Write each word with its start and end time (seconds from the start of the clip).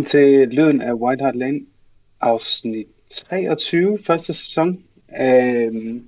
Velkommen 0.00 0.48
til 0.48 0.48
Lyden 0.48 0.82
af 0.82 0.92
White 0.92 1.24
Hart 1.24 1.36
Lane, 1.36 1.60
afsnit 2.20 2.86
23, 3.10 3.98
første 4.06 4.34
sæson. 4.34 4.84
Øhm, 5.20 6.06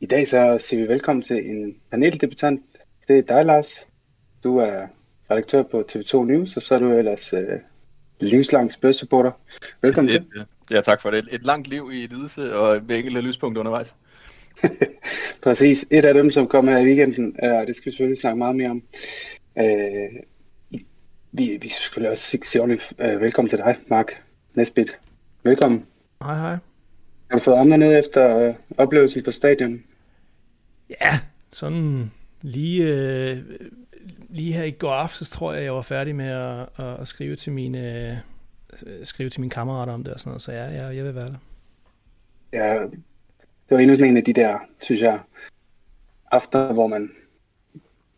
I 0.00 0.06
dag 0.06 0.28
så 0.28 0.58
siger 0.60 0.82
vi 0.82 0.88
velkommen 0.88 1.22
til 1.22 1.50
en 1.50 1.76
paneldebutant. 1.90 2.62
Det 3.08 3.18
er 3.18 3.22
dig, 3.22 3.44
Lars. 3.44 3.86
Du 4.44 4.58
er 4.58 4.86
redaktør 5.30 5.62
på 5.62 5.84
TV2 5.92 6.24
News, 6.24 6.56
og 6.56 6.62
så 6.62 6.74
er 6.74 6.78
du 6.78 6.92
ellers 6.92 7.32
øh, 7.32 7.58
livslang 8.20 8.72
spørgsmålsupporter. 8.72 9.30
Velkommen 9.82 10.14
et, 10.14 10.26
til. 10.32 10.44
Ja, 10.70 10.80
tak 10.80 11.02
for 11.02 11.10
det. 11.10 11.28
Et 11.32 11.44
langt 11.44 11.68
liv 11.68 11.90
i 11.92 12.06
lidelse 12.06 12.54
og 12.54 12.82
med 12.88 12.96
enkelte 12.96 13.20
lyspunkter 13.20 13.60
undervejs. 13.60 13.94
Præcis. 15.42 15.86
Et 15.90 16.04
af 16.04 16.14
dem, 16.14 16.30
som 16.30 16.46
kommer 16.46 16.72
her 16.72 16.78
i 16.78 16.84
weekenden, 16.84 17.36
og 17.42 17.66
det 17.66 17.76
skal 17.76 17.90
vi 17.90 17.92
selvfølgelig 17.92 18.18
snakke 18.18 18.38
meget 18.38 18.56
mere 18.56 18.70
om. 18.70 18.82
Øh, 19.58 20.22
vi, 21.32 21.58
vi 21.60 21.68
skal 21.68 21.82
selvfølgelig 21.82 22.10
også 22.10 22.38
sige 22.42 22.62
ordentligt 22.62 22.92
uh, 22.98 23.20
velkommen 23.20 23.50
til 23.50 23.58
dig, 23.58 23.76
Mark 23.86 24.22
Nesbit. 24.54 24.98
Velkommen. 25.42 25.86
Hej, 26.22 26.34
hej. 26.34 26.56
Har 27.30 27.38
du 27.38 27.44
fået 27.44 27.56
andre 27.56 27.78
ned 27.78 27.98
efter 27.98 28.48
uh, 28.48 28.54
oplevelsen 28.76 29.22
på 29.24 29.30
stadion? 29.30 29.82
Ja, 30.90 31.10
sådan 31.52 32.10
lige, 32.42 32.84
uh, 32.84 33.38
lige 34.28 34.52
her 34.52 34.64
i 34.64 34.70
går 34.70 34.92
aftes, 34.92 35.30
tror 35.30 35.52
jeg, 35.52 35.64
jeg 35.64 35.74
var 35.74 35.82
færdig 35.82 36.16
med 36.16 36.28
at, 36.28 36.68
at, 36.76 37.00
at 37.00 37.08
skrive 37.08 37.36
til 37.36 37.52
mine 37.52 38.22
skrive 39.02 39.30
til 39.30 39.40
mine 39.40 39.50
kammerater 39.50 39.92
om 39.92 40.04
det 40.04 40.14
og 40.14 40.20
sådan 40.20 40.30
noget, 40.30 40.42
så 40.42 40.52
ja, 40.52 40.64
jeg, 40.64 40.96
jeg 40.96 41.04
vil 41.04 41.14
være 41.14 41.26
der. 41.26 41.38
Ja, 42.52 42.82
det 43.68 43.76
var 43.76 43.78
endnu 43.78 43.94
sådan 43.94 44.10
en 44.10 44.16
af 44.16 44.24
de 44.24 44.32
der, 44.32 44.58
synes 44.80 45.00
jeg, 45.00 45.20
aftener, 46.30 46.72
hvor 46.72 46.86
man 46.86 47.10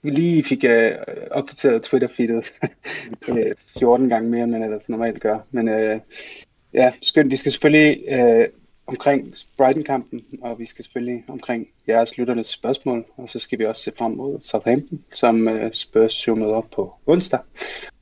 vi 0.02 0.10
lige 0.10 0.44
fik 0.44 0.64
uh, 0.64 0.96
opdateret 1.30 1.82
Twitter-feedet 1.82 2.52
øh, 3.28 3.54
14 3.78 4.08
gange 4.08 4.30
mere, 4.30 4.42
end 4.42 4.52
man 4.52 4.62
ellers 4.62 4.88
normalt 4.88 5.20
gør. 5.20 5.38
Men 5.50 5.68
uh, 5.68 6.00
ja, 6.74 6.92
skønt. 7.02 7.30
Vi 7.30 7.36
skal 7.36 7.52
selvfølgelig 7.52 8.04
uh, 8.08 8.44
omkring 8.86 9.34
Brighton-kampen, 9.56 10.22
og 10.42 10.58
vi 10.58 10.66
skal 10.66 10.84
selvfølgelig 10.84 11.24
omkring 11.28 11.68
jeres 11.88 12.18
lytternes 12.18 12.46
spørgsmål, 12.46 13.04
og 13.16 13.30
så 13.30 13.38
skal 13.38 13.58
vi 13.58 13.64
også 13.64 13.82
se 13.82 13.92
frem 13.98 14.12
mod 14.12 14.40
Southampton, 14.40 15.04
som 15.12 15.46
uh, 15.46 15.70
Spurs 15.72 16.28
jo 16.28 16.34
møder 16.34 16.54
op 16.54 16.70
på 16.74 16.94
onsdag. 17.06 17.40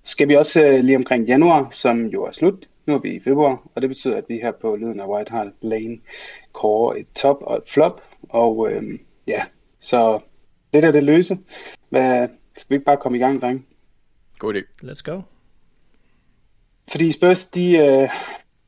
Så 0.04 0.12
skal 0.12 0.28
vi 0.28 0.36
også 0.36 0.68
uh, 0.68 0.80
lige 0.84 0.96
omkring 0.96 1.26
januar, 1.26 1.68
som 1.70 2.06
jo 2.06 2.24
er 2.24 2.32
slut. 2.32 2.68
Nu 2.86 2.94
er 2.94 2.98
vi 2.98 3.10
i 3.10 3.20
februar, 3.20 3.62
og 3.74 3.82
det 3.82 3.90
betyder, 3.90 4.16
at 4.16 4.24
vi 4.28 4.34
her 4.34 4.52
på 4.52 4.76
Lyden 4.76 5.00
af 5.00 5.08
White 5.08 5.30
Hart 5.30 5.48
Lane 5.60 5.98
kårer 6.52 6.96
et 6.96 7.06
top 7.14 7.42
og 7.42 7.56
et 7.56 7.62
flop, 7.66 8.02
og 8.28 8.58
uh, 8.58 8.84
ja, 9.26 9.42
så 9.80 10.20
det 10.74 10.82
der 10.82 10.92
det 10.92 11.02
løse. 11.02 11.38
Hvad, 11.88 12.28
skal 12.56 12.70
vi 12.70 12.74
ikke 12.74 12.84
bare 12.84 12.96
komme 12.96 13.18
i 13.18 13.20
gang, 13.20 13.40
drenge? 13.40 13.62
God 14.38 14.54
idé. 14.54 14.86
Let's 14.86 15.02
go. 15.02 15.20
Fordi 16.90 17.12
Spurs, 17.12 17.46
de, 17.46 17.78
øh, 17.78 18.08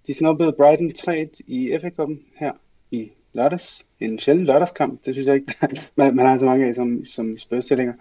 de 0.06 0.14
snubbede 0.14 0.55
Brighton 0.58 0.92
3 0.92 1.28
i 1.47 1.78
FA 1.80 1.89
Cup'en 1.89 2.17
her 2.36 2.53
i 2.91 3.11
lørdags. 3.33 3.86
En 4.00 4.19
sjælden 4.19 4.45
lørdagskamp, 4.45 5.05
det 5.05 5.14
synes 5.14 5.27
jeg 5.27 5.34
ikke. 5.34 5.55
man, 5.97 6.17
man 6.17 6.27
har 6.27 6.39
så 6.39 6.47
mange 6.47 6.67
af 6.67 6.75
som, 6.75 7.06
som 7.06 7.39
Spurs-stillinger. 7.39 7.95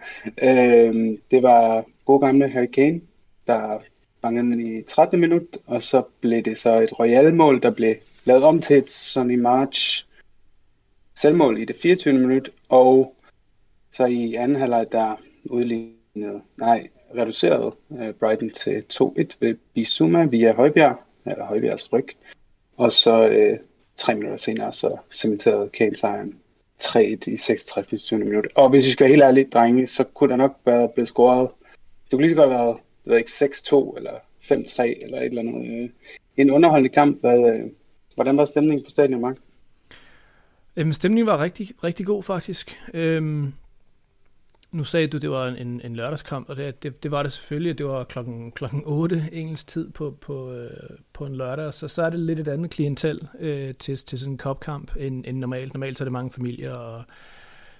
Øh, 0.43 1.17
det 1.31 1.43
var 1.43 1.85
god 2.05 2.21
gamle 2.21 2.49
Harry 2.49 2.65
Kane, 2.65 3.01
der 3.47 3.79
fangede 4.21 4.51
den 4.51 4.59
i 4.59 4.81
13. 4.81 5.19
minut, 5.19 5.57
og 5.65 5.81
så 5.81 6.03
blev 6.21 6.41
det 6.41 6.57
så 6.57 6.79
et 6.79 6.99
royal-mål, 6.99 7.61
der 7.61 7.71
blev 7.71 7.95
lavet 8.23 8.43
om 8.43 8.61
til 8.61 8.77
et 8.77 8.91
Sonny 8.91 9.39
March 9.39 10.05
selvmål 11.15 11.57
i 11.57 11.65
det 11.65 11.75
24. 11.81 12.19
minut, 12.19 12.49
og 12.69 13.15
så 13.91 14.05
i 14.05 14.33
anden 14.33 14.57
halvleg, 14.57 14.85
der 14.91 15.15
udlignede, 15.45 16.41
nej, 16.57 16.87
reducerede 17.15 17.75
øh, 18.01 18.13
Brighton 18.13 18.49
til 18.49 18.83
2-1 18.93 19.37
ved 19.39 19.55
Bisuma 19.73 20.25
via 20.25 20.53
Højbjerg, 20.53 20.99
eller 21.25 21.45
Højbjergs 21.45 21.93
ryg. 21.93 22.07
Og 22.77 22.91
så 22.91 23.27
øh, 23.27 23.57
tre 23.97 24.15
minutter 24.15 24.37
senere, 24.37 24.73
så 24.73 24.97
cementerede 25.13 25.69
Kane 25.69 25.95
sejren 25.95 26.35
3-1 26.81 26.99
i 27.27 27.37
66. 27.37 28.11
minut. 28.11 28.47
Og 28.55 28.69
hvis 28.69 28.85
vi 28.85 28.91
skal 28.91 29.03
være 29.03 29.11
helt 29.11 29.23
ærligt, 29.23 29.53
drenge, 29.53 29.87
så 29.87 30.03
kunne 30.03 30.29
der 30.29 30.35
nok 30.35 30.57
være 30.65 30.89
blevet 30.93 31.07
scoret. 31.07 31.49
Det 32.03 32.11
kunne 32.11 32.21
lige 32.21 32.29
så 32.29 32.35
godt 32.35 32.51
have 32.51 32.65
været, 32.65 32.77
det 33.03 33.11
ved 33.11 33.17
ikke, 33.17 33.31
6-2 33.31 33.97
eller 33.97 34.11
5-3 34.41 35.03
eller 35.03 35.17
et 35.17 35.25
eller 35.25 35.41
andet. 35.41 35.83
Øh, 35.83 35.89
en 36.37 36.51
underholdende 36.51 36.89
kamp. 36.89 37.19
Hvad, 37.19 37.53
øh, 37.53 37.69
hvordan 38.15 38.37
var 38.37 38.45
stemningen 38.45 38.83
på 38.83 38.89
stadion, 38.89 39.21
Mark? 39.21 39.37
Jamen, 40.77 40.93
stemningen 40.93 41.27
var 41.27 41.43
rigtig, 41.43 41.71
rigtig 41.83 42.05
god 42.05 42.23
faktisk. 42.23 42.77
Øhm, 42.93 43.53
nu 44.71 44.83
sagde 44.83 45.07
du, 45.07 45.17
det 45.17 45.31
var 45.31 45.47
en, 45.47 45.81
en 45.83 45.95
lørdagskamp, 45.95 46.49
og 46.49 46.55
det, 46.55 46.83
det, 46.83 47.03
det 47.03 47.11
var 47.11 47.23
det 47.23 47.31
selvfølgelig. 47.31 47.77
Det 47.77 47.85
var 47.85 48.03
klokken, 48.03 48.51
klokken 48.51 48.81
8 48.85 49.29
engelsk 49.31 49.67
tid 49.67 49.89
på, 49.89 50.17
på, 50.21 50.53
øh, 50.53 50.69
på 51.13 51.25
en 51.25 51.35
lørdag, 51.35 51.73
så 51.73 51.87
så 51.87 52.03
er 52.03 52.09
det 52.09 52.19
lidt 52.19 52.39
et 52.39 52.47
andet 52.47 52.71
klientel 52.71 53.27
øh, 53.39 53.73
til, 53.73 53.97
til 53.97 54.19
sådan 54.19 54.33
en 54.33 54.37
kopkamp 54.37 54.95
end, 54.95 55.23
end 55.27 55.37
normalt. 55.37 55.73
Normalt 55.73 55.97
så 55.97 56.03
er 56.03 56.05
det 56.05 56.11
mange 56.11 56.31
familier, 56.31 56.73
og 56.73 57.03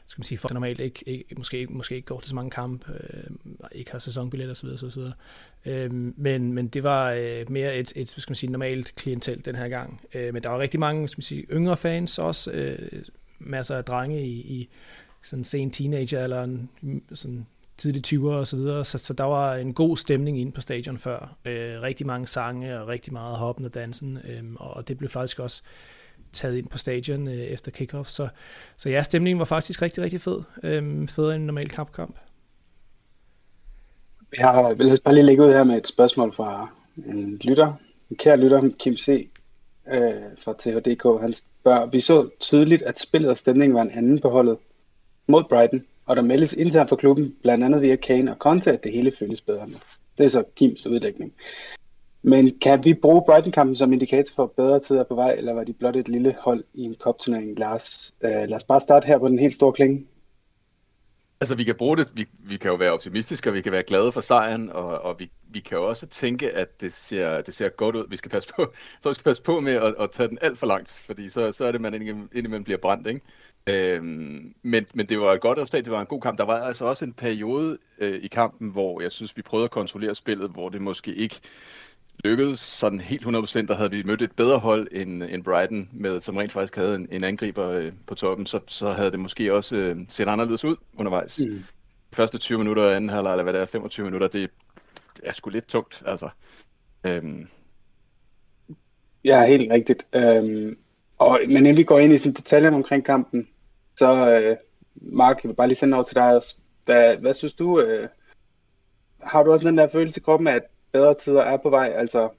skal 0.07 0.19
man 0.19 0.24
sige, 0.24 0.38
folk 0.38 0.53
normalt 0.53 0.79
ikke, 0.79 1.03
ikke, 1.06 1.35
måske, 1.38 1.68
måske 1.69 1.96
ikke 1.96 2.06
går 2.06 2.19
til 2.19 2.29
så 2.29 2.35
mange 2.35 2.52
kamp, 2.52 2.90
øh, 2.90 3.23
ikke 3.72 3.91
har 3.91 4.00
sæsonbillet 4.00 4.52
osv. 4.52 4.68
osv. 4.68 5.02
Øh, 5.66 5.91
men, 6.18 6.53
men 6.53 6.68
det 6.68 6.84
var 6.84 7.12
øh, 7.12 7.52
mere 7.52 7.78
et, 7.78 7.94
et 7.96 8.09
skal 8.09 8.31
man 8.31 8.35
sige, 8.35 8.52
normalt 8.52 8.96
klientel 8.96 9.46
den 9.46 9.56
her 9.56 9.68
gang. 9.68 10.02
Øh, 10.13 10.34
men 10.34 10.44
der 10.44 10.50
var 10.50 10.59
rigtig 10.59 10.79
mange 10.79 11.08
skal 11.08 11.18
man 11.18 11.23
sige, 11.23 11.46
yngre 11.52 11.78
fans 11.78 12.19
også, 12.19 12.52
øh, 12.52 13.03
masser 13.40 13.78
af 13.78 13.84
drenge 13.84 14.25
i, 14.25 14.31
i 14.31 14.69
sådan 15.23 15.43
sen 15.43 15.71
teenager 15.71 16.23
eller 16.23 16.43
en, 16.43 16.69
mm, 16.81 17.03
sådan 17.13 17.45
tidlig 17.77 18.03
20'er 18.07 18.25
og 18.25 18.47
så 18.47 18.57
videre, 18.57 18.85
så, 18.85 18.97
så 18.97 19.13
der 19.13 19.23
var 19.23 19.55
en 19.55 19.73
god 19.73 19.97
stemning 19.97 20.39
inde 20.39 20.51
på 20.51 20.61
stadion 20.61 20.97
før. 20.97 21.37
Øh, 21.45 21.81
rigtig 21.81 22.07
mange 22.07 22.27
sange 22.27 22.79
og 22.79 22.87
rigtig 22.87 23.13
meget 23.13 23.37
hoppen 23.37 23.65
øhm, 23.65 23.69
og 23.69 23.73
dansen, 23.73 24.17
øh, 24.17 24.43
og 24.55 24.87
det 24.87 24.97
blev 24.97 25.09
faktisk 25.09 25.39
også 25.39 25.61
taget 26.33 26.57
ind 26.57 26.67
på 26.67 26.77
stadion 26.77 27.27
øh, 27.27 27.33
efter 27.33 27.71
kickoff. 27.71 28.09
Så, 28.09 28.27
så 28.77 28.89
ja, 28.89 29.03
stemningen 29.03 29.39
var 29.39 29.45
faktisk 29.45 29.81
rigtig, 29.81 30.03
rigtig 30.03 30.21
fed. 30.21 30.41
Øh, 30.63 31.07
federe 31.07 31.35
end 31.35 31.41
en 31.41 31.47
normal 31.47 31.69
kampkamp. 31.69 32.15
Jeg 34.37 34.75
vil 34.77 34.99
bare 35.05 35.15
lige 35.15 35.25
lægge 35.25 35.43
ud 35.43 35.49
her 35.49 35.63
med 35.63 35.77
et 35.77 35.87
spørgsmål 35.87 36.35
fra 36.35 36.67
en 37.05 37.37
lytter, 37.43 37.73
en 38.09 38.17
kær 38.17 38.35
lytter, 38.35 38.69
Kim 38.79 38.97
C. 38.97 39.29
Øh, 39.93 40.11
fra 40.43 40.53
THDK. 40.59 41.21
Han 41.21 41.33
spørger, 41.33 41.85
vi 41.85 41.99
så 41.99 42.29
tydeligt, 42.39 42.81
at 42.81 42.99
spillet 42.99 43.31
og 43.31 43.37
stemningen 43.37 43.75
var 43.75 43.81
en 43.81 43.91
anden 43.91 44.19
på 44.19 44.29
holdet 44.29 44.57
mod 45.31 45.43
Brighton, 45.49 45.83
og 46.05 46.15
der 46.15 46.21
meldes 46.21 46.53
internt 46.53 46.89
for 46.89 46.95
klubben, 46.95 47.35
blandt 47.41 47.63
andet 47.63 47.81
via 47.81 47.95
Kane 47.95 48.31
og 48.31 48.37
Conte, 48.37 48.71
at 48.71 48.83
det 48.83 48.91
hele 48.91 49.11
føles 49.19 49.41
bedre 49.41 49.69
nu. 49.69 49.75
Det 50.17 50.25
er 50.25 50.29
så 50.29 50.43
Kims 50.55 50.87
uddækning. 50.87 51.33
Men 52.23 52.59
kan 52.61 52.85
vi 52.85 52.93
bruge 52.93 53.23
Brighton-kampen 53.25 53.75
som 53.75 53.93
indikator 53.93 54.33
for 54.35 54.53
bedre 54.57 54.79
tider 54.79 55.03
på 55.03 55.15
vej, 55.15 55.33
eller 55.37 55.53
var 55.53 55.63
de 55.63 55.73
blot 55.73 55.95
et 55.95 56.09
lille 56.09 56.35
hold 56.39 56.63
i 56.73 56.83
en 56.83 56.95
kopturnering, 56.99 57.59
Lars? 57.59 58.13
øh, 58.23 58.31
lad 58.31 58.53
os 58.53 58.63
bare 58.63 58.81
starte 58.81 59.07
her 59.07 59.17
på 59.17 59.27
den 59.27 59.39
helt 59.39 59.55
store 59.55 59.73
klinge. 59.73 60.05
Altså, 61.41 61.56
vi 61.56 61.63
kan 61.63 61.75
bruge 61.75 61.97
det, 61.97 62.12
vi, 62.13 62.25
vi 62.40 62.57
kan 62.57 62.69
jo 62.72 62.75
være 62.75 62.91
optimistiske, 62.91 63.50
og 63.50 63.53
vi 63.53 63.62
kan 63.62 63.72
være 63.72 63.84
glade 63.84 64.12
for 64.12 64.22
sejren, 64.22 64.69
og, 64.69 65.02
og 65.02 65.19
vi, 65.19 65.31
vi 65.50 65.59
kan 65.59 65.78
jo 65.78 65.88
også 65.90 66.07
tænke, 66.07 66.52
at 66.52 66.81
det 66.81 66.94
ser, 66.94 67.41
det 67.41 67.53
ser 67.53 67.69
godt 67.69 67.96
ud. 67.96 68.06
Vi 68.09 68.18
skal 68.18 68.31
passe 68.31 68.50
på, 68.56 68.74
så 69.02 69.09
vi 69.09 69.13
skal 69.13 69.24
passe 69.24 69.44
på 69.44 69.59
med 69.59 69.74
at, 69.74 69.96
at 70.00 70.12
tage 70.12 70.29
den 70.29 70.38
alt 70.41 70.59
for 70.59 70.68
langt, 70.68 71.02
fordi 71.06 71.29
så, 71.29 71.52
så 71.52 71.66
er 71.66 71.72
det, 71.72 71.81
man 71.81 71.94
indimellem 71.94 72.63
bliver 72.63 72.78
brændt, 72.78 73.07
ikke? 73.07 73.22
Øhm, 73.68 74.53
men, 74.62 74.85
men 74.94 75.09
det 75.09 75.19
var 75.19 75.34
et 75.34 75.41
godt 75.41 75.57
resultat, 75.57 75.85
det 75.85 75.94
var 75.94 76.02
en 76.02 76.07
god 76.07 76.22
kamp. 76.22 76.38
Der 76.38 76.46
var 76.46 76.59
altså 76.63 76.85
også 76.85 77.06
en 77.06 77.14
periode 77.14 77.78
øh, 77.97 78.23
i 78.23 78.28
kampen, 78.28 78.70
hvor 78.70 79.02
jeg 79.02 79.11
synes, 79.11 79.37
vi 79.37 79.41
prøvede 79.41 79.66
at 79.66 79.72
kontrollere 79.72 80.16
spillet, 80.16 80.49
hvor 80.49 80.70
det 80.70 80.82
måske 80.82 81.14
ikke 81.16 81.40
lykkedes 82.23 82.59
sådan 82.59 83.00
helt 83.00 83.26
100%. 83.26 83.28
Der 83.68 83.76
havde 83.76 83.91
vi 83.91 84.03
mødt 84.03 84.22
et 84.22 84.32
bedre 84.32 84.59
hold 84.59 84.88
end, 84.91 85.23
end 85.23 85.44
Brighton, 85.44 85.90
med, 85.94 86.22
som 86.22 86.38
rent 86.38 86.52
faktisk 86.52 86.76
havde 86.76 86.96
en, 86.96 87.08
en 87.12 87.23
angriber 87.23 87.70
øh, 87.70 87.91
på 88.08 88.16
toppen, 88.16 88.46
så, 88.46 88.59
så 88.68 88.94
havde 88.94 89.12
det 89.12 89.20
måske 89.20 89.53
også 89.53 89.76
øh, 89.76 89.97
set 90.09 90.28
anderledes 90.28 90.66
ud 90.66 90.76
undervejs. 90.97 91.40
Mm. 91.40 91.64
De 92.12 92.16
første 92.16 92.38
20 92.38 92.58
minutter, 92.58 92.90
anden 92.90 93.09
halvleg, 93.09 93.32
eller 93.32 93.44
hvad 93.44 93.53
det 93.53 93.62
er, 93.62 93.66
25 93.66 94.03
minutter, 94.03 94.28
det, 94.28 94.50
det 95.18 95.23
er 95.23 95.32
sgu 95.32 95.50
lidt 95.50 95.68
tungt, 95.68 96.03
altså. 96.06 96.29
Øhm. 97.03 97.47
Ja, 99.23 99.46
helt 99.47 99.72
rigtigt. 99.72 100.08
Øhm, 100.16 100.78
og, 101.18 101.40
men 101.47 101.58
inden 101.58 101.78
vi 101.78 101.84
går 101.84 102.00
ind 102.00 102.14
i 102.14 102.18
sådan 102.18 102.34
detaljerne 102.34 102.76
omkring 102.76 103.06
kampen, 103.06 103.47
så 103.96 104.29
øh, 104.29 104.58
Mark, 104.96 105.44
jeg 105.44 105.50
vil 105.50 105.56
bare 105.56 105.68
lige 105.68 105.78
sende 105.78 105.96
over 105.96 106.03
til 106.03 106.16
dig 106.16 106.35
også. 106.35 106.56
Hvad, 106.85 107.18
hvad 107.18 107.34
synes 107.34 107.53
du, 107.53 107.82
øh, 107.82 108.09
har 109.20 109.44
du 109.44 109.52
også 109.52 109.68
den 109.68 109.78
der 109.78 109.90
følelse 109.90 110.20
i 110.20 110.23
kroppen, 110.23 110.47
at 110.47 110.62
bedre 110.91 111.14
tider 111.14 111.41
er 111.41 111.58
på 111.58 111.70
vej? 111.70 111.93
Altså, 111.96 112.29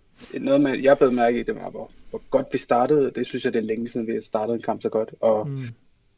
noget 0.40 0.60
med, 0.60 0.78
jeg 0.78 0.98
blev 0.98 1.12
mærke 1.12 1.40
i, 1.40 1.42
det 1.42 1.54
var, 1.54 1.70
hvor, 1.70 1.90
hvor 2.10 2.22
godt 2.30 2.46
vi 2.52 2.58
startede. 2.58 3.10
Det 3.14 3.26
synes 3.26 3.44
jeg, 3.44 3.52
det 3.52 3.58
er 3.58 3.62
længe 3.62 3.88
siden, 3.88 4.06
vi 4.06 4.12
har 4.12 4.20
startet 4.20 4.54
en 4.54 4.62
kamp 4.62 4.82
så 4.82 4.88
godt. 4.88 5.14
Og 5.20 5.48
mm. 5.48 5.62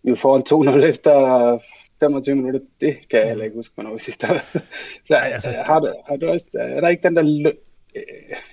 vi 0.03 0.17
får 0.17 0.37
en 0.37 0.79
2-0 0.83 0.85
efter 0.85 1.59
25 2.01 2.37
minutter. 2.37 2.61
Det 2.81 2.97
kan 3.11 3.21
jeg 3.21 3.29
heller 3.29 3.45
ikke 3.45 3.57
huske, 3.57 3.75
hvornår 3.75 3.93
vi 3.93 3.99
sidst 3.99 4.15
startede. 4.15 4.45
så 5.09 5.15
altså, 5.15 5.51
har, 5.51 5.81
du, 5.81 5.95
har 6.09 6.17
du 6.17 6.29
også, 6.29 6.47
er 6.53 6.81
der 6.81 6.89
ikke 6.89 7.09
den 7.09 7.17
der 7.17 7.53
Øh, 7.97 8.03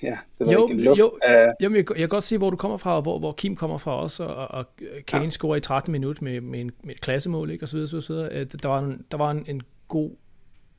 ja, 0.03 0.17
det 0.39 0.47
var 0.47 0.53
jo, 0.53 0.67
ikke 0.67 0.73
en 0.73 0.81
luft 0.81 0.99
jo, 0.99 1.17
af... 1.21 1.51
Jamen, 1.61 1.75
jeg, 1.75 1.89
jeg 1.89 1.97
kan 1.97 2.09
godt 2.09 2.23
se, 2.23 2.37
hvor 2.37 2.49
du 2.49 2.57
kommer 2.57 2.77
fra, 2.77 2.95
og 2.95 3.01
hvor, 3.01 3.19
hvor 3.19 3.31
Kim 3.31 3.55
kommer 3.55 3.77
fra 3.77 4.01
også, 4.01 4.23
og, 4.23 4.47
og 4.51 4.65
Kane 5.07 5.23
ja. 5.23 5.29
scorer 5.29 5.55
i 5.55 5.61
13 5.61 5.91
minutter 5.91 6.23
med, 6.23 6.41
med, 6.41 6.59
en, 6.59 6.71
med 6.83 6.95
et 6.95 7.01
klassemål, 7.01 7.49
ikke, 7.51 7.63
og 7.65 7.67
så 7.67 7.77
videre, 7.77 8.01
så 8.01 8.13
videre. 8.13 8.29
Øh, 8.31 8.45
der 8.63 8.67
var 8.67 8.79
en, 8.79 9.05
der 9.11 9.17
var 9.17 9.31
en, 9.31 9.45
en 9.47 9.61
god, 9.87 10.11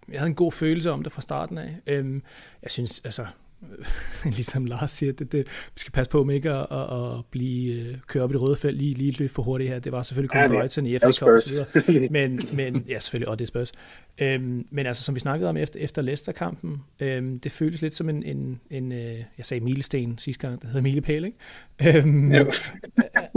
jeg 0.08 0.20
havde 0.20 0.28
en 0.28 0.34
god 0.34 0.52
følelse 0.52 0.90
om 0.90 1.02
det 1.02 1.12
fra 1.12 1.22
starten 1.22 1.58
af. 1.58 1.76
Øhm, 1.86 2.22
jeg 2.62 2.70
synes, 2.70 3.00
altså, 3.04 3.26
ligesom 4.24 4.64
Lars 4.64 4.90
siger, 4.90 5.12
det, 5.12 5.32
det, 5.32 5.46
vi 5.48 5.78
skal 5.78 5.92
passe 5.92 6.10
på 6.10 6.24
med 6.24 6.34
ikke 6.34 6.50
at, 6.50 6.66
at, 6.70 7.02
at 7.02 7.24
blive 7.30 7.74
øh, 7.74 7.96
kørt 8.06 8.22
op 8.22 8.30
i 8.30 8.32
det 8.32 8.40
røde 8.40 8.56
felt 8.56 8.78
lige, 8.78 8.94
lige 8.94 9.10
lidt 9.10 9.32
for 9.32 9.42
hurtigt 9.42 9.70
her. 9.70 9.78
Det 9.78 9.92
var 9.92 10.02
selvfølgelig 10.02 10.30
kun 10.30 10.40
ja, 10.40 10.48
Brighton 10.48 10.86
i 10.86 10.98
FA 10.98 11.12
Cup 11.12 11.28
og 11.28 11.40
så 11.40 11.66
videre. 11.74 12.08
Men, 12.16 12.48
men, 12.52 12.84
ja, 12.88 12.98
selvfølgelig, 12.98 13.28
og 13.28 13.38
det 13.38 13.48
Spurs. 13.48 13.72
Øhm, 14.18 14.66
men 14.70 14.86
altså, 14.86 15.02
som 15.02 15.14
vi 15.14 15.20
snakkede 15.20 15.48
om 15.48 15.56
efter, 15.56 15.80
efter 15.80 16.02
Leicester-kampen, 16.02 16.82
øhm, 17.00 17.40
det 17.40 17.52
føltes 17.52 17.82
lidt 17.82 17.94
som 17.94 18.08
en, 18.08 18.22
en, 18.22 18.60
en 18.70 18.92
øh, 18.92 19.24
jeg 19.38 19.46
sagde 19.46 19.64
milesten 19.64 20.18
sidste 20.18 20.46
gang, 20.48 20.60
det 20.60 20.68
hedder 20.68 20.82
milepæl, 20.82 21.24
ikke? 21.24 21.98
Øhm, 21.98 22.32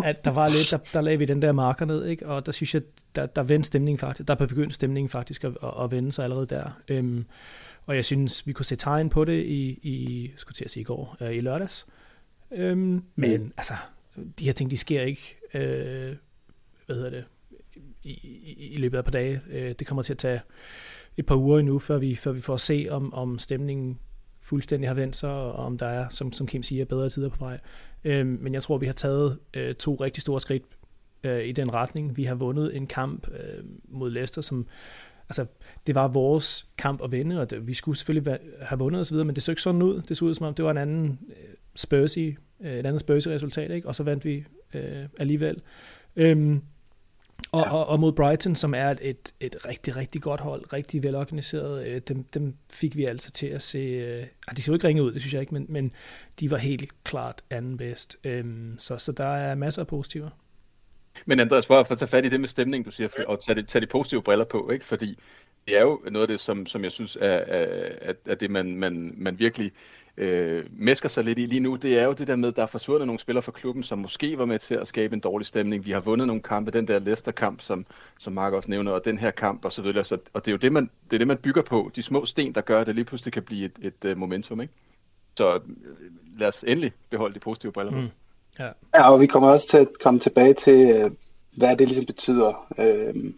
at 0.06 0.25
der 0.25 0.31
var 0.31 0.48
lidt, 0.48 0.72
der, 0.72 0.77
der 0.94 1.01
lagde 1.01 1.19
vi 1.19 1.25
den 1.25 1.42
der 1.42 1.51
marker 1.51 1.86
ned, 1.86 2.06
ikke? 2.06 2.27
Og 2.27 2.45
der 2.45 2.51
synes 2.51 2.74
jeg, 2.74 2.81
der, 3.16 3.25
der 3.25 3.44
vendte 3.44 3.68
stemningen 3.68 4.00
faktisk, 4.00 4.27
der 4.27 4.36
begyndte 4.36 4.75
stemningen 4.75 5.10
faktisk 5.10 5.44
at, 5.44 5.57
at, 5.63 5.83
at 5.83 5.92
vende 5.92 6.12
sig 6.12 6.24
allerede 6.24 6.48
der. 6.48 6.81
Øhm, 6.88 7.25
og 7.86 7.95
jeg 7.95 8.06
synes, 8.06 8.48
vi 8.48 8.54
kunne 8.54 8.66
se 8.66 8.75
tegn 8.75 9.10
på 9.10 9.25
det 9.25 9.45
i, 9.45 9.80
i 9.81 10.31
skulle 10.38 10.56
til 10.56 10.66
at 10.66 10.72
sige 10.72 10.81
i 10.81 10.83
går, 10.83 11.18
øh, 11.22 11.36
i 11.36 11.42
lørdags. 11.42 11.86
Øhm, 12.51 13.04
men 13.16 13.42
mm. 13.42 13.54
altså, 13.57 13.74
de 14.39 14.45
her 14.45 14.54
ting, 14.54 14.72
de 14.72 14.77
sker 14.77 15.01
ikke, 15.01 15.38
øh, 15.54 16.16
hvad 16.86 16.95
hedder 16.95 17.10
det, 17.10 17.25
i, 18.04 18.10
i, 18.10 18.74
i 18.74 18.77
løbet 18.77 18.98
af 18.98 19.01
et 19.01 19.06
par 19.06 19.12
dage. 19.12 19.42
Øh, 19.51 19.75
det 19.80 19.88
kommer 19.88 20.04
til 20.04 20.13
at 20.13 20.18
tage 20.18 20.42
et 21.18 21.25
par 21.25 21.36
uger 21.36 21.60
endnu, 21.60 21.80
før 21.80 21.98
vi, 21.98 22.16
før 22.16 22.31
vi 22.31 22.42
får 22.42 22.54
at 22.54 22.62
se, 22.62 22.88
om, 22.89 23.13
om 23.13 23.39
stemningen 23.39 24.00
fuldstændig 24.42 24.89
har 24.89 24.94
vendt 24.94 25.16
sig, 25.16 25.30
og 25.30 25.54
om 25.54 25.77
der 25.77 25.86
er, 25.86 26.10
som, 26.10 26.31
som 26.31 26.48
Kim 26.48 26.63
siger, 26.63 26.86
bedre 26.86 27.10
tider 27.10 27.30
på 27.30 27.38
vej. 27.39 27.60
Øh, 28.04 28.27
men 28.27 28.54
jeg 28.54 28.63
tror, 28.63 28.77
vi 28.77 28.86
har 28.86 28.94
taget 28.94 29.39
øh, 29.54 29.75
to 29.75 29.95
rigtig 29.95 30.22
store 30.22 30.42
skridt 30.42 30.63
øh, 31.24 31.45
i 31.45 31.51
den 31.51 31.74
retning. 31.74 32.18
Vi 32.18 32.24
har 32.24 32.36
vundet 32.36 32.75
en 32.75 32.88
kamp 32.88 33.27
øh, 33.31 33.63
mod 33.88 34.10
Leicester, 34.10 34.42
som 34.42 34.68
altså, 35.30 35.45
det 35.88 35.95
var 35.95 36.07
vores 36.07 36.68
kamp 36.77 37.04
at 37.04 37.12
vinde, 37.12 37.42
og 37.42 37.50
det, 37.50 37.68
vi 37.68 37.74
skulle 37.74 37.98
selvfølgelig 37.98 38.39
have 38.62 38.80
vundet 38.80 39.01
osv., 39.01 39.18
men 39.18 39.36
det 39.36 39.44
så 39.44 39.51
ikke 39.51 39.62
sådan 39.62 39.81
ud. 39.81 40.01
Det 40.01 40.18
så 40.18 40.25
ud 40.25 40.33
som 40.33 40.45
om, 40.45 40.54
det 40.54 40.66
var 40.66 40.72
en 40.72 40.77
anden 40.77 41.19
øh, 41.30 41.54
Spursy, 41.75 42.30
øh, 42.62 42.74
et 42.74 42.86
andet 42.86 43.01
Spursy 43.01 43.27
resultat, 43.27 43.72
ikke? 43.72 43.88
og 43.88 43.95
så 43.95 44.04
vandt 44.04 44.25
vi 44.25 44.45
øh, 44.74 45.06
alligevel. 45.19 45.62
Øhm, 46.16 46.62
og, 47.52 47.66
ja. 47.66 47.74
og, 47.74 47.88
og 47.88 48.00
mod 48.00 48.12
Brighton, 48.12 48.56
som 48.56 48.74
er 48.74 48.96
et, 49.02 49.34
et 49.40 49.56
rigtig, 49.68 49.96
rigtig 49.96 50.22
godt 50.22 50.42
hold, 50.42 50.74
rigtig 50.74 51.04
velorganiseret, 51.04 51.88
øh, 51.88 52.02
dem, 52.08 52.24
dem 52.24 52.56
fik 52.74 52.98
vi 52.98 53.06
altså 53.06 53.32
til 53.32 53.48
at 53.48 53.62
se, 53.62 53.80
øh, 53.80 54.26
de 54.58 54.62
så 54.62 54.74
ikke 54.74 54.88
ringe 54.88 55.04
ud, 55.04 55.12
det 55.12 55.22
synes 55.22 55.34
jeg 55.34 55.42
ikke, 55.42 55.54
men, 55.54 55.66
men 55.70 55.92
de 56.40 56.52
var 56.52 56.58
helt 56.58 57.04
klart 57.04 57.42
anden 57.50 57.78
bedst. 57.78 58.18
Øhm, 58.24 58.76
så, 58.80 58.98
så 58.98 59.12
der 59.12 59.28
er 59.28 59.56
masser 59.56 59.82
af 59.82 59.88
positiver. 59.88 60.30
Men 61.26 61.40
Andreas, 61.40 61.68
for 61.68 61.80
at 61.80 61.98
tage 61.98 62.08
fat 62.08 62.26
i 62.26 62.30
det 62.30 62.40
med 62.40 62.50
stemning, 62.50 62.86
du 62.86 62.92
siger, 62.92 63.10
og 63.28 63.44
tage 63.44 63.56
de, 63.56 63.64
tage 63.64 63.82
de 63.82 63.88
positive 63.88 64.24
briller 64.24 64.46
på, 64.46 64.70
ikke? 64.70 64.86
fordi 64.86 65.20
det 65.68 65.78
er 65.78 65.82
jo 65.82 66.02
noget 66.12 66.24
af 66.24 66.28
det, 66.28 66.40
som, 66.40 66.66
som 66.66 66.84
jeg 66.84 66.92
synes 66.92 67.18
er, 67.22 67.28
er, 67.28 68.14
er 68.26 68.36
det, 68.36 68.52
man, 68.52 68.76
man, 68.76 69.14
man 69.18 69.40
virkelig 69.40 69.72
øh, 70.18 70.66
mesker 70.72 71.10
sig 71.10 71.24
lidt 71.24 71.40
i 71.40 71.46
lige 71.46 71.60
nu. 71.60 71.76
Det 71.76 72.00
er 72.00 72.04
jo 72.04 72.14
det 72.14 72.28
der 72.28 72.36
med, 72.36 72.50
at 72.50 72.56
der 72.56 72.62
er 72.62 72.68
forsvundet 72.68 73.08
nogle 73.08 73.20
spillere 73.20 73.42
fra 73.42 73.52
klubben, 73.52 73.84
som 73.84 74.00
måske 74.00 74.38
var 74.38 74.46
med 74.46 74.60
til 74.60 74.76
at 74.76 74.88
skabe 74.88 75.14
en 75.14 75.20
dårlig 75.20 75.48
stemning. 75.48 75.86
Vi 75.86 75.92
har 75.92 76.00
vundet 76.00 76.28
nogle 76.28 76.42
kampe, 76.42 76.72
den 76.72 76.88
der 76.88 77.00
Leicester-kamp, 77.00 77.62
som, 77.62 77.86
som 78.20 78.34
Mark 78.34 78.54
også 78.54 78.70
nævner, 78.72 78.92
og 78.92 79.06
den 79.06 79.18
her 79.18 79.32
kamp 79.32 79.66
og 79.66 79.72
så 79.72 79.82
videre. 79.82 80.04
Så, 80.04 80.18
og 80.34 80.46
det 80.46 80.52
er 80.52 80.54
jo 80.54 80.58
det 80.58 80.72
man, 80.72 80.90
det 81.10 81.14
er 81.14 81.18
det, 81.18 81.28
man 81.28 81.38
bygger 81.38 81.62
på. 81.62 81.92
De 81.96 82.04
små 82.04 82.26
sten, 82.26 82.54
der 82.56 82.62
gør, 82.62 82.82
at 82.82 82.88
det 82.88 82.96
lige 82.96 83.06
pludselig 83.06 83.34
kan 83.34 83.44
blive 83.44 83.66
et, 83.66 83.74
et, 83.82 84.10
et 84.10 84.18
momentum. 84.18 84.62
Ikke? 84.62 84.74
Så 85.38 85.56
øh, 85.56 85.62
lad 86.40 86.48
os 86.48 86.64
endelig 86.68 86.92
beholde 87.10 87.36
de 87.36 87.40
positive 87.40 87.72
briller 87.72 87.92
Mm. 87.92 88.10
Ja. 88.60 88.70
ja, 88.94 89.12
og 89.12 89.22
vi 89.22 89.28
kommer 89.28 89.50
også 89.50 89.68
til 89.68 89.78
at 89.78 89.88
komme 90.04 90.20
tilbage 90.20 90.54
til, 90.54 90.90
øh, 90.96 91.12
hvad 91.58 91.78
det 91.78 91.88
ligesom 91.88 92.06
betyder 92.06 92.74
øh, 92.80 93.34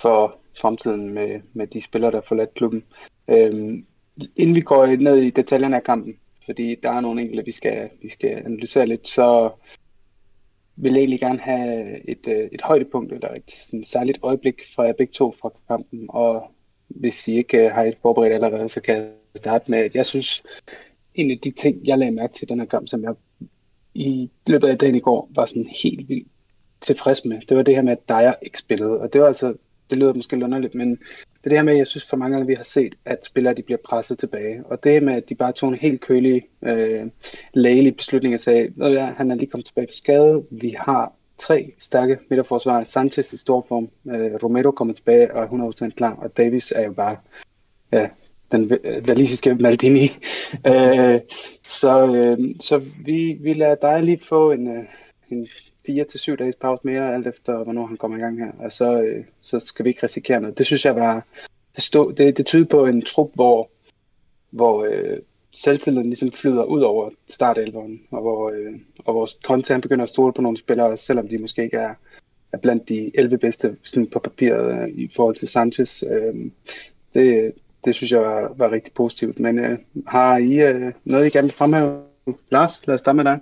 for 0.00 0.38
fremtiden 0.60 1.14
med, 1.14 1.40
med 1.52 1.66
de 1.66 1.82
spillere, 1.82 2.10
der 2.10 2.16
har 2.16 2.24
forladt 2.28 2.54
klubben. 2.54 2.84
Øh, 3.30 3.82
inden 4.36 4.56
vi 4.56 4.60
går 4.60 4.86
ned 4.86 5.16
i 5.16 5.30
detaljerne 5.30 5.76
af 5.76 5.82
kampen, 5.82 6.14
fordi 6.44 6.74
der 6.82 6.90
er 6.90 7.00
nogle 7.00 7.22
enkelte, 7.22 7.44
vi 7.44 7.52
skal, 7.52 7.90
vi 8.02 8.08
skal 8.08 8.28
analysere 8.28 8.86
lidt, 8.86 9.08
så 9.08 9.50
vil 10.76 10.92
jeg 10.92 10.98
egentlig 10.98 11.20
gerne 11.20 11.38
have 11.38 12.10
et, 12.10 12.28
øh, 12.28 12.48
et 12.52 12.62
højdepunkt, 12.62 13.12
eller 13.12 13.28
et 13.28 13.50
sådan, 13.50 13.84
særligt 13.84 14.18
øjeblik 14.22 14.62
fra 14.74 14.82
jer 14.82 14.92
begge 14.92 15.12
to 15.12 15.34
fra 15.40 15.50
kampen, 15.68 16.06
og 16.08 16.50
hvis 16.88 17.28
I 17.28 17.32
ikke 17.36 17.66
øh, 17.66 17.72
har 17.72 17.82
et 17.82 17.98
forberedt 18.02 18.34
allerede, 18.34 18.68
så 18.68 18.80
kan 18.80 18.94
jeg 18.94 19.10
starte 19.34 19.70
med, 19.70 19.78
at 19.78 19.94
jeg 19.94 20.06
synes, 20.06 20.42
en 21.14 21.30
af 21.30 21.38
de 21.44 21.50
ting, 21.50 21.86
jeg 21.86 21.98
lagde 21.98 22.12
mærke 22.12 22.34
til 22.34 22.48
den 22.48 22.58
her 22.58 22.66
kamp, 22.66 22.88
som 22.88 23.02
jeg 23.02 23.14
i 23.94 24.30
løbet 24.46 24.68
af 24.68 24.78
dagen 24.78 24.94
i 24.94 25.00
går 25.00 25.30
var 25.34 25.46
sådan 25.46 25.70
helt 25.82 26.08
vildt 26.08 26.28
tilfreds 26.80 27.24
med, 27.24 27.40
det 27.48 27.56
var 27.56 27.62
det 27.62 27.74
her 27.74 27.82
med, 27.82 27.92
at 27.92 28.08
Dyer 28.08 28.34
ikke 28.42 28.58
spillede. 28.58 29.00
Og 29.00 29.12
det 29.12 29.20
var 29.20 29.26
altså, 29.26 29.54
det 29.90 29.98
lyder 29.98 30.14
måske 30.14 30.36
lidt 30.36 30.44
underligt, 30.44 30.74
men 30.74 30.98
det 31.44 31.50
er 31.50 31.50
det 31.50 31.58
her 31.58 31.64
med, 31.64 31.72
at 31.72 31.78
jeg 31.78 31.86
synes 31.86 32.04
for 32.04 32.16
mange 32.16 32.36
gange, 32.36 32.46
vi 32.46 32.54
har 32.54 32.64
set, 32.64 32.94
at 33.04 33.24
spillere 33.24 33.54
de 33.54 33.62
bliver 33.62 33.78
presset 33.84 34.18
tilbage. 34.18 34.62
Og 34.66 34.84
det 34.84 35.02
med, 35.02 35.14
at 35.14 35.28
de 35.28 35.34
bare 35.34 35.52
tog 35.52 35.68
en 35.68 35.74
helt 35.74 36.00
kølig, 36.00 36.42
øh, 36.62 37.06
lægelig 37.54 37.96
beslutning 37.96 38.34
og 38.34 38.40
sagde, 38.40 38.72
at 38.80 39.06
han 39.06 39.30
er 39.30 39.34
lige 39.34 39.50
kommet 39.50 39.66
tilbage 39.66 39.86
fra 39.86 39.92
skade, 39.92 40.44
vi 40.50 40.74
har 40.78 41.12
tre 41.38 41.72
stærke 41.78 42.18
midterforsvar. 42.30 42.84
Sanchez 42.84 43.32
i 43.32 43.36
stor 43.36 43.66
form, 43.68 43.88
øh, 44.08 44.34
Romero 44.42 44.70
kommer 44.70 44.94
tilbage 44.94 45.34
og 45.34 45.42
er 45.42 45.46
100% 45.46 45.94
klar, 45.96 46.12
og 46.12 46.36
Davis 46.36 46.72
er 46.76 46.84
jo 46.84 46.92
bare 46.92 47.16
ja, 47.92 48.08
den 48.52 48.72
øh, 48.84 49.08
valisiske 49.08 49.54
Maldini. 49.54 50.04
øh, 50.66 51.20
så 51.64 52.06
øh, 52.06 52.54
så 52.60 52.82
vi, 53.04 53.38
vi 53.40 53.52
lader 53.52 53.74
dig 53.74 54.02
lige 54.02 54.20
få 54.28 54.52
en, 54.52 54.76
øh, 54.76 54.84
en 55.30 55.48
fire 55.86 56.04
til 56.04 56.20
syv 56.20 56.36
dages 56.36 56.56
pause 56.56 56.80
mere, 56.84 57.14
alt 57.14 57.26
efter 57.26 57.64
hvornår 57.64 57.86
han 57.86 57.96
kommer 57.96 58.18
i 58.18 58.20
gang 58.20 58.38
her, 58.38 58.52
og 58.58 58.72
så, 58.72 59.02
øh, 59.02 59.24
så 59.40 59.58
skal 59.58 59.84
vi 59.84 59.90
ikke 59.90 60.02
risikere 60.02 60.40
noget. 60.40 60.58
Det 60.58 60.66
synes 60.66 60.84
jeg 60.84 60.96
var, 60.96 61.26
det, 61.74 61.82
stod, 61.82 62.12
det, 62.12 62.36
det 62.36 62.46
tyder 62.46 62.64
på 62.64 62.86
en 62.86 63.02
trup, 63.02 63.30
hvor, 63.34 63.70
hvor 64.50 64.84
øh, 64.84 65.18
selvtilliden 65.52 66.06
ligesom 66.06 66.30
flyder 66.30 66.64
ud 66.64 66.80
over 66.80 67.10
startelveren, 67.28 68.00
og 68.10 68.20
hvor, 68.20 68.50
øh, 68.50 68.72
og 69.04 69.12
hvor 69.12 69.28
Conte 69.44 69.72
han 69.72 69.80
begynder 69.80 70.02
at 70.02 70.08
stole 70.08 70.32
på 70.32 70.42
nogle 70.42 70.58
spillere, 70.58 70.96
selvom 70.96 71.28
de 71.28 71.38
måske 71.38 71.62
ikke 71.62 71.76
er, 71.76 71.94
er 72.52 72.58
blandt 72.58 72.88
de 72.88 73.10
11 73.14 73.38
bedste 73.38 73.76
sådan 73.82 74.06
på 74.06 74.18
papiret 74.18 74.82
øh, 74.82 74.88
i 74.88 75.10
forhold 75.16 75.34
til 75.34 75.48
Sanchez. 75.48 76.02
Øh, 76.02 76.34
det, 77.14 77.52
det 77.84 77.94
synes 77.94 78.12
jeg 78.12 78.20
var, 78.20 78.54
var 78.56 78.72
rigtig 78.72 78.92
positivt. 78.92 79.38
Men 79.38 79.58
øh, 79.58 79.78
har 80.06 80.36
I 80.36 80.60
øh, 80.60 80.92
noget, 81.04 81.26
I 81.26 81.30
gerne 81.30 81.48
vil 81.48 81.56
fremhæve? 81.56 82.00
Lars, 82.50 82.86
lad 82.86 82.94
os 82.94 83.00
starte 83.00 83.16
med 83.16 83.24
dig. 83.24 83.40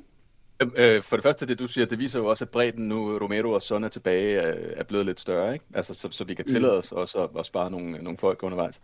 Øh, 0.76 1.02
for 1.02 1.16
det 1.16 1.22
første, 1.22 1.46
det 1.46 1.58
du 1.58 1.66
siger, 1.66 1.86
det 1.86 1.98
viser 1.98 2.18
jo 2.18 2.26
også, 2.26 2.44
at 2.44 2.48
bredden 2.50 2.84
nu, 2.84 3.18
Romero 3.18 3.50
og 3.50 3.62
Son 3.62 3.84
er 3.84 3.88
tilbage, 3.88 4.36
er 4.76 4.84
blevet 4.84 5.06
lidt 5.06 5.20
større, 5.20 5.52
ikke? 5.52 5.64
Altså, 5.74 5.94
så, 5.94 6.08
så 6.10 6.24
vi 6.24 6.34
kan 6.34 6.44
tillade 6.44 6.78
os 6.78 6.92
også 6.92 7.18
at, 7.22 7.30
at 7.38 7.46
spare 7.46 7.70
nogle, 7.70 8.02
nogle 8.02 8.18
folk 8.18 8.42
undervejs. 8.42 8.80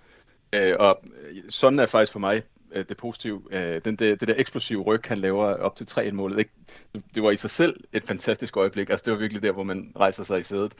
Øh, 0.52 0.74
og 0.78 1.02
Son 1.48 1.78
er 1.78 1.86
faktisk 1.86 2.12
for 2.12 2.20
mig 2.20 2.42
øh, 2.72 2.84
det 2.88 2.96
positive. 2.96 3.42
Den, 3.84 3.96
det, 3.96 4.20
det 4.20 4.28
der 4.28 4.34
eksplosive 4.36 4.82
ryg, 4.82 5.00
han 5.04 5.18
laver 5.18 5.54
op 5.54 5.76
til 5.76 5.86
3 5.86 6.12
målet 6.12 6.38
ikke? 6.38 6.50
det 7.14 7.22
var 7.22 7.30
i 7.30 7.36
sig 7.36 7.50
selv 7.50 7.80
et 7.92 8.04
fantastisk 8.04 8.56
øjeblik. 8.56 8.90
Altså, 8.90 9.04
det 9.04 9.12
var 9.12 9.18
virkelig 9.18 9.42
der, 9.42 9.52
hvor 9.52 9.62
man 9.62 9.92
rejser 9.96 10.22
sig 10.22 10.40
i 10.40 10.42
sædet. 10.42 10.72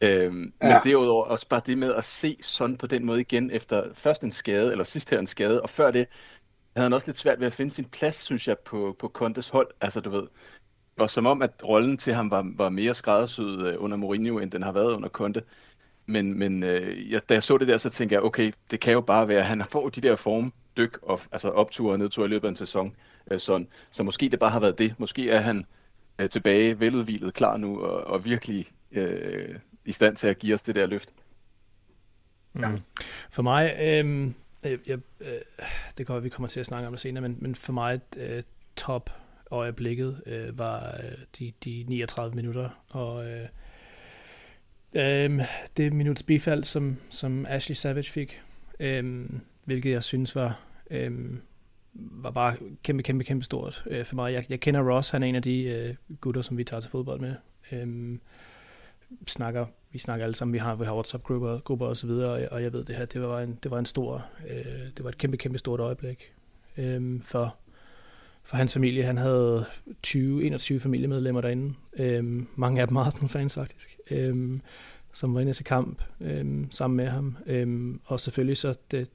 Øhm, 0.00 0.52
ja. 0.62 0.68
Men 0.68 0.76
derudover 0.84 1.24
også 1.24 1.48
bare 1.48 1.60
det 1.66 1.78
med 1.78 1.94
at 1.94 2.04
se 2.04 2.36
Son 2.42 2.76
på 2.76 2.86
den 2.86 3.04
måde 3.04 3.20
igen, 3.20 3.50
efter 3.50 3.94
først 3.94 4.24
en 4.24 4.32
skade, 4.32 4.70
eller 4.72 4.84
sidst 4.84 5.10
her 5.10 5.18
en 5.18 5.26
skade, 5.26 5.62
og 5.62 5.70
før 5.70 5.90
det, 5.90 6.06
havde 6.78 6.84
han 6.84 6.92
også 6.92 7.06
lidt 7.06 7.18
svært 7.18 7.40
ved 7.40 7.46
at 7.46 7.52
finde 7.52 7.74
sin 7.74 7.84
plads, 7.84 8.14
synes 8.14 8.48
jeg, 8.48 8.58
på, 8.58 8.96
på 8.98 9.08
Contes 9.08 9.48
hold. 9.48 9.68
Altså, 9.80 10.00
du 10.00 10.10
ved, 10.10 10.20
det 10.20 10.98
var 10.98 11.06
som 11.06 11.26
om, 11.26 11.42
at 11.42 11.50
rollen 11.64 11.96
til 11.96 12.14
ham 12.14 12.30
var, 12.30 12.52
var 12.56 12.68
mere 12.68 12.94
skræddersyet 12.94 13.66
øh, 13.66 13.82
under 13.82 13.96
Mourinho, 13.96 14.38
end 14.38 14.50
den 14.50 14.62
har 14.62 14.72
været 14.72 14.92
under 14.92 15.08
Conte. 15.08 15.42
Men, 16.06 16.38
men 16.38 16.62
øh, 16.62 17.12
jeg, 17.12 17.28
da 17.28 17.34
jeg 17.34 17.42
så 17.42 17.58
det 17.58 17.68
der, 17.68 17.78
så 17.78 17.90
tænkte 17.90 18.14
jeg, 18.14 18.22
okay, 18.22 18.52
det 18.70 18.80
kan 18.80 18.92
jo 18.92 19.00
bare 19.00 19.28
være, 19.28 19.38
at 19.38 19.46
han 19.46 19.60
har 19.60 19.68
fået 19.72 19.96
de 19.96 20.00
der 20.00 20.16
form, 20.16 20.52
dyk, 20.76 20.98
og, 21.02 21.20
altså 21.32 21.48
opture 21.48 21.92
og 21.92 21.98
nedture 21.98 22.26
i 22.26 22.28
løbet 22.28 22.48
af 22.48 22.50
en 22.50 22.56
sæson. 22.56 22.96
Øh, 23.30 23.40
sådan. 23.40 23.68
Så 23.90 24.02
måske 24.02 24.28
det 24.28 24.38
bare 24.38 24.50
har 24.50 24.60
været 24.60 24.78
det. 24.78 24.94
Måske 24.98 25.30
er 25.30 25.40
han 25.40 25.66
øh, 26.18 26.30
tilbage, 26.30 26.80
veludvilet, 26.80 27.34
klar 27.34 27.56
nu, 27.56 27.80
og, 27.80 28.04
og 28.04 28.24
virkelig 28.24 28.66
øh, 28.92 29.54
i 29.84 29.92
stand 29.92 30.16
til 30.16 30.26
at 30.26 30.38
give 30.38 30.54
os 30.54 30.62
det 30.62 30.74
der 30.74 30.86
løft. 30.86 31.12
Mm. 32.52 32.78
For 33.30 33.42
mig, 33.42 33.76
øh, 33.82 34.30
Øh, 34.64 34.70
jeg, 34.70 34.78
jeg, 34.86 34.98
øh, 35.20 35.40
det 35.98 36.06
kan 36.06 36.24
vi 36.24 36.28
kommer 36.28 36.48
til 36.48 36.60
at 36.60 36.66
snakke 36.66 36.86
om 36.86 36.92
det 36.92 37.00
senere, 37.00 37.22
men, 37.22 37.36
men 37.40 37.54
for 37.54 37.72
mig 37.72 38.00
øh, 38.16 38.42
top 38.76 39.10
øjeblikket 39.50 40.22
øh, 40.26 40.58
var 40.58 41.00
øh, 41.04 41.18
de, 41.38 41.52
de 41.64 41.84
39 41.88 42.36
minutter, 42.36 42.84
og 42.88 43.26
øh, 43.30 43.48
øh, 44.94 45.40
det 45.76 45.92
minuts 45.92 46.22
bifald, 46.22 46.64
som, 46.64 46.96
som 47.10 47.46
Ashley 47.46 47.74
Savage 47.74 48.10
fik, 48.10 48.42
øh, 48.80 49.30
hvilket 49.64 49.90
jeg 49.90 50.04
synes 50.04 50.34
var, 50.34 50.60
øh, 50.90 51.36
var 51.94 52.30
bare 52.30 52.56
kæmpe, 52.82 53.02
kæmpe, 53.02 53.24
kæmpe 53.24 53.44
stort 53.44 53.84
øh, 53.86 54.04
for 54.04 54.14
mig. 54.14 54.32
Jeg, 54.32 54.44
jeg 54.48 54.60
kender 54.60 54.90
Ross, 54.94 55.10
han 55.10 55.22
er 55.22 55.26
en 55.26 55.34
af 55.34 55.42
de 55.42 55.62
øh, 55.62 55.94
gutter, 56.20 56.42
som 56.42 56.58
vi 56.58 56.64
tager 56.64 56.80
til 56.80 56.90
fodbold 56.90 57.20
med. 57.20 57.34
Øh, 57.72 58.18
snakker 59.26 59.66
vi 59.92 59.98
snakker 59.98 60.24
alle 60.24 60.34
sammen, 60.34 60.52
vi 60.52 60.58
har, 60.58 60.74
vi 60.74 60.84
har 60.84 60.92
WhatsApp-grupper 60.92 61.58
grupper 61.58 61.86
og 61.86 61.96
så 61.96 62.06
videre, 62.06 62.30
og, 62.30 62.52
og 62.52 62.62
jeg 62.62 62.72
ved 62.72 62.84
det 62.84 62.96
her, 62.96 63.04
det 63.04 63.20
var 63.20 63.40
en, 63.40 63.58
det 63.62 63.70
var 63.70 63.78
en 63.78 63.86
stor, 63.86 64.26
øh, 64.50 64.64
det 64.96 65.04
var 65.04 65.08
et 65.08 65.18
kæmpe, 65.18 65.36
kæmpe 65.36 65.58
stort 65.58 65.80
øjeblik. 65.80 66.32
Øh, 66.76 67.22
for, 67.22 67.56
for 68.42 68.56
hans 68.56 68.72
familie. 68.72 69.02
Han 69.04 69.16
havde 69.16 69.64
20, 70.02 70.44
21 70.44 70.80
familiemedlemmer 70.80 71.40
derinde, 71.40 71.74
øh, 71.98 72.42
mange 72.56 72.80
af 72.80 72.88
dem 72.88 72.96
Arsenal-fans 72.96 73.54
faktisk, 73.54 73.96
øh, 74.10 74.60
som 75.12 75.34
var 75.34 75.40
inde 75.40 75.52
til 75.52 75.64
kamp 75.64 76.02
øh, 76.20 76.64
sammen 76.70 76.96
med 76.96 77.06
ham, 77.06 77.36
øh, 77.46 77.94
og 78.04 78.20
selvfølgelig 78.20 78.56
så, 78.56 78.78
det 78.90 79.10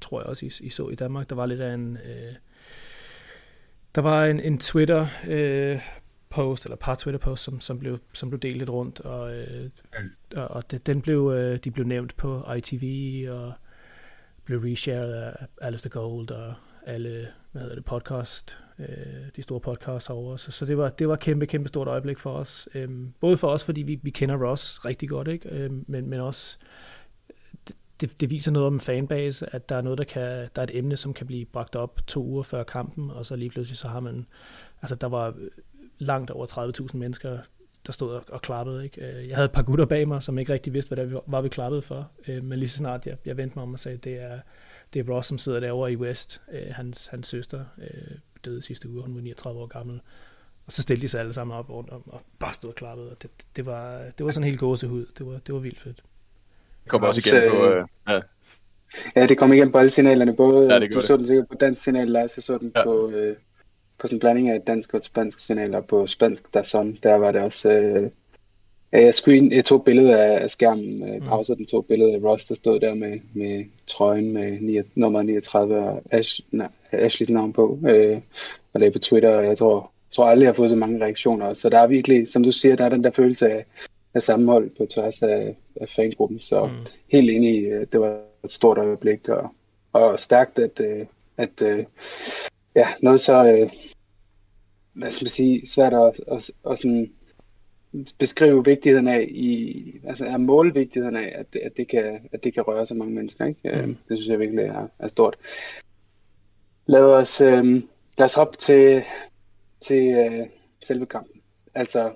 tror 0.00 0.20
jeg 0.20 0.26
også, 0.26 0.46
I, 0.46 0.66
I 0.66 0.68
så 0.68 0.88
i 0.88 0.94
Danmark, 0.94 1.30
der 1.30 1.36
var 1.36 1.46
lidt 1.46 1.60
af 1.60 1.74
en... 1.74 1.96
Øh, 1.96 2.34
Der 3.94 4.02
var 4.02 4.24
en, 4.24 4.40
en 4.40 4.58
Twitter 4.58 5.06
øh, 5.28 5.78
post, 6.32 6.64
eller 6.64 6.76
par 6.76 6.94
Twitter 6.94 7.18
post, 7.18 7.44
som, 7.44 7.60
som, 7.60 7.78
blev, 7.78 7.98
som 8.12 8.30
blev 8.30 8.40
delt 8.40 8.58
lidt 8.58 8.70
rundt, 8.70 9.00
og, 9.00 9.38
øh, 9.38 9.70
og, 10.36 10.48
og 10.48 10.70
det, 10.70 10.86
den 10.86 11.02
blev, 11.02 11.32
øh, 11.34 11.58
de 11.64 11.70
blev 11.70 11.86
nævnt 11.86 12.16
på 12.16 12.52
ITV, 12.52 13.26
og 13.30 13.52
blev 14.44 14.58
reshared 14.58 15.12
af 15.12 15.46
Alistair 15.60 15.90
Gold, 15.90 16.30
og 16.30 16.54
alle 16.86 17.28
hvad 17.52 17.62
hedder 17.62 17.76
det, 17.76 17.84
podcast, 17.84 18.56
øh, 18.78 18.86
de 19.36 19.42
store 19.42 19.60
podcasts 19.60 20.10
over. 20.10 20.36
Så, 20.36 20.50
så 20.50 20.66
det 20.66 20.78
var 20.78 20.88
det 20.88 21.08
var 21.08 21.16
kæmpe, 21.16 21.46
kæmpe 21.46 21.68
stort 21.68 21.88
øjeblik 21.88 22.18
for 22.18 22.32
os. 22.32 22.68
Øhm, 22.74 23.12
både 23.20 23.36
for 23.36 23.48
os, 23.48 23.64
fordi 23.64 23.82
vi, 23.82 24.00
vi 24.02 24.10
kender 24.10 24.48
Ross 24.48 24.84
rigtig 24.84 25.08
godt, 25.08 25.28
ikke? 25.28 25.48
Øhm, 25.48 25.84
men, 25.88 26.10
men 26.10 26.20
også 26.20 26.58
det, 28.00 28.20
det 28.20 28.30
viser 28.30 28.50
noget 28.50 28.66
om 28.66 28.80
fanbase, 28.80 29.54
at 29.54 29.68
der 29.68 29.76
er 29.76 29.82
noget, 29.82 29.98
der 29.98 30.04
kan, 30.04 30.22
der 30.56 30.62
er 30.62 30.62
et 30.62 30.78
emne, 30.78 30.96
som 30.96 31.14
kan 31.14 31.26
blive 31.26 31.44
bragt 31.44 31.76
op 31.76 32.00
to 32.06 32.24
uger 32.24 32.42
før 32.42 32.62
kampen, 32.62 33.10
og 33.10 33.26
så 33.26 33.36
lige 33.36 33.50
pludselig 33.50 33.76
så 33.78 33.88
har 33.88 34.00
man, 34.00 34.26
altså 34.82 34.96
der 34.96 35.06
var 35.06 35.34
langt 36.02 36.30
over 36.30 36.46
30.000 36.90 36.96
mennesker, 36.96 37.38
der 37.86 37.92
stod 37.92 38.20
og 38.28 38.42
klappede. 38.42 38.84
Ikke? 38.84 39.06
Øh, 39.06 39.28
jeg 39.28 39.36
havde 39.36 39.46
et 39.46 39.52
par 39.52 39.62
gutter 39.62 39.84
bag 39.84 40.08
mig, 40.08 40.22
som 40.22 40.38
ikke 40.38 40.52
rigtig 40.52 40.72
vidste, 40.72 40.94
hvad 40.94 41.06
det 41.06 41.20
var, 41.26 41.40
vi 41.40 41.48
klappede 41.48 41.82
for. 41.82 42.10
Øh, 42.28 42.44
men 42.44 42.58
lige 42.58 42.68
så 42.68 42.76
snart 42.76 43.06
jeg, 43.06 43.16
jeg 43.24 43.36
vendte 43.36 43.58
mig 43.58 43.62
om 43.62 43.72
og 43.72 43.80
sagde, 43.80 43.96
det 43.98 44.22
er, 44.22 44.38
det 44.94 45.00
er 45.08 45.12
Ross, 45.12 45.28
som 45.28 45.38
sidder 45.38 45.60
derovre 45.60 45.92
i 45.92 45.96
West. 45.96 46.40
Øh, 46.52 46.74
hans, 46.74 47.06
hans 47.06 47.26
søster 47.26 47.64
døde 48.44 48.62
sidste 48.62 48.88
uge, 48.88 49.02
hun 49.02 49.14
var 49.14 49.20
39 49.20 49.60
år 49.60 49.66
gammel. 49.66 50.00
Og 50.66 50.72
så 50.72 50.82
stillede 50.82 51.02
de 51.02 51.08
sig 51.08 51.20
alle 51.20 51.32
sammen 51.32 51.56
op 51.56 51.70
rundt 51.70 51.90
om, 51.90 52.02
og 52.06 52.20
bare 52.38 52.54
stod 52.54 52.70
og 52.70 52.76
klappede. 52.76 53.10
Og 53.10 53.22
det, 53.22 53.30
det, 53.56 53.66
var, 53.66 54.02
det 54.18 54.26
var 54.26 54.32
sådan 54.32 54.44
helt 54.44 54.58
gåsehud. 54.58 55.06
Det 55.18 55.26
var, 55.26 55.32
det 55.46 55.54
var 55.54 55.60
vildt 55.60 55.80
fedt. 55.80 56.02
Det 56.82 56.90
kommer 56.90 57.08
også 57.08 57.30
igen 57.30 57.50
på... 57.50 57.66
Øh, 57.66 57.86
ja. 58.08 58.20
ja, 59.16 59.26
det 59.26 59.38
kom 59.38 59.52
igen 59.52 59.72
på 59.72 59.78
alle 59.78 59.90
signalerne. 59.90 60.36
Både, 60.36 60.72
ja, 60.74 60.80
det 60.80 60.94
du 60.94 61.00
så 61.00 61.16
den 61.16 61.26
sikkert 61.26 61.48
på 61.48 61.54
dansk 61.54 61.82
signal, 61.82 62.08
Lars, 62.08 62.36
jeg 62.36 62.42
så 62.42 62.58
den 62.58 62.72
ja. 62.76 62.84
på, 62.84 63.10
øh, 63.10 63.36
på 64.02 64.06
sådan 64.06 64.16
en 64.16 64.20
blanding 64.20 64.50
af 64.50 64.60
dansk 64.60 64.94
og 64.94 65.04
spansk 65.04 65.38
signaler. 65.38 65.80
På 65.80 66.06
spansk, 66.06 66.54
der 66.54 66.62
sådan, 66.62 66.98
der 67.02 67.14
var 67.14 67.32
det 67.32 67.40
også... 67.40 67.72
Øh, 67.72 68.10
jeg, 68.92 69.14
screen, 69.14 69.52
jeg 69.52 69.64
tog 69.64 69.84
billeder 69.84 70.16
af 70.16 70.50
skærmen, 70.50 71.08
øh, 71.08 71.14
mm. 71.14 71.26
pauser 71.26 71.54
den 71.54 71.66
tog 71.66 71.86
billeder 71.86 72.14
af 72.14 72.22
Ross, 72.24 72.46
der 72.46 72.54
stod 72.54 72.80
der 72.80 72.94
med, 72.94 73.20
med 73.34 73.64
trøjen 73.86 74.32
med 74.32 74.60
9, 74.60 74.78
nummer 74.94 75.22
39 75.22 75.78
og 75.78 76.02
Ash, 76.10 76.40
nej, 76.50 76.68
Ashleys 76.92 77.30
navn 77.30 77.52
på, 77.52 77.78
øh, 77.88 78.20
og 78.72 78.80
lagde 78.80 78.92
på 78.92 78.98
Twitter, 78.98 79.30
og 79.30 79.44
jeg 79.44 79.58
tror, 79.58 79.92
tror 80.10 80.24
aldrig, 80.24 80.44
jeg 80.44 80.52
har 80.52 80.56
fået 80.56 80.70
så 80.70 80.76
mange 80.76 81.04
reaktioner. 81.04 81.54
Så 81.54 81.68
der 81.68 81.78
er 81.78 81.86
virkelig, 81.86 82.28
som 82.28 82.42
du 82.42 82.52
siger, 82.52 82.76
der 82.76 82.84
er 82.84 82.88
den 82.88 83.04
der 83.04 83.10
følelse 83.10 83.50
af, 83.50 83.64
af 84.14 84.22
sammenhold 84.22 84.70
på 84.70 84.86
tværs 84.86 85.22
af, 85.22 85.56
af 85.80 85.88
fangruppen. 85.96 86.40
Så 86.40 86.66
mm. 86.66 86.72
helt 87.12 87.30
enig, 87.30 87.64
øh, 87.64 87.86
det 87.92 88.00
var 88.00 88.18
et 88.44 88.52
stort 88.52 88.78
øjeblik, 88.78 89.28
og, 89.28 89.50
og 89.92 90.20
stærkt, 90.20 90.58
at, 90.58 90.80
øh, 90.80 91.06
at 91.36 91.62
øh, 91.62 91.84
ja, 92.74 92.86
noget 93.00 93.20
så, 93.20 93.68
hvad 94.92 95.10
skal 95.10 95.24
man 95.24 95.30
sige, 95.30 95.66
svært 95.66 95.94
at, 95.94 96.20
at, 96.32 96.50
at 96.70 96.78
sådan 96.78 97.12
beskrive 98.18 98.64
vigtigheden 98.64 99.08
af, 99.08 99.26
i, 99.30 99.84
altså 100.04 100.26
er 100.26 100.36
måle 100.36 100.74
vigtigheden 100.74 101.16
af, 101.16 101.32
at, 101.34 101.62
at, 101.62 101.76
det 101.76 101.88
kan, 101.88 102.28
at 102.32 102.44
det 102.44 102.54
kan 102.54 102.62
røre 102.62 102.86
så 102.86 102.94
mange 102.94 103.14
mennesker. 103.14 103.46
Ikke? 103.46 103.86
Mm. 103.86 103.96
Det 104.08 104.18
synes 104.18 104.28
jeg 104.28 104.38
virkelig 104.38 104.64
er, 104.64 104.88
er 104.98 105.08
stort. 105.08 105.36
Lad 106.86 107.04
os, 107.04 107.40
øh, 107.40 107.82
lad 108.18 108.24
os 108.24 108.34
hoppe 108.34 108.56
til, 108.56 109.02
til 109.80 110.08
øh, 110.08 110.46
selve 110.84 111.06
kampen. 111.06 111.40
Altså, 111.74 112.12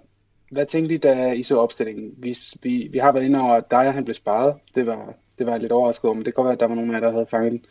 hvad 0.51 0.67
tænkte 0.67 0.95
I, 0.95 0.99
da 0.99 1.33
I 1.33 1.43
så 1.43 1.59
opstillingen? 1.59 2.15
Vi, 2.17 2.37
vi, 2.63 2.89
vi 2.93 2.99
har 2.99 3.13
været 3.13 3.25
inde 3.25 3.41
over, 3.41 3.55
at 3.55 3.71
Dyer 3.71 3.91
han 3.91 4.05
blev 4.05 4.15
sparet. 4.15 4.55
Det 4.75 4.87
var, 4.87 5.15
det 5.39 5.47
var 5.47 5.53
jeg 5.53 5.61
lidt 5.61 5.73
overrasket 5.73 6.05
over, 6.05 6.15
men 6.15 6.25
det 6.25 6.35
kan 6.35 6.43
godt 6.43 6.47
være, 6.47 6.55
at 6.55 6.61
der 6.61 6.67
var 6.67 6.75
nogen 6.75 6.91
af 6.91 6.95
jer, 6.95 7.01
der 7.01 7.13
havde 7.13 7.27
fanget 7.31 7.53
den. 7.53 7.65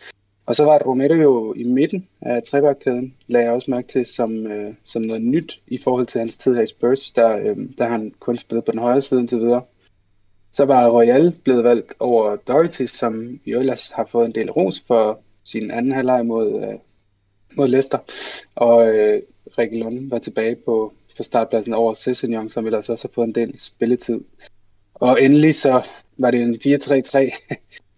Og 0.45 0.55
så 0.55 0.65
var 0.65 0.79
Romero 0.85 1.13
jo 1.13 1.53
i 1.53 1.63
midten 1.63 2.07
af 2.21 2.43
trebakkæden, 2.43 3.15
lagde 3.27 3.45
jeg 3.45 3.53
også 3.53 3.71
mærke 3.71 3.87
til 3.87 4.05
som, 4.05 4.47
øh, 4.47 4.73
som 4.83 5.01
noget 5.01 5.21
nyt 5.21 5.61
i 5.67 5.79
forhold 5.83 6.05
til 6.05 6.19
hans 6.19 6.37
tid 6.37 6.55
her 6.55 6.61
i 6.61 6.67
Spurs, 6.67 7.11
der, 7.11 7.37
øh, 7.37 7.57
der 7.77 7.87
han 7.87 8.13
kun 8.19 8.37
spillet 8.37 8.65
på 8.65 8.71
den 8.71 8.79
højre 8.79 9.01
side 9.01 9.19
indtil 9.19 9.39
videre. 9.39 9.61
Så 10.51 10.65
var 10.65 10.89
Royal 10.89 11.33
blevet 11.43 11.63
valgt 11.63 11.93
over 11.99 12.35
Doherty, 12.35 12.85
som 12.85 13.39
jo 13.45 13.59
ellers 13.59 13.89
har 13.89 14.05
fået 14.11 14.25
en 14.25 14.35
del 14.35 14.51
ros 14.51 14.83
for 14.87 15.19
sin 15.43 15.71
anden 15.71 15.91
halvleg 15.91 16.25
mod, 16.25 16.63
øh, 16.63 16.79
mod 17.57 17.67
Leicester. 17.67 17.97
Og 18.55 18.87
øh, 18.87 19.21
Rikke 19.57 19.79
Lund 19.79 20.09
var 20.09 20.19
tilbage 20.19 20.55
på, 20.55 20.93
på 21.17 21.23
startpladsen 21.23 21.73
over 21.73 21.93
Sessignon, 21.93 22.49
som 22.49 22.65
ellers 22.65 22.89
også 22.89 23.07
har 23.07 23.13
fået 23.13 23.27
en 23.27 23.35
del 23.35 23.59
spilletid. 23.59 24.21
Og 24.93 25.23
endelig 25.23 25.55
så 25.55 25.81
var 26.17 26.31
det 26.31 26.41
en 26.41 26.55
4-3-3, 26.55 27.55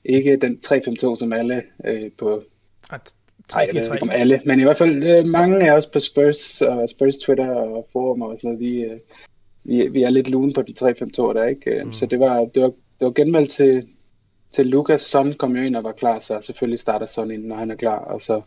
ikke 0.08 0.38
den 0.38 0.60
3-5-2, 0.66 1.20
som 1.20 1.34
alle 1.34 1.64
øh, 1.86 2.12
på... 2.18 2.44
3-4-3. 3.54 3.78
Ikke 3.78 4.02
om 4.02 4.10
alle, 4.10 4.42
men 4.46 4.60
i 4.60 4.64
hvert 4.64 4.78
fald 4.78 5.04
øh, 5.04 5.26
mange 5.26 5.72
af 5.72 5.78
os 5.78 5.86
på 5.86 6.00
Spurs 6.00 6.62
og 6.62 6.90
Spurs 6.90 7.18
Twitter 7.18 7.50
og 7.50 7.88
forum 7.92 8.22
og 8.22 8.38
sådan 8.38 8.48
noget, 8.48 8.60
vi, 8.60 8.84
øh, 8.84 9.00
vi, 9.64 9.88
vi 9.88 10.04
er 10.04 10.10
lidt 10.10 10.30
lune 10.30 10.54
på 10.54 10.62
den 10.62 10.76
3-5-2 10.82 11.34
der, 11.34 11.46
ikke? 11.46 11.84
Mm. 11.84 11.94
Så 11.94 12.06
det 12.06 12.20
var, 12.20 12.46
det 12.46 12.62
var, 12.64 12.70
det 12.70 13.06
var 13.06 13.12
genvalgt 13.12 13.52
til, 13.52 13.88
til 14.52 14.68
Lukas. 14.68 15.02
Son 15.02 15.34
kom 15.34 15.56
jo 15.56 15.64
ind 15.64 15.76
og 15.76 15.84
var 15.84 15.92
klar, 15.92 16.20
så 16.20 16.42
selvfølgelig 16.42 16.80
starter 16.80 17.06
Son 17.06 17.32
ind, 17.32 17.46
når 17.46 17.56
han 17.56 17.72
er 17.72 17.76
klar, 17.76 17.98
og 18.00 18.22
så, 18.22 18.42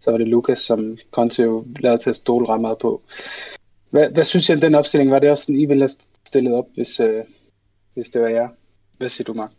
så 0.00 0.10
var 0.10 0.18
det 0.18 0.28
Lukas, 0.28 0.58
som 0.58 0.98
Conte 1.10 1.42
jo 1.42 1.66
lavede 1.80 2.02
til 2.02 2.10
at 2.10 2.16
stole 2.16 2.48
ret 2.48 2.60
meget 2.60 2.78
på. 2.78 3.02
Hvad, 3.90 4.10
hvad 4.10 4.24
synes 4.24 4.48
I 4.48 4.52
om 4.52 4.60
den 4.60 4.74
opstilling? 4.74 5.10
Var 5.10 5.18
det 5.18 5.30
også 5.30 5.44
sådan, 5.44 5.60
I 5.60 5.66
ville 5.66 5.82
have 5.82 5.96
stillet 6.26 6.54
op, 6.54 6.66
hvis, 6.74 7.00
øh, 7.00 7.24
hvis 7.94 8.08
det 8.08 8.22
var 8.22 8.28
jer? 8.28 8.48
Hvad 8.98 9.08
siger 9.08 9.24
du, 9.24 9.32
Mark? 9.32 9.50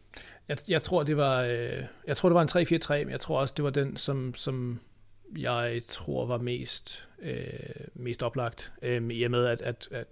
Jeg, 0.51 0.58
jeg 0.67 0.81
tror, 0.81 1.03
det 1.03 1.17
var, 1.17 1.41
øh, 1.41 1.84
jeg 2.08 2.17
tror, 2.17 2.29
det 2.29 2.36
var 2.36 2.41
en 2.41 3.00
3-4-3, 3.01 3.03
men 3.03 3.12
jeg 3.12 3.20
tror 3.20 3.39
også, 3.39 3.53
det 3.58 3.63
var 3.63 3.72
den, 3.72 3.98
som, 3.98 4.34
som 4.36 4.79
jeg 5.38 5.81
tror 5.88 6.25
var 6.25 6.38
mest, 6.38 7.03
øh, 7.22 7.36
mest 7.93 8.24
oplagt, 8.24 8.72
øh, 8.81 9.12
i 9.12 9.24
og 9.24 9.31
med, 9.31 9.46
at, 9.46 9.62
at, 9.62 9.88
at 9.91 10.08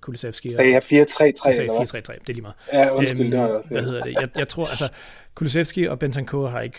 Kulisevski... 0.00 0.50
Sagde 0.50 0.72
jeg 0.72 0.82
4-3-3? 0.82 0.92
Jeg 0.92 1.54
sagde 1.54 1.70
4-3-3, 1.70 1.96
det 1.96 2.10
er 2.10 2.18
lige 2.26 2.42
meget. 2.42 2.54
Ja, 2.72 2.94
undskyld, 2.94 3.20
øhm, 3.20 3.30
det 3.30 3.40
var. 3.40 3.64
Hvad 3.70 3.82
hedder 3.82 4.02
det? 4.02 4.14
Jeg, 4.20 4.28
jeg 4.36 4.48
tror, 4.48 4.66
altså, 4.66 4.88
Kulisevski 5.34 5.84
og 5.84 5.98
Bentancur 5.98 6.48
har 6.48 6.60
ikke, 6.60 6.78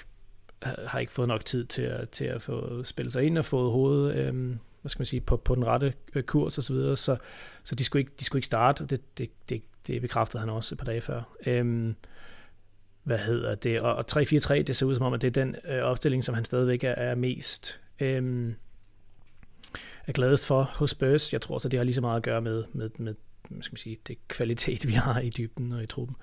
har 0.63 1.00
ikke 1.00 1.12
fået 1.12 1.27
nok 1.27 1.46
tid 1.46 1.65
til 1.65 1.82
at, 1.82 2.10
til 2.10 2.25
at 2.25 2.41
få 2.41 2.84
spillet 2.84 3.13
sig 3.13 3.24
ind 3.24 3.38
og 3.38 3.46
fået 3.46 3.72
hovedet, 3.72 4.15
øh, 4.15 4.34
hvad 4.82 4.89
skal 4.89 5.00
man 5.00 5.05
sige, 5.05 5.22
på, 5.22 5.38
på 5.38 5.55
den 5.55 5.65
rette 5.65 5.93
øh, 6.15 6.24
kurs 6.24 6.58
og 6.58 6.63
så 6.63 6.74
videre, 6.74 6.98
så, 6.98 7.17
så 7.63 7.75
de, 7.75 7.84
skulle 7.84 8.01
ikke, 8.01 8.12
de 8.20 8.25
skulle 8.25 8.39
ikke 8.39 8.46
starte, 8.46 8.82
og 8.82 8.89
det, 8.89 9.17
det, 9.17 9.29
det, 9.50 9.63
det 9.88 10.01
bekræftede 10.01 10.39
han 10.39 10.50
også 10.50 10.75
et 10.75 10.79
par 10.79 10.86
dage 10.86 11.01
før. 11.01 11.22
Øh, 11.46 11.93
hvad 13.03 13.17
hedder 13.17 13.55
det, 13.55 13.81
og, 13.81 13.95
og 13.95 14.05
3-4-3, 14.12 14.62
det 14.62 14.75
ser 14.75 14.86
ud 14.86 14.95
som 14.95 15.05
om, 15.05 15.13
at 15.13 15.22
det 15.22 15.27
er 15.27 15.43
den 15.43 15.55
øh, 15.67 15.81
opstilling, 15.81 16.24
som 16.24 16.36
han 16.36 16.45
stadigvæk 16.45 16.83
er, 16.83 16.91
er 16.91 17.15
mest 17.15 17.81
øh, 18.00 18.53
er 20.07 20.12
gladest 20.12 20.45
for 20.45 20.63
hos 20.63 20.89
Spurs. 20.89 21.33
Jeg 21.33 21.41
tror 21.41 21.57
så, 21.57 21.69
det 21.69 21.79
har 21.79 21.83
lige 21.83 21.95
så 21.95 22.01
meget 22.01 22.17
at 22.17 22.24
gøre 22.24 22.41
med, 22.41 22.63
med, 22.74 22.89
med 22.98 23.15
hvad 23.50 23.63
skal 23.63 23.74
man 23.74 23.77
sige, 23.77 23.98
det 24.07 24.27
kvalitet, 24.27 24.88
vi 24.88 24.93
har 24.93 25.19
i 25.19 25.29
dybden 25.29 25.72
og 25.72 25.83
i 25.83 25.88
truppen. 25.88 26.15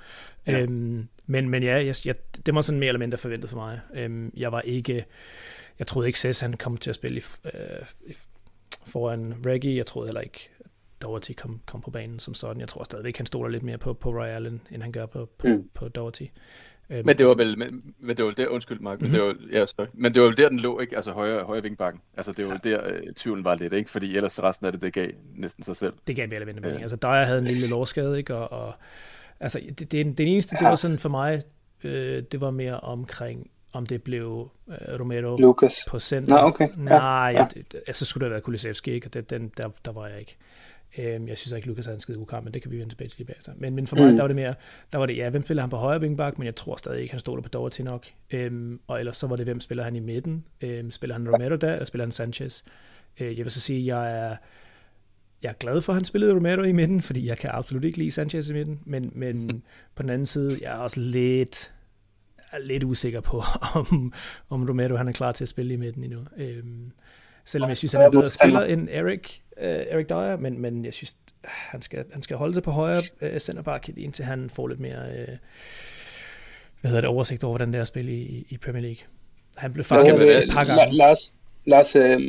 Ja. 0.46 0.60
Øhm, 0.60 1.08
men, 1.26 1.49
men 1.49 1.62
ja, 1.62 1.84
jeg, 1.84 1.94
jeg, 2.04 2.14
det 2.46 2.54
var 2.54 2.60
sådan 2.60 2.78
mere 2.78 2.88
eller 2.88 2.99
mindre 2.99 3.18
forventet 3.18 3.50
for 3.50 3.56
mig. 3.56 3.80
Øhm, 3.94 4.32
jeg 4.37 4.52
var 4.52 4.60
ikke, 4.60 5.04
jeg 5.78 5.87
troede 5.87 6.08
ikke, 6.08 6.18
Cess 6.18 6.40
han 6.40 6.54
kom 6.54 6.76
til 6.76 6.90
at 6.90 6.96
spille 6.96 7.20
i, 7.20 7.22
øh, 7.44 8.14
foran 8.87 9.34
Reggie. 9.46 9.76
Jeg 9.76 9.87
troede 9.87 10.08
heller 10.08 10.20
ikke, 10.20 10.50
Doherty 11.02 11.32
kom, 11.32 11.60
kom 11.66 11.80
på 11.80 11.90
banen 11.90 12.18
som 12.18 12.34
sådan. 12.34 12.60
Jeg 12.60 12.68
tror 12.68 12.84
stadigvæk, 12.84 13.16
han 13.16 13.26
stoler 13.26 13.49
lidt 13.49 13.62
mere 13.62 13.78
på, 13.78 13.92
på 13.94 14.10
Royal, 14.10 14.46
end, 14.46 14.60
end 14.70 14.82
han 14.82 14.92
gør 14.92 15.06
på, 15.06 15.28
på, 15.38 15.46
mm. 15.46 15.70
på 15.75 15.88
Doherty. 15.88 16.25
Øhm, 16.90 17.06
men 17.06 17.18
det 17.18 17.26
var 17.26 17.35
vel, 17.35 17.59
men, 17.59 17.94
men 17.99 18.16
det 18.16 18.25
var 18.25 18.30
der, 18.30 18.47
undskyld 18.47 18.80
Mark, 18.80 19.00
mm-hmm. 19.00 19.12
men, 19.12 19.20
det 19.20 19.37
mhm. 19.37 19.52
var, 19.52 19.59
ja, 19.59 19.66
sorry, 19.66 19.87
men 19.94 20.14
det 20.14 20.23
var 20.23 20.28
jo 20.28 20.35
der, 20.35 20.49
den 20.49 20.61
lå, 20.61 20.80
ikke? 20.80 20.97
Altså 20.97 21.12
højre, 21.12 21.44
højre 21.44 21.62
vingbakken. 21.62 22.02
Altså 22.16 22.32
det 22.32 22.47
var 22.47 22.61
ja. 22.64 22.70
der, 22.70 22.87
øh, 22.87 23.14
tvivlen 23.16 23.44
var 23.44 23.54
lidt, 23.54 23.73
ikke? 23.73 23.90
Fordi 23.90 24.16
ellers 24.16 24.42
resten 24.42 24.66
af 24.66 24.73
det, 24.73 24.82
det 24.82 24.92
gav 24.92 25.09
næsten 25.37 25.64
sig 25.64 25.76
selv. 25.76 25.92
Det 26.06 26.16
gav 26.16 26.28
mere 26.28 26.40
eller 26.40 26.52
mindre 26.52 26.82
Altså 26.82 26.97
Dyer 26.97 27.25
havde 27.25 27.38
en 27.38 27.44
lille 27.44 27.68
lårskade, 27.68 28.18
ikke? 28.18 28.35
Og, 28.35 28.66
og 28.66 28.75
altså 29.40 29.61
det, 29.78 29.92
det, 29.92 30.18
det 30.18 30.32
eneste, 30.32 30.56
det 30.56 30.66
var 30.66 30.76
sådan 30.76 30.99
for 30.99 31.09
mig, 31.09 31.42
øh, 31.85 32.23
det 32.32 32.40
var 32.40 32.50
mere 32.50 32.80
omkring, 32.80 33.50
om 33.73 33.87
det 33.87 34.02
blev 34.02 34.50
øh, 34.68 35.00
Romero 35.00 35.37
Lucas. 35.37 35.75
på 35.88 35.99
center. 35.99 36.40
Nå, 36.40 36.47
okay. 36.49 36.68
Nej, 36.76 37.00
ja, 37.35 37.40
ja. 37.40 37.47
Det, 37.54 37.75
altså 37.87 38.04
skulle 38.04 38.23
det 38.23 38.26
have 38.26 38.32
været 38.32 38.42
Kulisevski, 38.42 38.90
ikke? 38.90 39.06
Og 39.06 39.14
det, 39.14 39.30
den, 39.30 39.52
der, 39.56 39.68
der 39.85 39.92
var 39.92 40.06
jeg 40.06 40.18
ikke. 40.20 40.37
Øhm, 40.99 41.28
jeg 41.28 41.38
synes 41.38 41.56
ikke, 41.56 41.68
Lukas 41.68 41.85
havde 41.85 41.94
en 41.94 42.00
skide 42.00 42.18
god 42.18 42.26
kamp, 42.26 42.44
men 42.44 42.54
det 42.54 42.62
kan 42.62 42.70
vi 42.70 42.78
vende 42.78 42.92
tilbage 42.92 43.09
til 43.09 43.18
lige 43.18 43.26
bagefter. 43.26 43.52
Men, 43.56 43.75
men 43.75 43.87
for 43.87 43.97
mig, 43.97 44.11
mm. 44.11 44.16
der 44.16 44.23
var 44.23 44.28
det 44.28 44.37
mere, 44.37 44.54
der 44.92 44.99
var 44.99 45.06
det, 45.06 45.16
ja, 45.16 45.30
hvem 45.30 45.42
spiller 45.42 45.62
han 45.62 45.70
på 45.70 45.76
højre 45.76 46.00
vingbak, 46.00 46.38
men 46.38 46.47
jeg 46.47 46.54
tror 46.54 46.76
stadig 46.76 47.00
ikke, 47.00 47.12
han 47.12 47.20
stod 47.20 47.37
der 47.37 47.42
på 47.42 47.49
Doherty 47.49 47.80
nok. 47.80 48.06
Øhm, 48.30 48.80
og 48.87 48.99
ellers 48.99 49.16
så 49.16 49.26
var 49.26 49.37
det, 49.37 49.47
hvem 49.47 49.61
spiller 49.61 49.85
han 49.85 49.97
i 49.97 50.00
midten? 50.00 50.44
Øhm, 50.61 50.90
spiller 50.90 51.14
han 51.14 51.28
Romero 51.28 51.56
der, 51.56 51.73
eller 51.73 51.85
spiller 51.85 52.04
han 52.04 52.12
Sanchez? 52.12 52.62
Øh, 53.20 53.38
jeg 53.38 53.44
vil 53.44 53.52
så 53.52 53.61
sige, 53.61 53.97
jeg 53.97 54.18
er, 54.18 54.37
jeg 55.42 55.49
er 55.49 55.52
glad 55.52 55.80
for, 55.80 55.92
at 55.92 55.97
han 55.97 56.04
spillede 56.04 56.35
Romero 56.35 56.62
i 56.62 56.73
midten, 56.73 57.02
fordi 57.02 57.26
jeg 57.26 57.38
kan 57.38 57.50
absolut 57.52 57.85
ikke 57.85 57.99
lide 57.99 58.11
Sanchez 58.11 58.49
i 58.49 58.52
midten, 58.52 58.80
men, 58.87 59.12
men 59.14 59.62
på 59.97 60.02
den 60.02 60.11
anden 60.11 60.26
side, 60.26 60.59
jeg 60.62 60.73
er 60.73 60.78
også 60.78 61.00
lidt, 61.00 61.73
er 62.52 62.59
lidt 62.59 62.85
usikker 62.85 63.20
på, 63.20 63.42
om, 63.75 64.12
om 64.49 64.68
Romero 64.68 64.97
han 64.97 65.09
er 65.09 65.12
klar 65.12 65.32
til 65.32 65.44
at 65.44 65.49
spille 65.49 65.75
i 65.75 65.76
midten 65.76 66.04
endnu. 66.04 66.20
Øhm, 66.37 66.92
selvom 67.44 67.68
jeg 67.68 67.76
synes, 67.76 67.92
han 67.92 68.02
er 68.02 68.11
bedre 68.11 68.30
spiller 68.30 68.62
end 68.62 68.88
Erik, 68.90 69.42
uh, 69.61 69.95
Erik 69.95 70.09
Dyer, 70.09 70.37
men, 70.37 70.61
men 70.61 70.85
jeg 70.85 70.95
synes, 70.95 71.17
han 71.45 71.83
skal, 71.83 72.05
han 72.12 72.23
skal 72.23 72.37
holde 72.37 72.55
sig 72.55 72.62
på 72.62 72.71
højre 72.71 73.02
uh, 73.23 73.38
centerback, 73.38 73.88
indtil 73.88 74.25
han 74.25 74.50
får 74.50 74.69
lidt 74.69 74.81
mere 74.81 75.02
uh, 75.11 75.35
hvad 76.81 76.90
hedder 76.90 77.00
det, 77.00 77.11
oversigt 77.11 77.45
over, 77.45 77.52
hvordan 77.52 77.73
det 77.73 77.79
er 77.79 77.83
at 77.83 77.88
spille 77.88 78.12
i, 78.12 78.47
i 78.49 78.57
Premier 78.57 78.83
League. 78.83 79.05
Han 79.57 79.73
blev 79.73 79.85
faktisk 79.85 80.14
et 80.14 80.50
par 80.52 80.64
gange. 80.64 80.97
Lars, 80.97 81.35
Lars 81.64 81.97
øh, 81.97 82.21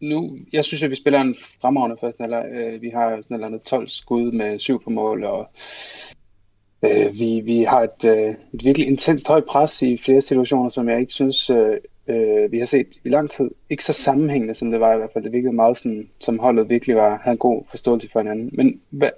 nu, 0.00 0.38
jeg 0.52 0.64
synes, 0.64 0.82
at 0.82 0.90
vi 0.90 0.96
spiller 0.96 1.20
en 1.20 1.36
fremragende 1.60 1.96
første 2.00 2.20
halvleg. 2.20 2.46
Øh, 2.52 2.82
vi 2.82 2.88
har 2.88 3.18
sådan 3.22 3.40
noget 3.40 3.62
12 3.62 3.88
skud 3.88 4.32
med 4.32 4.58
syv 4.58 4.82
på 4.82 4.90
mål, 4.90 5.24
og 5.24 5.48
øh, 6.82 7.18
vi, 7.18 7.40
vi 7.40 7.62
har 7.62 7.82
et, 7.82 8.04
øh, 8.04 8.34
et 8.54 8.64
virkelig 8.64 8.88
intenst 8.88 9.28
højt 9.28 9.44
pres 9.44 9.82
i 9.82 9.98
flere 10.04 10.20
situationer, 10.20 10.70
som 10.70 10.88
jeg 10.88 11.00
ikke 11.00 11.12
synes, 11.12 11.50
øh, 11.50 11.76
øh, 12.08 12.52
vi 12.52 12.58
har 12.58 12.66
set 12.66 13.00
i 13.04 13.08
lang 13.08 13.30
tid. 13.30 13.50
Ikke 13.70 13.84
så 13.84 13.92
sammenhængende, 13.92 14.54
som 14.54 14.70
det 14.70 14.80
var 14.80 14.94
i 14.94 14.96
hvert 14.98 15.10
fald. 15.12 15.24
Det 15.24 15.32
virkede 15.32 15.52
meget 15.52 15.76
sådan, 15.76 16.08
som 16.20 16.38
holdet 16.38 16.70
virkelig 16.70 16.96
var, 16.96 17.18
havde 17.22 17.32
en 17.32 17.38
god 17.38 17.64
forståelse 17.70 18.08
for 18.12 18.20
hinanden. 18.20 18.50
Men 18.52 18.80
hvad, 18.90 19.10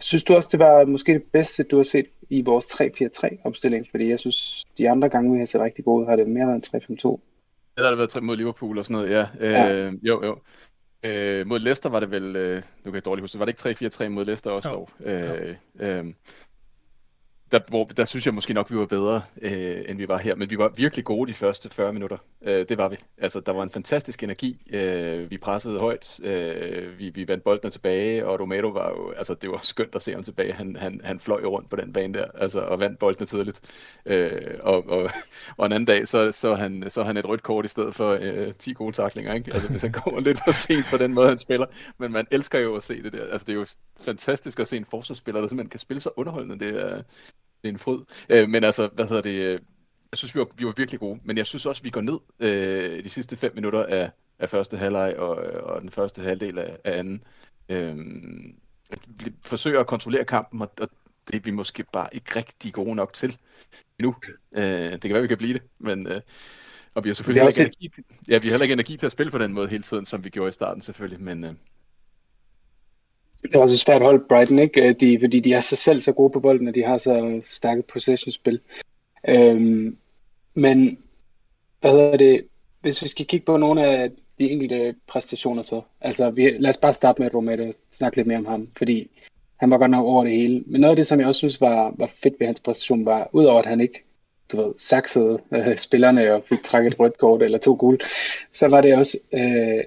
synes 0.00 0.24
du 0.24 0.34
også, 0.34 0.48
det 0.52 0.58
var 0.58 0.84
måske 0.84 1.12
det 1.12 1.22
bedste, 1.22 1.62
du 1.62 1.76
har 1.76 1.82
set 1.82 2.06
i 2.30 2.42
vores 2.42 2.64
3-4-3 2.64 3.36
opstilling? 3.44 3.86
Fordi 3.90 4.08
jeg 4.08 4.18
synes, 4.18 4.64
de 4.78 4.90
andre 4.90 5.08
gange, 5.08 5.32
vi 5.32 5.38
har 5.38 5.46
set 5.46 5.60
rigtig 5.60 5.84
gode, 5.84 6.06
har 6.06 6.16
det 6.16 6.28
mere 6.28 6.46
været 6.46 6.74
en 6.74 6.96
3-5-2. 7.04 7.20
Ja, 7.76 7.82
der 7.82 7.88
har 7.88 7.96
været 7.96 8.22
mod 8.22 8.36
Liverpool 8.36 8.78
og 8.78 8.84
sådan 8.84 8.94
noget, 8.94 9.10
ja. 9.10 9.26
ja. 9.40 9.72
Øh, 9.72 9.92
jo, 10.02 10.24
jo. 10.24 10.38
Øh, 11.04 11.46
mod 11.46 11.58
Leicester 11.58 11.88
var 11.88 12.00
det 12.00 12.10
vel, 12.10 12.36
øh, 12.36 12.56
nu 12.56 12.90
kan 12.90 12.94
jeg 12.94 13.04
dårligt 13.04 13.22
huske, 13.22 13.38
var 13.38 13.44
det 13.44 13.66
ikke 13.70 13.86
3-4-3 14.04 14.08
mod 14.08 14.24
Leicester 14.24 14.50
også 14.50 14.68
jo. 14.68 14.74
dog? 14.74 14.88
Øh, 15.04 15.54
øh, 15.80 16.04
der, 17.52 17.60
hvor, 17.68 17.84
der 17.84 18.04
synes 18.04 18.26
jeg 18.26 18.34
måske 18.34 18.54
nok, 18.54 18.70
vi 18.70 18.76
var 18.76 18.86
bedre, 18.86 19.22
øh, 19.42 19.84
end 19.88 19.98
vi 19.98 20.08
var 20.08 20.18
her. 20.18 20.34
Men 20.34 20.50
vi 20.50 20.58
var 20.58 20.68
virkelig 20.68 21.04
gode 21.04 21.28
de 21.28 21.34
første 21.34 21.70
40 21.70 21.92
minutter. 21.92 22.16
Øh, 22.42 22.68
det 22.68 22.78
var 22.78 22.88
vi. 22.88 22.96
Altså, 23.18 23.40
der 23.40 23.52
var 23.52 23.62
en 23.62 23.70
fantastisk 23.70 24.22
energi. 24.22 24.60
Øh, 24.70 25.30
vi 25.30 25.38
pressede 25.38 25.78
højt. 25.78 26.20
Øh, 26.22 26.98
vi, 26.98 27.10
vi 27.10 27.28
vandt 27.28 27.44
boldene 27.44 27.70
tilbage, 27.70 28.26
og 28.26 28.40
Romero 28.40 28.68
var 28.68 28.88
jo... 28.88 29.10
Altså, 29.10 29.34
det 29.34 29.50
var 29.50 29.60
skønt 29.62 29.94
at 29.94 30.02
se 30.02 30.12
ham 30.12 30.24
tilbage. 30.24 30.52
Han, 30.52 30.76
han, 30.76 31.00
han 31.04 31.20
fløj 31.20 31.44
rundt 31.44 31.70
på 31.70 31.76
den 31.76 31.92
bane 31.92 32.14
der, 32.14 32.26
altså, 32.34 32.60
og 32.60 32.80
vandt 32.80 32.98
boldene 32.98 33.26
tidligt. 33.26 33.60
Øh, 34.06 34.54
og, 34.60 34.88
og, 34.88 35.10
og 35.58 35.66
en 35.66 35.72
anden 35.72 35.86
dag, 35.86 36.08
så, 36.08 36.32
så, 36.32 36.54
han, 36.54 36.84
så 36.88 37.02
han 37.04 37.16
et 37.16 37.28
rødt 37.28 37.42
kort 37.42 37.64
i 37.64 37.68
stedet 37.68 37.94
for 37.94 38.18
øh, 38.20 38.52
10 38.58 38.72
gode 38.72 38.92
taklinger, 38.92 39.34
ikke? 39.34 39.54
Altså, 39.54 39.68
hvis 39.68 39.82
han 39.82 39.92
kommer 40.02 40.20
lidt 40.20 40.40
for 40.44 40.50
sent 40.52 40.86
på 40.90 40.96
den 40.96 41.14
måde, 41.14 41.28
han 41.28 41.38
spiller. 41.38 41.66
Men 41.98 42.12
man 42.12 42.26
elsker 42.30 42.58
jo 42.58 42.76
at 42.76 42.84
se 42.84 43.02
det 43.02 43.12
der. 43.12 43.32
Altså, 43.32 43.44
det 43.46 43.52
er 43.52 43.56
jo 43.56 43.66
fantastisk 44.00 44.60
at 44.60 44.68
se 44.68 44.76
en 44.76 44.84
forsvarsspiller, 44.84 45.40
der 45.40 45.48
simpelthen 45.48 45.70
kan 45.70 45.80
spille 45.80 46.00
så 46.00 46.10
underholdende. 46.16 46.58
Det 46.66 46.82
er, 46.82 47.02
det 47.62 47.68
er 47.68 47.72
en 47.72 47.78
fryd. 47.78 48.00
Øh, 48.28 48.48
men 48.48 48.64
altså, 48.64 48.88
hvad 48.92 49.06
hedder 49.06 49.22
det? 49.22 49.30
Øh, 49.30 49.60
jeg 50.10 50.18
synes, 50.18 50.34
vi 50.34 50.40
var, 50.40 50.46
vi 50.56 50.66
var 50.66 50.74
virkelig 50.76 51.00
gode, 51.00 51.20
men 51.24 51.38
jeg 51.38 51.46
synes 51.46 51.66
også, 51.66 51.82
vi 51.82 51.90
går 51.90 52.00
ned 52.00 52.18
øh, 52.40 53.04
de 53.04 53.08
sidste 53.08 53.36
fem 53.36 53.54
minutter 53.54 53.86
af, 53.86 54.10
af 54.38 54.50
første 54.50 54.76
halvleg 54.76 55.16
og, 55.16 55.36
og 55.62 55.82
den 55.82 55.90
første 55.90 56.22
halvdel 56.22 56.58
af, 56.58 56.76
af 56.84 56.98
anden. 56.98 57.24
Øh, 57.68 57.96
vi 59.06 59.32
forsøger 59.44 59.80
at 59.80 59.86
kontrollere 59.86 60.24
kampen, 60.24 60.62
og, 60.62 60.70
og 60.80 60.88
det 61.28 61.36
er 61.36 61.40
vi 61.40 61.50
måske 61.50 61.84
bare 61.92 62.08
ikke 62.12 62.36
rigtig 62.36 62.72
gode 62.72 62.94
nok 62.94 63.12
til 63.12 63.38
endnu. 63.98 64.14
Øh, 64.52 64.92
det 64.92 65.00
kan 65.00 65.12
være, 65.12 65.22
vi 65.22 65.28
kan 65.28 65.38
blive 65.38 65.54
det, 65.54 65.62
men... 65.78 66.06
Øh, 66.06 66.20
og 66.94 67.04
vi 67.04 67.08
har 67.08 67.14
selvfølgelig 67.14 67.42
heller 67.42 67.64
ikke, 67.64 67.76
energi, 67.80 68.02
ja, 68.28 68.38
vi 68.38 68.48
har 68.48 68.52
heller 68.52 68.62
ikke 68.62 68.72
energi 68.72 68.96
til 68.96 69.06
at 69.06 69.12
spille 69.12 69.30
på 69.30 69.38
den 69.38 69.52
måde 69.52 69.68
hele 69.68 69.82
tiden, 69.82 70.06
som 70.06 70.24
vi 70.24 70.30
gjorde 70.30 70.48
i 70.48 70.52
starten 70.52 70.82
selvfølgelig, 70.82 71.20
men, 71.20 71.44
øh, 71.44 71.52
det 73.42 73.54
er 73.54 73.58
også 73.58 73.78
svært 73.78 74.02
hold, 74.02 74.28
Brighton, 74.28 74.58
ikke? 74.58 74.88
Øh, 74.88 74.94
de, 75.00 75.20
fordi 75.20 75.40
de 75.40 75.52
er 75.52 75.60
så 75.60 75.76
selv 75.76 76.00
så 76.00 76.12
gode 76.12 76.30
på 76.30 76.40
bolden, 76.40 76.68
og 76.68 76.74
de 76.74 76.84
har 76.84 76.98
så 76.98 77.40
stærke 77.44 77.82
possession-spil. 77.82 78.60
Øhm, 79.28 79.96
men, 80.54 80.98
hvad 81.80 81.90
hedder 81.90 82.16
det, 82.16 82.44
hvis 82.80 83.02
vi 83.02 83.08
skal 83.08 83.26
kigge 83.26 83.46
på 83.46 83.56
nogle 83.56 83.86
af 83.86 84.10
de 84.38 84.50
enkelte 84.50 84.94
præstationer 85.06 85.62
så, 85.62 85.80
altså 86.00 86.30
vi, 86.30 86.50
lad 86.50 86.70
os 86.70 86.78
bare 86.78 86.94
starte 86.94 87.22
med 87.22 87.34
Romero 87.34 87.68
og 87.68 87.74
snakke 87.90 88.16
lidt 88.16 88.26
mere 88.26 88.38
om 88.38 88.46
ham, 88.46 88.68
fordi 88.76 89.10
han 89.56 89.70
var 89.70 89.78
godt 89.78 89.90
nok 89.90 90.04
over 90.04 90.24
det 90.24 90.32
hele. 90.32 90.62
Men 90.66 90.80
noget 90.80 90.92
af 90.92 90.96
det, 90.96 91.06
som 91.06 91.18
jeg 91.18 91.28
også 91.28 91.38
synes 91.38 91.60
var, 91.60 91.94
var 91.98 92.10
fedt 92.22 92.34
ved 92.40 92.46
hans 92.46 92.60
præstation, 92.60 93.04
var, 93.04 93.28
udover 93.32 93.58
at 93.58 93.66
han 93.66 93.80
ikke 93.80 94.04
du 94.52 94.56
ved, 94.56 94.72
saksede 94.78 95.38
øh, 95.52 95.78
spillerne 95.78 96.34
og 96.34 96.42
fik 96.48 96.62
trækket 96.62 96.92
et 96.92 97.00
rødt 97.00 97.18
kort 97.18 97.42
eller 97.42 97.58
to 97.58 97.74
gule, 97.74 97.98
så 98.52 98.68
var 98.68 98.80
det 98.80 98.96
også, 98.96 99.18
øh, 99.32 99.84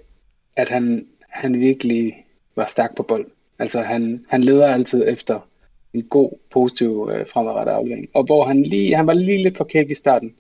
at 0.56 0.70
han, 0.70 1.08
han 1.30 1.60
virkelig 1.60 2.26
var 2.56 2.66
stærk 2.66 2.96
på 2.96 3.04
bold. 3.04 3.26
Altså 3.60 3.82
han, 3.82 4.26
han 4.30 4.44
leder 4.44 4.68
altid 4.68 5.08
efter 5.08 5.40
en 5.94 6.04
god, 6.04 6.32
positiv 6.52 7.10
øh, 7.14 7.28
fremadrettet 7.28 7.74
aflevering. 7.74 8.10
Og 8.14 8.24
hvor 8.24 8.46
han 8.46 8.64
lige, 8.64 8.96
han 8.96 9.08
var 9.08 9.14
lige 9.14 9.44
lidt 9.44 9.58
for 9.58 9.64
kæk 9.64 9.90
i 9.90 9.94
starten, 9.94 10.34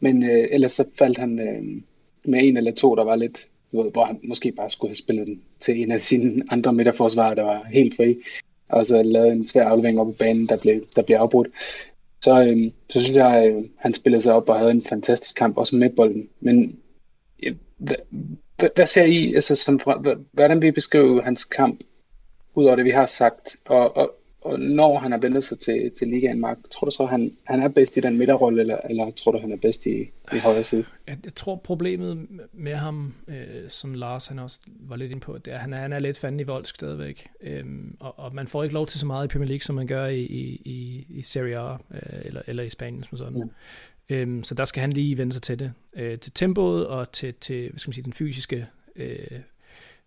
men 0.00 0.22
øh, 0.22 0.48
ellers 0.50 0.72
så 0.72 0.84
faldt 0.98 1.18
han 1.18 1.40
øh, 1.40 1.82
med 2.24 2.48
en 2.48 2.56
eller 2.56 2.72
to, 2.72 2.94
der 2.94 3.04
var 3.04 3.16
lidt, 3.16 3.48
ved, 3.72 3.90
hvor 3.92 4.04
han 4.04 4.20
måske 4.24 4.52
bare 4.52 4.70
skulle 4.70 4.90
have 4.90 4.96
spillet 4.96 5.26
den 5.26 5.42
til 5.60 5.82
en 5.82 5.90
af 5.90 6.00
sine 6.00 6.42
andre 6.50 6.72
midterforsvarer, 6.72 7.34
der 7.34 7.42
var 7.42 7.64
helt 7.72 7.96
fri, 7.96 8.16
og 8.68 8.86
så 8.86 9.02
lavede 9.02 9.32
en 9.32 9.46
svær 9.46 9.64
aflevering 9.64 10.00
op 10.00 10.10
i 10.10 10.12
banen, 10.12 10.46
der 10.48 10.56
blev, 10.56 10.86
der 10.96 11.02
blev 11.02 11.16
afbrudt. 11.16 11.48
Så, 12.20 12.46
øh, 12.46 12.70
så 12.88 13.02
synes 13.02 13.16
jeg, 13.16 13.52
øh, 13.52 13.64
han 13.76 13.94
spillede 13.94 14.22
sig 14.22 14.34
op 14.34 14.48
og 14.48 14.58
havde 14.58 14.70
en 14.70 14.84
fantastisk 14.84 15.36
kamp, 15.36 15.56
også 15.56 15.76
med 15.76 15.90
bolden. 15.90 16.28
Men 16.40 16.78
øh, 17.42 17.54
hvad, 17.76 17.96
hvad 18.74 18.86
ser 18.86 19.04
I, 19.04 19.34
altså, 19.34 19.56
som, 19.56 19.80
hvordan 20.32 20.62
vil 20.62 20.68
I 20.68 20.72
beskrive 20.72 21.22
hans 21.22 21.44
kamp 21.44 21.80
over 22.64 22.76
det, 22.76 22.84
vi 22.84 22.90
har 22.90 23.06
sagt. 23.06 23.56
Og, 23.64 23.96
og, 23.96 24.14
og 24.40 24.60
når 24.60 24.98
han 24.98 25.12
har 25.12 25.18
vendt 25.18 25.44
sig 25.44 25.58
til, 25.58 25.90
til 25.98 26.08
ligaen, 26.08 26.40
Mark, 26.40 26.58
tror 26.70 26.84
du 26.84 26.90
så, 26.90 27.06
han, 27.06 27.32
han 27.44 27.62
er 27.62 27.68
bedst 27.68 27.96
i 27.96 28.00
den 28.00 28.18
midterrolle, 28.18 28.60
eller, 28.60 28.78
eller 28.90 29.10
tror 29.10 29.32
du, 29.32 29.38
han 29.38 29.52
er 29.52 29.56
bedst 29.56 29.86
i, 29.86 30.08
i 30.32 30.38
højre 30.38 30.64
side? 30.64 30.84
Jeg, 31.08 31.18
jeg 31.24 31.34
tror, 31.34 31.56
problemet 31.56 32.26
med 32.52 32.74
ham, 32.74 33.14
øh, 33.28 33.36
som 33.68 33.94
Lars 33.94 34.26
han 34.26 34.38
også 34.38 34.60
var 34.66 34.96
lidt 34.96 35.12
ind 35.12 35.20
på, 35.20 35.38
det 35.38 35.52
er, 35.52 35.54
at 35.54 35.60
han 35.60 35.72
er, 35.72 35.78
han 35.78 35.92
er 35.92 35.98
lidt 35.98 36.18
fanden 36.18 36.40
i 36.40 36.42
vold 36.42 36.64
stadigvæk. 36.64 37.28
Øhm, 37.40 37.96
og, 38.00 38.18
og 38.18 38.34
man 38.34 38.46
får 38.46 38.62
ikke 38.62 38.74
lov 38.74 38.86
til 38.86 39.00
så 39.00 39.06
meget 39.06 39.24
i 39.24 39.28
Premier 39.28 39.48
League, 39.48 39.62
som 39.62 39.74
man 39.74 39.86
gør 39.86 40.06
i, 40.06 40.20
i, 40.20 40.62
i, 40.64 41.06
i 41.08 41.22
Serie 41.22 41.58
A, 41.58 41.72
øh, 41.72 42.20
eller, 42.24 42.42
eller 42.46 42.62
i 42.62 42.70
Spanien, 42.70 43.04
som 43.04 43.18
sådan. 43.18 43.40
Mm. 43.40 43.50
Øhm, 44.08 44.44
så 44.44 44.54
der 44.54 44.64
skal 44.64 44.80
han 44.80 44.92
lige 44.92 45.18
vende 45.18 45.32
sig 45.32 45.42
til 45.42 45.58
det. 45.58 45.72
Øh, 45.96 46.18
til 46.18 46.32
tempoet 46.32 46.86
og 46.86 47.12
til, 47.12 47.34
til 47.34 47.70
hvad 47.70 47.78
skal 47.78 47.88
man 47.88 47.94
sige, 47.94 48.04
den 48.04 48.12
fysiske 48.12 48.66
øh, 48.96 49.16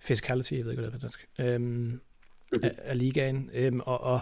physicality, 0.05 0.53
jeg 0.53 0.65
ved 0.65 0.71
ikke, 0.71 0.81
hvad 0.81 0.91
det 0.91 0.95
er 0.95 0.99
på 0.99 1.05
dansk. 1.05 1.27
Øhm, 1.39 1.99
af, 2.63 2.75
af 2.77 2.97
ligaen. 2.97 3.49
Øhm, 3.53 3.79
og, 3.79 4.03
og, 4.03 4.19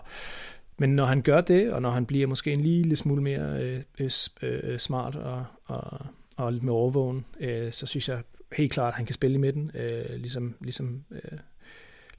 men 0.77 0.95
når 0.95 1.05
han 1.05 1.21
gør 1.21 1.41
det, 1.41 1.73
og 1.73 1.81
når 1.81 1.89
han 1.89 2.05
bliver 2.05 2.27
måske 2.27 2.53
en 2.53 2.61
lille 2.61 2.95
smule 2.95 3.21
mere 3.21 3.63
øh, 3.63 3.81
øh, 3.99 4.11
øh, 4.41 4.79
smart 4.79 5.15
og, 5.15 5.45
og, 5.65 6.05
og 6.37 6.51
lidt 6.53 6.63
mere 6.63 6.75
overvågen, 6.75 7.25
øh, 7.39 7.71
så 7.71 7.85
synes 7.85 8.09
jeg 8.09 8.21
helt 8.53 8.71
klart, 8.71 8.87
at 8.87 8.97
han 8.97 9.05
kan 9.05 9.13
spille 9.13 9.35
i 9.35 9.39
midten, 9.39 9.71
øh, 9.73 10.15
ligesom, 10.15 10.55
ligesom, 10.61 11.03
øh, 11.11 11.39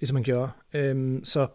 ligesom 0.00 0.16
han 0.16 0.24
gjorde. 0.24 0.50
Øhm, 0.72 1.24
så, 1.24 1.46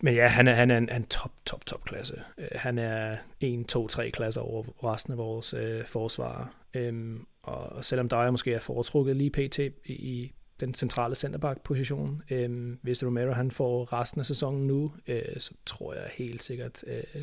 men 0.00 0.14
ja, 0.14 0.26
han 0.26 0.48
er, 0.48 0.54
han 0.54 0.70
er 0.70 0.78
en, 0.78 0.88
en 0.92 1.04
top, 1.04 1.30
top, 1.46 1.66
top 1.66 1.84
klasse. 1.84 2.22
Øh, 2.38 2.48
han 2.52 2.78
er 2.78 3.16
en, 3.40 3.64
to, 3.64 3.88
tre 3.88 4.10
klasser 4.10 4.40
over 4.40 4.64
resten 4.84 5.12
af 5.12 5.18
vores 5.18 5.54
øh, 5.54 5.86
forsvarer. 5.86 6.46
Øhm, 6.74 7.26
og 7.42 7.84
selvom 7.84 8.08
der 8.08 8.16
er 8.16 8.30
måske 8.30 8.54
er 8.54 8.60
foretrukket 8.60 9.16
lige 9.16 9.30
pt. 9.30 9.58
i, 9.58 9.72
i 9.86 10.32
den 10.60 10.74
centrale 10.74 11.14
centerback-position. 11.14 12.22
Øhm, 12.30 12.78
hvis 12.82 13.04
Romero 13.04 13.32
han 13.32 13.50
får 13.50 13.92
resten 13.92 14.20
af 14.20 14.26
sæsonen 14.26 14.66
nu, 14.66 14.92
øh, 15.06 15.22
så 15.38 15.54
tror 15.66 15.94
jeg 15.94 16.10
helt 16.14 16.42
sikkert, 16.42 16.84
øh, 16.86 17.22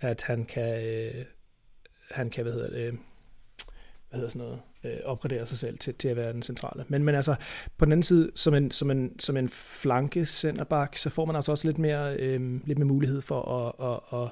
at 0.00 0.22
han 0.22 0.44
kan, 0.44 0.84
øh, 0.86 1.24
han 2.10 2.30
kan, 2.30 2.44
hvad 2.44 2.52
hedder 2.52 2.70
det, 2.70 2.86
øh, 2.86 2.94
hvad 4.08 4.18
hedder 4.18 4.28
sådan 4.28 4.46
noget, 4.46 4.60
øh, 4.84 5.00
opgradere 5.04 5.46
sig 5.46 5.58
selv 5.58 5.78
til, 5.78 5.94
til 5.94 6.08
at 6.08 6.16
være 6.16 6.32
den 6.32 6.42
centrale. 6.42 6.84
Men, 6.88 7.04
men 7.04 7.14
altså, 7.14 7.34
på 7.78 7.84
den 7.84 7.92
anden 7.92 8.02
side, 8.02 8.30
som 8.34 8.54
en, 8.54 8.70
som 8.70 8.90
en, 8.90 9.20
som 9.20 9.36
en 9.36 9.48
flanke 9.48 10.26
centerback, 10.26 10.96
så 10.96 11.10
får 11.10 11.24
man 11.24 11.36
altså 11.36 11.52
også 11.52 11.68
lidt 11.68 11.78
mere, 11.78 12.16
øh, 12.16 12.66
lidt 12.66 12.78
mere 12.78 12.88
mulighed 12.88 13.20
for 13.20 13.42
at, 13.42 13.90
at, 13.92 14.20
at 14.20 14.30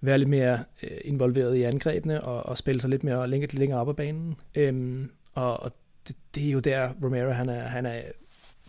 være 0.00 0.18
lidt 0.18 0.28
mere 0.28 0.64
øh, 0.82 0.98
involveret 1.04 1.56
i 1.56 1.62
angrebene 1.62 2.24
og, 2.24 2.46
og 2.46 2.58
spille 2.58 2.80
sig 2.80 2.90
lidt 2.90 3.04
mere 3.04 3.28
længere, 3.28 3.50
længere 3.52 3.80
op 3.80 3.88
ad 3.88 3.94
banen. 3.94 4.36
Øh, 4.54 5.04
og, 5.34 5.60
og 5.60 5.72
det, 6.08 6.16
det 6.34 6.46
er 6.46 6.50
jo 6.50 6.60
der, 6.60 6.92
Romero 7.02 7.30
han 7.30 7.48
er, 7.48 7.68
han 7.68 7.86
er 7.86 8.02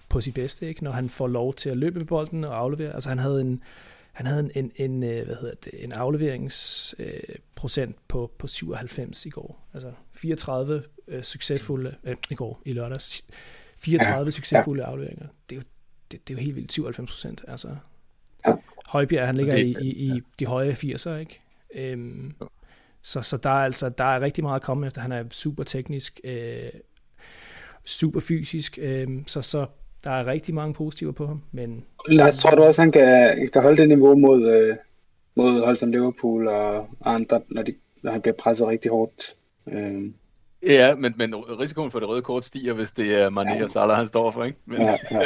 på 0.10 0.22
sit 0.22 0.34
bedste, 0.34 0.68
ikke? 0.68 0.84
når 0.84 0.92
han 0.92 1.10
får 1.10 1.28
lov 1.28 1.54
til 1.54 1.70
at 1.70 1.78
løbe 1.78 2.00
med 2.00 2.06
bolden 2.06 2.44
og 2.44 2.58
aflevere. 2.58 2.94
Altså 2.94 3.10
han 3.10 3.18
havde 3.18 3.42
en, 3.42 3.64
han 4.12 4.26
havde 4.26 4.40
en, 4.40 4.52
en, 4.56 4.72
en 4.76 5.04
øh, 5.04 5.26
hvad 5.26 5.36
hedder 5.36 5.56
det, 5.64 5.84
en 5.84 5.92
afleveringsprocent 5.92 7.96
øh, 7.96 8.02
på, 8.08 8.32
på 8.38 8.48
97 8.48 9.26
i 9.26 9.30
går. 9.30 9.68
Altså 9.74 9.92
34 10.14 10.84
øh, 11.08 11.24
succesfulde, 11.24 11.96
øh, 12.04 12.16
i 12.30 12.36
går, 12.36 12.62
i 12.66 12.74
lørdags, 12.74 13.26
34 13.78 14.26
ja, 14.26 14.32
succesfulde 14.32 14.84
ja. 14.84 14.90
afleveringer. 14.90 15.28
Det 15.50 15.56
er, 15.56 15.60
jo, 15.60 15.64
det, 16.12 16.28
det 16.28 16.34
er 16.34 16.38
jo 16.38 16.44
helt 16.44 16.56
vildt, 16.56 16.72
97 16.72 17.12
procent. 17.12 17.44
Altså, 17.48 17.76
ja. 18.48 18.54
Højbjerg, 18.86 19.26
han 19.26 19.38
ligger 19.38 19.56
det, 19.56 19.66
i, 19.66 19.76
i, 19.82 20.16
i 20.16 20.22
de 20.40 20.46
høje 20.46 20.74
80'er, 20.74 21.12
ikke? 21.12 21.42
Øhm, 21.76 22.34
så, 23.02 23.22
så 23.22 23.38
der 23.38 23.50
er 23.50 23.66
altså 23.66 23.90
der 23.90 24.04
er 24.04 24.22
rigtig 24.22 24.44
meget 24.44 24.56
at 24.56 24.62
komme 24.62 24.88
efter. 24.88 25.02
Han 25.02 25.12
er 25.12 25.24
super 25.32 25.64
teknisk, 25.64 26.20
øh, 26.24 26.70
super 27.88 28.20
fysisk, 28.20 28.80
øh, 28.82 29.08
så, 29.28 29.42
så 29.42 29.66
der 30.04 30.12
er 30.12 30.26
rigtig 30.26 30.56
mange 30.56 30.74
positiver 30.74 31.12
på 31.12 31.28
ham. 31.28 31.42
Men... 31.52 31.84
Lars, 32.08 32.38
tror 32.38 32.56
du 32.56 32.64
også, 32.64 32.82
han 32.82 32.92
kan, 32.92 33.50
kan 33.54 33.62
holde 33.62 33.78
det 33.78 33.88
niveau 33.88 34.16
mod, 34.16 34.50
øh, 34.56 34.76
mod 35.36 35.66
hold 35.66 35.78
som 35.78 35.92
Liverpool 35.92 36.48
og 36.48 36.90
andre, 37.06 37.42
når, 37.50 37.62
de, 37.62 37.74
når 38.04 38.12
han 38.12 38.22
bliver 38.22 38.36
presset 38.36 38.68
rigtig 38.68 38.92
hårdt? 38.92 39.36
Øh. 39.72 40.12
Ja, 40.64 40.96
men, 40.96 41.14
men 41.18 41.36
risikoen 41.36 41.92
for 41.92 42.00
det 42.00 42.10
røde 42.10 42.22
kort 42.22 42.46
stiger, 42.46 42.74
hvis 42.74 42.92
det 42.92 43.14
er 43.16 43.30
Mané 43.30 43.58
ja. 43.58 43.64
og 43.64 43.72
Salah, 43.72 43.98
han 43.98 44.08
står 44.08 44.32
for, 44.32 44.44
ikke? 44.44 44.60
Men... 44.66 44.82
Ja, 44.82 44.98
ja, 45.12 45.20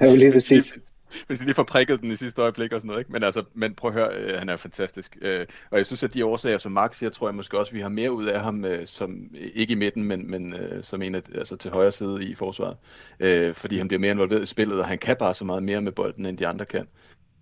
det 0.00 0.10
jo 0.10 0.16
lige 0.16 0.32
præcis. 0.36 0.78
hvis 1.26 1.38
de 1.38 1.44
lige 1.44 1.54
får 1.54 1.62
prikket 1.62 2.00
den 2.00 2.12
i 2.12 2.16
sidste 2.16 2.42
øjeblik 2.42 2.72
og 2.72 2.80
sådan 2.80 2.88
noget. 2.88 3.00
Ikke? 3.00 3.12
Men, 3.12 3.24
altså, 3.24 3.44
men 3.54 3.74
prøv 3.74 3.88
at 3.88 3.94
høre, 3.94 4.14
øh, 4.14 4.38
han 4.38 4.48
er 4.48 4.56
fantastisk. 4.56 5.16
Øh, 5.22 5.46
og 5.70 5.78
jeg 5.78 5.86
synes, 5.86 6.02
at 6.02 6.14
de 6.14 6.24
årsager, 6.24 6.58
som 6.58 6.72
Max 6.72 6.98
siger, 6.98 7.10
tror 7.10 7.28
jeg 7.28 7.34
måske 7.34 7.58
også, 7.58 7.72
vi 7.72 7.80
har 7.80 7.88
mere 7.88 8.12
ud 8.12 8.26
af 8.26 8.40
ham, 8.40 8.64
øh, 8.64 8.86
som 8.86 9.30
ikke 9.34 9.72
i 9.72 9.74
midten, 9.74 10.04
men, 10.04 10.30
men 10.30 10.54
øh, 10.54 10.84
som 10.84 11.02
en 11.02 11.14
af, 11.14 11.22
altså 11.34 11.56
til 11.56 11.70
højre 11.70 11.92
side 11.92 12.24
i 12.24 12.34
forsvaret. 12.34 12.76
Øh, 13.20 13.54
fordi 13.54 13.78
han 13.78 13.88
bliver 13.88 14.00
mere 14.00 14.10
involveret 14.10 14.42
i 14.42 14.46
spillet, 14.46 14.78
og 14.78 14.86
han 14.86 14.98
kan 14.98 15.16
bare 15.16 15.34
så 15.34 15.44
meget 15.44 15.62
mere 15.62 15.80
med 15.80 15.92
bolden, 15.92 16.26
end 16.26 16.38
de 16.38 16.46
andre 16.46 16.64
kan. 16.64 16.86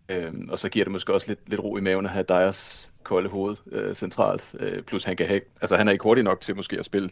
Øh, 0.09 0.33
og 0.49 0.59
så 0.59 0.69
giver 0.69 0.85
det 0.85 0.93
måske 0.93 1.15
også 1.15 1.29
lidt, 1.29 1.41
lidt 1.47 1.61
ro 1.61 1.77
i 1.77 1.81
maven 1.81 2.07
at 2.07 2.13
have 2.13 2.25
Dyers 2.29 2.89
kolde 3.03 3.29
hoved 3.29 3.57
øh, 3.73 3.95
centralt. 3.95 4.55
Øh, 4.61 4.83
plus 4.83 5.05
han 5.05 5.17
kan 5.17 5.27
have, 5.27 5.41
altså 5.61 5.77
han 5.77 5.89
er 5.89 5.93
ikke 5.93 6.03
hurtig 6.03 6.25
nok 6.25 6.41
til 6.41 6.57
måske 6.57 6.79
at 6.79 6.85
spille 6.85 7.11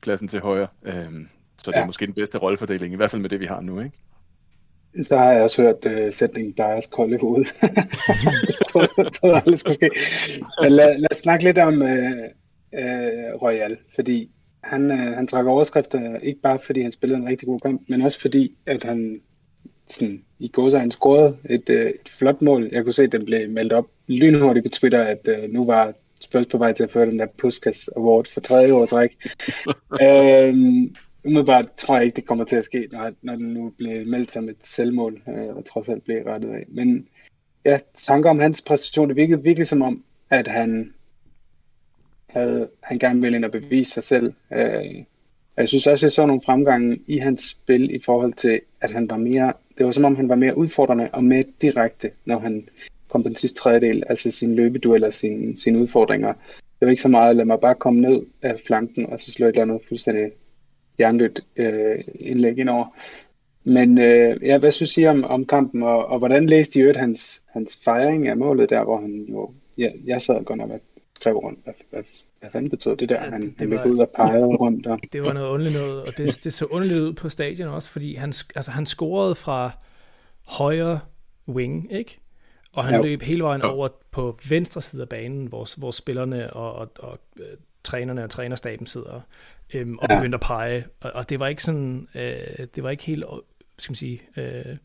pladsen 0.00 0.28
til 0.28 0.40
højre. 0.40 0.68
Øh, 0.82 1.12
så 1.58 1.70
det 1.70 1.76
ja. 1.76 1.82
er 1.82 1.86
måske 1.86 2.06
den 2.06 2.14
bedste 2.14 2.38
rollefordeling, 2.38 2.92
i 2.92 2.96
hvert 2.96 3.10
fald 3.10 3.22
med 3.22 3.30
det, 3.30 3.40
vi 3.40 3.46
har 3.46 3.60
nu, 3.60 3.80
ikke? 3.80 3.96
Så 5.02 5.16
har 5.16 5.32
jeg 5.32 5.42
også 5.42 5.62
hørt 5.62 5.86
uh, 5.86 6.12
sætningen 6.12 6.54
Dyers 6.58 6.86
kolde 6.86 7.18
hoved. 7.18 7.44
jeg 8.98 9.12
troede, 9.12 9.36
aldrig 9.36 9.58
skulle 9.58 9.74
ske. 9.74 9.90
Men 10.62 10.72
lad, 10.72 10.98
lad 10.98 11.12
os 11.12 11.16
snakke 11.16 11.44
lidt 11.44 11.58
om 11.58 11.82
uh, 11.82 11.88
uh, 12.72 13.42
Royal, 13.42 13.76
fordi 13.94 14.30
han, 14.64 14.90
uh, 14.90 14.96
han 14.96 15.26
trak 15.26 15.46
overskrifter, 15.46 16.18
ikke 16.18 16.40
bare 16.40 16.58
fordi 16.66 16.82
han 16.82 16.92
spillede 16.92 17.20
en 17.20 17.28
rigtig 17.28 17.48
god 17.48 17.60
kamp, 17.60 17.82
men 17.88 18.02
også 18.02 18.20
fordi, 18.20 18.56
at 18.66 18.84
han 18.84 19.20
sådan, 19.88 20.22
i 20.38 20.48
går 20.48 20.68
så 20.68 20.78
han 20.78 20.90
scorede 20.90 21.36
et, 21.50 21.68
uh, 21.68 21.76
et 21.76 22.08
flot 22.18 22.42
mål. 22.42 22.68
Jeg 22.72 22.84
kunne 22.84 22.92
se, 22.92 23.02
at 23.02 23.12
den 23.12 23.24
blev 23.24 23.50
meldt 23.50 23.72
op 23.72 23.86
lynhurtigt 24.06 24.64
på 24.64 24.70
Twitter, 24.70 25.02
at 25.02 25.28
uh, 25.28 25.50
nu 25.50 25.64
var 25.64 25.92
Spurs 26.22 26.46
på 26.46 26.58
vej 26.58 26.72
til 26.72 26.84
at 26.84 26.90
føre 26.90 27.06
den 27.06 27.18
der 27.18 27.26
Puskas 27.38 27.88
Award 27.96 28.26
for 28.34 28.40
tredje 28.40 28.72
år 28.72 28.86
træk. 28.86 29.16
øhm, 30.02 30.94
umiddelbart 31.24 31.72
tror 31.76 31.96
jeg 31.96 32.04
ikke, 32.04 32.16
det 32.16 32.26
kommer 32.26 32.44
til 32.44 32.56
at 32.56 32.64
ske, 32.64 32.88
når, 32.92 33.10
når 33.22 33.36
den 33.36 33.54
nu 33.54 33.72
bliver 33.78 34.04
meldt 34.04 34.30
som 34.30 34.48
et 34.48 34.56
selvmål, 34.62 35.22
øh, 35.28 35.56
og 35.56 35.64
trods 35.64 35.88
alt 35.88 36.04
bliver 36.04 36.34
rettet 36.34 36.50
af. 36.50 36.64
Men 36.68 37.08
ja, 37.64 37.78
tanker 37.94 38.30
om 38.30 38.38
hans 38.38 38.62
præstation, 38.62 39.08
det 39.08 39.16
virkede 39.16 39.42
virkelig 39.42 39.66
som 39.66 39.82
om, 39.82 40.04
at 40.30 40.48
han 40.48 40.94
havde, 42.28 42.68
han 42.82 42.98
gerne 42.98 43.20
ville 43.20 43.36
ind 43.36 43.44
og 43.44 43.50
bevise 43.50 43.90
sig 43.90 44.04
selv. 44.04 44.32
Øh, 44.52 45.04
jeg 45.56 45.68
synes 45.68 45.86
også, 45.86 46.06
jeg 46.06 46.12
så 46.12 46.26
nogle 46.26 46.42
fremgange 46.44 47.00
i 47.06 47.18
hans 47.18 47.42
spil 47.42 47.94
i 47.94 48.00
forhold 48.04 48.32
til, 48.32 48.60
at 48.80 48.90
han 48.90 49.10
var 49.10 49.16
mere, 49.16 49.52
det 49.78 49.86
var 49.86 49.92
som 49.92 50.04
om 50.04 50.16
han 50.16 50.28
var 50.28 50.34
mere 50.34 50.56
udfordrende 50.56 51.08
og 51.12 51.24
mere 51.24 51.44
direkte, 51.60 52.10
når 52.24 52.38
han 52.38 52.68
kom 53.08 53.22
den 53.22 53.36
sidste 53.36 53.58
tredjedel, 53.58 54.02
altså 54.08 54.30
sin 54.30 54.54
løbedueller, 54.54 55.10
sine, 55.10 55.60
sine 55.60 55.78
udfordringer. 55.78 56.32
Det 56.80 56.86
var 56.86 56.90
ikke 56.90 57.02
så 57.02 57.08
meget, 57.08 57.36
lad 57.36 57.44
mig 57.44 57.60
bare 57.60 57.74
komme 57.74 58.00
ned 58.00 58.22
af 58.42 58.60
flanken, 58.66 59.06
og 59.06 59.20
så 59.20 59.30
slå 59.30 59.46
et 59.46 59.48
eller 59.48 59.62
andet 59.62 59.80
fuldstændig 59.88 60.32
jernlødt 61.02 61.40
øh, 61.56 62.04
indlæg 62.20 62.58
indover. 62.58 62.86
Men 63.64 63.98
øh, 63.98 64.36
ja, 64.42 64.58
hvad 64.58 64.72
synes 64.72 64.98
I 64.98 65.06
om, 65.06 65.24
om 65.24 65.44
kampen, 65.46 65.82
og, 65.82 66.06
og 66.06 66.18
hvordan 66.18 66.46
læste 66.46 66.78
I 66.78 66.82
øvrigt 66.82 66.98
hans, 66.98 67.42
hans 67.52 67.80
fejring 67.84 68.28
af 68.28 68.36
målet 68.36 68.70
der, 68.70 68.84
hvor 68.84 69.00
han 69.00 69.26
jo, 69.28 69.50
ja, 69.78 69.90
jeg 70.04 70.22
sad 70.22 70.44
godt 70.44 70.58
nok 70.58 70.70
og 70.70 70.80
skrev 71.16 71.36
rundt, 71.36 71.58
hvad, 71.64 71.74
hvad, 71.90 72.02
hvad 72.40 72.50
fanden 72.50 72.70
betød 72.70 72.96
det 72.96 73.08
der, 73.08 73.24
ja, 73.24 73.30
han, 73.30 73.42
det 73.42 73.54
han 73.58 73.70
var, 73.70 73.86
ud 73.86 73.98
og 73.98 74.10
pegede 74.16 74.46
rundt. 74.64 74.86
Og... 74.86 74.98
Det 75.12 75.22
var 75.22 75.32
noget 75.32 75.48
underligt 75.48 75.76
noget, 75.76 76.02
og 76.02 76.16
det, 76.16 76.44
det 76.44 76.52
så 76.52 76.64
underligt 76.64 77.00
ud 77.00 77.12
på 77.12 77.28
stadion 77.28 77.68
også, 77.68 77.90
fordi 77.90 78.14
han, 78.14 78.32
altså, 78.54 78.70
han 78.70 78.86
scorede 78.86 79.34
fra 79.34 79.70
højre 80.42 81.00
wing, 81.48 81.92
ikke? 81.92 82.18
Og 82.72 82.84
han 82.84 82.94
ja. 82.94 83.02
løb 83.02 83.22
hele 83.22 83.44
vejen 83.44 83.62
over 83.62 83.88
på 84.10 84.38
venstre 84.48 84.80
side 84.80 85.02
af 85.02 85.08
banen, 85.08 85.46
hvor, 85.46 85.78
hvor 85.78 85.90
spillerne 85.90 86.52
og, 86.52 86.72
og, 86.72 86.90
og 86.98 87.18
øh, 87.36 87.44
trænerne 87.84 88.24
og 88.24 88.30
trænerstaben 88.30 88.86
sidder 88.86 89.20
øhm, 89.74 89.98
og 89.98 90.06
ja. 90.10 90.16
begyndte 90.16 90.36
at 90.36 90.40
pege. 90.40 90.84
Og, 91.00 91.10
og 91.14 91.30
det 91.30 91.40
var 91.40 91.46
ikke 91.46 91.62
sådan, 91.62 92.08
øh, 92.14 92.66
det 92.74 92.82
var 92.82 92.90
ikke 92.90 93.04
helt, 93.04 93.24
skal 93.78 93.90
man 93.90 93.96
sige, 93.96 94.20
øh, 94.36 94.76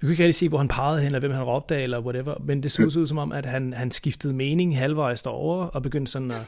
vi 0.00 0.06
kunne 0.06 0.12
ikke 0.12 0.24
rigtig 0.24 0.34
se, 0.34 0.48
hvor 0.48 0.58
han 0.58 0.68
pegede 0.68 0.98
hen, 0.98 1.06
eller 1.06 1.18
hvem 1.18 1.30
han 1.30 1.42
råbte 1.42 1.76
af, 1.76 1.82
eller 1.82 2.00
whatever, 2.00 2.34
men 2.40 2.62
det 2.62 2.72
så 2.72 2.82
ud 2.82 3.06
som 3.06 3.18
om, 3.18 3.32
at 3.32 3.46
han, 3.46 3.72
han 3.72 3.90
skiftede 3.90 4.34
mening 4.34 4.78
halvvejs 4.78 5.22
derover 5.22 5.64
og 5.64 5.82
begyndte 5.82 6.12
sådan 6.12 6.30
at 6.30 6.46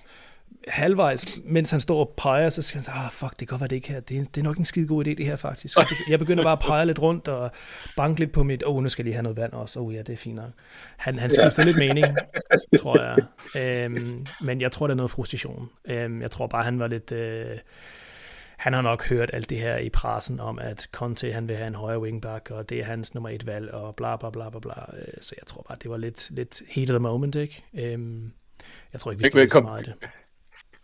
halvvejs, 0.69 1.39
mens 1.45 1.71
han 1.71 1.81
står 1.81 2.01
og 2.01 2.15
peger, 2.17 2.49
så 2.49 2.63
skal 2.63 2.79
han 2.79 2.85
sige, 2.85 2.95
ah, 2.95 3.11
fuck, 3.11 3.31
det 3.31 3.39
kan 3.39 3.47
godt 3.47 3.61
være 3.61 3.69
det 3.69 3.77
ikke 3.77 3.89
her. 3.89 4.01
Det 4.01 4.19
er, 4.19 4.25
det 4.25 4.37
er 4.41 4.45
nok 4.45 4.57
en 4.57 4.65
skide 4.65 4.87
god 4.87 5.07
idé, 5.07 5.11
det 5.11 5.27
her 5.27 5.37
faktisk. 5.37 5.79
Jeg 6.09 6.19
begynder 6.19 6.43
bare 6.45 6.53
at 6.53 6.59
pege 6.59 6.87
lidt 6.87 6.99
rundt 6.99 7.29
og 7.29 7.51
banke 7.97 8.21
lidt 8.21 8.33
på 8.33 8.43
mit, 8.43 8.63
åh, 8.67 8.77
oh, 8.77 8.83
nu 8.83 8.89
skal 8.89 9.03
jeg 9.03 9.05
lige 9.05 9.15
have 9.15 9.23
noget 9.23 9.37
vand 9.37 9.53
også. 9.53 9.81
Åh 9.81 9.87
oh, 9.87 9.95
ja, 9.95 9.99
det 9.99 10.13
er 10.13 10.17
fint 10.17 10.37
nok. 10.37 10.51
Han, 10.97 11.19
han 11.19 11.31
skifter 11.31 11.63
ja. 11.63 11.65
lidt 11.65 11.77
mening, 11.77 12.07
tror 12.81 13.01
jeg. 13.03 13.17
Øhm, 13.57 14.27
men 14.41 14.61
jeg 14.61 14.73
tror, 14.73 14.87
det 14.87 14.93
er 14.93 14.97
noget 14.97 15.11
frustration. 15.11 15.71
Øhm, 15.85 16.23
jeg 16.23 16.31
tror 16.31 16.47
bare, 16.47 16.65
han 16.65 16.79
var 16.79 16.87
lidt... 16.87 17.13
Øh, 17.13 17.59
han 18.57 18.73
har 18.73 18.83
nok 18.83 19.09
hørt 19.09 19.31
alt 19.33 19.51
det 19.51 19.59
her 19.59 19.77
i 19.77 19.89
pressen 19.89 20.41
om, 20.41 20.59
at 20.59 20.89
Conte 20.93 21.33
han 21.33 21.49
vil 21.49 21.57
have 21.57 21.67
en 21.67 21.75
højere 21.75 22.01
wingback, 22.01 22.51
og 22.51 22.69
det 22.69 22.79
er 22.79 22.85
hans 22.85 23.15
nummer 23.15 23.31
et 23.31 23.47
valg, 23.47 23.75
og 23.75 23.97
bla 23.97 24.17
bla 24.17 24.31
bla 24.31 24.51
bla 24.51 24.61
bla. 24.61 24.73
Øh, 24.73 25.15
så 25.21 25.35
jeg 25.39 25.47
tror 25.47 25.65
bare, 25.69 25.79
det 25.83 25.91
var 25.91 25.97
lidt, 25.97 26.31
lidt 26.31 26.63
heat 26.69 26.91
of 26.91 26.95
the 26.95 26.99
moment, 26.99 27.35
ikke? 27.35 27.65
Øhm, 27.75 28.33
jeg 28.93 29.01
tror 29.01 29.11
ikke, 29.11 29.23
vi 29.23 29.29
skal 29.29 29.51
så 29.51 29.61
meget 29.61 29.87
det 29.87 29.95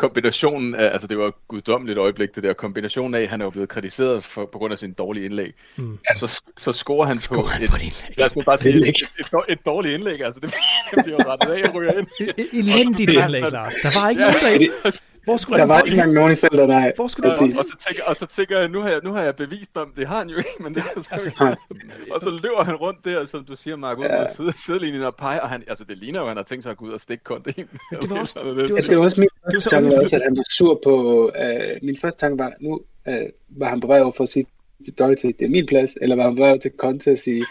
kombinationen 0.01 0.75
af, 0.75 0.93
altså 0.93 1.07
det 1.07 1.19
var 1.19 1.27
et 1.27 1.35
guddommeligt 1.49 1.99
øjeblik, 1.99 2.35
det 2.35 2.43
der 2.43 2.53
kombinationen 2.53 3.15
af, 3.15 3.29
han 3.29 3.41
er 3.41 3.45
jo 3.45 3.51
blevet 3.51 3.69
kritiseret 3.69 4.25
for, 4.25 4.49
på 4.53 4.59
grund 4.59 4.73
af 4.73 4.79
sin 4.79 4.93
dårlige 4.93 5.25
indlæg. 5.25 5.53
Mm. 5.77 5.99
Så, 6.17 6.43
så 6.59 6.73
scorer 6.73 7.07
han 7.07 7.17
scorer 7.17 7.43
på, 7.43 7.49
han 7.49 7.63
et, 7.63 7.71
på 7.71 7.77
et 7.77 7.83
indlæg. 7.83 8.19
Lad 8.19 8.27
os 8.27 8.45
bare 8.45 8.59
sige, 8.59 8.77
et, 8.77 9.03
et, 9.19 9.27
et, 9.49 9.67
dårligt 9.67 9.95
indlæg, 9.95 10.21
altså 10.21 10.41
det, 10.41 10.55
det 10.95 11.05
bliver 11.05 11.19
jo 11.21 11.31
rettet 11.31 11.51
af, 11.51 11.61
jeg 11.61 11.75
ryger 11.75 11.93
ind. 11.93 12.07
Elendigt 12.53 13.11
indlæg, 13.11 13.53
Lars. 13.53 13.75
Der 13.75 14.01
var 14.01 14.11
ikke 14.11 14.23
ja, 14.23 14.33
nogen, 14.33 14.71
der... 14.85 15.01
Hvor 15.25 15.37
skulle 15.37 15.61
der 15.61 15.67
var 15.67 15.81
ikke 15.81 15.91
engang 15.91 16.13
nogen 16.13 16.33
i 16.33 16.37
feltet, 16.37 16.69
nej. 16.69 16.93
Hvor 16.97 17.09
skulle 17.09 17.33
og, 17.33 17.39
og, 17.39 17.49
og, 17.59 17.65
så 17.65 17.77
tænker, 17.87 18.03
og 18.05 18.17
så 18.17 18.27
tænker 18.27 18.59
jeg, 18.59 18.69
nu 18.69 18.81
har 18.81 18.89
jeg, 18.89 19.01
nu 19.05 19.13
har 19.13 19.23
jeg 19.23 19.37
bevist 19.37 19.71
ham, 19.77 19.93
det 19.97 20.09
har 20.09 20.19
han 20.19 20.29
jo 20.29 20.37
ikke, 20.37 20.55
men 20.61 20.75
det 20.75 20.83
er 20.97 21.01
så 21.01 21.09
altså, 21.11 21.31
Og 22.15 22.21
så 22.21 22.31
løber 22.31 22.65
han 22.65 22.75
rundt 22.75 23.05
der, 23.05 23.27
som 23.27 23.45
du 23.45 23.57
siger, 23.57 23.77
Mark, 23.77 23.99
ud 23.99 24.05
ja. 24.05 24.27
på 24.27 24.35
side, 24.37 24.53
sidelinjen 24.65 25.03
og 25.03 25.17
peger, 25.17 25.41
og 25.41 25.49
han, 25.49 25.65
altså 25.69 25.85
det 25.85 25.99
ligner 25.99 26.21
jo, 26.21 26.25
at 26.25 26.31
han 26.31 26.37
har 26.37 26.45
tænkt 26.45 26.65
sig 26.65 26.71
at 26.71 26.77
gå 26.77 26.85
ud 26.85 26.93
og 26.93 27.01
stikke 27.01 27.25
konten 27.25 27.55
ind. 27.57 27.69
Det 28.03 28.11
var 28.11 28.21
også, 28.21 28.41
det 28.45 28.57
var, 28.57 28.81
det 28.81 28.97
var 28.97 29.05
også 29.05 29.21
min 29.21 29.29
første 29.55 29.70
tanke, 29.70 30.00
også, 30.00 30.16
at 30.16 30.22
han 30.22 30.37
var 30.37 30.44
sur 30.50 30.81
på, 30.85 31.26
uh, 31.29 31.83
min 31.83 31.96
første 31.96 32.20
tanke 32.20 32.38
var, 32.38 32.53
nu 32.61 32.81
uh, 33.09 33.14
var 33.48 33.68
han 33.68 33.81
på 33.81 33.87
vej 33.87 34.00
over 34.00 34.12
for 34.12 34.24
at 34.24 34.29
sige 34.29 34.46
til 34.85 34.94
Doherty, 34.98 35.26
det 35.26 35.42
er 35.42 35.48
min 35.48 35.66
plads, 35.66 35.98
eller 36.00 36.16
var 36.16 36.22
han 36.22 36.37
på 36.37 36.40
vej 36.40 36.50
over 36.50 36.59
til 36.59 36.72
Conte 36.76 37.11
at 37.11 37.18
sige, 37.18 37.46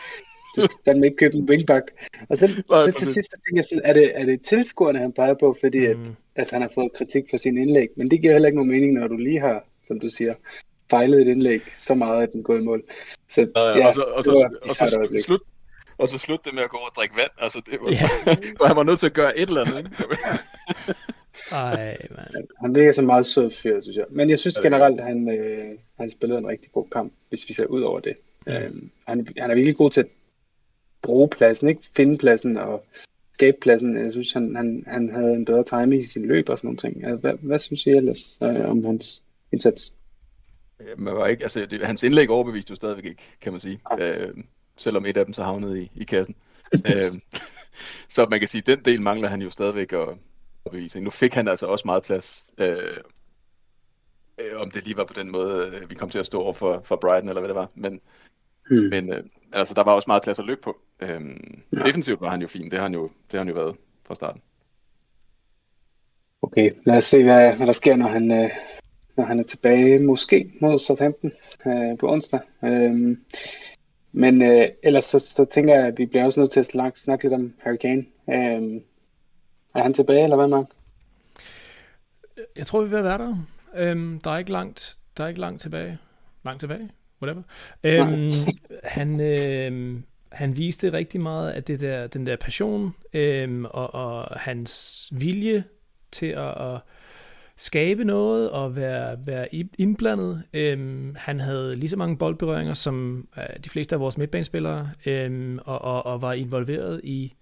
du 0.55 0.61
skal 0.61 0.77
fandme 0.85 1.05
ikke 1.05 1.17
købe 1.17 1.37
en 1.37 1.49
wingback. 1.49 1.91
Og 2.29 2.37
så, 2.37 2.63
Nej, 2.69 2.81
så 2.81 2.91
til 2.91 3.13
sidst 3.13 3.31
tænker 3.31 3.57
jeg 3.57 3.63
sådan, 3.63 3.81
er 3.85 3.93
det, 3.93 4.11
er 4.15 4.25
det 4.25 4.41
tilskuerne, 4.41 4.99
han 4.99 5.13
peger 5.13 5.33
på, 5.33 5.55
fordi 5.61 5.93
mm. 5.93 6.01
at, 6.01 6.07
at 6.35 6.51
han 6.51 6.61
har 6.61 6.71
fået 6.75 6.93
kritik 6.93 7.23
for 7.29 7.37
sin 7.37 7.57
indlæg. 7.57 7.87
Men 7.95 8.11
det 8.11 8.21
giver 8.21 8.33
heller 8.33 8.47
ikke 8.47 8.57
nogen 8.57 8.71
mening, 8.71 8.93
når 8.93 9.07
du 9.07 9.17
lige 9.17 9.39
har, 9.39 9.63
som 9.85 9.99
du 9.99 10.09
siger, 10.09 10.33
fejlet 10.89 11.21
et 11.21 11.27
indlæg 11.27 11.61
så 11.71 11.95
meget, 11.95 12.23
at 12.23 12.31
den 12.33 12.43
går 12.43 12.55
i 12.55 12.61
mål. 12.61 12.83
Så 13.29 13.47
ja, 13.55 13.77
ja, 13.77 13.87
og 13.87 13.93
så, 13.93 14.01
og 14.01 14.23
så, 14.23 14.49
og 14.61 14.75
så 14.75 15.21
slut, 15.25 15.41
og 15.97 16.09
så 16.09 16.17
slut 16.17 16.45
det 16.45 16.53
med 16.53 16.63
at 16.63 16.69
gå 16.69 16.77
og 16.77 16.91
drikke 16.95 17.15
vand. 17.15 17.31
Altså, 17.37 17.61
det 17.71 17.79
var, 17.81 17.91
yeah. 17.91 18.67
han 18.69 18.75
var 18.75 18.83
nødt 18.83 18.99
til 18.99 19.05
at 19.05 19.13
gøre 19.13 19.37
et 19.37 19.49
eller 19.49 19.65
andet. 19.65 19.77
Ikke? 19.77 19.95
Ej, 21.51 21.97
man. 22.09 22.47
Han 22.61 22.75
virker 22.75 22.91
så 22.91 23.01
meget 23.01 23.25
sød 23.25 23.51
fyr, 23.51 23.81
synes 23.81 23.97
jeg. 23.97 24.05
Men 24.09 24.29
jeg 24.29 24.39
synes 24.39 24.57
generelt, 24.57 24.99
at 24.99 25.05
han, 25.05 25.29
øh, 25.29 25.77
han 25.99 26.09
spillede 26.09 26.39
en 26.39 26.47
rigtig 26.47 26.71
god 26.71 26.85
kamp, 26.91 27.13
hvis 27.29 27.49
vi 27.49 27.53
ser 27.53 27.65
ud 27.65 27.81
over 27.81 27.99
det. 27.99 28.15
Mm. 28.47 28.53
Øhm, 28.53 28.89
han, 29.07 29.27
han 29.37 29.51
er 29.51 29.55
virkelig 29.55 29.75
god 29.75 29.91
til 29.91 30.01
at 30.01 30.07
bruge 31.01 31.29
pladsen, 31.29 31.69
ikke 31.69 31.81
finde 31.95 32.17
pladsen 32.17 32.57
og 32.57 32.85
skabe 33.33 33.57
pladsen. 33.61 33.97
Jeg 33.97 34.11
synes, 34.11 34.33
han, 34.33 34.55
han, 34.55 34.83
han 34.87 35.09
havde 35.09 35.33
en 35.33 35.45
bedre 35.45 35.63
timing 35.63 36.01
i 36.01 36.07
sin 36.07 36.25
løb 36.25 36.49
og 36.49 36.57
sådan 36.57 36.67
nogle 36.67 36.77
ting. 36.77 37.03
Altså, 37.03 37.17
hvad, 37.17 37.33
hvad 37.33 37.59
synes 37.59 37.85
I 37.85 37.89
ellers 37.89 38.37
øh, 38.43 38.69
om 38.69 38.85
hans 38.85 39.23
indsats? 39.51 39.93
Man 40.97 41.15
var 41.15 41.27
ikke, 41.27 41.43
altså, 41.43 41.65
det, 41.65 41.85
hans 41.85 42.03
indlæg 42.03 42.29
overbeviste 42.29 42.71
jo 42.71 42.75
stadigvæk 42.75 43.05
ikke, 43.05 43.23
kan 43.41 43.51
man 43.51 43.61
sige. 43.61 43.79
Ja. 43.99 44.17
Øh, 44.17 44.33
selvom 44.77 45.05
et 45.05 45.17
af 45.17 45.25
dem 45.25 45.33
så 45.33 45.43
havnede 45.43 45.81
i, 45.81 45.91
i 45.95 46.03
kassen. 46.03 46.35
øh, 46.73 47.03
så 48.15 48.27
man 48.29 48.39
kan 48.39 48.47
sige, 48.47 48.59
at 48.61 48.67
den 48.67 48.85
del 48.85 49.01
mangler 49.01 49.29
han 49.29 49.41
jo 49.41 49.49
stadigvæk 49.49 49.93
at, 49.93 50.07
bevise. 50.71 50.99
Nu 50.99 51.09
fik 51.09 51.33
han 51.33 51.47
altså 51.47 51.65
også 51.65 51.83
meget 51.85 52.03
plads. 52.03 52.45
Øh, 52.57 52.97
øh, 54.37 54.61
om 54.61 54.71
det 54.71 54.83
lige 54.83 54.97
var 54.97 55.05
på 55.05 55.13
den 55.13 55.31
måde, 55.31 55.67
øh, 55.67 55.89
vi 55.89 55.95
kom 55.95 56.09
til 56.09 56.19
at 56.19 56.25
stå 56.25 56.41
over 56.41 56.53
for, 56.53 56.81
for 56.83 56.95
Brighton, 56.95 57.29
eller 57.29 57.41
hvad 57.41 57.49
det 57.49 57.55
var. 57.55 57.69
Men, 57.75 58.01
hmm. 58.69 58.89
men 58.89 59.13
øh, 59.13 59.23
altså, 59.53 59.73
der 59.73 59.83
var 59.83 59.91
også 59.93 60.07
meget 60.07 60.23
plads 60.23 60.39
at 60.39 60.45
løbe 60.45 60.61
på. 60.61 60.77
Øhm, 60.99 61.61
ja. 61.73 61.83
Defensivt 61.83 62.21
var 62.21 62.29
han 62.29 62.41
jo 62.41 62.47
fin, 62.47 62.71
det 62.71 62.73
har 62.73 62.83
han 62.83 62.93
jo, 62.93 63.03
det 63.03 63.31
har 63.31 63.37
han 63.37 63.47
jo 63.47 63.53
været 63.53 63.75
fra 64.07 64.15
starten. 64.15 64.41
Okay, 66.41 66.71
lad 66.85 66.97
os 66.97 67.05
se, 67.05 67.23
hvad, 67.23 67.57
hvad 67.57 67.67
der 67.67 67.73
sker, 67.73 67.95
når 67.95 68.07
han, 68.07 68.31
øh, 68.31 68.49
når 69.17 69.23
han 69.23 69.39
er 69.39 69.43
tilbage, 69.43 69.99
måske 69.99 70.51
mod 70.61 70.79
Southampton 70.79 71.31
øh, 71.67 71.97
på 71.97 72.11
onsdag. 72.11 72.39
Øhm, 72.63 73.23
men 74.11 74.41
øh, 74.41 74.67
ellers 74.83 75.05
så, 75.05 75.19
så 75.19 75.45
tænker 75.45 75.75
jeg, 75.75 75.87
at 75.87 75.97
vi 75.97 76.05
bliver 76.05 76.25
også 76.25 76.39
nødt 76.39 76.51
til 76.51 76.59
at 76.59 76.65
snakke, 76.65 76.99
snakke 76.99 77.25
lidt 77.25 77.33
om 77.33 77.53
Harry 77.59 77.75
Kane. 77.75 78.05
Øhm, 79.75 79.79
er 79.79 79.83
han 79.83 79.93
tilbage, 79.93 80.23
eller 80.23 80.35
hvad, 80.35 80.47
Mark? 80.47 80.65
Jeg 82.55 82.67
tror, 82.67 82.81
vi 82.81 82.89
vil 82.89 83.03
være 83.03 83.17
der. 83.17 83.35
Øhm, 83.75 84.19
der 84.23 84.31
er 84.31 84.37
ikke 84.37 84.51
langt, 84.51 84.97
der 85.17 85.23
er 85.23 85.27
ikke 85.27 85.39
langt 85.39 85.61
tilbage. 85.61 85.97
Langt 86.43 86.59
tilbage? 86.59 86.89
whatever. 87.21 87.43
Øhm, 87.83 88.47
han, 88.83 89.19
øh, 89.19 89.99
han 90.31 90.57
viste 90.57 90.93
rigtig 90.93 91.21
meget 91.21 91.49
af 91.49 91.63
det 91.63 91.79
der, 91.79 92.07
den 92.07 92.25
der 92.25 92.35
passion 92.35 92.95
øh, 93.13 93.63
og, 93.63 93.93
og 93.93 94.39
hans 94.39 95.09
vilje 95.11 95.63
til 96.11 96.25
at, 96.25 96.73
at 96.73 96.79
skabe 97.57 98.03
noget 98.03 98.49
og 98.49 98.75
være, 98.75 99.17
være 99.25 99.55
indblandet. 99.77 100.43
Øhm, 100.53 101.15
han 101.17 101.39
havde 101.39 101.75
lige 101.75 101.89
så 101.89 101.97
mange 101.97 102.17
boldberøringer 102.17 102.73
som 102.73 103.27
øh, 103.37 103.63
de 103.63 103.69
fleste 103.69 103.95
af 103.95 103.99
vores 103.99 104.17
midtbanespillere, 104.17 104.89
øhm, 105.05 105.59
og, 105.65 105.81
og, 105.81 106.05
og 106.05 106.21
var 106.21 106.33
involveret 106.33 107.01
i 107.03 107.33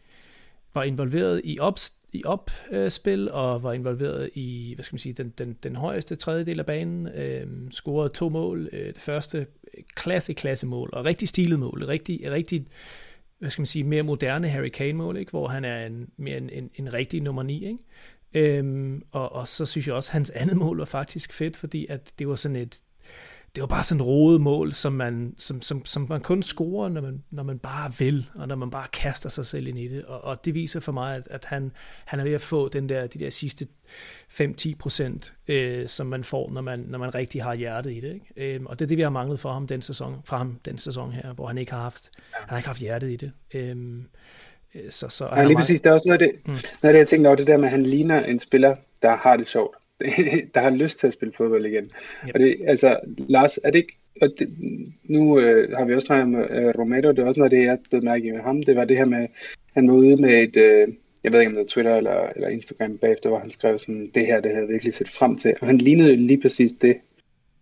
var 0.74 0.84
involveret 0.84 1.42
i 1.44 1.60
op, 1.60 1.80
i 2.14 2.24
opspil 2.26 3.32
og 3.32 3.64
var 3.64 3.74
involveret 3.74 4.30
i 4.34 4.74
hvad 4.76 4.84
skal 4.84 4.94
man 4.94 5.00
sige 5.00 5.14
den, 5.14 5.34
den, 5.38 5.58
den 5.64 5.76
højeste 5.76 6.16
tredjedel 6.16 6.60
af 6.60 6.66
banen. 6.66 7.08
Øh, 7.08 7.48
scorede 7.72 8.10
to 8.10 8.30
mål. 8.30 8.70
Øh, 8.74 8.88
det 8.88 8.98
første 8.98 9.38
øh, 9.38 9.84
klasse 9.96 10.34
klasse 10.34 10.68
mål 10.68 10.90
og 10.94 11.06
rigtig 11.06 11.28
stilet 11.28 11.60
mål, 11.60 11.86
rigtig 11.90 12.32
rigtig 12.32 12.68
hvad 13.40 13.50
skal 13.50 13.62
man 13.62 13.68
sige, 13.68 13.84
mere 13.84 14.04
moderne 14.04 14.50
Harry 14.50 14.70
Kane-mål, 14.70 15.18
ikke? 15.18 15.30
hvor 15.30 15.48
han 15.48 15.66
er 15.66 15.86
en, 15.86 16.10
mere 16.18 16.38
en, 16.38 16.50
en, 16.50 16.70
en 16.76 16.94
rigtig 16.94 17.22
nummer 17.22 17.44
9. 17.44 17.66
Ikke? 17.66 17.80
Øhm, 18.34 19.02
og, 19.12 19.32
og 19.32 19.48
så 19.48 19.66
synes 19.66 19.88
jeg 19.88 19.96
også, 19.96 20.10
at 20.10 20.14
hans 20.14 20.30
andet 20.30 20.58
mål 20.58 20.78
var 20.78 20.86
faktisk 20.86 21.34
fedt, 21.34 21.58
fordi 21.58 21.86
at 21.90 22.12
det 22.20 22.28
var 22.28 22.36
sådan 22.36 22.56
et, 22.56 22.80
det 23.56 23.62
var 23.62 23.68
bare 23.68 23.84
sådan 23.84 24.02
et 24.02 24.08
rodet 24.08 24.42
mål, 24.42 24.74
som 24.74 24.94
man, 24.94 25.36
som, 25.38 25.62
som, 25.62 25.86
som 25.86 26.06
man 26.10 26.22
kun 26.22 26.44
scorer, 26.44 26.90
når 26.90 27.02
man, 27.02 27.24
når 27.32 27.44
man 27.44 27.60
bare 27.60 27.92
vil, 28.00 28.30
og 28.36 28.48
når 28.48 28.56
man 28.56 28.70
bare 28.70 28.88
kaster 28.94 29.30
sig 29.30 29.46
selv 29.46 29.68
ind 29.68 29.80
i 29.80 29.88
det. 29.88 30.06
Og, 30.06 30.24
og 30.24 30.46
det 30.46 30.54
viser 30.54 30.80
for 30.80 30.92
mig, 30.92 31.16
at, 31.16 31.28
at 31.32 31.46
han, 31.46 31.72
han 32.06 32.20
er 32.20 32.24
ved 32.24 32.34
at 32.34 32.42
få 32.42 32.70
den 32.70 32.90
der, 32.90 33.08
de 33.08 33.20
der 33.20 33.30
sidste 33.30 33.68
5-10 34.42 34.76
procent, 34.80 35.34
øh, 35.48 35.88
som 35.88 36.08
man 36.08 36.24
får, 36.24 36.52
når 36.52 36.62
man, 36.62 36.80
når 36.80 37.00
man 37.00 37.16
rigtig 37.16 37.44
har 37.44 37.54
hjertet 37.54 37.92
i 37.92 38.00
det. 38.00 38.14
Ikke? 38.14 38.56
Øh, 38.56 38.62
og 38.66 38.80
det 38.80 38.86
er 38.86 38.88
det, 38.88 38.98
vi 38.98 39.04
har 39.04 39.10
manglet 39.10 39.40
for 39.40 39.54
ham 39.54 39.68
den 39.68 39.82
sæson, 39.82 40.22
fra 40.26 40.38
ham 40.38 40.60
den 40.66 40.78
sæson 40.78 41.12
her, 41.12 41.34
hvor 41.34 41.48
han 41.48 41.58
ikke 41.58 41.72
har 41.72 41.82
haft, 41.82 42.10
han 42.34 42.50
har 42.50 42.58
ikke 42.58 42.70
haft 42.70 42.80
hjertet 42.80 43.12
i 43.12 43.16
det. 43.16 43.32
Øh, 43.54 43.76
så, 44.90 45.10
så 45.10 45.26
ja, 45.26 45.36
lige 45.36 45.44
meget... 45.44 45.58
præcis. 45.58 45.82
Det 45.82 45.90
er 45.90 45.94
også 45.94 46.08
noget 46.08 46.22
af 46.22 46.28
det, 46.28 46.40
mm. 46.46 46.52
noget 46.52 46.64
af 46.82 46.94
det 46.94 47.00
jeg 47.00 47.08
tænker 47.08 47.30
over, 47.30 47.36
det 47.36 47.48
der 47.48 47.58
med, 47.58 47.66
at 47.66 47.72
han 47.72 47.84
ligner 47.84 48.26
en 48.26 48.40
spiller, 48.40 48.76
der 49.02 49.18
har 49.18 49.38
det 49.38 49.48
sjovt. 49.48 49.77
der 50.54 50.60
har 50.60 50.70
lyst 50.70 51.00
til 51.00 51.08
at 51.08 51.14
spille 51.14 51.34
fodbold 51.38 51.66
igen. 51.66 51.92
Yep. 52.28 52.32
Og 52.34 52.40
det, 52.40 52.56
altså, 52.68 53.00
Lars, 53.18 53.58
er 53.58 53.72
det 53.72 53.80
ikke, 53.80 53.98
og 54.22 54.30
det, 54.40 54.50
nu 55.04 55.40
øh, 55.40 55.72
har 55.78 55.86
vi 55.86 55.94
også 55.94 56.06
snakket 56.06 56.26
om 56.26 56.36
øh, 56.36 56.74
Romero, 56.80 57.10
det 57.12 57.20
er 57.20 57.26
også 57.26 57.40
noget 57.40 57.54
af 57.54 57.60
det, 57.60 57.66
jeg 57.66 57.80
blev 57.90 58.04
mærke 58.04 58.32
med 58.32 58.42
ham, 58.42 58.64
det 58.64 58.76
var 58.76 58.86
det 58.86 58.98
her 58.98 59.06
med, 59.06 59.28
han 59.74 59.88
var 59.88 59.94
ude 59.94 60.18
med 60.18 60.44
et, 60.44 60.58
øh, 60.58 60.88
jeg 61.24 61.34
ved 61.34 61.40
ikke 61.40 61.50
om 61.50 61.56
det 61.56 61.62
var 61.62 61.68
Twitter 61.68 61.96
eller, 61.96 62.30
eller 62.36 62.48
Instagram 62.48 62.98
bagefter, 62.98 63.30
hvor 63.30 63.40
han 63.40 63.52
skrev 63.52 63.80
sådan, 63.80 64.12
det 64.16 64.26
her, 64.26 64.42
det 64.42 64.52
havde 64.52 64.66
jeg 64.66 64.74
virkelig 64.74 64.94
set 64.94 65.10
frem 65.10 65.38
til, 65.38 65.56
og 65.62 65.68
han 65.68 65.78
lignede 65.78 66.16
lige 66.16 66.42
præcis 66.42 66.72
det. 66.72 66.98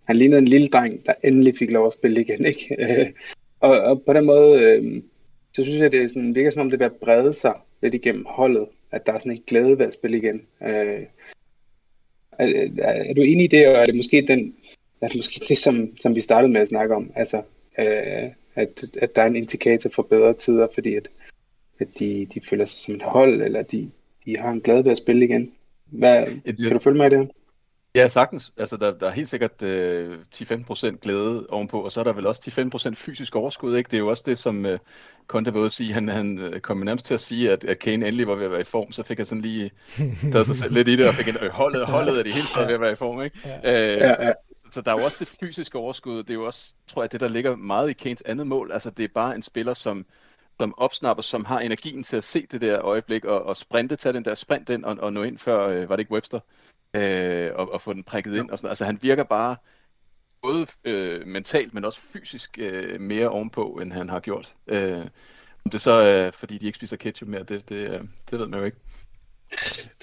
Han 0.03 0.15
lignede 0.15 0.41
en 0.41 0.47
lille 0.47 0.67
dreng, 0.67 1.05
der 1.05 1.13
endelig 1.23 1.57
fik 1.59 1.71
lov 1.71 1.87
at 1.87 1.93
spille 1.93 2.21
igen, 2.21 2.45
ikke? 2.51 3.13
og, 3.59 3.79
og 3.81 4.01
på 4.01 4.13
den 4.13 4.25
måde, 4.25 4.61
øh, 4.61 5.01
så 5.53 5.63
synes 5.63 5.79
jeg, 5.79 5.91
det 5.91 6.01
er 6.01 6.07
sådan, 6.07 6.35
virker 6.35 6.51
som 6.51 6.61
om 6.61 6.69
det 6.69 6.79
vil 6.79 6.89
brede 7.01 7.33
sig 7.33 7.53
lidt 7.81 7.93
igennem 7.93 8.25
holdet, 8.27 8.67
at 8.91 9.05
der 9.05 9.13
er 9.13 9.19
sådan 9.19 9.31
en 9.31 9.43
glæde 9.47 9.79
ved 9.79 9.85
at 9.85 9.93
spille 9.93 10.17
igen. 10.17 10.41
Øh, 10.63 10.99
er, 12.39 12.67
er, 12.77 13.13
du 13.13 13.21
enig 13.21 13.43
i 13.43 13.47
det, 13.47 13.67
og 13.67 13.73
er 13.73 13.85
det 13.85 13.95
måske, 13.95 14.25
den, 14.27 14.53
er 15.01 15.07
det, 15.07 15.15
måske 15.15 15.45
det, 15.47 15.57
som, 15.57 15.97
som 15.97 16.15
vi 16.15 16.21
startede 16.21 16.53
med 16.53 16.61
at 16.61 16.67
snakke 16.67 16.95
om, 16.95 17.11
altså 17.15 17.37
øh, 17.79 18.29
at, 18.55 18.83
at 19.01 19.15
der 19.15 19.21
er 19.21 19.25
en 19.25 19.35
indikator 19.35 19.89
for 19.89 20.03
bedre 20.03 20.33
tider, 20.33 20.67
fordi 20.73 20.95
at, 20.95 21.07
at 21.79 21.87
de, 21.99 22.27
de 22.33 22.41
føler 22.49 22.65
sig 22.65 22.79
som 22.79 22.95
et 22.95 23.01
hold, 23.01 23.41
eller 23.41 23.61
de, 23.61 23.91
de 24.25 24.37
har 24.37 24.51
en 24.51 24.61
glæde 24.61 24.85
ved 24.85 24.91
at 24.91 24.97
spille 24.97 25.25
igen. 25.25 25.51
Hvad, 25.85 26.25
kan 26.45 26.71
du 26.71 26.79
følge 26.79 26.97
mig 26.97 27.07
i 27.07 27.15
det? 27.15 27.31
Ja, 27.95 28.07
sagtens. 28.07 28.53
Altså, 28.57 28.77
der, 28.77 28.91
der 28.91 29.07
er 29.07 29.11
helt 29.11 29.29
sikkert 29.29 29.61
øh, 29.61 30.19
10-15% 30.35 30.97
glæde 31.01 31.47
ovenpå, 31.49 31.81
og 31.81 31.91
så 31.91 31.99
er 31.99 32.03
der 32.03 32.13
vel 32.13 32.27
også 32.27 32.69
10-15% 32.91 32.95
fysisk 32.95 33.35
overskud, 33.35 33.77
ikke? 33.77 33.87
Det 33.87 33.97
er 33.97 33.99
jo 33.99 34.07
også 34.07 34.23
det, 34.25 34.37
som 34.37 34.65
øh, 34.65 34.79
Conte 35.27 35.53
var 35.53 35.65
at 35.65 35.71
sige. 35.71 35.93
Han, 35.93 36.07
han 36.07 36.39
øh, 36.39 36.59
kom 36.59 36.77
nærmest 36.77 37.05
til 37.05 37.13
at 37.13 37.19
sige, 37.19 37.51
at, 37.51 37.63
at 37.63 37.79
Kane 37.79 38.07
endelig 38.07 38.27
var 38.27 38.35
ved 38.35 38.45
at 38.45 38.51
være 38.51 38.61
i 38.61 38.63
form, 38.63 38.91
så 38.91 39.03
fik 39.03 39.17
jeg 39.17 39.27
sådan 39.27 39.41
lige 39.41 39.71
taget 40.31 40.45
sig 40.45 40.55
selv 40.55 40.73
lidt 40.73 40.87
i 40.87 40.95
det, 40.95 41.07
og 41.07 41.13
fik 41.13 41.27
en, 41.27 41.37
øh, 41.41 41.51
holdet, 41.51 41.85
holdet 41.85 42.19
er 42.19 42.23
de 42.23 42.31
helt 42.31 42.57
ved 42.57 42.73
at 42.73 42.81
være 42.81 42.91
i 42.91 42.95
form, 42.95 43.21
ikke? 43.21 43.39
Ja. 43.63 43.93
Øh, 43.93 43.97
ja, 43.97 44.25
ja. 44.27 44.31
Så 44.71 44.81
der 44.81 44.91
er 44.91 44.99
jo 44.99 45.05
også 45.05 45.17
det 45.19 45.27
fysiske 45.39 45.77
overskud. 45.77 46.17
Det 46.17 46.29
er 46.29 46.33
jo 46.33 46.45
også, 46.45 46.73
tror 46.87 47.03
jeg, 47.03 47.11
det 47.11 47.19
der 47.19 47.27
ligger 47.27 47.55
meget 47.55 47.89
i 47.89 47.93
Kanes 47.93 48.21
andet 48.21 48.47
mål. 48.47 48.71
Altså, 48.71 48.89
det 48.89 49.03
er 49.03 49.09
bare 49.15 49.35
en 49.35 49.41
spiller, 49.41 49.73
som 49.73 50.05
som 50.59 50.73
opsnapper, 50.77 51.23
som 51.23 51.45
har 51.45 51.59
energien 51.59 52.03
til 52.03 52.17
at 52.17 52.23
se 52.23 52.47
det 52.51 52.61
der 52.61 52.85
øjeblik 52.85 53.25
og, 53.25 53.43
og 53.43 53.57
sprinte, 53.57 53.95
tage 53.95 54.13
den 54.13 54.25
der 54.25 54.35
sprint 54.35 54.69
ind 54.69 54.85
og, 54.85 54.97
og 54.99 55.13
nå 55.13 55.23
ind 55.23 55.37
før, 55.37 55.67
øh, 55.67 55.89
var 55.89 55.95
det 55.95 56.01
ikke 56.01 56.11
Webster, 56.11 56.39
øh, 56.95 57.51
og, 57.55 57.73
og 57.73 57.81
få 57.81 57.93
den 57.93 58.03
prikket 58.03 58.35
ind. 58.35 58.49
Og 58.49 58.57
sådan. 58.57 58.69
Altså 58.69 58.85
han 58.85 58.99
virker 59.01 59.23
bare 59.23 59.55
både 60.41 60.67
øh, 60.83 61.27
mentalt, 61.27 61.73
men 61.73 61.85
også 61.85 62.01
fysisk 62.13 62.57
øh, 62.59 63.01
mere 63.01 63.29
ovenpå, 63.29 63.79
end 63.81 63.93
han 63.93 64.09
har 64.09 64.19
gjort. 64.19 64.53
Øh, 64.67 65.05
om 65.65 65.71
det 65.71 65.81
så 65.81 66.05
øh, 66.05 66.33
fordi 66.33 66.57
de 66.57 66.65
ikke 66.65 66.75
spiser 66.75 66.97
ketchup 66.97 67.29
mere, 67.29 67.43
det, 67.43 67.69
det, 67.69 67.75
øh, 67.75 67.99
det 68.31 68.39
ved 68.39 68.47
man 68.47 68.59
jo 68.59 68.65
ikke. 68.65 68.77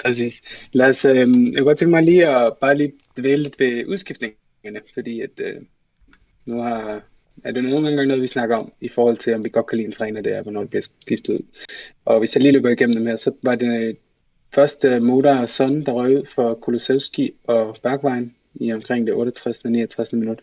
Præcis. 0.05 0.69
Lad 0.73 0.89
os, 0.91 1.05
øh, 1.05 1.17
jeg 1.17 1.27
kunne 1.27 1.65
godt 1.65 1.79
tænke 1.79 1.91
mig 1.91 2.03
lige 2.03 2.29
at 2.29 2.53
bare 2.61 2.75
lige 2.75 2.93
dvæle 3.17 3.43
lidt 3.43 3.61
ved 3.61 3.87
udskiftningerne, 3.87 4.81
fordi 4.95 5.21
at 5.21 5.31
øh, 5.39 5.57
nu 6.47 6.61
har, 6.61 7.03
er 7.45 7.53
det 7.53 7.65
nogle 7.65 7.89
gange 7.89 8.07
noget, 8.07 8.23
vi 8.23 8.27
snakker 8.27 8.57
om, 8.57 8.73
i 8.81 8.89
forhold 8.89 9.17
til, 9.17 9.35
om 9.35 9.45
vi 9.45 9.49
godt 9.49 9.67
kan 9.67 9.79
lide 9.79 9.87
en 9.87 9.93
træner, 9.93 10.21
det 10.21 10.37
er, 10.37 10.43
hvornår 10.43 10.61
det 10.61 10.71
bliver 10.71 10.87
skiftet 11.01 11.35
ud. 11.35 11.41
Og 12.05 12.19
hvis 12.19 12.35
jeg 12.35 12.43
lige 12.43 12.53
løber 12.53 12.71
igennem 12.71 12.95
dem 12.95 13.07
her, 13.07 13.17
så 13.17 13.35
var 13.43 13.55
det 13.55 13.97
Først 14.55 14.85
uh, 14.85 15.03
Moda 15.03 15.39
og 15.41 15.49
Son, 15.49 15.85
der 15.85 15.93
røg 15.93 16.17
ud 16.17 16.25
for 16.35 16.55
Kulusevski 16.55 17.35
og 17.45 17.77
Bergwijn 17.83 18.35
i 18.55 18.73
omkring 18.73 19.07
det 19.07 19.15
68. 19.15 19.61
og 19.65 19.71
69. 19.71 20.13
minut. 20.13 20.43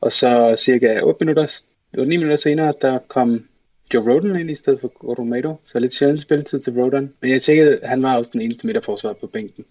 Og 0.00 0.12
så 0.12 0.54
cirka 0.58 1.00
8 1.00 1.24
minutter, 1.24 1.62
8 1.98 2.08
minutter 2.08 2.36
senere, 2.36 2.74
der 2.82 2.98
kom 2.98 3.46
Joe 3.94 4.12
Roden 4.12 4.36
ind 4.36 4.50
i 4.50 4.54
stedet 4.54 4.80
for 4.80 4.88
Romero, 5.18 5.56
så 5.66 5.80
lidt 5.80 5.94
sjældent 5.94 6.22
spilletid 6.22 6.58
til 6.58 6.72
Roden. 6.72 7.12
Men 7.20 7.30
jeg 7.30 7.42
tjekkede, 7.42 7.80
han 7.82 8.02
var 8.02 8.16
også 8.16 8.30
den 8.32 8.40
eneste 8.40 8.66
midterforsvar 8.66 9.12
på 9.12 9.26
bænken. 9.26 9.64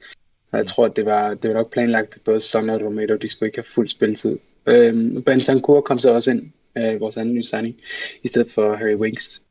Og 0.51 0.57
jeg 0.57 0.67
tror, 0.67 0.85
at 0.85 0.95
det 0.95 1.05
var, 1.05 1.33
det 1.33 1.49
var 1.49 1.55
nok 1.55 1.71
planlagt, 1.71 2.15
at 2.15 2.21
både 2.25 2.41
Son 2.41 2.69
og 2.69 2.81
Romero, 2.81 3.15
de 3.15 3.27
skulle 3.27 3.47
ikke 3.47 3.57
have 3.57 3.73
fuld 3.73 3.89
spilletid. 3.89 4.37
Øhm, 4.65 5.23
Bentancur 5.23 5.81
kom 5.81 5.99
så 5.99 6.13
også 6.13 6.31
ind, 6.31 6.51
øh, 6.77 6.99
vores 6.99 7.17
anden 7.17 7.35
nye 7.35 7.43
signing, 7.43 7.75
i 8.23 8.27
stedet 8.27 8.51
for 8.51 8.75
Harry 8.75 8.95
Winks. 8.95 9.41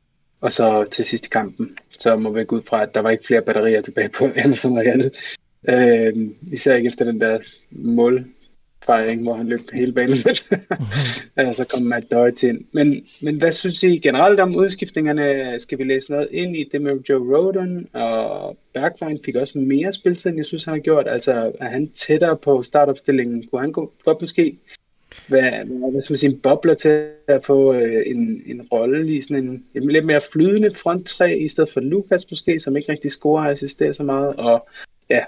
Og 0.41 0.51
så 0.51 0.85
til 0.91 1.05
sidst 1.05 1.25
i 1.25 1.29
kampen, 1.29 1.77
så 1.99 2.15
må 2.15 2.31
vi 2.31 2.43
gå 2.43 2.55
ud 2.55 2.61
fra, 2.61 2.83
at 2.83 2.95
der 2.95 3.01
var 3.01 3.09
ikke 3.09 3.27
flere 3.27 3.41
batterier 3.41 3.81
tilbage 3.81 4.09
på 4.09 4.29
Amazon 4.45 4.77
og 4.77 4.85
andet. 4.85 5.11
Øh, 5.69 6.13
især 6.51 6.75
ikke 6.75 6.87
efter 6.87 7.05
den 7.05 7.21
der 7.21 7.39
målfejring, 7.71 9.23
hvor 9.23 9.33
han 9.33 9.47
løb 9.47 9.71
hele 9.73 9.93
banen. 9.93 10.17
mm-hmm. 10.17 11.53
så 11.53 11.65
kom 11.69 11.83
Matt 11.83 12.11
Doherty 12.11 12.45
ind. 12.45 12.65
Men, 12.71 13.05
men 13.21 13.37
hvad 13.37 13.51
synes 13.51 13.83
I 13.83 13.97
generelt 13.97 14.39
om 14.39 14.55
udskiftningerne? 14.55 15.59
Skal 15.59 15.77
vi 15.77 15.83
læse 15.83 16.11
noget 16.11 16.27
ind 16.31 16.55
i 16.55 16.69
det 16.71 16.81
med 16.81 16.99
Joe 17.09 17.37
Roden? 17.37 17.87
Og 17.93 18.57
Bergwijn 18.73 19.19
fik 19.25 19.35
også 19.35 19.59
mere 19.59 19.93
spiltid, 19.93 20.29
end 20.29 20.39
jeg 20.39 20.45
synes, 20.45 20.63
han 20.63 20.73
har 20.73 20.79
gjort. 20.79 21.07
Altså, 21.07 21.51
er 21.59 21.69
han 21.69 21.89
tættere 21.89 22.37
på 22.37 22.63
startopstillingen? 22.63 23.47
Kunne 23.47 23.61
han 23.61 23.71
godt 23.71 24.21
måske 24.21 24.57
hvad, 25.27 25.51
hvad 25.91 26.01
skal 26.01 26.13
man 26.13 26.17
sige, 26.17 26.31
en 26.31 26.41
bobler 26.41 26.73
til 26.73 27.09
at 27.27 27.45
få 27.45 27.73
øh, 27.73 28.03
en, 28.05 28.41
en 28.45 28.61
rolle 28.61 29.15
i 29.15 29.21
sådan 29.21 29.43
en, 29.43 29.65
en 29.75 29.91
lidt 29.91 30.05
mere 30.05 30.21
flydende 30.33 30.75
fronttræ, 30.75 31.37
i 31.37 31.47
stedet 31.47 31.69
for 31.73 31.79
Lukas 31.79 32.31
måske, 32.31 32.59
som 32.59 32.77
ikke 32.77 32.91
rigtig 32.91 33.11
scorer 33.11 33.43
og 33.43 33.51
assisterer 33.51 33.93
så 33.93 34.03
meget, 34.03 34.35
og 34.35 34.67
ja, 35.09 35.23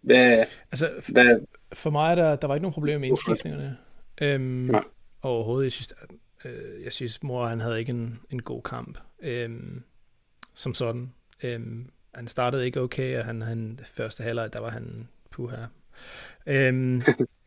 hvad, 0.00 0.44
altså, 0.72 0.88
hvad, 1.08 1.40
for 1.72 1.90
mig 1.90 2.16
der, 2.16 2.36
der 2.36 2.46
var 2.46 2.54
ikke 2.54 2.62
nogen 2.62 2.74
problem 2.74 3.00
med 3.00 3.08
indskiftningerne. 3.08 3.76
Øhm, 4.20 4.42
nej. 4.42 4.84
Overhovedet, 5.22 5.64
jeg 5.64 5.72
synes, 5.72 5.94
øh, 6.44 6.84
jeg 6.84 6.92
synes, 6.92 7.22
mor 7.22 7.46
han 7.46 7.60
havde 7.60 7.78
ikke 7.78 7.90
en, 7.90 8.18
en 8.30 8.42
god 8.42 8.62
kamp, 8.62 8.98
øhm, 9.22 9.82
som 10.54 10.74
sådan. 10.74 11.12
Øhm, 11.42 11.90
han 12.14 12.28
startede 12.28 12.66
ikke 12.66 12.80
okay, 12.80 13.18
og 13.18 13.24
han, 13.24 13.42
han 13.42 13.80
første 13.92 14.22
halvleg, 14.22 14.52
der 14.52 14.60
var 14.60 14.70
han 14.70 15.08
puha. 15.30 15.56
Øhm, 16.46 17.02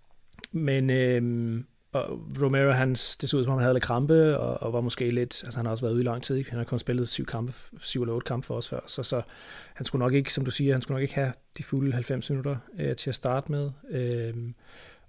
Men 0.54 0.90
øhm, 0.90 1.66
og 1.94 2.20
Romero, 2.42 2.72
hans, 2.72 3.18
det 3.18 3.30
så 3.30 3.38
ud 3.38 3.44
som 3.44 3.54
om 3.54 3.58
han 3.58 3.64
havde 3.64 3.74
lidt 3.74 3.84
krampe, 3.84 4.38
og, 4.38 4.64
og 4.64 4.74
var 4.74 4.82
måske 4.82 5.12
lidt, 5.12 5.44
altså 5.44 5.58
han 5.58 5.66
har 5.66 5.72
også 5.72 5.86
været 5.86 5.94
ude 5.94 6.02
i 6.02 6.06
lang 6.06 6.24
tid, 6.24 6.36
ikke? 6.36 6.50
han 6.50 6.58
har 6.58 6.64
kun 6.64 6.80
spillet 6.80 7.10
syv, 7.10 7.26
kampe, 7.26 7.54
syv 7.82 8.02
eller 8.02 8.14
otte 8.14 8.26
kampe 8.26 8.48
for 8.48 8.56
os 8.56 8.70
før, 8.70 8.80
så, 8.88 9.04
så 9.04 9.22
han 9.74 9.86
skulle 9.86 10.00
nok 10.00 10.14
ikke, 10.14 10.34
som 10.34 10.46
du 10.46 10.52
siger, 10.52 10.74
han 10.74 10.82
skulle 10.82 10.96
nok 10.96 11.02
ikke 11.02 11.16
have 11.16 11.34
de 11.58 11.64
fulde 11.64 11.94
90 11.94 12.30
minutter 12.30 12.56
øh, 12.80 12.96
til 12.96 13.10
at 13.10 13.16
starte 13.16 13.52
med. 13.52 13.72
Øhm, 13.90 14.56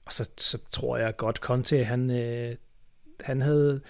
og 0.05 0.13
så, 0.13 0.29
så 0.37 0.59
tror 0.71 0.97
jeg 0.97 1.17
godt, 1.17 1.37
Conte, 1.37 1.85
han, 1.85 2.11
øh, 2.11 2.57
han 3.21 3.43
havde, 3.43 3.81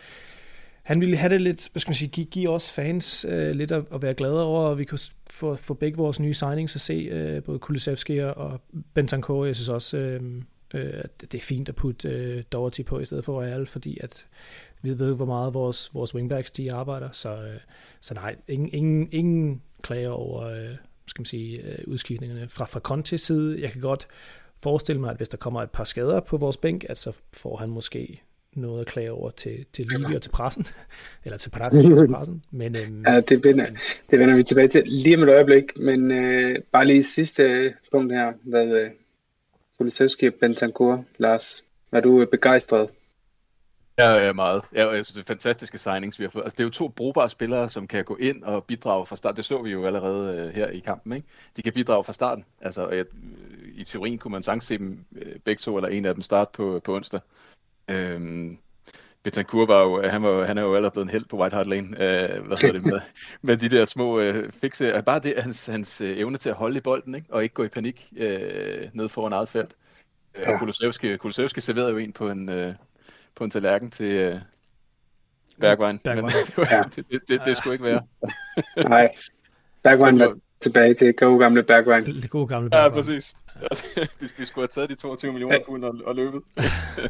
han 0.83 1.01
ville 1.01 1.17
have 1.17 1.31
det 1.31 1.41
lidt, 1.41 1.69
hvad 1.73 1.81
skal 1.81 1.91
man 1.91 1.97
sige, 1.97 2.09
give, 2.09 2.27
give 2.27 2.51
os 2.51 2.71
fans 2.71 3.27
øh, 3.29 3.51
lidt 3.51 3.73
at, 3.73 3.85
at 3.93 4.03
være 4.03 4.15
glade 4.15 4.45
over, 4.45 4.61
og 4.61 4.79
vi 4.79 4.85
kunne 4.85 4.99
få, 5.31 5.57
få 5.57 5.75
begge 5.75 5.97
vores 5.97 6.21
nye 6.21 6.35
signings 6.35 6.75
at 6.75 6.81
se, 6.81 6.95
øh, 6.95 7.43
både 7.43 7.59
Kulisevski 7.59 8.19
og 8.19 8.61
Bentancur, 8.95 9.45
jeg 9.45 9.57
synes 9.57 9.69
også, 9.69 9.97
øh, 9.97 10.43
øh, 10.75 11.03
det 11.21 11.35
er 11.35 11.41
fint 11.41 11.69
at 11.69 11.75
putte 11.75 12.09
øh, 12.09 12.43
Doherty 12.53 12.83
på 12.83 12.99
i 12.99 13.05
stedet 13.05 13.25
for 13.25 13.41
Royal, 13.41 13.67
fordi 13.67 13.99
at 14.01 14.27
vi 14.83 14.99
ved, 14.99 15.15
hvor 15.15 15.27
meget 15.27 15.55
vores, 15.55 15.95
vores 15.95 16.15
wingbacks 16.15 16.51
de 16.51 16.73
arbejder, 16.73 17.09
så, 17.13 17.29
øh, 17.29 17.61
så 18.01 18.15
nej, 18.15 18.37
ingen, 18.49 18.69
ingen, 18.73 19.09
ingen 19.13 19.63
klager 19.83 20.11
over 20.11 20.43
øh, 20.43 20.77
skal 21.07 21.21
man 21.21 21.27
sige, 21.27 21.63
øh, 21.63 21.79
udskiftningerne. 21.87 22.49
Fra, 22.49 22.65
fra 22.65 22.81
Contes 22.81 23.21
side, 23.21 23.61
jeg 23.61 23.73
kan 23.73 23.81
godt 23.81 24.09
forestille 24.63 25.01
mig, 25.01 25.11
at 25.11 25.17
hvis 25.17 25.29
der 25.29 25.37
kommer 25.37 25.63
et 25.63 25.71
par 25.71 25.85
skader 25.85 26.21
på 26.21 26.37
vores 26.37 26.57
bænk, 26.57 26.85
at 26.89 26.99
så 26.99 27.19
får 27.33 27.57
han 27.57 27.69
måske 27.69 28.23
noget 28.53 28.81
at 28.81 28.87
klage 28.87 29.13
over 29.13 29.31
til, 29.31 29.67
til 29.73 29.87
Livi 29.87 30.15
og 30.15 30.23
til 30.23 30.31
pressen, 30.31 30.67
eller 31.25 31.39
til 31.39 31.51
Parazzi 31.51 31.93
og 31.93 31.99
til 31.99 32.09
pressen. 32.09 32.43
Men, 32.51 32.77
øhm, 32.77 33.05
ja, 33.07 33.21
det 33.21 33.45
vender, 33.45 33.67
det 34.11 34.19
vender 34.19 34.37
vi 34.37 34.43
tilbage 34.43 34.69
til 34.69 34.83
lige 34.87 35.17
om 35.17 35.23
et 35.23 35.29
øjeblik, 35.29 35.65
men 35.77 36.11
øh, 36.11 36.59
bare 36.73 36.87
lige 36.87 37.05
sidste 37.05 37.75
punkt 37.93 38.13
her, 38.13 38.33
hvad, 38.43 38.91
Kulisevski 39.79 40.27
og 40.27 40.35
Bentancur, 40.35 41.05
Lars. 41.19 41.65
Er 41.93 42.01
du 42.01 42.21
øh, 42.21 42.27
begejstret? 42.27 42.91
Ja, 43.99 44.11
ja, 44.11 44.33
meget. 44.33 44.63
Ja, 44.73 44.91
jeg 44.91 45.05
synes, 45.05 45.15
det 45.15 45.23
er 45.23 45.35
fantastiske 45.35 45.79
signings, 45.79 46.19
vi 46.19 46.25
har 46.25 46.31
fået. 46.31 46.43
Altså, 46.43 46.57
det 46.57 46.63
er 46.63 46.67
jo 46.67 46.71
to 46.71 46.89
brugbare 46.89 47.31
spillere, 47.31 47.71
som 47.71 47.87
kan 47.87 48.05
gå 48.05 48.17
ind 48.17 48.43
og 48.43 48.65
bidrage 48.65 49.07
fra 49.07 49.17
start. 49.17 49.37
Det 49.37 49.45
så 49.45 49.63
vi 49.63 49.71
jo 49.71 49.87
allerede 49.87 50.47
uh, 50.47 50.55
her 50.55 50.69
i 50.69 50.79
kampen, 50.79 51.13
ikke? 51.13 51.29
De 51.57 51.63
kan 51.63 51.73
bidrage 51.73 52.05
fra 52.05 52.13
starten. 52.13 52.45
Altså, 52.61 52.83
og 52.83 52.95
øh, 52.95 53.07
i 53.75 53.85
teorien 53.85 54.19
kunne 54.19 54.33
man 54.33 54.43
sagtens 54.43 54.65
se 54.65 54.79
dem 54.79 55.05
uh, 55.11 55.41
begge 55.45 55.61
to, 55.61 55.77
eller 55.77 55.89
en 55.89 56.05
af 56.05 56.15
dem 56.15 56.23
starte 56.23 56.51
på, 56.55 56.81
på 56.85 56.95
onsdag. 56.95 57.21
Øhm, 57.89 58.59
Betancourt 59.25 59.69
var 59.69 59.83
jo, 59.83 60.09
han, 60.09 60.23
var, 60.23 60.45
han 60.45 60.59
er 60.59 60.63
jo 60.63 60.75
allerede 60.75 60.91
blevet 60.91 61.07
en 61.07 61.11
held 61.11 61.25
på 61.25 61.37
White 61.37 61.57
Hart 61.57 61.67
Lane, 61.67 61.87
uh, 61.87 62.47
hvad 62.47 62.63
hedder 62.63 62.73
det 62.73 62.85
med, 62.85 63.01
med 63.43 63.57
de 63.57 63.69
der 63.69 63.85
små 63.85 64.21
uh, 64.21 64.35
fikse, 64.61 65.03
bare 65.07 65.19
det, 65.19 65.35
hans, 65.39 65.67
hans 65.67 66.01
uh, 66.01 66.09
evne 66.09 66.39
til 66.39 66.49
at 66.49 66.55
holde 66.55 66.77
i 66.77 66.81
bolden, 66.81 67.15
ikke? 67.15 67.27
og 67.31 67.43
ikke 67.43 67.55
gå 67.55 67.65
i 67.65 67.69
panik 67.69 68.09
uh, 68.13 68.27
ned 68.93 69.09
foran 69.09 69.33
eget 69.33 69.49
felt. 69.49 69.75
Ja. 70.39 70.53
Og 70.53 70.59
Kulusevski, 70.59 71.17
Kulusevski 71.17 71.61
serverede 71.61 71.91
jo 71.91 71.97
en 71.97 72.13
på 72.13 72.31
en, 72.31 72.49
uh, 72.49 72.75
på 73.35 73.45
en 73.45 73.51
tallerken 73.51 73.91
til 73.91 74.33
uh, 74.33 74.41
Bergwijn. 75.61 75.99
Bergwijn. 75.99 76.33
det, 76.47 76.57
var, 76.57 76.69
ja. 76.71 76.83
det, 76.97 77.07
det, 77.11 77.21
det, 77.29 77.41
det, 77.47 77.57
skulle 77.57 77.75
ikke 77.75 77.85
være. 77.85 78.03
Nej, 78.89 79.09
Bergwijn 79.83 80.19
var 80.19 80.37
tilbage 80.61 80.95
til 80.95 81.15
gode 81.15 81.39
gamle 81.39 81.63
Bergwijn. 81.63 82.05
Det 82.05 82.31
gode 82.31 82.47
gamle 82.47 82.71
Bergwijn. 82.71 82.95
Ja, 82.95 83.03
præcis. 83.03 83.35
vi, 84.21 84.27
vi 84.39 84.45
skulle 84.45 84.63
have 84.63 84.69
taget 84.69 84.91
de 84.91 84.95
22 84.95 85.33
millioner 85.33 85.59
pund 85.67 85.85
og, 85.85 85.95
og 86.05 86.15
løbet. 86.15 86.43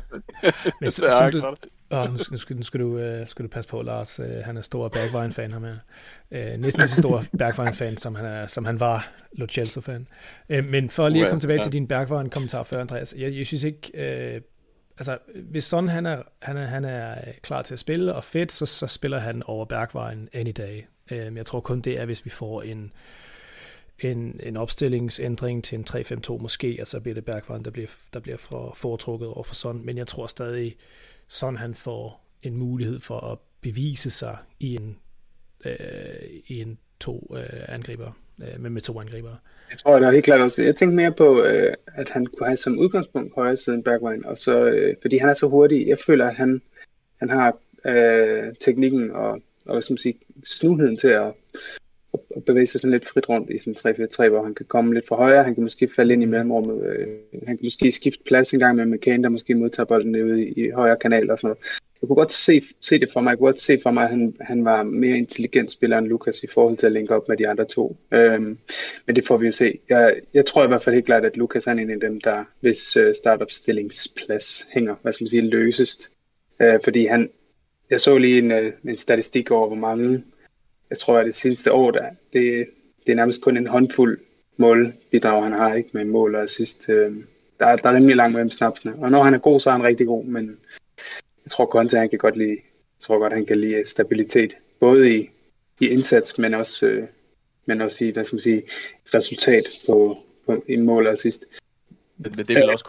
Men 0.81 0.91
så, 0.91 1.11
som 1.19 1.33
du, 1.33 1.57
åh, 1.91 2.11
nu, 2.11 2.17
nu, 2.31 2.37
skal, 2.37 2.57
nu 2.57 2.63
skal, 2.63 2.81
du, 2.81 3.21
uh, 3.21 3.27
skal 3.27 3.45
du 3.45 3.49
passe 3.49 3.71
på, 3.71 3.83
Lars. 3.83 4.21
Uh, 4.21 4.27
han 4.45 4.57
er 4.57 4.63
stor 4.63 4.89
Bergwijn-fan 4.89 5.53
ham 5.53 5.65
her. 5.65 5.77
Uh, 6.31 6.61
næsten 6.61 6.81
lige 6.81 6.89
så 6.89 7.03
stor 7.03 7.25
Bergwijn-fan, 7.39 7.97
som 7.97 8.15
han, 8.15 8.27
er, 8.27 8.47
som 8.47 8.65
han 8.65 8.81
var 8.81 9.09
Lo 9.33 9.47
Celso-fan. 9.47 10.09
Uh, 10.49 10.65
men 10.65 10.91
for 10.91 11.09
lige 11.09 11.25
at 11.25 11.29
komme 11.29 11.41
tilbage 11.41 11.59
ja. 11.59 11.63
til 11.63 11.73
din 11.73 11.89
Bergwijn-kommentar 11.89 12.63
før, 12.63 12.81
Andreas. 12.81 13.15
Jeg, 13.19 13.37
jeg 13.37 13.47
synes 13.47 13.65
ikke... 13.65 13.91
Uh, 14.37 14.43
altså, 14.99 15.19
hvis 15.51 15.65
sådan 15.65 15.89
han 15.89 16.07
er, 16.07 16.23
han 16.43 16.57
er, 16.57 16.67
han 16.67 16.85
er 16.85 17.15
klar 17.43 17.63
til 17.63 17.75
at 17.75 17.79
spille 17.79 18.15
og 18.15 18.25
fedt, 18.25 18.53
så, 18.53 18.67
så 18.67 18.87
spiller 18.87 19.19
han 19.19 19.43
over 19.47 19.65
Bergwijn 19.65 20.29
any 20.33 20.53
day. 20.57 20.83
Uh, 21.13 21.37
jeg 21.37 21.47
tror 21.47 21.61
kun 21.61 21.81
det 21.81 22.01
er, 22.01 22.05
hvis 22.05 22.25
vi 22.25 22.31
får 22.31 22.63
en 22.63 22.93
en, 24.01 24.41
en 24.43 24.57
opstillingsændring 24.57 25.65
til 25.65 25.79
en 25.79 25.85
3-5-2 25.91 26.43
måske, 26.43 26.79
og 26.81 26.87
så 26.87 27.01
bliver 27.01 27.15
det 27.15 27.25
Bergvand, 27.25 27.65
der 27.65 27.71
bliver, 27.71 27.89
der 28.13 28.21
bliver 28.21 28.37
for, 28.37 28.73
foretrukket 28.77 29.29
over 29.29 29.43
for 29.43 29.55
sådan. 29.55 29.81
Men 29.85 29.99
jeg 29.99 30.07
tror 30.07 30.27
stadig, 30.27 30.77
sådan 31.29 31.57
han 31.57 31.75
får 31.75 32.25
en 32.43 32.57
mulighed 32.57 33.01
for 33.01 33.21
at 33.21 33.39
bevise 33.61 34.11
sig 34.11 34.37
i 34.61 34.75
en, 34.75 34.99
øh, 35.65 35.75
i 36.47 36.61
en 36.61 36.79
to 37.01 37.37
øh, 37.37 37.65
angriber, 37.69 38.19
øh, 38.43 38.61
med, 38.61 38.71
med 38.71 38.83
to 38.83 39.01
angriber. 39.01 39.37
Jeg 39.71 39.79
tror 39.79 39.99
der 39.99 40.07
er 40.07 40.13
helt 40.13 40.25
klart 40.25 40.41
også. 40.41 40.63
Jeg 40.63 40.77
tænkte 40.77 40.97
mere 40.97 41.13
på, 41.13 41.43
øh, 41.43 41.75
at 41.87 42.11
han 42.11 42.27
kunne 42.27 42.47
have 42.47 42.57
som 42.57 42.79
udgangspunkt 42.79 43.35
højre 43.35 43.57
siden 43.57 43.83
Bergwijn, 43.83 44.25
og 44.25 44.39
så, 44.39 44.65
øh, 44.65 44.97
fordi 45.03 45.17
han 45.17 45.29
er 45.29 45.35
så 45.35 45.49
hurtig. 45.49 45.89
Jeg 45.89 45.99
føler, 46.07 46.27
at 46.29 46.35
han, 46.35 46.63
han 47.17 47.31
har 47.31 47.59
øh, 47.87 48.55
teknikken 48.61 49.11
og, 49.11 49.31
og 49.67 49.73
hvad 49.73 49.83
skal 49.83 49.93
man 49.93 49.99
sige, 49.99 50.19
snuheden 50.45 50.97
til 50.97 51.09
at 51.09 51.33
at 52.37 52.45
bevæge 52.45 52.67
sig 52.67 52.81
sådan 52.81 52.93
lidt 52.93 53.09
frit 53.09 53.29
rundt 53.29 53.51
i 53.51 53.59
sådan 53.59 53.95
3-4-3, 54.27 54.29
hvor 54.29 54.45
han 54.45 54.55
kan 54.55 54.67
komme 54.67 54.95
lidt 54.95 55.09
for 55.09 55.17
højre, 55.17 55.45
han 55.45 55.55
kan 55.55 55.63
måske 55.63 55.89
falde 55.97 56.13
ind 56.13 56.23
i 56.23 56.27
mellemrummet, 56.27 56.87
øh, 56.87 57.07
han 57.47 57.57
kan 57.57 57.65
måske 57.67 57.93
skifte 57.93 58.25
plads 58.27 58.53
en 58.53 58.59
gang 58.59 58.77
med 58.77 58.87
McCain, 58.87 59.23
der 59.23 59.29
måske 59.29 59.55
modtager 59.55 59.87
bolden 59.87 60.25
ude 60.25 60.49
i, 60.49 60.67
i 60.67 60.71
højre 60.71 60.97
kanal 60.97 61.31
og 61.31 61.39
sådan 61.39 61.49
noget. 61.49 61.59
Jeg 62.05 62.09
kunne 62.09 62.17
godt 62.17 62.33
se, 62.33 62.63
se 62.81 62.99
det 62.99 63.13
for 63.13 63.21
mig, 63.21 63.31
jeg 63.31 63.39
kunne 63.39 63.47
godt 63.47 63.61
se 63.61 63.79
for 63.83 63.91
mig, 63.91 64.05
at 64.05 64.11
han, 64.11 64.37
han 64.41 64.65
var 64.65 64.83
mere 64.83 65.19
intelligent 65.19 65.73
spiller 65.73 65.99
end 65.99 66.07
Lukas 66.07 66.43
i 66.43 66.47
forhold 66.47 66.77
til 66.77 66.87
at 66.87 66.93
linke 66.93 67.15
op 67.15 67.29
med 67.29 67.37
de 67.37 67.49
andre 67.49 67.65
to. 67.65 67.97
Øhm, 68.13 68.59
men 69.07 69.17
det 69.17 69.27
får 69.27 69.37
vi 69.37 69.47
jo 69.47 69.53
se. 69.53 69.79
Jeg, 69.89 70.15
jeg 70.35 70.47
tror 70.47 70.65
i 70.65 70.67
hvert 70.67 70.83
fald 70.83 70.95
helt 70.95 71.07
klart, 71.07 71.25
at 71.25 71.37
Lukas 71.37 71.67
er 71.67 71.73
en 71.73 71.91
af 71.91 72.01
dem, 72.01 72.21
der 72.21 72.45
hvis 72.61 72.97
øh, 72.97 73.09
uh, 73.09 73.15
startup-stillingsplads 73.15 74.67
hænger, 74.71 74.95
hvad 75.03 75.13
skal 75.13 75.25
man 75.25 75.29
sige, 75.29 75.43
løsest. 75.43 76.11
Øh, 76.61 76.81
fordi 76.85 77.07
han, 77.07 77.31
jeg 77.91 78.01
så 78.01 78.19
lige 78.19 78.39
en, 78.39 78.53
øh, 78.53 78.73
en 78.89 78.97
statistik 78.97 79.51
over, 79.51 79.67
hvor 79.67 79.77
mange 79.77 80.25
jeg 80.95 80.99
tror, 80.99 81.19
at 81.19 81.27
det 81.27 81.35
sidste 81.35 81.73
år, 81.73 81.91
der, 81.91 82.09
det, 82.33 82.67
det 83.07 83.13
er 83.13 83.17
nærmest 83.17 83.43
kun 83.43 83.57
en 83.57 83.67
håndfuld 83.67 84.21
målbidrag, 84.57 85.43
han 85.43 85.53
har 85.53 85.75
ikke 85.75 85.91
med 85.93 86.05
mål 86.05 86.35
og 86.35 86.43
assist. 86.43 86.89
Øh, 86.89 87.13
der, 87.59 87.67
er, 87.67 87.77
der 87.77 87.89
er 87.89 87.95
rimelig 87.95 88.17
langt 88.17 88.33
mellem 88.33 88.51
snapsene. 88.51 88.95
Og 88.99 89.11
når 89.11 89.23
han 89.23 89.35
er 89.35 89.39
god, 89.39 89.61
så 89.61 89.71
er 89.71 89.75
han 89.75 89.83
rigtig 89.83 90.07
god, 90.07 90.25
men 90.25 90.59
jeg 91.45 91.51
tror 91.51 91.67
godt, 91.67 91.95
at 91.95 92.01
han 92.01 92.09
kan 92.09 92.19
godt 92.19 92.37
lide, 92.37 92.51
jeg 92.51 93.01
tror 93.01 93.19
godt, 93.19 93.33
han 93.33 93.47
kan 93.47 93.61
lide 93.61 93.89
stabilitet. 93.89 94.57
Både 94.81 95.15
i, 95.17 95.31
i 95.81 95.89
indsats, 95.89 96.39
men 96.39 96.55
også, 96.55 96.87
øh, 96.87 97.09
men 97.67 97.81
også 97.81 98.05
i, 98.05 98.11
hvad 98.11 98.25
skal 98.25 98.37
man 98.37 98.41
sige, 98.41 98.63
resultat 99.15 99.65
på, 99.87 100.19
på 100.47 100.65
en 100.69 100.83
mål 100.83 101.07
og 101.07 101.13
assist. 101.13 101.47
Men 102.19 102.33
det 102.33 102.51
er 102.51 102.55
vel 102.55 102.71
også 102.71 102.85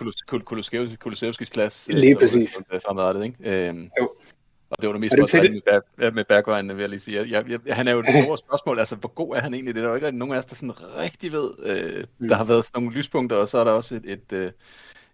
Kulusevskis 0.99 1.49
klasse? 1.49 1.91
Lige 1.91 2.15
præcis. 2.15 2.55
Fremadrettet, 2.85 3.23
ikke? 3.23 3.67
Øhm, 3.67 3.89
jo. 3.99 4.09
Og 4.77 4.81
det 4.81 4.87
var 4.87 4.93
det 4.93 5.01
mest 5.01 5.15
for 5.15 5.77
med, 5.97 6.11
med 6.11 6.23
Bergwijn, 6.25 6.67
vil 6.67 6.79
jeg 6.79 6.89
lige 6.89 6.99
sige. 6.99 7.31
Jeg, 7.31 7.45
jeg, 7.65 7.75
han 7.75 7.87
er 7.87 7.91
jo 7.91 8.01
det 8.01 8.23
store 8.23 8.37
spørgsmål, 8.37 8.79
altså 8.79 8.95
hvor 8.95 9.09
god 9.09 9.35
er 9.35 9.39
han 9.39 9.53
egentlig? 9.53 9.75
Det 9.75 9.79
er 9.79 9.83
der 9.83 9.89
jo 9.89 9.95
ikke 9.95 10.17
nogen 10.17 10.33
af 10.33 10.37
os, 10.37 10.45
der 10.45 10.55
sådan 10.55 10.97
rigtig 10.97 11.31
ved. 11.31 11.51
Øh, 11.63 12.03
mm. 12.17 12.27
Der 12.27 12.35
har 12.35 12.43
været 12.43 12.65
sådan 12.65 12.83
nogle 12.83 12.97
lyspunkter, 12.97 13.37
og 13.37 13.47
så 13.47 13.57
er 13.57 13.63
der 13.63 13.71
også 13.71 13.95
et, 13.95 14.03
et, 14.05 14.33
et, 14.33 14.53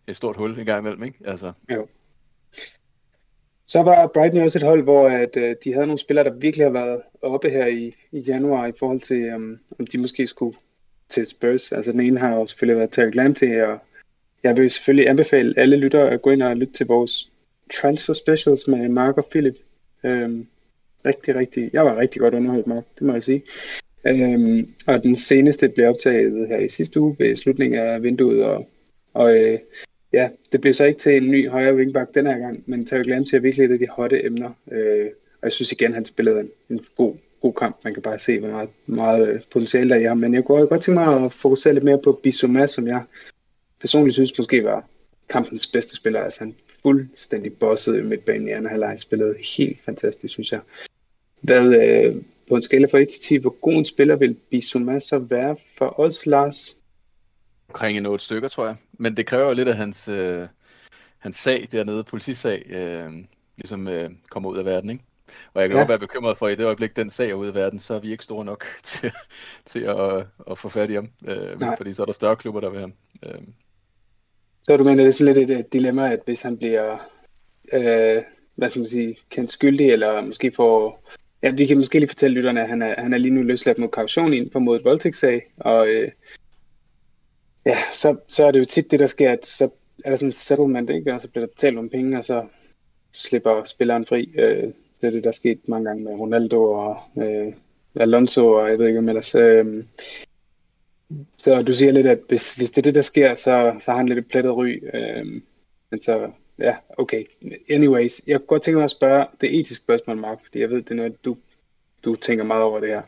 et 0.08 0.16
stort 0.16 0.36
hul 0.36 0.60
en 0.60 0.66
gang 0.66 0.80
imellem, 0.80 1.04
ikke? 1.04 1.18
Altså. 1.26 1.52
Jo. 1.72 1.88
Så 3.68 3.84
var 3.84 4.08
Brighton 4.08 4.42
også 4.42 4.60
et 4.60 4.64
hold, 4.64 4.84
hvor 4.84 5.10
at, 5.10 5.36
uh, 5.36 5.44
de 5.64 5.74
havde 5.74 5.88
nogle 5.88 6.00
spillere, 6.00 6.26
der 6.26 6.34
virkelig 6.34 6.66
har 6.66 6.72
været 6.72 7.02
oppe 7.22 7.50
her 7.50 7.68
i, 7.68 7.96
i 8.12 8.20
januar 8.20 8.68
i 8.68 8.72
forhold 8.80 9.00
til, 9.00 9.36
um, 9.36 9.60
om 9.80 9.88
de 9.88 9.98
måske 9.98 10.28
skulle 10.28 10.58
til 11.10 11.28
Spurs. 11.28 11.72
Altså 11.72 11.92
den 11.92 12.00
ene 12.00 12.20
har 12.20 12.36
jo 12.36 12.48
selvfølgelig 12.48 12.78
været 12.78 12.92
Terry 12.92 13.12
Lamptey, 13.14 13.62
og 13.62 13.80
jeg 14.44 14.58
vil 14.58 14.72
selvfølgelig 14.72 15.10
anbefale 15.10 15.54
alle 15.58 15.78
lyttere 15.78 16.10
at 16.10 16.22
gå 16.22 16.30
ind 16.30 16.42
og 16.42 16.58
lytte 16.58 16.74
til 16.74 16.88
vores 16.88 17.32
transfer 17.74 18.14
specials 18.14 18.68
med 18.68 18.90
Mark 18.90 19.18
og 19.18 19.26
Philip. 19.32 19.56
Øhm, 20.04 20.48
rigtig, 21.06 21.36
rigtig, 21.36 21.70
jeg 21.74 21.86
var 21.86 21.98
rigtig 21.98 22.22
godt 22.22 22.34
underholdt, 22.34 22.68
Mark, 22.68 22.84
det 22.96 23.08
må 23.08 23.14
jeg 23.14 23.24
sige. 23.24 23.44
Øhm, 24.08 24.74
og 24.88 25.04
den 25.04 25.16
seneste 25.16 25.70
blev 25.70 25.90
optaget 25.90 26.48
her 26.48 26.58
i 26.58 26.70
sidste 26.70 27.00
uge 27.00 27.16
ved 27.20 27.36
slutningen 27.36 27.80
af 27.80 28.04
vinduet, 28.04 28.44
og, 28.44 28.70
og 29.14 29.38
øh, 29.38 29.60
ja, 30.14 30.30
det 30.52 30.62
blev 30.62 30.74
så 30.74 30.86
ikke 30.86 31.00
til 31.00 31.18
en 31.18 31.32
ny 31.32 31.50
højre 31.50 31.76
wingback 31.76 32.16
den 32.16 32.26
her 32.26 32.38
gang, 32.38 32.64
men 32.66 32.86
Terry 32.86 33.04
Glancy 33.04 33.36
er 33.36 33.40
virkelig 33.40 33.66
et 33.66 33.72
af 33.72 33.80
de 33.80 33.88
hotte 33.88 34.26
emner, 34.26 34.52
øh, 34.72 35.06
og 35.42 35.44
jeg 35.44 35.52
synes 35.52 35.72
igen, 35.72 35.94
han 35.94 36.06
spillede 36.06 36.40
en, 36.40 36.50
en 36.70 36.86
god, 36.96 37.16
god 37.42 37.54
kamp. 37.54 37.76
Man 37.84 37.94
kan 37.94 38.04
bare 38.04 38.20
se, 38.20 38.40
hvor 38.40 38.50
meget, 38.50 38.70
meget 38.86 39.30
øh, 39.30 39.40
potentiale 39.52 39.90
der 39.90 39.96
er 39.96 40.00
i 40.00 40.04
ham. 40.04 40.18
Men 40.18 40.34
jeg 40.34 40.44
kunne 40.44 40.68
godt 40.68 40.82
tænke 40.82 41.00
mig 41.00 41.26
at 41.26 41.34
fokusere 41.34 41.74
lidt 41.74 41.84
mere 41.84 42.02
på 42.04 42.20
Bissouma, 42.24 42.68
som 42.68 42.88
jeg 42.88 43.04
personligt 43.80 44.14
synes 44.14 44.38
måske 44.38 44.64
var 44.64 44.88
kampens 45.30 45.68
bedste 45.68 45.96
spiller. 45.96 46.20
Altså 46.20 46.40
han 46.40 46.56
fuldstændig 46.84 47.54
bosset 47.54 48.00
i 48.00 48.02
midtbanen 48.02 48.48
i 48.48 48.52
anden 48.52 48.72
halvleg. 48.72 49.00
Spillede 49.00 49.36
helt 49.58 49.80
fantastisk, 49.86 50.34
synes 50.34 50.52
jeg. 50.52 50.62
Hvad, 51.42 51.76
øh, 51.76 52.16
på 52.50 52.56
en 52.56 52.62
skala 52.62 52.88
fra 52.92 52.98
1 52.98 53.10
til 53.10 53.22
10, 53.22 53.38
hvor 53.38 53.50
god 53.50 53.74
en 53.74 53.86
spiller 53.86 54.16
vil 54.16 54.34
Bissouma 54.34 55.00
så 55.00 55.20
være 55.20 55.56
for 55.78 56.00
os, 56.00 56.26
Lars? 56.26 56.78
Omkring 57.70 57.98
en 57.98 58.06
8 58.06 58.26
stykker, 58.26 58.50
tror 58.50 58.66
jeg. 58.66 58.76
Men 58.92 59.18
det 59.18 59.26
kræver 59.26 59.48
jo 59.48 59.54
lidt 59.54 59.68
af 59.68 59.76
hans, 59.76 60.08
øh, 60.08 60.48
hans 61.18 61.36
sag 61.36 61.68
dernede, 61.72 62.04
politisag, 62.04 62.66
øh, 62.70 63.12
ligesom 63.58 63.88
øh, 63.88 64.10
kommer 64.30 64.50
ud 64.50 64.58
af 64.58 64.66
verden, 64.66 64.90
ikke? 64.90 65.04
Og 65.54 65.62
jeg 65.62 65.70
kan 65.70 65.76
ja. 65.76 65.82
godt 65.82 65.90
være 65.90 66.00
bekymret 66.00 66.38
for, 66.38 66.48
at 66.48 66.54
i 66.54 66.56
det 66.56 66.66
øjeblik, 66.66 66.96
den 66.96 67.10
sag 67.10 67.30
er 67.30 67.34
ude 67.34 67.48
af 67.48 67.56
verden, 67.56 67.80
så 67.80 67.94
er 67.94 68.00
vi 68.00 68.12
ikke 68.12 68.24
store 68.24 68.46
nok 68.46 68.66
til, 68.84 69.12
til 69.66 69.80
at, 69.80 70.26
at 70.52 70.58
få 70.58 70.70
fat 70.70 70.90
i 70.90 70.94
ham. 70.94 71.10
Øh, 71.26 71.58
fordi 71.78 71.94
så 71.94 72.02
er 72.02 72.06
der 72.06 72.14
større 72.14 72.36
klubber, 72.36 72.62
der 72.62 72.70
vil 72.70 72.80
have 72.80 72.92
ham. 73.24 73.32
Øh, 73.32 73.42
så 74.64 74.78
du 74.78 74.84
mener, 74.84 75.04
det 75.04 75.08
er 75.08 75.12
sådan 75.12 75.34
lidt 75.34 75.52
et 75.52 75.74
dilemma, 75.74 76.12
at 76.12 76.20
hvis 76.26 76.42
han 76.42 76.58
bliver, 76.58 77.10
øh, 77.74 78.24
hvad 78.56 78.70
skal 78.70 78.80
man 78.80 78.90
sige, 78.90 79.18
kendt 79.30 79.52
skyldig, 79.52 79.92
eller 79.92 80.22
måske 80.22 80.52
får, 80.56 81.08
ja, 81.44 81.52
vi 81.52 81.66
kan 81.66 81.78
måske 81.78 82.00
lige 82.00 82.10
fortælle 82.10 82.36
lytterne, 82.36 82.62
at 82.62 82.70
han 82.70 82.82
er, 82.82 83.02
han 83.02 83.14
er 83.14 83.18
lige 83.18 83.34
nu 83.34 83.42
løsladt 83.42 83.78
mod 83.78 83.90
kaution 83.90 84.34
ind 84.34 84.50
på 84.50 84.60
mod 84.60 84.78
et 84.80 84.86
voldtægtssag, 84.86 85.54
og 85.58 85.88
øh, 85.88 86.12
ja, 87.66 87.78
så, 87.94 88.16
så 88.28 88.46
er 88.46 88.52
det 88.52 88.60
jo 88.60 88.66
tit 88.66 88.92
det, 88.92 89.00
der 89.00 89.08
sker, 89.08 89.32
at 89.32 89.46
så 89.46 89.70
er 90.06 90.10
der 90.10 90.18
sådan 90.18 90.28
en 90.28 90.34
settlement, 90.34 90.90
ikke? 90.90 91.14
og 91.14 91.22
så 91.22 91.30
bliver 91.30 91.46
der 91.46 91.54
talt 91.58 91.78
om 91.78 91.90
penge, 91.90 92.20
og 92.20 92.26
så 92.26 92.46
slipper 93.14 93.64
spilleren 93.66 94.06
fri. 94.06 94.32
Øh, 94.36 94.64
det 95.02 95.08
er 95.08 95.12
det, 95.12 95.24
der 95.24 95.30
er 95.30 95.34
sket 95.34 95.68
mange 95.68 95.86
gange 95.86 96.04
med 96.04 96.12
Ronaldo 96.12 96.64
og 96.64 96.98
øh, 97.18 97.54
Alonso, 97.96 98.48
og 98.48 98.70
jeg 98.70 98.80
ved 98.80 98.88
ikke, 98.88 99.00
om 99.00 99.10
ellers. 99.10 99.36
Øh, 99.36 99.84
så 101.38 101.62
du 101.62 101.74
siger 101.74 101.92
lidt, 101.92 102.08
at 102.08 102.20
hvis, 102.28 102.56
hvis 102.56 102.70
det 102.70 102.78
er 102.78 102.82
det, 102.82 102.96
der 102.96 103.02
sker, 103.02 103.36
så, 103.36 103.74
så 103.82 103.92
har 103.92 103.98
han 103.98 104.08
lidt 104.08 104.20
et 104.20 104.28
plettet 104.28 104.56
ry. 104.56 104.84
Øh, 104.94 105.42
men 105.92 106.02
så, 106.02 106.32
ja, 106.60 106.76
okay. 106.98 107.24
Anyways, 107.70 108.22
jeg 108.28 108.40
kunne 108.40 108.48
godt 108.48 108.64
tænke 108.64 108.76
mig 108.76 108.84
at 108.84 108.92
spørge 108.92 109.26
det 109.42 109.60
etiske 109.60 109.84
spørgsmål, 109.84 110.18
Mark, 110.18 110.38
fordi 110.44 110.60
jeg 110.60 110.70
ved, 110.70 110.82
det 110.82 110.92
er 110.92 110.96
noget, 110.96 111.26
du, 111.26 111.38
du 112.06 112.16
tænker 112.16 112.44
meget 112.44 112.64
over 112.64 112.80
det 112.80 112.90
her. 112.90 113.02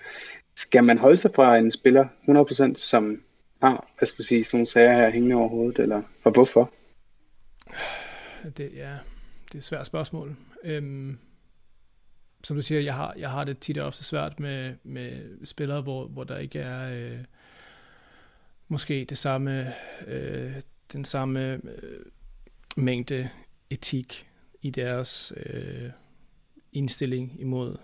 Skal 0.56 0.84
man 0.84 0.98
holde 0.98 1.18
sig 1.18 1.32
fra 1.36 1.58
en 1.58 1.72
spiller 1.72 2.08
100%, 2.30 2.76
som 2.76 3.22
har, 3.62 3.88
hvad 3.98 4.08
skal 4.08 4.24
jeg 4.24 4.28
sige, 4.28 4.44
sådan 4.44 4.58
nogle 4.58 4.68
sager 4.68 4.96
her 4.96 5.10
hængende 5.10 5.36
over 5.36 5.50
hovedet, 5.50 5.80
eller 5.80 6.02
og 6.24 6.32
hvorfor? 6.32 6.72
Det, 8.58 8.72
ja, 8.76 8.98
det 9.48 9.54
er 9.54 9.58
et 9.58 9.64
svært 9.64 9.88
spørgsmål. 9.88 10.36
Øhm, 10.64 11.18
som 12.44 12.56
du 12.56 12.62
siger, 12.62 12.82
jeg 12.82 12.96
har, 12.96 13.14
jeg 13.18 13.30
har 13.30 13.44
det 13.44 13.60
tit 13.60 13.78
og 13.78 13.88
ofte 13.88 14.04
svært 14.04 14.40
med, 14.40 14.74
med 14.84 15.46
spillere, 15.46 15.82
hvor, 15.82 16.08
hvor 16.08 16.24
der 16.24 16.38
ikke 16.38 16.60
er... 16.60 17.12
Øh, 17.12 17.18
måske 18.74 19.06
det 19.10 19.18
samme, 19.18 19.74
øh, 20.08 20.54
den 20.94 21.06
samme 21.06 21.54
øh, 21.54 21.60
mængde 22.78 23.30
etik 23.70 24.28
i 24.62 24.70
deres 24.70 25.34
øh, 25.46 25.90
indstilling 26.72 27.42
imod 27.42 27.78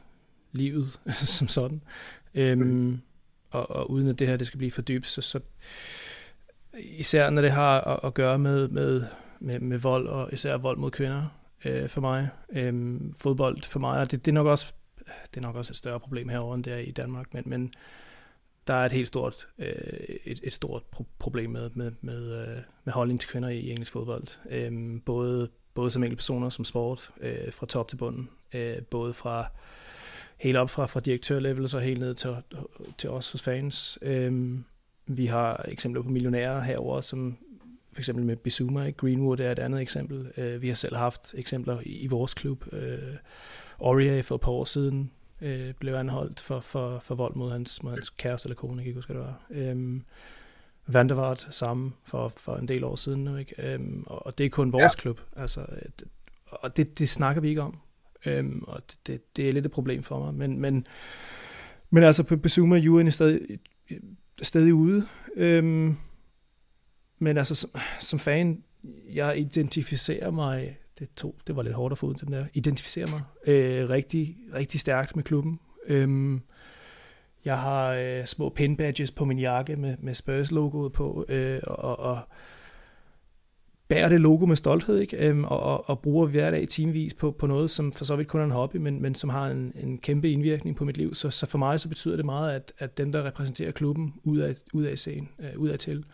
livet 0.52 1.00
som 1.38 1.48
sådan. 1.48 1.82
Øhm, 2.34 2.62
mm. 2.62 3.00
og, 3.50 3.70
og 3.70 3.92
uden 3.92 4.08
at 4.08 4.20
det 4.20 4.28
her 4.28 4.38
det 4.38 4.48
skal 4.48 4.58
blive 4.58 4.72
for 4.72 4.82
dybt, 4.82 5.08
så, 5.08 5.22
så 5.22 5.40
især 6.78 7.30
når 7.30 7.42
det 7.42 7.52
har 7.52 7.82
at, 7.82 8.00
at 8.04 8.14
gøre 8.14 8.40
med, 8.40 8.68
med, 8.68 9.04
med, 9.40 9.60
med 9.60 9.78
vold, 9.78 10.08
og 10.08 10.34
især 10.34 10.58
vold 10.58 10.78
mod 10.78 10.92
kvinder 10.92 11.26
øh, 11.66 11.90
for 11.90 12.02
mig. 12.02 12.30
Øhm, 12.50 13.14
fodbold 13.14 13.62
for 13.62 13.80
mig, 13.80 14.00
og 14.00 14.12
det, 14.12 14.26
det, 14.26 14.32
er 14.32 14.36
nok 14.36 14.48
også, 14.48 14.74
det 15.34 15.38
er 15.38 15.42
nok 15.42 15.56
også 15.56 15.72
et 15.72 15.78
større 15.78 16.00
problem 16.00 16.30
herovre, 16.30 16.56
end 16.56 16.64
det 16.64 16.74
er 16.74 16.78
i 16.78 16.92
Danmark, 16.92 17.34
men, 17.34 17.44
men 17.46 17.74
der 18.70 18.76
er 18.76 18.86
et 18.86 18.92
helt 18.92 19.08
stort, 19.08 19.48
øh, 19.58 19.68
et, 20.24 20.40
et 20.44 20.54
stort 20.54 20.84
pro- 20.96 21.06
problem 21.20 21.50
med, 21.50 21.70
med, 21.74 21.92
med, 22.02 22.42
øh, 22.42 22.58
med 22.84 22.94
holdning 22.94 23.20
til 23.20 23.30
kvinder 23.30 23.50
i 23.50 23.70
engelsk 23.70 23.92
fodbold. 23.92 24.28
Øh, 24.50 25.02
både, 25.06 25.50
både 25.74 25.92
som 25.92 26.02
personer, 26.02 26.50
som 26.50 26.66
sport, 26.66 27.12
øh, 27.22 27.54
fra 27.54 27.66
top 27.66 27.88
til 27.88 27.96
bunden. 27.96 28.30
Øh, 28.54 28.82
både 28.82 29.14
fra 29.14 29.52
helt 30.38 30.58
op 30.58 30.70
fra, 30.70 30.86
fra 30.86 31.00
direktørlevel 31.00 31.64
og 31.64 31.70
så 31.70 31.80
helt 31.80 32.00
ned 32.00 32.16
til, 32.16 32.36
til 32.98 33.10
os 33.10 33.32
hos 33.32 33.42
fans. 33.42 34.00
Øh, 34.02 34.60
vi 35.08 35.26
har 35.26 35.66
eksempler 35.68 36.02
på 36.02 36.10
millionærer 36.10 36.62
herover, 36.62 37.02
som 37.02 37.38
for 37.94 38.02
eksempel 38.02 38.26
med 38.26 38.36
Bizuma, 38.36 38.86
ikke? 38.86 38.98
Greenwood 38.98 39.40
er 39.40 39.52
et 39.52 39.60
andet 39.60 39.82
eksempel. 39.82 40.32
Øh, 40.38 40.62
vi 40.62 40.68
har 40.68 40.76
selv 40.76 40.96
haft 40.96 41.34
eksempler 41.38 41.80
i, 41.82 41.98
i 41.98 42.08
vores 42.08 42.34
klub. 42.34 42.74
Øh, 42.74 42.98
Aurier 43.82 44.22
for 44.22 44.36
et 44.36 44.42
par 44.42 44.52
år 44.52 44.66
siden 44.66 45.12
øh, 45.42 45.74
blev 45.74 45.94
anholdt 45.94 46.40
for, 46.40 46.60
for, 46.60 47.00
for 47.00 47.16
vold 47.16 47.36
mod 47.36 47.52
hans, 47.52 47.84
mod 47.84 47.92
hans 47.92 48.10
kæreste 48.10 48.48
eller 48.48 48.56
kone, 48.56 48.86
ikke 48.86 48.96
huske, 48.96 49.14
det 49.14 49.22
var. 49.22 49.42
Øhm, 49.50 50.04
Vandevart 50.88 51.48
samme 51.52 51.92
for, 52.04 52.34
for 52.38 52.56
en 52.56 52.68
del 52.68 52.84
år 52.84 52.96
siden 52.96 53.24
nu, 53.24 53.36
ikke? 53.36 53.74
Øhm, 53.74 54.04
og, 54.08 54.26
og 54.26 54.38
det 54.38 54.46
er 54.46 54.50
kun 54.50 54.72
vores 54.72 54.84
ja. 54.84 55.02
klub. 55.02 55.22
Altså, 55.36 55.66
det, 56.00 56.08
og 56.52 56.78
det, 56.78 57.00
det 57.00 57.10
snakker 57.10 57.42
vi 57.42 57.50
ikke 57.50 57.62
om. 57.62 57.80
Øhm, 58.26 58.64
og 58.68 58.82
det, 58.88 58.98
det, 59.08 59.36
det 59.38 59.50
er 59.50 59.54
lidt 59.54 59.66
et 59.66 59.72
problem 59.72 60.04
for 60.04 60.26
mig. 60.26 60.34
Men, 60.34 60.60
men, 60.60 60.88
men 61.90 62.04
altså 62.04 62.24
på 62.24 62.38
Bezuma 62.38 62.88
UN 62.88 63.08
er 63.08 63.12
stadig, 63.12 63.60
stadig 64.42 64.74
ude. 64.74 65.08
Øhm, 65.36 65.96
men 67.20 67.38
altså 67.38 67.56
som, 67.56 67.70
som 68.00 68.20
fan, 68.20 68.64
jeg 69.14 69.40
identificerer 69.40 70.32
mig, 70.32 70.78
det, 71.00 71.10
tog, 71.16 71.36
det 71.48 71.56
var 71.56 71.64
lidt 71.64 71.76
hårdt 71.76 71.92
at 71.92 71.98
få 71.98 72.08
ud 72.08 72.14
den 72.14 72.34
der, 72.34 72.46
Identificere 72.54 73.08
mig 73.08 73.22
øh, 73.48 73.90
rigtig, 73.90 74.38
rigtig 74.54 74.80
stærkt 74.80 75.16
med 75.16 75.24
klubben. 75.24 75.60
Øhm, 75.88 76.42
jeg 77.46 77.60
har 77.60 77.94
øh, 77.94 78.26
små 78.26 78.50
pin 78.50 78.78
badges 78.78 79.12
på 79.12 79.26
min 79.26 79.40
jakke 79.40 79.76
med, 79.76 79.96
med 80.00 80.14
Spurs-logoet 80.14 80.94
på, 80.94 81.26
øh, 81.30 81.60
og, 81.68 82.00
og 82.00 82.20
bærer 83.88 84.10
det 84.10 84.22
logo 84.22 84.46
med 84.46 84.56
stolthed, 84.56 85.00
ikke? 85.00 85.18
Øhm, 85.18 85.44
og, 85.44 85.60
og, 85.60 85.90
og 85.90 86.00
bruger 86.00 86.28
hver 86.28 86.50
dag 86.50 86.68
timevis 86.68 87.14
på, 87.14 87.32
på 87.32 87.48
noget, 87.48 87.72
som 87.72 87.94
for 87.94 88.06
så 88.06 88.16
vidt 88.16 88.28
kun 88.28 88.42
er 88.42 88.46
en 88.46 88.52
hobby, 88.52 88.78
men, 88.78 89.02
men 89.02 89.16
som 89.16 89.30
har 89.30 89.48
en, 89.48 89.74
en 89.76 89.98
kæmpe 89.98 90.32
indvirkning 90.32 90.76
på 90.76 90.86
mit 90.86 90.98
liv. 90.98 91.16
Så, 91.16 91.30
så 91.30 91.46
for 91.46 91.58
mig 91.58 91.80
så 91.80 91.90
betyder 91.90 92.16
det 92.16 92.26
meget, 92.26 92.56
at, 92.56 92.74
at 92.78 92.98
dem, 92.98 93.12
der 93.12 93.26
repræsenterer 93.26 93.72
klubben 93.72 94.14
ud 94.24 94.38
af, 94.38 94.56
ud 94.74 94.84
af 94.84 95.00
scenen, 95.00 95.30
øh, 95.40 95.58
ud 95.58 95.70
af 95.70 95.80
til, 95.80 96.06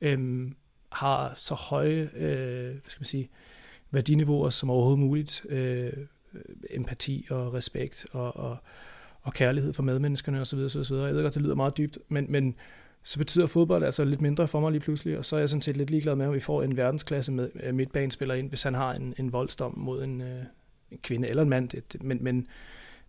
øhm, 0.00 0.56
har 0.92 1.32
så 1.34 1.54
høje 1.54 2.08
øh, 2.16 2.70
hvad 2.70 2.90
skal 2.90 3.00
man 3.00 3.06
sige, 3.06 3.28
værdiniveauer 3.96 4.50
som 4.50 4.70
overhovedet 4.70 4.98
muligt. 4.98 5.46
Øh, 5.48 5.92
empati 6.70 7.26
og 7.30 7.54
respekt 7.54 8.06
og, 8.12 8.36
og, 8.36 8.56
og 9.22 9.34
kærlighed 9.34 9.72
for 9.72 9.82
medmenneskerne 9.82 10.40
osv. 10.40 10.58
osv. 10.58 10.94
Jeg 10.94 11.14
ved 11.14 11.22
godt, 11.22 11.34
det 11.34 11.42
lyder 11.42 11.54
meget 11.54 11.76
dybt, 11.76 11.98
men, 12.08 12.26
men 12.28 12.54
så 13.02 13.18
betyder 13.18 13.46
fodbold 13.46 13.84
altså 13.84 14.04
lidt 14.04 14.20
mindre 14.20 14.48
for 14.48 14.60
mig 14.60 14.72
lige 14.72 14.80
pludselig, 14.80 15.18
og 15.18 15.24
så 15.24 15.36
er 15.36 15.40
jeg 15.40 15.48
sådan 15.48 15.62
set 15.62 15.76
lidt 15.76 15.90
ligeglad 15.90 16.16
med, 16.16 16.26
om 16.26 16.34
vi 16.34 16.40
får 16.40 16.62
en 16.62 16.76
verdensklasse 16.76 17.32
med 17.32 17.50
øh, 17.62 17.74
midtbanespiller 17.74 18.34
ind, 18.34 18.48
hvis 18.48 18.62
han 18.62 18.74
har 18.74 18.92
en, 18.94 19.14
en 19.18 19.32
voldsdom 19.32 19.78
mod 19.78 20.04
en, 20.04 20.20
øh, 20.20 20.42
en 20.90 20.98
kvinde 21.02 21.28
eller 21.28 21.42
en 21.42 21.48
mand. 21.48 21.68
Det, 21.68 22.02
men, 22.02 22.24
men, 22.24 22.46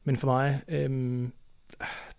men 0.03 0.17
for 0.17 0.27
mig, 0.27 0.61
øh, 0.67 0.89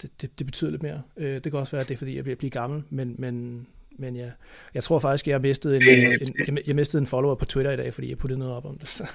det, 0.03 0.11
det, 0.21 0.39
det 0.39 0.47
betyder 0.47 0.71
lidt 0.71 0.83
mere. 0.83 1.03
Uh, 1.17 1.25
det 1.25 1.43
kan 1.43 1.55
også 1.55 1.73
være, 1.73 1.81
at 1.81 1.89
det 1.89 1.95
er, 1.95 1.99
fordi 1.99 2.17
jeg 2.17 2.25
bliver, 2.25 2.37
bliver 2.37 2.51
gammel, 2.51 2.83
men, 2.91 3.15
men, 3.19 3.67
men 3.99 4.17
ja, 4.17 4.31
jeg 4.75 4.85
tror 4.85 4.99
faktisk, 4.99 5.27
jeg 5.27 5.35
har 5.35 5.41
mistet 5.41 5.77
en, 5.77 5.83
en, 5.83 6.35
en, 6.49 6.59
jeg 6.67 6.77
mistede 6.77 7.01
en 7.01 7.07
follower 7.07 7.35
på 7.35 7.45
Twitter 7.45 7.73
i 7.73 7.77
dag, 7.77 7.95
fordi 7.95 8.09
jeg 8.09 8.19
puttede 8.19 8.39
noget 8.39 8.55
op 8.55 8.65
om 8.65 8.79
det. 8.79 8.89
Så, 8.99 9.07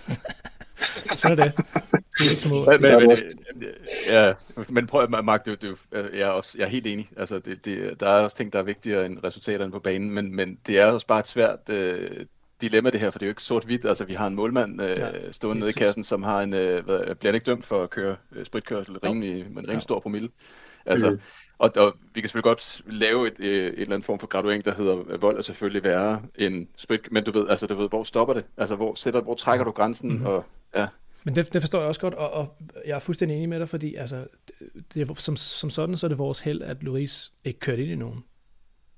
så 1.17 1.27
er 1.31 1.35
det. 1.35 1.53
Det 2.19 2.31
er 2.31 2.35
små. 2.35 2.65
Men, 2.65 2.81
men, 2.81 3.07
men, 3.07 3.17
ja, 4.07 4.33
men 4.69 4.87
prøv, 4.87 5.09
Mark, 5.23 5.45
du, 5.45 5.55
du, 5.61 5.75
jeg, 5.91 6.21
er 6.21 6.27
også, 6.27 6.57
jeg 6.57 6.65
er 6.65 6.69
helt 6.69 6.87
enig. 6.87 7.09
Altså, 7.17 7.39
det, 7.39 7.65
det, 7.65 7.99
der 7.99 8.07
er 8.09 8.23
også 8.23 8.37
ting, 8.37 8.53
der 8.53 8.59
er 8.59 8.63
vigtigere 8.63 9.05
end 9.05 9.23
resultaterne 9.23 9.71
på 9.71 9.79
banen, 9.79 10.11
men, 10.11 10.35
men 10.35 10.59
det 10.67 10.79
er 10.79 10.85
også 10.85 11.07
bare 11.07 11.19
et 11.19 11.27
svært 11.27 11.59
uh, 11.69 12.25
dilemma 12.61 12.89
det 12.89 12.99
her, 12.99 13.09
for 13.09 13.19
det 13.19 13.25
er 13.25 13.27
jo 13.27 13.31
ikke 13.31 13.43
sort-hvidt. 13.43 13.85
Altså, 13.85 14.03
vi 14.03 14.13
har 14.13 14.27
en 14.27 14.35
målmand 14.35 14.81
uh, 14.81 14.87
ja, 14.87 15.31
stående 15.31 15.59
nede 15.59 15.69
i 15.69 15.73
kassen, 15.73 16.03
som 16.03 16.23
har 16.23 16.41
en, 16.41 16.53
uh, 16.53 16.85
hvad, 16.85 17.15
bliver 17.15 17.33
ikke 17.33 17.45
dømt 17.45 17.65
for 17.65 17.83
at 17.83 17.89
køre 17.89 18.15
uh, 18.31 18.43
spritkørsel 18.43 18.97
rimelig, 18.97 19.33
med 19.33 19.49
en 19.49 19.57
rimelig 19.57 19.73
ja. 19.73 19.79
stor 19.79 19.99
promille. 19.99 20.29
Altså, 20.85 21.09
mm. 21.09 21.19
Og, 21.63 21.71
og 21.75 21.93
vi 22.13 22.21
kan 22.21 22.29
selvfølgelig 22.29 22.43
godt 22.43 22.81
lave 22.85 23.27
et, 23.27 23.33
et, 23.39 23.45
et 23.45 23.79
eller 23.79 23.93
andet 23.93 24.05
form 24.05 24.19
for 24.19 24.27
graduering, 24.27 24.65
der 24.65 24.75
hedder, 24.75 25.17
vold 25.17 25.37
er 25.37 25.41
selvfølgelig 25.41 25.83
værre 25.83 26.21
end 26.35 26.67
sprit, 26.77 27.11
men 27.11 27.23
du 27.23 27.31
ved, 27.31 27.49
altså, 27.49 27.67
du 27.67 27.75
ved, 27.75 27.89
hvor 27.89 28.03
stopper 28.03 28.33
det? 28.33 28.43
Altså, 28.57 28.75
hvor, 28.75 28.95
sætter, 28.95 29.21
hvor 29.21 29.35
trækker 29.35 29.65
du 29.65 29.71
grænsen? 29.71 30.17
Mm. 30.17 30.25
Og, 30.25 30.45
ja. 30.75 30.87
Men 31.23 31.35
det, 31.35 31.53
det 31.53 31.61
forstår 31.61 31.79
jeg 31.79 31.87
også 31.87 32.01
godt, 32.01 32.13
og, 32.13 32.31
og 32.31 32.55
jeg 32.85 32.95
er 32.95 32.99
fuldstændig 32.99 33.37
enig 33.37 33.49
med 33.49 33.59
dig, 33.59 33.69
fordi 33.69 33.95
altså, 33.95 34.27
det, 34.93 35.09
det, 35.09 35.21
som, 35.21 35.35
som 35.35 35.69
sådan, 35.69 35.97
så 35.97 36.05
er 36.05 36.09
det 36.09 36.17
vores 36.17 36.39
held, 36.39 36.61
at 36.61 36.83
Luis 36.83 37.31
ikke 37.43 37.59
kørte 37.59 37.81
ind 37.81 37.91
i 37.91 37.95
nogen. 37.95 38.23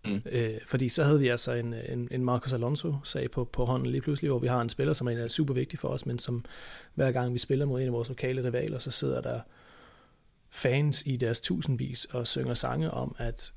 Mm. 0.05 0.21
Øh, 0.31 0.53
fordi 0.67 0.89
så 0.89 1.03
havde 1.03 1.19
vi 1.19 1.27
altså 1.27 1.51
en, 1.51 1.75
en, 1.89 2.07
en 2.11 2.25
Marcos 2.25 2.53
Alonso-sag 2.53 3.31
på, 3.31 3.43
på 3.43 3.65
hånden 3.65 3.89
lige 3.89 4.01
pludselig, 4.01 4.29
hvor 4.29 4.39
vi 4.39 4.47
har 4.47 4.61
en 4.61 4.69
spiller, 4.69 4.93
som 4.93 5.07
er 5.07 5.27
super 5.27 5.53
vigtig 5.53 5.79
for 5.79 5.87
os, 5.87 6.05
men 6.05 6.19
som 6.19 6.45
hver 6.93 7.11
gang 7.11 7.33
vi 7.33 7.39
spiller 7.39 7.65
mod 7.65 7.81
en 7.81 7.87
af 7.87 7.93
vores 7.93 8.09
lokale 8.09 8.43
rivaler, 8.43 8.79
så 8.79 8.91
sidder 8.91 9.21
der 9.21 9.39
fans 10.55 11.03
i 11.05 11.17
deres 11.17 11.41
tusindvis 11.41 12.05
og 12.05 12.27
synger 12.27 12.53
sange 12.53 12.91
om, 12.91 13.15
at 13.17 13.53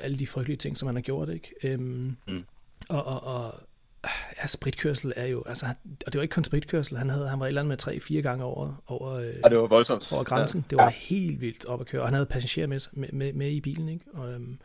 alle 0.00 0.18
de 0.18 0.26
frygtelige 0.26 0.56
ting, 0.56 0.78
som 0.78 0.86
han 0.86 0.94
har 0.94 1.02
gjort, 1.02 1.28
ikke? 1.28 1.54
Øhm, 1.62 2.16
mm. 2.28 2.44
og, 2.88 3.06
og, 3.06 3.24
og 3.24 3.54
ja, 4.42 4.46
spritkørsel 4.46 5.12
er 5.16 5.26
jo, 5.26 5.42
altså, 5.46 5.66
og 6.06 6.12
det 6.12 6.18
var 6.18 6.22
ikke 6.22 6.32
kun 6.32 6.44
spritkørsel, 6.44 6.98
han, 6.98 7.10
havde, 7.10 7.28
han 7.28 7.40
var 7.40 7.46
et 7.46 7.48
eller 7.48 7.60
andet 7.60 7.68
med 7.68 7.76
tre-fire 7.76 8.22
gange 8.22 8.44
over, 8.44 8.82
over, 8.86 9.20
ja, 9.20 9.48
det 9.48 9.58
var 9.58 9.66
voldsomt. 9.66 10.12
over 10.12 10.24
grænsen. 10.24 10.60
Ja. 10.60 10.66
Det 10.70 10.78
var 10.78 10.84
ja. 10.84 10.90
helt 10.90 11.40
vildt 11.40 11.64
op 11.64 11.80
at 11.80 11.86
køre, 11.86 12.02
og 12.02 12.06
han 12.08 12.14
havde 12.14 12.26
passagerer 12.26 12.66
med, 12.66 12.80
med, 12.92 13.08
med, 13.12 13.32
med 13.32 13.50
i 13.50 13.60
bilen, 13.60 13.88
ikke? 13.88 14.04
Og, 14.12 14.32
øhm, 14.32 14.58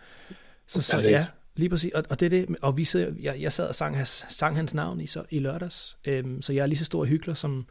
så, 0.68 0.82
så 0.82 1.10
ja, 1.10 1.26
lige 1.56 1.70
præcis, 1.70 1.92
og, 1.94 2.04
og 2.10 2.20
det 2.20 2.26
er 2.26 2.30
det, 2.30 2.56
og 2.62 2.78
vi 2.78 2.84
sidder, 2.84 3.14
jeg, 3.20 3.42
jeg 3.42 3.54
sad 3.54 3.68
og 3.68 3.76
sang 3.76 3.98
hans, 3.98 4.26
sang 4.30 4.56
hans 4.56 4.74
navn 4.74 5.02
i, 5.02 5.08
så, 5.08 5.24
i 5.30 5.40
lørdags, 5.40 5.98
øhm, 6.06 6.42
så 6.42 6.54
jeg 6.54 6.62
er 6.62 6.68
lige 6.68 6.80
så 6.80 6.86
stor 6.86 7.06
hyggelig 7.06 7.38
som, 7.38 7.68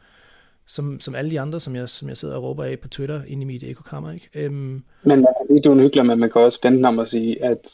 som, 0.67 0.99
som 0.99 1.15
alle 1.15 1.31
de 1.31 1.39
andre, 1.39 1.59
som 1.59 1.75
jeg, 1.75 1.89
som 1.89 2.09
jeg 2.09 2.17
sidder 2.17 2.35
og 2.35 2.43
råber 2.43 2.63
af 2.63 2.79
på 2.79 2.87
Twitter 2.87 3.21
ind 3.27 3.41
i 3.41 3.45
mit 3.45 3.63
ekokammer. 3.63 4.11
Ikke? 4.11 4.29
Øhm... 4.33 4.83
Men 5.03 5.21
man 5.21 5.33
kan 5.39 5.47
sige, 5.47 5.61
du 5.61 5.69
er 5.69 5.73
en 5.73 5.79
hyggelig, 5.79 6.05
men 6.05 6.19
man 6.19 6.29
kan 6.29 6.41
også 6.41 6.59
vente 6.63 6.87
om 6.87 6.99
at 6.99 7.07
sige, 7.07 7.43
at 7.43 7.71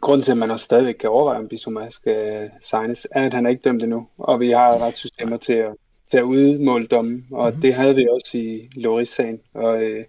grunden 0.00 0.22
til, 0.22 0.32
at 0.32 0.38
man 0.38 0.50
også 0.50 0.64
stadigvæk 0.64 0.94
kan 0.94 1.10
overveje, 1.10 1.38
om 1.38 1.48
Bissouma 1.48 1.90
skal 1.90 2.50
signes, 2.62 3.06
er, 3.10 3.26
at 3.26 3.34
han 3.34 3.46
er 3.46 3.50
ikke 3.50 3.62
dømt 3.62 3.82
endnu, 3.82 4.06
og 4.18 4.40
vi 4.40 4.50
har 4.50 4.86
retssystemer 4.86 5.36
til 5.36 5.52
at, 5.52 5.74
til 6.10 6.18
at 6.18 6.22
udmåle 6.22 6.86
dommen, 6.86 7.26
og 7.30 7.48
mm-hmm. 7.48 7.62
det 7.62 7.74
havde 7.74 7.96
vi 7.96 8.08
også 8.10 8.38
i 8.38 8.68
Loris-sagen, 8.74 9.40
og 9.54 9.82
øh, 9.82 10.04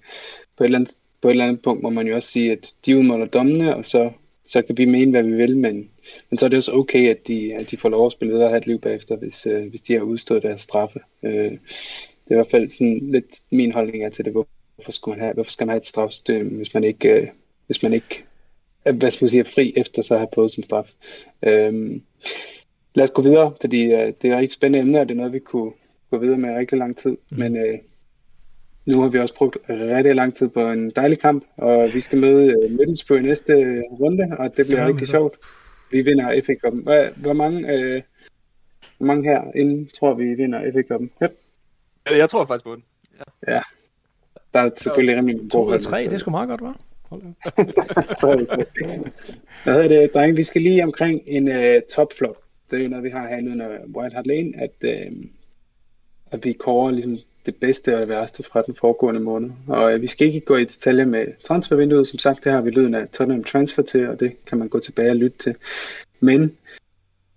på, 0.58 0.64
et 0.64 0.66
eller 0.66 0.80
andet, 0.80 0.96
på 1.22 1.28
et 1.28 1.32
eller 1.32 1.46
andet 1.46 1.62
punkt 1.62 1.84
må 1.84 1.90
man 1.90 2.08
jo 2.08 2.16
også 2.16 2.30
sige, 2.30 2.52
at 2.52 2.74
de 2.86 2.98
udmåler 2.98 3.26
dommene, 3.26 3.76
og 3.76 3.86
så, 3.86 4.12
så 4.48 4.62
kan 4.62 4.78
vi 4.78 4.86
mene, 4.86 5.12
hvad 5.12 5.24
vi 5.24 5.36
vil, 5.36 5.58
men, 5.58 5.90
men 6.30 6.38
så 6.38 6.46
er 6.46 6.50
det 6.50 6.58
også 6.58 6.72
okay, 6.74 7.10
at 7.10 7.28
de, 7.28 7.56
at 7.56 7.72
de 7.72 7.78
får 7.78 7.90
lov 7.90 8.06
at 8.06 8.12
spille 8.12 8.34
videre 8.34 8.48
og 8.48 8.52
have 8.52 8.58
et 8.58 8.68
liv 8.68 8.80
bagefter, 8.80 9.16
hvis, 9.16 9.46
øh, 9.46 9.70
hvis 9.70 9.82
de 9.82 9.94
har 9.94 10.02
udstået 10.02 10.44
deres 10.44 10.62
straffe. 10.62 11.00
Øh, 11.24 11.52
det 12.26 12.32
er 12.32 12.36
i 12.36 12.36
hvert 12.36 12.52
fald 12.52 12.70
sådan 12.70 13.00
lidt 13.12 13.42
min 13.52 13.72
holdning 13.72 14.04
er 14.04 14.10
til 14.10 14.26
det. 14.26 14.34
Hvorfor 14.34 14.92
skal 14.92 15.10
man 15.10 15.20
have, 15.20 15.34
hvorfor 15.34 15.52
skal 15.52 15.68
man 15.68 15.72
have 15.72 15.82
et 15.82 15.88
strafsystem, 15.88 16.48
hvis 16.48 16.74
man 16.74 16.84
ikke, 16.84 17.22
øh, 17.22 17.28
hvis 17.68 17.84
man 17.84 17.94
ikke 17.94 18.24
hvad 18.92 19.12
skal 19.12 19.24
man 19.24 19.30
sige, 19.30 19.40
er 19.40 19.50
fri 19.56 19.74
efter 19.76 20.02
så 20.02 20.14
at 20.14 20.20
have 20.20 20.30
fået 20.36 20.52
sin 20.52 20.64
straf. 20.64 20.92
Øh, 21.44 22.02
lad 22.96 23.04
os 23.04 23.12
gå 23.12 23.22
videre, 23.22 23.54
fordi 23.62 23.84
øh, 23.84 24.14
det 24.22 24.24
er 24.24 24.34
et 24.34 24.38
rigtig 24.38 24.52
spændende 24.52 24.80
emne, 24.80 25.00
og 25.00 25.08
det 25.08 25.14
er 25.14 25.18
noget, 25.18 25.34
vi 25.34 25.40
kunne 25.40 25.72
gå 26.12 26.18
videre 26.18 26.38
med 26.38 26.56
rigtig 26.56 26.78
lang 26.78 26.98
tid. 26.98 27.18
Mm. 27.30 27.40
Men 27.40 27.58
øh, 27.58 27.78
nu 28.86 29.02
har 29.02 29.10
vi 29.10 29.20
også 29.20 29.36
brugt 29.36 29.58
rigtig 29.70 30.16
lang 30.16 30.36
tid 30.36 30.50
på 30.50 30.70
en 30.70 30.90
dejlig 30.90 31.20
kamp, 31.20 31.46
og 31.58 31.90
vi 31.94 32.00
skal 32.00 32.20
møde 32.20 32.56
uh, 32.58 32.72
Middlesbrough 32.72 33.24
i 33.24 33.28
næste 33.28 33.54
runde, 33.92 34.38
og 34.40 34.58
det 34.58 34.66
bliver 34.66 34.88
rigtig 34.88 35.08
sjovt. 35.08 35.36
Vi 35.92 36.02
vinder 36.02 36.42
FA 36.46 36.54
Cup'en. 36.54 36.84
Hvor, 36.84 37.20
hvor 37.20 37.34
mange, 37.34 37.74
øh, 37.74 38.02
hvor 38.98 39.08
mange 39.08 39.24
her 39.24 39.42
inden 39.56 39.90
tror 40.00 40.14
vi 40.14 40.34
vinder 40.34 40.72
FA 40.74 40.94
Cup'en? 40.94 41.08
Yep. 41.24 41.32
Jeg 42.12 42.30
tror 42.30 42.46
faktisk 42.46 42.64
på 42.64 42.76
den. 42.76 42.84
Ja. 43.48 43.54
ja. 43.54 43.62
Der 44.54 44.60
er 44.60 44.70
selvfølgelig 44.78 45.18
rimelig 45.18 45.40
god 45.40 45.50
2 45.50 45.78
3, 45.78 46.04
det 46.04 46.14
er 46.14 46.18
sgu 46.18 46.32
meget 46.32 46.50
godt, 46.50 46.62
hva'? 46.62 46.82
Hvad 49.64 49.74
hedder 49.74 49.88
det, 49.88 50.14
drenge? 50.14 50.36
Vi 50.36 50.44
skal 50.44 50.62
lige 50.62 50.84
omkring 50.84 51.22
en 51.26 51.48
uh, 51.48 51.82
topflop. 51.96 52.38
Det 52.72 52.80
er 52.80 52.84
jo 52.84 52.90
noget, 52.90 53.04
vi 53.04 53.10
har 53.10 53.28
herinde 53.28 53.52
under 53.52 53.70
White 53.96 54.16
Hart 54.16 54.28
Lane, 54.28 54.54
at, 54.56 54.72
uh, 54.84 55.18
at 56.32 56.46
vi 56.46 56.54
kårer 56.54 56.92
ligesom 56.92 57.18
det 57.46 57.56
bedste 57.56 57.96
og 57.96 58.02
det 58.02 58.10
værste 58.10 58.44
fra 58.44 58.62
den 58.62 58.76
foregående 58.76 59.20
måned. 59.20 59.52
Og 59.68 59.94
uh, 59.94 60.02
vi 60.02 60.08
skal 60.08 60.28
ikke 60.28 60.40
gå 60.40 60.58
i 60.58 60.64
detaljer 60.64 61.06
med 61.06 61.26
transfervinduet. 61.44 62.08
Som 62.08 62.20
sagt, 62.20 62.44
det 62.44 62.52
har 62.52 62.62
vi 62.62 62.70
lyden 62.70 62.96
af 62.96 63.08
Tottenham 63.08 63.44
Transfer 63.44 63.84
til, 63.84 64.10
og 64.10 64.20
det 64.20 64.46
kan 64.46 64.58
man 64.58 64.70
gå 64.70 64.80
tilbage 64.80 65.10
og 65.10 65.16
lytte 65.16 65.38
til. 65.38 65.56
Men 66.20 66.58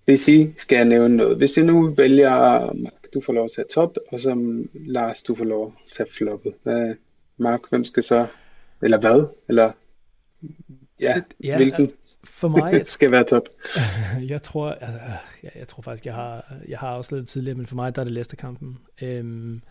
hvis 0.05 0.29
I 0.29 0.55
skal 0.59 0.87
nævne 0.87 1.17
noget, 1.17 1.37
hvis 1.37 1.57
I 1.57 1.63
nu 1.63 1.91
vælger, 1.91 2.73
Mark, 2.73 2.93
du 3.15 3.21
får 3.21 3.33
lov 3.33 3.45
at 3.45 3.51
tage 3.57 3.67
top, 3.75 3.97
og 4.13 4.21
så 4.21 4.63
Lars, 4.75 5.23
du 5.23 5.35
får 5.35 5.45
lov 5.45 5.67
at 5.67 5.93
tage 5.97 6.09
floppet. 6.13 6.55
Hvad, 6.63 6.95
Mark, 7.37 7.61
hvem 7.71 7.85
skal 7.85 8.03
så, 8.03 8.27
eller 8.83 9.01
hvad, 9.01 9.27
eller 9.49 9.73
ja, 11.01 11.21
ja 11.45 11.57
hvilken 11.57 11.93
for 12.25 12.49
mig 12.49 12.83
skal 12.97 13.11
være 13.11 13.25
top? 13.25 13.49
jeg 14.33 14.43
tror, 14.43 14.71
altså, 14.71 14.99
jeg, 15.43 15.51
jeg 15.59 15.69
tror 15.69 15.83
faktisk, 15.83 16.07
jeg 16.07 16.15
har, 16.15 16.55
jeg 16.69 16.79
har 16.79 16.97
også 16.97 17.17
lidt 17.17 17.29
tidligere, 17.29 17.57
men 17.57 17.67
for 17.67 17.77
mig 17.77 17.95
der 17.95 18.03
er 18.03 18.05
det 18.05 18.13
Leicester-kampen. 18.13 18.79
Øhm, 19.03 19.63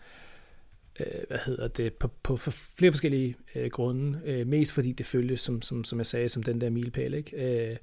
øh, 1.00 1.22
hvad 1.28 1.38
hedder 1.46 1.68
det, 1.68 1.94
på, 1.94 2.10
på 2.22 2.36
for 2.36 2.50
flere 2.50 2.92
forskellige 2.92 3.36
øh, 3.54 3.70
grunde. 3.70 4.20
Øh, 4.24 4.46
mest 4.46 4.72
fordi 4.72 4.92
det 4.92 5.06
følges, 5.06 5.40
som, 5.40 5.62
som, 5.62 5.84
som 5.84 5.98
jeg 5.98 6.06
sagde, 6.06 6.28
som 6.28 6.42
den 6.42 6.60
der 6.60 6.70
milepæl. 6.70 7.14
Ikke? 7.14 7.70
Øh, 7.70 7.76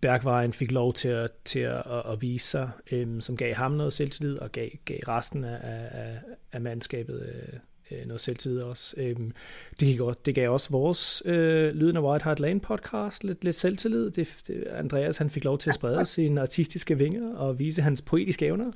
Bergvejen 0.00 0.52
fik 0.52 0.72
lov 0.72 0.92
til 0.92 1.08
at, 1.08 1.30
til 1.44 1.58
at, 1.58 1.82
at, 1.86 2.12
at 2.12 2.22
vise 2.22 2.48
sig, 2.48 2.70
øh, 2.92 3.20
som 3.20 3.36
gav 3.36 3.54
ham 3.54 3.72
noget 3.72 3.92
selvtillid, 3.92 4.38
og 4.38 4.52
gav, 4.52 4.70
gav 4.84 4.98
resten 5.08 5.44
af, 5.44 5.58
af, 5.62 6.18
af 6.52 6.60
mandskabet 6.60 7.34
øh, 7.34 7.58
øh, 7.90 8.06
noget 8.06 8.20
selvtillid 8.20 8.60
også. 8.60 8.94
Øhm, 8.98 9.32
det, 9.80 9.88
gik 9.88 10.00
også, 10.00 10.20
det 10.24 10.34
gav 10.34 10.50
også 10.50 10.70
vores 10.70 11.22
øh, 11.26 11.72
Lyden 11.72 11.96
af 11.96 12.02
White 12.02 12.22
Hart 12.22 12.40
Lane 12.40 12.60
podcast 12.60 13.24
lidt, 13.24 13.44
lidt 13.44 13.56
selvtillid. 13.56 14.10
Det, 14.10 14.28
det, 14.46 14.64
Andreas 14.64 15.18
han 15.18 15.30
fik 15.30 15.44
lov 15.44 15.58
til 15.58 15.70
at 15.70 15.74
sprede 15.74 16.06
sine 16.06 16.40
artistiske 16.40 16.98
vinger 16.98 17.36
og 17.36 17.58
vise 17.58 17.82
hans 17.82 18.02
poetiske 18.02 18.46
evner. 18.46 18.72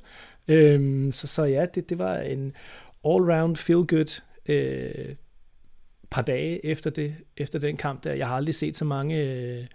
Øhm, 0.47 1.11
så, 1.11 1.27
så 1.27 1.43
ja, 1.43 1.65
det, 1.75 1.89
det 1.89 1.97
var 1.97 2.17
en 2.17 2.53
all-round 3.07 3.55
feel-good 3.55 4.21
øh, 4.45 5.15
par 6.09 6.21
dage 6.21 6.65
efter, 6.65 6.89
det, 6.89 7.15
efter 7.37 7.59
den 7.59 7.77
kamp 7.77 8.03
der. 8.03 8.13
Jeg 8.13 8.27
har 8.27 8.35
aldrig 8.35 8.55
set 8.55 8.77
så 8.77 8.85
mange... 8.85 9.23
Øh, 9.23 9.65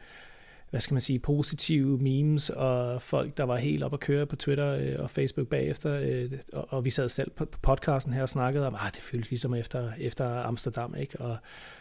hvad 0.71 0.81
skal 0.81 0.95
man 0.95 1.01
sige, 1.01 1.19
positive 1.19 1.99
memes 1.99 2.51
og 2.51 3.03
folk, 3.03 3.37
der 3.37 3.45
var 3.45 3.57
helt 3.57 3.83
op 3.83 3.95
at 3.95 4.01
køre 4.01 4.27
på 4.27 4.37
Twitter 4.37 4.75
øh, 4.75 4.97
og 4.99 5.11
Facebook 5.11 5.49
bagefter. 5.49 6.01
Øh, 6.03 6.33
og, 6.53 6.67
og 6.71 6.85
vi 6.85 6.91
sad 6.91 7.09
selv 7.09 7.31
på, 7.31 7.45
på 7.45 7.59
podcasten 7.63 8.13
her 8.13 8.23
og 8.23 8.29
snakkede 8.29 8.67
om, 8.67 8.75
at 8.75 8.81
ah, 8.83 8.93
det 8.93 9.03
føltes 9.03 9.31
ligesom 9.31 9.55
efter, 9.55 9.93
efter 9.99 10.43
Amsterdam, 10.43 10.95
ikke? 10.95 11.21
Og 11.21 11.37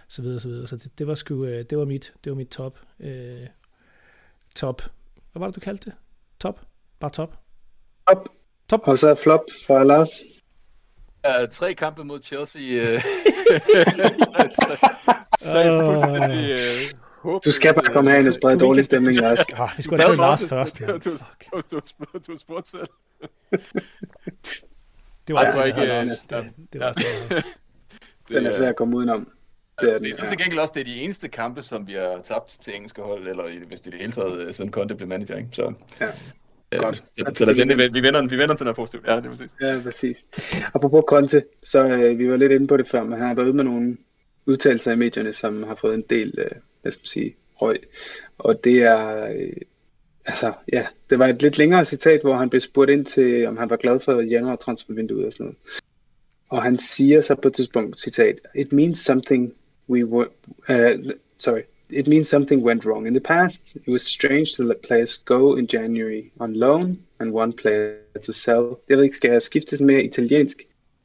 så 0.07 0.21
videre, 0.21 0.39
så 0.39 0.47
videre. 0.47 0.67
Så 0.67 0.77
det, 0.77 0.99
det 0.99 1.07
var 1.07 1.15
sgu, 1.15 1.45
det 1.45 1.77
var 1.77 1.85
mit, 1.85 2.13
det 2.23 2.29
var 2.29 2.35
mit 2.35 2.47
top. 2.47 2.79
Øh, 2.99 3.47
top. 4.55 4.81
Hvad 5.31 5.39
var 5.39 5.45
det, 5.45 5.55
du 5.55 5.59
kaldte 5.59 5.85
det? 5.85 5.93
Top? 6.39 6.61
Bare 6.99 7.11
top? 7.11 7.39
Top. 8.09 8.29
Top. 8.69 8.87
Og 8.87 8.99
så 8.99 9.15
flop 9.15 9.43
fra 9.67 9.83
Lars. 9.83 10.21
Uh, 11.27 11.47
tre 11.49 11.73
kampe 11.73 12.03
mod 12.03 12.21
Chelsea. 12.21 12.81
Uh, 12.81 13.01
tre, 14.59 14.77
tre 15.39 15.85
fuldstændig 15.85 16.53
uh, 16.53 17.39
du 17.45 17.51
skal 17.51 17.73
bare 17.73 17.93
komme 17.93 18.11
herind 18.11 18.27
og 18.27 18.33
sprede 18.33 18.59
dårlig 18.59 18.85
stemning, 18.85 19.17
Lars. 19.17 19.39
Oh, 19.59 19.69
vi 19.77 19.83
skulle 19.83 20.03
have 20.03 20.15
Lars 20.15 20.45
først. 20.49 20.81
Ja. 20.81 20.85
Du, 20.91 20.97
du, 20.97 21.17
du, 21.71 21.81
du, 21.99 22.19
du 22.27 22.37
spurgte 22.37 22.69
selv. 22.69 22.87
det 25.27 25.35
var 25.35 25.39
altså 25.39 25.63
ikke... 25.63 25.81
Det, 25.81 26.07
det, 26.29 26.53
det 26.73 26.81
var 26.81 26.91
det. 26.91 27.45
Den 28.29 28.45
er 28.45 28.51
svær 28.51 28.69
at 28.69 28.75
komme 28.75 28.97
udenom. 28.97 29.27
Det 29.81 29.93
er, 29.93 29.99
det 29.99 30.19
er 30.19 30.27
til 30.27 30.37
gengæld 30.37 30.59
også 30.59 30.73
det 30.73 30.81
er 30.81 30.85
de 30.85 31.01
eneste 31.01 31.27
kampe, 31.27 31.63
som 31.63 31.87
vi 31.87 31.93
har 31.93 32.21
tabt 32.23 32.57
til 32.61 32.75
engelske 32.75 33.01
hold, 33.01 33.27
eller 33.27 33.65
hvis 33.67 33.81
det 33.81 33.87
er 33.87 33.91
det 33.91 33.99
hele 33.99 34.11
taget, 34.11 34.37
øh, 34.37 34.53
siden 34.53 34.71
Conte 34.71 34.95
blev 34.95 35.07
manager, 35.07 35.37
ikke? 35.37 35.49
Så, 35.53 35.73
ja. 36.01 36.07
Ja, 36.73 36.77
Godt. 36.83 37.03
Så, 37.17 37.31
så 37.35 37.45
lad 37.45 37.53
os 37.53 37.59
endelig, 37.59 37.93
vi 37.93 38.03
vender, 38.03 38.27
vi 38.27 38.37
vender 38.37 38.55
til 38.55 38.63
noget 38.63 38.75
positivt. 38.75 39.07
Ja, 39.07 39.15
det 39.15 39.25
er 39.25 39.29
præcis. 39.29 39.51
Ja, 39.61 39.79
præcis. 39.83 40.17
Apropos 40.73 41.03
Conte, 41.07 41.43
så 41.63 41.87
øh, 41.87 42.19
vi 42.19 42.29
var 42.29 42.37
lidt 42.37 42.51
inde 42.51 42.67
på 42.67 42.77
det 42.77 42.87
før, 42.89 43.03
men 43.03 43.13
han 43.13 43.27
har 43.27 43.35
været 43.35 43.47
ude 43.47 43.55
med 43.55 43.63
nogle 43.63 43.97
udtalelser 44.45 44.91
i 44.91 44.95
medierne, 44.95 45.33
som 45.33 45.63
har 45.63 45.75
fået 45.75 45.93
en 45.93 46.03
del 46.09 46.33
øh, 46.37 46.51
skal 46.91 46.99
man 46.99 47.05
sige, 47.05 47.35
røg. 47.55 47.79
Og 48.37 48.63
det 48.63 48.83
er, 48.83 49.25
øh, 49.25 49.53
altså 50.25 50.53
ja, 50.73 50.85
det 51.09 51.19
var 51.19 51.27
et 51.27 51.41
lidt 51.41 51.57
længere 51.57 51.85
citat, 51.85 52.21
hvor 52.21 52.35
han 52.35 52.49
blev 52.49 52.61
spurgt 52.61 52.91
ind 52.91 53.05
til, 53.05 53.47
om 53.47 53.57
han 53.57 53.69
var 53.69 53.75
glad 53.75 53.99
for 53.99 54.21
januar 54.21 54.55
transfervinduet 54.55 55.25
og 55.25 55.33
sådan 55.33 55.43
noget. 55.43 55.57
Og 56.49 56.63
han 56.63 56.77
siger 56.77 57.21
så 57.21 57.35
på 57.35 57.47
et 57.47 57.53
tidspunkt, 57.53 58.01
citat, 58.01 58.39
It 58.55 58.71
means 58.71 58.99
something 58.99 59.53
we 59.89 60.05
were, 60.05 60.27
uh, 60.69 61.11
sorry, 61.37 61.61
it 61.93 62.07
means 62.07 62.29
something 62.29 62.61
went 62.61 62.85
wrong. 62.85 63.07
In 63.07 63.13
the 63.13 63.21
past, 63.21 63.75
it 63.75 63.91
was 63.91 64.03
strange 64.03 64.55
to 64.55 64.63
let 64.63 64.81
players 64.81 65.17
go 65.17 65.55
in 65.55 65.67
January 65.67 66.31
on 66.39 66.53
loan 66.53 66.97
and 67.19 67.33
one 67.33 67.53
player 67.53 67.99
to 68.21 68.33
sell. 68.33 68.79
Jeg 68.89 68.97
ved 68.97 69.03
ikke, 69.03 69.15
skal 69.15 69.31
jeg 69.31 69.41
skifte 69.41 69.83
mere 69.83 70.03
italiensk? 70.03 70.57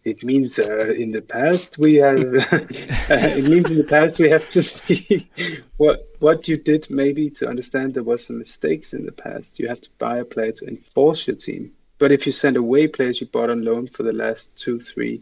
it 0.05 0.22
means 0.22 0.59
uh, 0.59 0.89
in 0.97 1.11
the 1.12 1.22
past 1.22 1.78
we 1.78 1.97
have 1.97 2.18
uh, 2.53 3.28
it 3.41 3.45
means 3.45 3.70
in 3.70 3.76
the 3.76 3.84
past 3.84 4.18
we 4.18 4.28
have 4.28 4.49
to 4.49 4.62
see 4.62 5.28
what 5.76 6.09
what 6.20 6.49
you 6.49 6.57
did 6.57 6.89
maybe 6.89 7.28
to 7.28 7.49
understand 7.49 7.95
there 7.95 8.03
was 8.03 8.24
some 8.26 8.39
mistakes 8.39 8.93
in 8.93 9.05
the 9.05 9.12
past 9.12 9.59
you 9.59 9.68
have 9.68 9.80
to 9.80 9.91
buy 9.99 10.18
a 10.18 10.24
player 10.24 10.53
to 10.53 10.66
enforce 10.66 11.26
your 11.26 11.36
team 11.36 11.70
but 11.99 12.12
if 12.12 12.26
you 12.26 12.32
send 12.32 12.57
away 12.57 12.86
players 12.86 13.20
you 13.20 13.26
bought 13.26 13.51
on 13.51 13.64
loan 13.64 13.86
for 13.89 14.03
the 14.03 14.12
last 14.12 14.57
two 14.57 14.80
three 14.80 15.20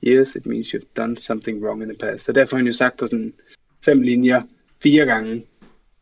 years 0.00 0.36
it 0.36 0.46
means 0.46 0.72
you've 0.72 0.94
done 0.94 1.16
something 1.16 1.60
wrong 1.60 1.82
in 1.82 1.88
the 1.88 1.94
past 1.94 2.26
så 2.26 2.32
derfor 2.32 2.56
har 2.56 2.58
han 2.58 2.66
jo 2.66 2.72
sagt 2.72 2.96
på 2.96 3.06
sådan 3.06 3.32
fem 3.84 4.02
linjer 4.02 4.42
fire 4.82 5.06
gange 5.06 5.46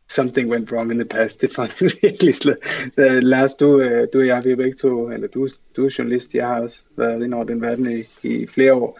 something 0.09 0.49
went 0.49 0.71
wrong 0.71 0.91
in 0.91 0.97
the 0.97 1.05
past. 1.05 1.41
Det 1.41 1.57
var 1.57 1.75
virkelig 2.01 2.35
slet. 2.35 2.57
Uh, 2.97 3.17
Lars, 3.21 3.53
du, 3.53 3.75
uh, 3.75 4.07
du 4.13 4.19
og 4.19 4.27
jeg, 4.27 4.45
vi 4.45 4.51
er 4.51 4.55
begge 4.55 4.77
to, 4.77 5.11
eller 5.11 5.27
du, 5.27 5.47
du 5.75 5.85
er 5.85 5.95
journalist, 5.97 6.35
jeg 6.35 6.47
har 6.47 6.61
også 6.61 6.81
været 6.97 7.23
ind 7.23 7.33
over 7.33 7.43
den 7.43 7.61
verden 7.61 7.91
i, 7.91 8.27
i 8.27 8.47
flere 8.47 8.73
år. 8.73 8.99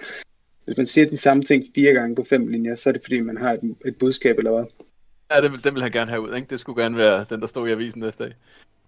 Hvis 0.65 0.77
man 0.77 0.87
siger 0.87 1.09
den 1.09 1.17
samme 1.17 1.43
ting 1.43 1.65
fire 1.75 1.93
gange 1.93 2.15
på 2.15 2.25
fem 2.29 2.47
linjer, 2.47 2.75
så 2.75 2.89
er 2.89 2.93
det 2.93 3.01
fordi, 3.03 3.19
man 3.19 3.37
har 3.37 3.53
et, 3.53 3.75
et 3.85 3.95
budskab, 3.95 4.37
eller 4.37 4.51
hvad? 4.51 4.65
Ja, 5.31 5.41
det, 5.41 5.63
den 5.63 5.73
vil 5.73 5.83
han 5.83 5.91
gerne 5.91 6.11
have 6.11 6.21
ud, 6.21 6.35
ikke? 6.35 6.47
Det 6.49 6.59
skulle 6.59 6.83
gerne 6.83 6.97
være 6.97 7.25
den, 7.29 7.41
der 7.41 7.47
stod 7.47 7.67
i 7.67 7.71
avisen 7.71 8.01
næste 8.01 8.23
dag. 8.23 8.33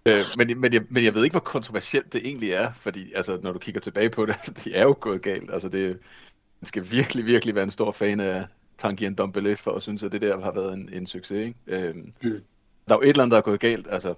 Øh, 0.06 0.20
men, 0.36 0.60
men, 0.60 0.72
jeg, 0.72 0.82
men 0.88 1.04
jeg 1.04 1.14
ved 1.14 1.24
ikke, 1.24 1.34
hvor 1.34 1.40
kontroversielt 1.40 2.12
det 2.12 2.26
egentlig 2.26 2.52
er, 2.52 2.72
fordi 2.72 3.12
altså, 3.14 3.38
når 3.42 3.52
du 3.52 3.58
kigger 3.58 3.80
tilbage 3.80 4.10
på 4.10 4.26
det, 4.26 4.32
altså, 4.32 4.52
det 4.64 4.78
er 4.78 4.82
jo 4.82 4.96
gået 5.00 5.22
galt. 5.22 5.50
Altså, 5.52 5.68
det, 5.68 5.98
man 6.60 6.66
skal 6.66 6.90
virkelig, 6.90 7.26
virkelig 7.26 7.54
være 7.54 7.64
en 7.64 7.70
stor 7.70 7.92
fan 7.92 8.20
af, 8.20 8.44
Tanguy 8.82 9.06
Ndombele 9.06 9.56
for 9.56 9.72
at 9.72 9.82
synes, 9.82 10.02
at 10.02 10.12
det 10.12 10.20
der 10.20 10.40
har 10.40 10.52
været 10.52 10.74
en, 10.74 10.88
en 10.92 11.06
succes. 11.06 11.46
Ikke? 11.46 11.58
Øhm, 11.66 12.12
mm. 12.22 12.42
Der 12.88 12.94
er 12.94 12.98
jo 12.98 13.02
et 13.02 13.08
eller 13.08 13.22
andet, 13.22 13.32
der 13.32 13.38
er 13.38 13.42
gået 13.42 13.60
galt. 13.60 13.86
Altså, 13.90 14.14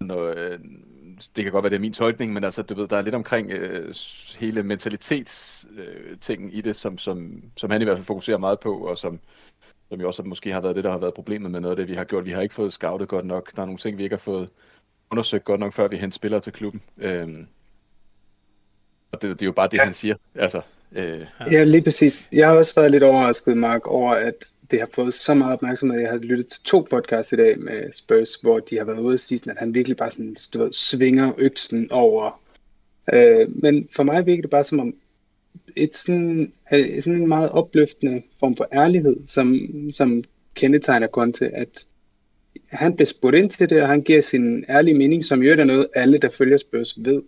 når, 0.00 0.34
øh, 0.36 0.58
det 1.36 1.44
kan 1.44 1.52
godt 1.52 1.62
være, 1.62 1.70
det 1.70 1.76
er 1.76 1.80
min 1.80 1.92
tolkning, 1.92 2.32
men 2.32 2.44
altså, 2.44 2.62
du 2.62 2.74
ved, 2.74 2.88
der 2.88 2.96
er 2.96 3.02
lidt 3.02 3.14
omkring 3.14 3.50
øh, 3.50 3.94
hele 4.38 4.62
mentalitetstingen 4.62 6.50
øh, 6.50 6.54
i 6.56 6.60
det, 6.60 6.76
som, 6.76 6.98
som, 6.98 7.42
som 7.56 7.70
han 7.70 7.82
i 7.82 7.84
hvert 7.84 7.96
fald 7.96 8.06
fokuserer 8.06 8.38
meget 8.38 8.60
på, 8.60 8.86
og 8.86 8.98
som, 8.98 9.20
som 9.88 10.00
jo 10.00 10.06
også 10.06 10.22
måske 10.22 10.52
har 10.52 10.60
været 10.60 10.76
det, 10.76 10.84
der 10.84 10.90
har 10.90 10.98
været 10.98 11.14
problemet 11.14 11.50
med 11.50 11.60
noget 11.60 11.72
af 11.72 11.76
det, 11.76 11.88
vi 11.88 11.94
har 11.94 12.04
gjort. 12.04 12.24
Vi 12.24 12.30
har 12.30 12.40
ikke 12.40 12.54
fået 12.54 12.72
scoutet 12.72 13.08
godt 13.08 13.26
nok. 13.26 13.56
Der 13.56 13.62
er 13.62 13.66
nogle 13.66 13.78
ting, 13.78 13.98
vi 13.98 14.02
ikke 14.02 14.16
har 14.16 14.18
fået 14.18 14.48
undersøgt 15.10 15.44
godt 15.44 15.60
nok, 15.60 15.72
før 15.72 15.88
vi 15.88 15.96
henter 15.96 16.14
spillere 16.14 16.40
til 16.40 16.52
klubben. 16.52 16.82
Øhm, 16.98 17.46
og 19.12 19.22
det, 19.22 19.30
det 19.30 19.42
er 19.42 19.46
jo 19.46 19.52
bare 19.52 19.68
det, 19.68 19.78
ja. 19.78 19.84
han 19.84 19.94
siger. 19.94 20.14
Altså, 20.34 20.62
Øh, 20.96 21.26
ja. 21.40 21.52
ja, 21.52 21.64
lige 21.64 21.82
præcis. 21.82 22.28
Jeg 22.32 22.48
har 22.48 22.56
også 22.56 22.74
været 22.74 22.90
lidt 22.90 23.02
overrasket, 23.02 23.56
Mark, 23.56 23.86
over 23.86 24.14
at 24.14 24.34
det 24.70 24.80
har 24.80 24.88
fået 24.94 25.14
så 25.14 25.34
meget 25.34 25.52
opmærksomhed. 25.52 26.00
Jeg 26.00 26.10
har 26.10 26.18
lyttet 26.18 26.48
til 26.48 26.62
to 26.62 26.86
podcasts 26.90 27.32
i 27.32 27.36
dag 27.36 27.58
med 27.58 27.92
Spurs, 27.92 28.34
hvor 28.34 28.58
de 28.58 28.78
har 28.78 28.84
været 28.84 29.00
ude 29.00 29.14
og 29.14 29.20
sige, 29.20 29.50
at 29.50 29.56
han 29.58 29.74
virkelig 29.74 29.96
bare 29.96 30.10
sådan, 30.10 30.36
du 30.54 30.58
ved, 30.58 30.72
svinger 30.72 31.32
øksen 31.38 31.92
over. 31.92 32.40
Øh, 33.12 33.62
men 33.62 33.88
for 33.96 34.02
mig 34.02 34.26
virker 34.26 34.42
det 34.42 34.50
bare 34.50 34.64
som 34.64 34.80
om 34.80 34.94
et 35.76 35.96
sådan, 35.96 36.52
øh, 36.74 37.02
sådan 37.02 37.22
en 37.22 37.28
meget 37.28 37.50
opløftende 37.50 38.22
form 38.40 38.56
for 38.56 38.68
ærlighed, 38.72 39.16
som, 39.26 39.60
som 39.92 40.24
kendetegner 40.54 41.06
Conte, 41.06 41.48
at 41.48 41.86
han 42.68 42.94
bliver 42.94 43.06
spurgt 43.06 43.36
ind 43.36 43.50
til 43.50 43.70
det, 43.70 43.82
og 43.82 43.88
han 43.88 44.02
giver 44.02 44.20
sin 44.20 44.64
ærlige 44.68 44.98
mening, 44.98 45.24
som 45.24 45.42
jo 45.42 45.52
er 45.52 45.64
noget, 45.64 45.86
alle, 45.94 46.18
der 46.18 46.28
følger 46.28 46.58
Spurs, 46.58 46.94
ved. 46.96 47.22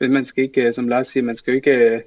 man 0.00 0.24
skal 0.24 0.44
ikke, 0.44 0.62
øh, 0.62 0.74
som 0.74 0.88
Lars 0.88 1.08
siger, 1.08 1.24
man 1.24 1.36
skal 1.36 1.52
jo 1.52 1.56
ikke 1.56 1.94
øh, 1.94 2.00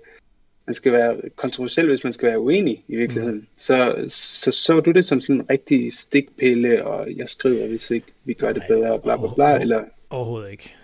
man 0.66 0.74
skal 0.74 0.92
være 0.92 1.22
kontroversiel, 1.36 1.88
hvis 1.88 2.04
man 2.04 2.14
skal 2.14 2.28
være 2.28 2.40
uenig 2.40 2.84
i 2.88 2.96
virkeligheden. 2.96 3.38
Mm. 3.38 3.48
Så, 3.58 4.06
så 4.08 4.52
så 4.52 4.80
du 4.80 4.92
det 4.92 5.06
som 5.06 5.22
sådan 5.22 5.36
en 5.36 5.50
rigtig 5.50 5.94
stikpille, 5.94 6.86
og 6.86 7.08
jeg 7.18 7.30
skriver, 7.30 7.68
hvis 7.68 7.92
ikke 7.92 8.08
vi 8.24 8.34
gør 8.34 8.54
det 8.54 8.64
bedre, 8.68 9.00
bla 9.00 9.18
bla 9.18 9.28
bla, 9.36 9.62
eller? 9.62 9.84
Overhovedet 10.10 10.52
ikke. 10.52 10.76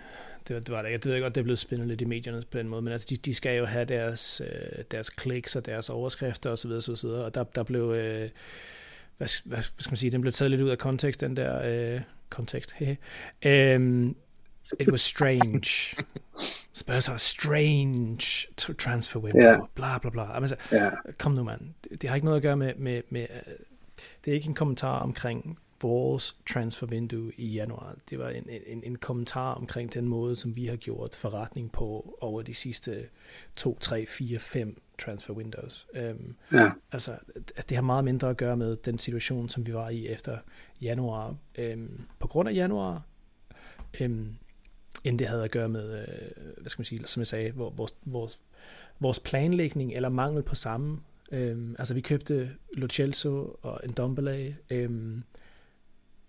Det 0.48 0.54
var, 0.54 0.60
det 0.60 0.74
var 0.74 0.82
det. 0.82 0.90
Jeg 0.90 1.00
ved 1.04 1.20
godt, 1.20 1.34
det 1.34 1.40
er 1.40 1.44
blevet 1.44 1.58
spændende 1.58 1.88
lidt 1.88 2.00
i 2.00 2.04
medierne 2.04 2.42
på 2.50 2.58
den 2.58 2.68
måde, 2.68 2.82
men 2.82 2.92
altså, 2.92 3.06
de, 3.10 3.16
de 3.16 3.34
skal 3.34 3.58
jo 3.58 3.64
have 3.64 3.84
deres, 3.84 4.40
øh, 4.40 4.84
deres 4.90 5.10
kliks 5.10 5.56
og 5.56 5.66
deres 5.66 5.90
overskrifter 5.90 6.50
osv. 6.50 6.70
osv., 6.70 6.92
osv. 6.92 7.06
og 7.06 7.34
der, 7.34 7.44
der 7.44 7.62
blev, 7.62 7.92
øh, 7.92 8.28
hvad, 9.18 9.28
hvad, 9.44 9.62
skal 9.62 9.90
man 9.90 9.96
sige, 9.96 10.10
den 10.10 10.20
blev 10.20 10.32
taget 10.32 10.50
lidt 10.50 10.60
ud 10.60 10.70
af 10.70 10.78
kontekst, 10.78 11.20
den 11.20 11.36
der 11.36 11.62
øh, 11.94 12.00
kontekst. 12.30 12.74
um, 13.46 14.16
it 14.80 14.90
was 14.90 15.00
strange. 15.00 15.96
Spurs 16.72 17.06
har 17.06 17.16
strange 17.16 18.46
transfer 18.78 19.20
window, 19.20 19.42
yeah. 19.42 19.60
bla 19.74 19.98
bla 19.98 20.10
bla. 20.10 20.34
Altså, 20.34 20.56
yeah. 20.74 20.92
Kom 21.18 21.32
nu 21.32 21.44
mand, 21.44 21.60
det, 21.84 22.02
det 22.02 22.08
har 22.08 22.14
ikke 22.14 22.24
noget 22.24 22.36
at 22.36 22.42
gøre 22.42 22.56
med, 22.56 22.74
med, 22.74 23.02
med 23.10 23.26
uh, 23.30 23.52
det 24.24 24.30
er 24.30 24.34
ikke 24.34 24.48
en 24.48 24.54
kommentar 24.54 24.98
omkring 24.98 25.58
vores 25.82 26.36
transfer 26.52 26.86
vindue 26.86 27.32
i 27.36 27.46
januar. 27.46 27.96
Det 28.10 28.18
var 28.18 28.28
en, 28.28 28.48
en, 28.66 28.82
en 28.84 28.96
kommentar 28.96 29.54
omkring 29.54 29.94
den 29.94 30.08
måde, 30.08 30.36
som 30.36 30.56
vi 30.56 30.66
har 30.66 30.76
gjort 30.76 31.14
forretning 31.14 31.72
på 31.72 32.18
over 32.20 32.42
de 32.42 32.54
sidste 32.54 33.06
2, 33.56 33.78
3, 33.78 34.06
4, 34.06 34.38
5 34.38 34.82
transfer 34.98 35.34
windows. 35.34 35.86
Um, 35.94 36.36
ja. 36.52 36.70
Altså, 36.92 37.16
det 37.68 37.76
har 37.76 37.82
meget 37.82 38.04
mindre 38.04 38.30
at 38.30 38.36
gøre 38.36 38.56
med 38.56 38.76
den 38.76 38.98
situation, 38.98 39.48
som 39.48 39.66
vi 39.66 39.74
var 39.74 39.88
i 39.88 40.08
efter 40.08 40.38
januar. 40.80 41.36
Um, 41.58 42.00
på 42.18 42.28
grund 42.28 42.48
af 42.48 42.54
januar 42.54 43.02
øhm, 44.00 44.34
end 45.04 45.18
det 45.18 45.26
havde 45.26 45.44
at 45.44 45.50
gøre 45.50 45.68
med, 45.68 45.98
øh, 46.00 46.54
hvad 46.60 46.70
skal 46.70 46.80
man 46.80 46.84
sige, 46.84 47.06
som 47.06 47.20
jeg 47.20 47.26
sagde, 47.26 47.52
vores, 47.54 47.94
vores, 48.04 48.38
vores 49.00 49.20
planlægning 49.20 49.92
eller 49.92 50.08
mangel 50.08 50.42
på 50.42 50.54
samme. 50.54 51.00
Øhm, 51.32 51.76
altså 51.78 51.94
vi 51.94 52.00
købte 52.00 52.50
Lo 52.72 52.88
Celso 52.88 53.56
og 53.62 53.80
Ndombele, 53.88 54.56
øhm, 54.70 55.22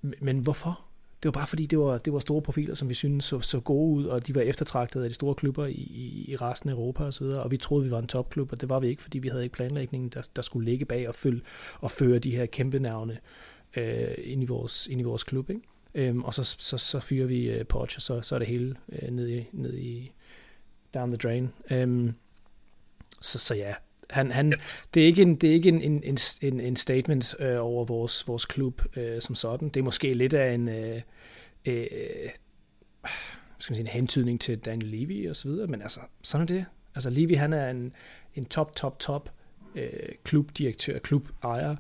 men 0.02 0.40
hvorfor? 0.40 0.86
Det 1.24 1.28
var 1.28 1.32
bare 1.32 1.48
fordi, 1.48 1.66
det 1.66 1.80
var, 1.80 1.98
det 1.98 2.14
var 2.14 2.20
store 2.20 2.42
profiler, 2.42 2.76
som 2.76 2.90
vi 2.90 2.94
syntes 2.94 3.26
så, 3.26 3.40
så 3.40 3.60
gode 3.60 3.98
ud, 3.98 4.06
og 4.06 4.28
de 4.28 4.36
var 4.36 4.42
eftertragtede 4.42 5.04
af 5.04 5.10
de 5.10 5.14
store 5.14 5.36
klubber 5.36 5.66
i, 5.66 5.72
i, 5.72 6.32
i 6.32 6.36
resten 6.36 6.70
af 6.70 6.74
Europa 6.74 7.04
og 7.04 7.14
så 7.14 7.24
videre, 7.24 7.44
og 7.44 7.52
vi 7.52 7.58
troede, 7.58 7.86
vi 7.86 7.92
var 7.92 8.00
en 8.00 8.08
topklub, 8.08 8.52
og 8.52 8.62
det 8.62 8.70
var 8.70 8.80
vi 8.80 8.88
ikke, 8.88 9.02
fordi 9.02 9.20
vi 9.20 9.28
havde 9.28 9.44
ikke 9.44 9.54
planlægningen, 9.54 10.10
der, 10.10 10.22
der 10.36 10.42
skulle 10.42 10.66
ligge 10.66 10.86
bag 10.86 11.08
og, 11.08 11.16
følge, 11.16 11.42
og 11.80 11.92
føre 11.92 12.20
de 12.20 12.36
her 12.36 12.46
kæmpe 12.46 12.80
navne 12.80 13.20
øh, 13.78 14.14
ind, 14.18 14.44
i 14.44 14.46
vores, 14.46 14.88
ind 14.88 15.02
i 15.02 15.04
vores 15.04 15.24
klub. 15.24 15.50
Ikke? 15.50 15.62
Øhm, 15.96 16.24
og 16.24 16.34
så, 16.34 16.44
så, 16.44 16.78
så 16.78 17.00
fyrer 17.00 17.28
vi 17.28 17.50
øh, 17.50 17.66
Poch, 17.66 17.98
og 17.98 18.02
så, 18.02 18.22
så 18.22 18.36
er 18.36 18.40
det 18.40 18.48
hele 18.48 18.76
øh, 18.92 19.10
ned, 19.10 19.30
i, 19.30 19.50
ned 19.52 19.78
i 19.78 20.12
down 20.94 21.10
the 21.10 21.18
drain. 21.18 21.50
Øhm, 21.72 22.14
så, 23.22 23.40
så 23.40 23.56
ja, 23.56 23.74
han, 24.10 24.32
han, 24.32 24.54
det 24.94 25.04
er 25.04 25.08
ikke 25.08 25.22
en, 25.22 25.36
det 25.36 25.50
er 25.50 25.54
ikke 25.54 25.70
en, 25.70 26.04
en, 26.04 26.18
en, 26.42 26.60
en 26.60 26.76
statement 26.76 27.36
øh, 27.40 27.66
over 27.66 27.86
vores, 27.86 28.28
vores 28.28 28.46
klub 28.46 28.82
øh, 28.96 29.22
som 29.22 29.36
sådan. 29.36 29.70
Det 29.70 29.80
er 29.80 29.84
måske 29.84 30.14
lidt 30.14 30.34
af 30.34 30.54
en, 30.54 30.70
øh, 30.70 31.02
øh, 31.66 31.86
skal 33.58 33.72
man 33.72 33.76
sige, 33.76 33.80
en 33.80 33.88
hentydning 33.88 34.42
til 34.42 34.60
Daniel 34.60 34.92
Levy 34.92 35.30
og 35.30 35.36
så 35.36 35.48
videre, 35.48 35.68
men 35.68 35.82
altså, 35.82 36.00
sådan 36.24 36.42
er 36.42 36.48
det. 36.48 36.66
Altså, 36.96 37.10
Levy, 37.10 37.38
han 37.38 37.54
er 37.54 37.70
en, 37.70 37.94
en 38.36 38.46
top, 38.46 38.76
top, 38.76 39.00
top 39.00 39.30
øh, 39.76 40.10
klubdirektør, 40.24 41.00
klubejer. 41.00 41.76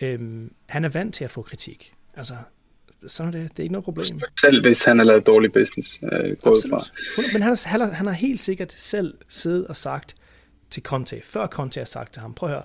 Øh, 0.00 0.50
han 0.66 0.84
er 0.84 0.88
vant 0.88 1.14
til 1.14 1.24
at 1.24 1.30
få 1.30 1.42
kritik. 1.42 1.92
Altså, 2.14 2.36
sådan 3.06 3.34
er 3.34 3.38
det. 3.38 3.50
Det 3.50 3.58
er 3.58 3.62
ikke 3.62 3.72
noget 3.72 3.84
problem. 3.84 4.20
Selv 4.40 4.62
hvis 4.62 4.84
han 4.84 4.98
har 4.98 5.04
lavet 5.04 5.26
dårlig 5.26 5.52
business. 5.52 6.00
Øh, 6.12 6.36
Absolut. 6.44 6.92
Men 7.32 7.42
han, 7.42 7.56
han, 7.64 7.80
har, 7.80 7.90
han 7.90 8.06
har 8.06 8.12
helt 8.12 8.40
sikkert 8.40 8.74
selv 8.76 9.14
siddet 9.28 9.66
og 9.66 9.76
sagt 9.76 10.16
til 10.70 10.82
Conte, 10.82 11.20
før 11.24 11.46
Conte 11.46 11.80
har 11.80 11.84
sagt 11.84 12.12
til 12.12 12.22
ham, 12.22 12.34
prøv 12.34 12.48
at 12.48 12.54
høre, 12.54 12.64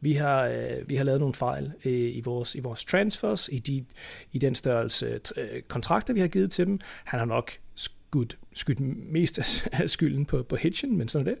vi 0.00 0.12
har, 0.12 0.44
øh, 0.44 0.88
vi 0.88 0.96
har 0.96 1.04
lavet 1.04 1.20
nogle 1.20 1.34
fejl 1.34 1.72
øh, 1.84 1.92
i, 1.92 2.22
vores, 2.24 2.54
i 2.54 2.60
vores 2.60 2.84
transfers, 2.84 3.48
i, 3.52 3.58
de, 3.58 3.84
i 4.32 4.38
den 4.38 4.54
størrelse 4.54 5.20
øh, 5.36 5.62
kontrakter, 5.68 6.14
vi 6.14 6.20
har 6.20 6.28
givet 6.28 6.50
til 6.50 6.66
dem. 6.66 6.78
Han 7.04 7.18
har 7.18 7.26
nok 7.26 7.52
skudt, 7.74 8.38
skudt 8.54 8.80
mest 9.12 9.38
af 9.72 9.90
skylden 9.90 10.26
på, 10.26 10.42
på 10.42 10.56
Hitchen, 10.56 10.98
men 10.98 11.08
sådan 11.08 11.26
er 11.26 11.30
det. 11.30 11.40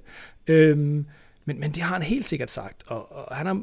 Øhm, 0.54 1.06
men, 1.44 1.60
men 1.60 1.70
det 1.70 1.82
har 1.82 1.92
han 1.92 2.02
helt 2.02 2.24
sikkert 2.24 2.50
sagt, 2.50 2.82
og, 2.86 3.12
og 3.12 3.36
han, 3.36 3.46
har, 3.46 3.62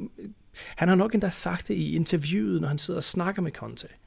han 0.76 0.88
har 0.88 0.96
nok 0.96 1.14
endda 1.14 1.30
sagt 1.30 1.68
det 1.68 1.74
i 1.74 1.96
interviewet, 1.96 2.62
når 2.62 2.68
han 2.68 2.78
sidder 2.78 2.98
og 2.98 3.04
snakker 3.04 3.42
med 3.42 3.52
Conte. 3.52 3.88
Før 3.88 3.98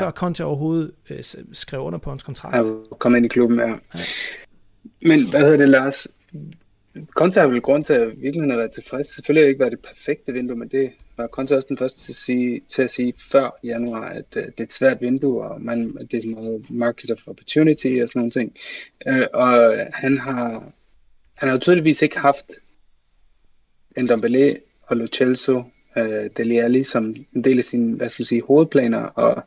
ja. 0.00 0.10
Conte 0.10 0.44
overhovedet 0.44 0.92
øh, 1.10 1.18
skrev 1.52 1.80
under 1.80 1.98
på 1.98 2.10
hans 2.10 2.22
kontrakt. 2.22 2.56
Ja, 2.56 2.72
kom 2.98 3.16
ind 3.16 3.24
i 3.24 3.28
klubben, 3.28 3.58
ja. 3.58 3.68
ja. 3.68 3.76
Men 5.02 5.30
hvad 5.30 5.40
hedder 5.40 5.56
det, 5.56 5.68
Lars? 5.68 6.08
Conte 7.14 7.40
har 7.40 7.46
vel 7.46 7.60
grund 7.60 7.84
til 7.84 7.92
at 7.92 8.22
virkelig 8.22 8.50
have 8.50 8.58
været 8.58 8.70
tilfreds. 8.70 9.14
Selvfølgelig 9.14 9.42
har 9.42 9.46
det 9.46 9.50
ikke 9.50 9.60
været 9.60 9.72
det 9.72 9.80
perfekte 9.80 10.32
vindue, 10.32 10.56
men 10.56 10.68
det 10.68 10.92
var 11.16 11.26
Conte 11.26 11.56
også 11.56 11.68
den 11.68 11.78
første 11.78 12.00
til 12.00 12.12
at 12.12 12.16
sige, 12.16 12.62
til 12.68 12.82
at 12.82 12.90
sige 12.90 13.14
før 13.32 13.58
januar, 13.64 14.08
at 14.08 14.24
uh, 14.36 14.42
det 14.42 14.54
er 14.58 14.62
et 14.62 14.72
svært 14.72 15.00
vindue, 15.00 15.44
og 15.44 15.62
man, 15.62 15.96
det 16.10 16.14
er 16.14 16.22
så 16.22 16.28
meget 16.28 16.70
market 16.70 17.10
of 17.10 17.28
opportunity 17.28 17.86
og 18.02 18.08
sådan 18.08 18.20
nogle 18.20 18.30
ting. 18.30 18.56
Uh, 19.10 19.22
og 19.32 19.76
han 19.92 20.18
har, 20.18 20.72
han 21.34 21.48
har 21.48 21.58
tydeligvis 21.58 22.02
ikke 22.02 22.18
haft 22.18 22.52
Ndombele 23.96 24.58
og 24.82 24.96
Lo 24.96 25.06
Celso, 25.06 25.62
øh, 25.98 26.30
Dele 26.36 26.62
Alli 26.62 26.82
som 26.82 27.14
en 27.32 27.44
del 27.44 27.58
af 27.58 27.64
sine, 27.64 27.96
hvad 27.96 28.08
skal 28.08 28.24
sige, 28.24 28.42
hovedplaner, 28.42 29.02
og 29.02 29.42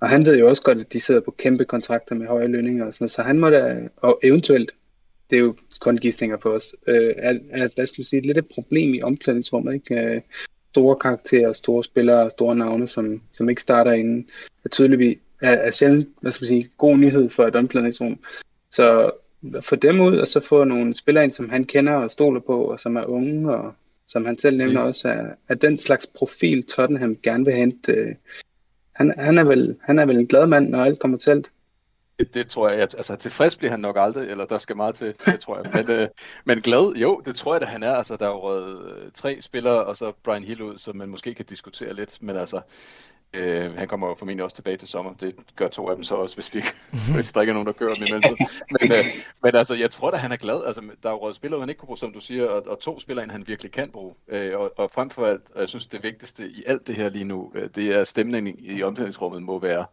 og 0.00 0.08
han 0.08 0.26
ved 0.26 0.38
jo 0.38 0.48
også 0.48 0.62
godt, 0.62 0.78
at 0.78 0.92
de 0.92 1.00
sidder 1.00 1.20
på 1.20 1.30
kæmpe 1.30 1.64
kontrakter 1.64 2.14
med 2.14 2.26
høje 2.26 2.46
lønninger 2.46 2.86
og 2.86 2.94
sådan 2.94 3.04
noget, 3.04 3.10
så 3.10 3.22
han 3.22 3.38
må 3.38 3.50
da, 3.50 3.88
og 3.96 4.20
eventuelt 4.22 4.74
det 5.30 5.36
er 5.36 5.40
jo 5.40 5.56
kun 5.80 5.96
gidsninger 5.96 6.36
på 6.36 6.54
os, 6.54 6.74
øh, 6.86 7.14
er, 7.16 7.34
er, 7.50 7.68
hvad 7.74 7.86
skal 7.86 8.00
man 8.00 8.04
sige, 8.04 8.22
lidt 8.22 8.38
et 8.38 8.46
problem 8.54 8.94
i 8.94 9.02
omklædningsrummet, 9.02 9.74
ikke? 9.74 10.00
Øh, 10.00 10.20
store 10.70 10.96
karakterer, 10.96 11.52
store 11.52 11.84
spillere, 11.84 12.30
store 12.30 12.56
navne, 12.56 12.86
som, 12.86 13.22
som 13.32 13.48
ikke 13.48 13.62
starter 13.62 13.92
inden, 13.92 14.28
er 14.64 14.68
tydeligvis 14.68 15.18
er, 15.40 15.52
er 15.52 15.70
sjældent, 15.70 16.08
hvad 16.20 16.32
skal 16.32 16.44
man 16.44 16.48
sige, 16.48 16.70
god 16.78 16.96
nyhed 16.96 17.30
for 17.30 17.46
et 17.46 17.56
omklædningsrum. 17.56 18.18
Så 18.70 19.10
få 19.60 19.76
dem 19.76 20.00
ud, 20.00 20.16
og 20.16 20.28
så 20.28 20.40
få 20.40 20.64
nogle 20.64 20.94
spillere 20.94 21.24
ind, 21.24 21.32
som 21.32 21.50
han 21.50 21.64
kender 21.64 21.92
og 21.92 22.10
stoler 22.10 22.40
på, 22.40 22.64
og 22.64 22.80
som 22.80 22.96
er 22.96 23.04
unge, 23.04 23.54
og 23.54 23.74
som 24.06 24.24
han 24.24 24.38
selv 24.38 24.56
nævner 24.56 24.80
også, 24.80 25.08
er, 25.08 25.26
er 25.48 25.54
den 25.54 25.78
slags 25.78 26.06
profil, 26.06 26.66
Tottenham 26.66 27.16
gerne 27.22 27.44
vil 27.44 27.54
hente. 27.54 27.92
Øh, 27.92 28.14
han, 28.92 29.14
han, 29.18 29.38
er 29.38 29.44
vel, 29.44 29.76
han 29.82 29.98
er 29.98 30.06
vel 30.06 30.16
en 30.16 30.26
glad 30.26 30.46
mand, 30.46 30.68
når 30.68 30.84
alt 30.84 31.00
kommer 31.00 31.18
til 31.18 31.30
alt. 31.30 31.50
Det, 32.18 32.34
det 32.34 32.48
tror 32.48 32.68
jeg, 32.68 32.80
altså 32.80 33.16
tilfreds 33.16 33.56
bliver 33.56 33.70
han 33.70 33.80
nok 33.80 33.96
aldrig, 33.98 34.28
eller 34.28 34.44
der 34.44 34.58
skal 34.58 34.76
meget 34.76 34.94
til, 34.94 35.14
det 35.26 35.40
tror 35.40 35.56
jeg. 35.62 35.70
Men, 35.74 35.90
øh, 35.96 36.08
men 36.44 36.60
glad, 36.60 36.94
jo, 36.94 37.22
det 37.24 37.36
tror 37.36 37.54
jeg, 37.54 37.62
at 37.62 37.68
han 37.68 37.82
er. 37.82 37.92
Altså, 37.92 38.16
der 38.16 38.26
er 38.26 38.30
jo 38.30 38.66
øh, 38.66 39.10
tre 39.14 39.38
spillere, 39.40 39.84
og 39.84 39.96
så 39.96 40.12
Brian 40.24 40.44
Hill 40.44 40.62
ud, 40.62 40.78
som 40.78 40.96
man 40.96 41.08
måske 41.08 41.34
kan 41.34 41.44
diskutere 41.44 41.94
lidt, 41.94 42.22
men 42.22 42.36
altså, 42.36 42.60
øh, 43.32 43.74
han 43.74 43.88
kommer 43.88 44.08
jo 44.08 44.14
formentlig 44.14 44.44
også 44.44 44.56
tilbage 44.56 44.76
til 44.76 44.88
sommer. 44.88 45.12
Det 45.14 45.34
gør 45.56 45.68
to 45.68 45.88
af 45.88 45.96
dem 45.96 46.04
så 46.04 46.14
også, 46.14 46.36
hvis 46.36 46.54
vi, 46.54 46.62
hvis 47.14 47.32
der 47.32 47.40
ikke 47.40 47.50
er 47.50 47.54
nogen, 47.54 47.66
der 47.66 47.72
kører 47.72 47.94
dem 47.94 48.06
imellem. 48.08 48.36
Men, 48.70 48.92
øh, 48.92 49.04
men 49.42 49.54
altså, 49.54 49.74
jeg 49.74 49.90
tror 49.90 50.10
da, 50.10 50.16
han 50.16 50.32
er 50.32 50.36
glad. 50.36 50.64
Altså, 50.66 50.82
der 51.02 51.08
er 51.08 51.12
jo 51.12 51.32
spillere, 51.32 51.60
han 51.60 51.68
ikke 51.68 51.78
kunne 51.78 51.86
bruge, 51.86 51.98
som 51.98 52.12
du 52.12 52.20
siger, 52.20 52.46
og, 52.46 52.66
og 52.66 52.80
to 52.80 53.00
spillere, 53.00 53.26
han 53.30 53.48
virkelig 53.48 53.72
kan 53.72 53.90
bruge. 53.90 54.14
Øh, 54.28 54.58
og, 54.58 54.72
og 54.76 54.90
frem 54.90 55.10
for 55.10 55.26
alt, 55.26 55.42
og 55.54 55.60
jeg 55.60 55.68
synes, 55.68 55.86
det 55.86 56.02
vigtigste 56.02 56.48
i 56.48 56.64
alt 56.66 56.86
det 56.86 56.94
her 56.94 57.08
lige 57.08 57.24
nu, 57.24 57.52
øh, 57.54 57.70
det 57.74 57.94
er 57.94 58.04
stemningen 58.04 58.54
i 58.58 58.82
omklædningsrummet 58.82 59.42
må 59.42 59.58
være 59.58 59.86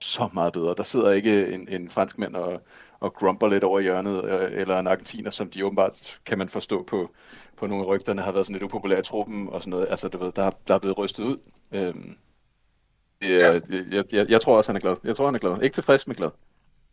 så 0.00 0.28
meget 0.32 0.52
bedre. 0.52 0.74
Der 0.76 0.82
sidder 0.82 1.10
ikke 1.10 1.54
en, 1.54 1.68
en 1.68 1.90
franskmand 1.90 2.36
og, 2.36 2.62
og 3.00 3.14
grumper 3.14 3.48
lidt 3.48 3.64
over 3.64 3.80
hjørnet, 3.80 4.24
øh, 4.24 4.60
eller 4.60 4.78
en 4.78 4.86
argentiner, 4.86 5.30
som 5.30 5.50
de 5.50 5.66
åbenbart, 5.66 6.20
kan 6.26 6.38
man 6.38 6.48
forstå 6.48 6.82
på, 6.82 7.10
på 7.56 7.66
nogle 7.66 7.84
af 7.84 7.88
rygterne, 7.88 8.22
har 8.22 8.32
været 8.32 8.46
sådan 8.46 8.54
lidt 8.54 8.62
upopulære 8.62 9.00
i 9.00 9.02
truppen 9.02 9.48
og 9.48 9.60
sådan 9.60 9.70
noget. 9.70 9.86
Altså, 9.90 10.08
du 10.08 10.18
ved, 10.18 10.32
der, 10.32 10.50
der 10.68 10.74
er 10.74 10.78
blevet 10.78 10.98
rystet 10.98 11.24
ud. 11.24 11.38
Øh, 11.72 11.94
ja. 13.28 13.60
jeg, 13.92 14.04
jeg, 14.12 14.30
jeg 14.30 14.40
tror 14.40 14.56
også, 14.56 14.68
han 14.68 14.76
er 14.76 14.80
glad. 14.80 14.96
Jeg 15.04 15.16
tror, 15.16 15.26
han 15.26 15.34
er 15.34 15.38
glad. 15.38 15.62
Ikke 15.62 15.74
tilfreds, 15.74 16.06
men 16.06 16.16
glad. 16.16 16.30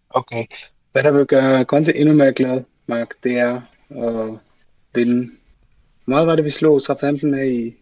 Okay. 0.09 0.45
Hvad 0.91 1.03
der 1.03 1.11
vil 1.11 1.25
gøre 1.25 1.63
Conte 1.63 1.95
endnu 1.95 2.15
mere 2.15 2.33
glad, 2.33 2.63
Mark, 2.85 3.13
det 3.23 3.39
er 3.39 3.61
at 3.89 4.39
vinde. 4.95 5.31
Hvor 6.05 6.13
meget 6.13 6.27
var 6.27 6.35
det, 6.35 6.45
vi 6.45 6.49
slog 6.49 6.81
Southampton 6.81 7.31
med 7.31 7.51
i, 7.51 7.75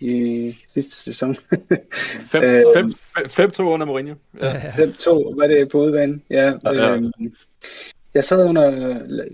i 0.00 0.54
sidste 0.68 0.96
sæson. 0.96 1.36
5-2 1.36 2.38
øh, 2.42 3.66
under 3.66 3.84
Mourinho. 3.86 4.14
Ja. 4.40 4.60
5-2 4.86 5.36
var 5.36 5.46
det 5.46 5.68
på 5.68 5.78
udbanen. 5.78 6.22
Ja, 6.30 6.52
ja, 6.64 6.72
ja. 6.72 6.94
Øhm, 6.94 7.12
jeg 8.14 8.24
sad 8.24 8.48
under, 8.48 8.70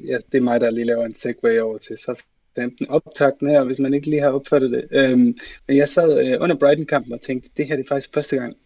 ja, 0.07 0.19
det 0.33 0.39
er 0.39 0.41
mig, 0.41 0.61
der 0.61 0.71
lige 0.71 0.85
laver 0.85 1.07
en 1.07 1.15
segway 1.15 1.61
over 1.61 1.79
til 1.79 1.99
så 1.99 2.23
den 2.61 2.89
optakten 2.89 3.49
her, 3.49 3.65
hvis 3.65 3.79
man 3.79 3.95
ikke 3.95 4.11
lige 4.11 4.23
har 4.23 4.31
opfattet 4.31 4.71
det. 4.71 4.85
Øhm, 4.91 5.39
men 5.69 5.77
jeg 5.77 5.89
sad 5.89 6.27
øh, 6.27 6.43
under 6.43 6.57
Brighton-kampen 6.57 7.13
og 7.13 7.21
tænkte, 7.21 7.51
det 7.57 7.67
her 7.67 7.77
det 7.77 7.85
er 7.85 7.89
faktisk 7.89 8.15
første 8.15 8.37
gang 8.37 8.57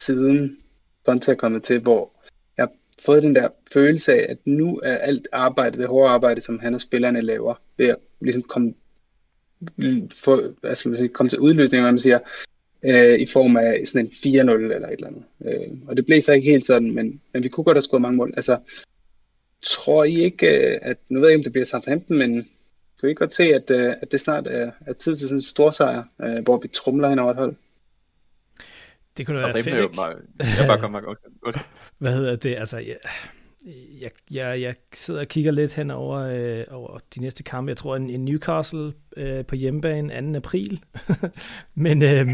siden 0.00 0.58
Conte 1.06 1.30
er 1.30 1.36
kommet 1.36 1.62
til, 1.62 1.80
hvor 1.80 2.10
jeg 2.56 2.62
har 2.62 2.72
fået 3.04 3.22
den 3.22 3.34
der 3.34 3.48
følelse 3.72 4.12
af, 4.12 4.26
at 4.28 4.38
nu 4.44 4.80
er 4.82 4.96
alt 4.96 5.28
arbejde, 5.32 5.78
det 5.78 5.88
hårde 5.88 6.10
arbejde, 6.10 6.40
som 6.40 6.58
han 6.58 6.74
og 6.74 6.80
spillerne 6.80 7.20
laver, 7.20 7.54
ved 7.76 7.86
at 7.86 7.96
ligesom 8.20 8.42
komme 8.42 8.74
få, 10.14 10.42
hvad 10.60 10.74
skal 10.74 10.88
man 10.88 10.98
sige, 10.98 11.08
komme 11.08 11.30
til 11.30 11.40
udløsning, 11.40 11.82
hvad 11.82 11.92
man 11.92 11.98
siger, 11.98 12.18
øh, 12.84 13.18
i 13.18 13.26
form 13.26 13.56
af 13.56 13.82
sådan 13.86 14.06
en 14.06 14.12
4-0 14.12 14.28
eller 14.50 14.88
et 14.88 14.92
eller 14.92 15.06
andet. 15.06 15.24
Øh, 15.44 15.78
og 15.86 15.96
det 15.96 16.06
blev 16.06 16.22
så 16.22 16.32
ikke 16.32 16.50
helt 16.50 16.66
sådan, 16.66 16.94
men, 16.94 17.20
men 17.32 17.42
vi 17.42 17.48
kunne 17.48 17.64
godt 17.64 17.76
have 17.76 17.82
skåret 17.82 18.02
mange 18.02 18.16
mål. 18.16 18.32
Altså, 18.36 18.58
tror 19.62 20.04
I 20.04 20.20
ikke, 20.20 20.46
øh, 20.46 20.78
at, 20.82 20.96
nu 21.08 21.20
ved 21.20 21.28
jeg 21.28 21.32
ikke, 21.32 21.40
om 21.40 21.44
det 21.44 21.52
bliver 21.52 21.66
Southampton, 21.66 22.18
men 22.18 22.48
kan 23.06 23.10
I 23.10 23.14
godt 23.14 23.34
se, 23.34 23.42
at, 23.42 23.70
øh, 23.70 23.94
at 24.02 24.12
det 24.12 24.20
snart 24.20 24.46
er, 24.46 24.70
er 24.86 24.92
tid 24.92 25.16
til 25.16 25.28
sådan 25.28 25.38
en 25.38 25.42
stor 25.42 25.70
sejr, 25.70 26.04
øh, 26.22 26.44
hvor 26.44 26.58
vi 26.58 26.68
trumler 26.68 27.08
hen 27.08 27.18
over 27.18 27.30
et 27.30 27.36
hold? 27.36 27.54
Det 29.16 29.26
kunne 29.26 29.40
da 29.40 29.42
være 29.42 29.52
fedt, 29.52 29.66
ikke? 29.66 30.02
Jeg 30.40 30.66
bare 30.66 30.80
kommer 30.80 31.14
Hvad 31.98 32.12
hedder 32.12 32.36
det? 32.36 32.56
Altså, 32.56 32.78
ja, 32.78 32.94
jeg, 34.00 34.10
jeg, 34.30 34.60
jeg 34.60 34.74
sidder 34.94 35.20
og 35.20 35.28
kigger 35.28 35.52
lidt 35.52 35.74
hen 35.74 35.90
over, 35.90 36.18
øh, 36.18 36.64
over 36.70 36.98
de 37.14 37.20
næste 37.20 37.42
kampe. 37.42 37.68
Jeg 37.68 37.76
tror, 37.76 37.96
en, 37.96 38.10
en 38.10 38.24
Newcastle 38.24 38.92
øh, 39.16 39.46
på 39.46 39.54
hjemmebane 39.54 40.32
2. 40.32 40.36
april. 40.36 40.84
Men 41.74 42.02
øh, 42.02 42.26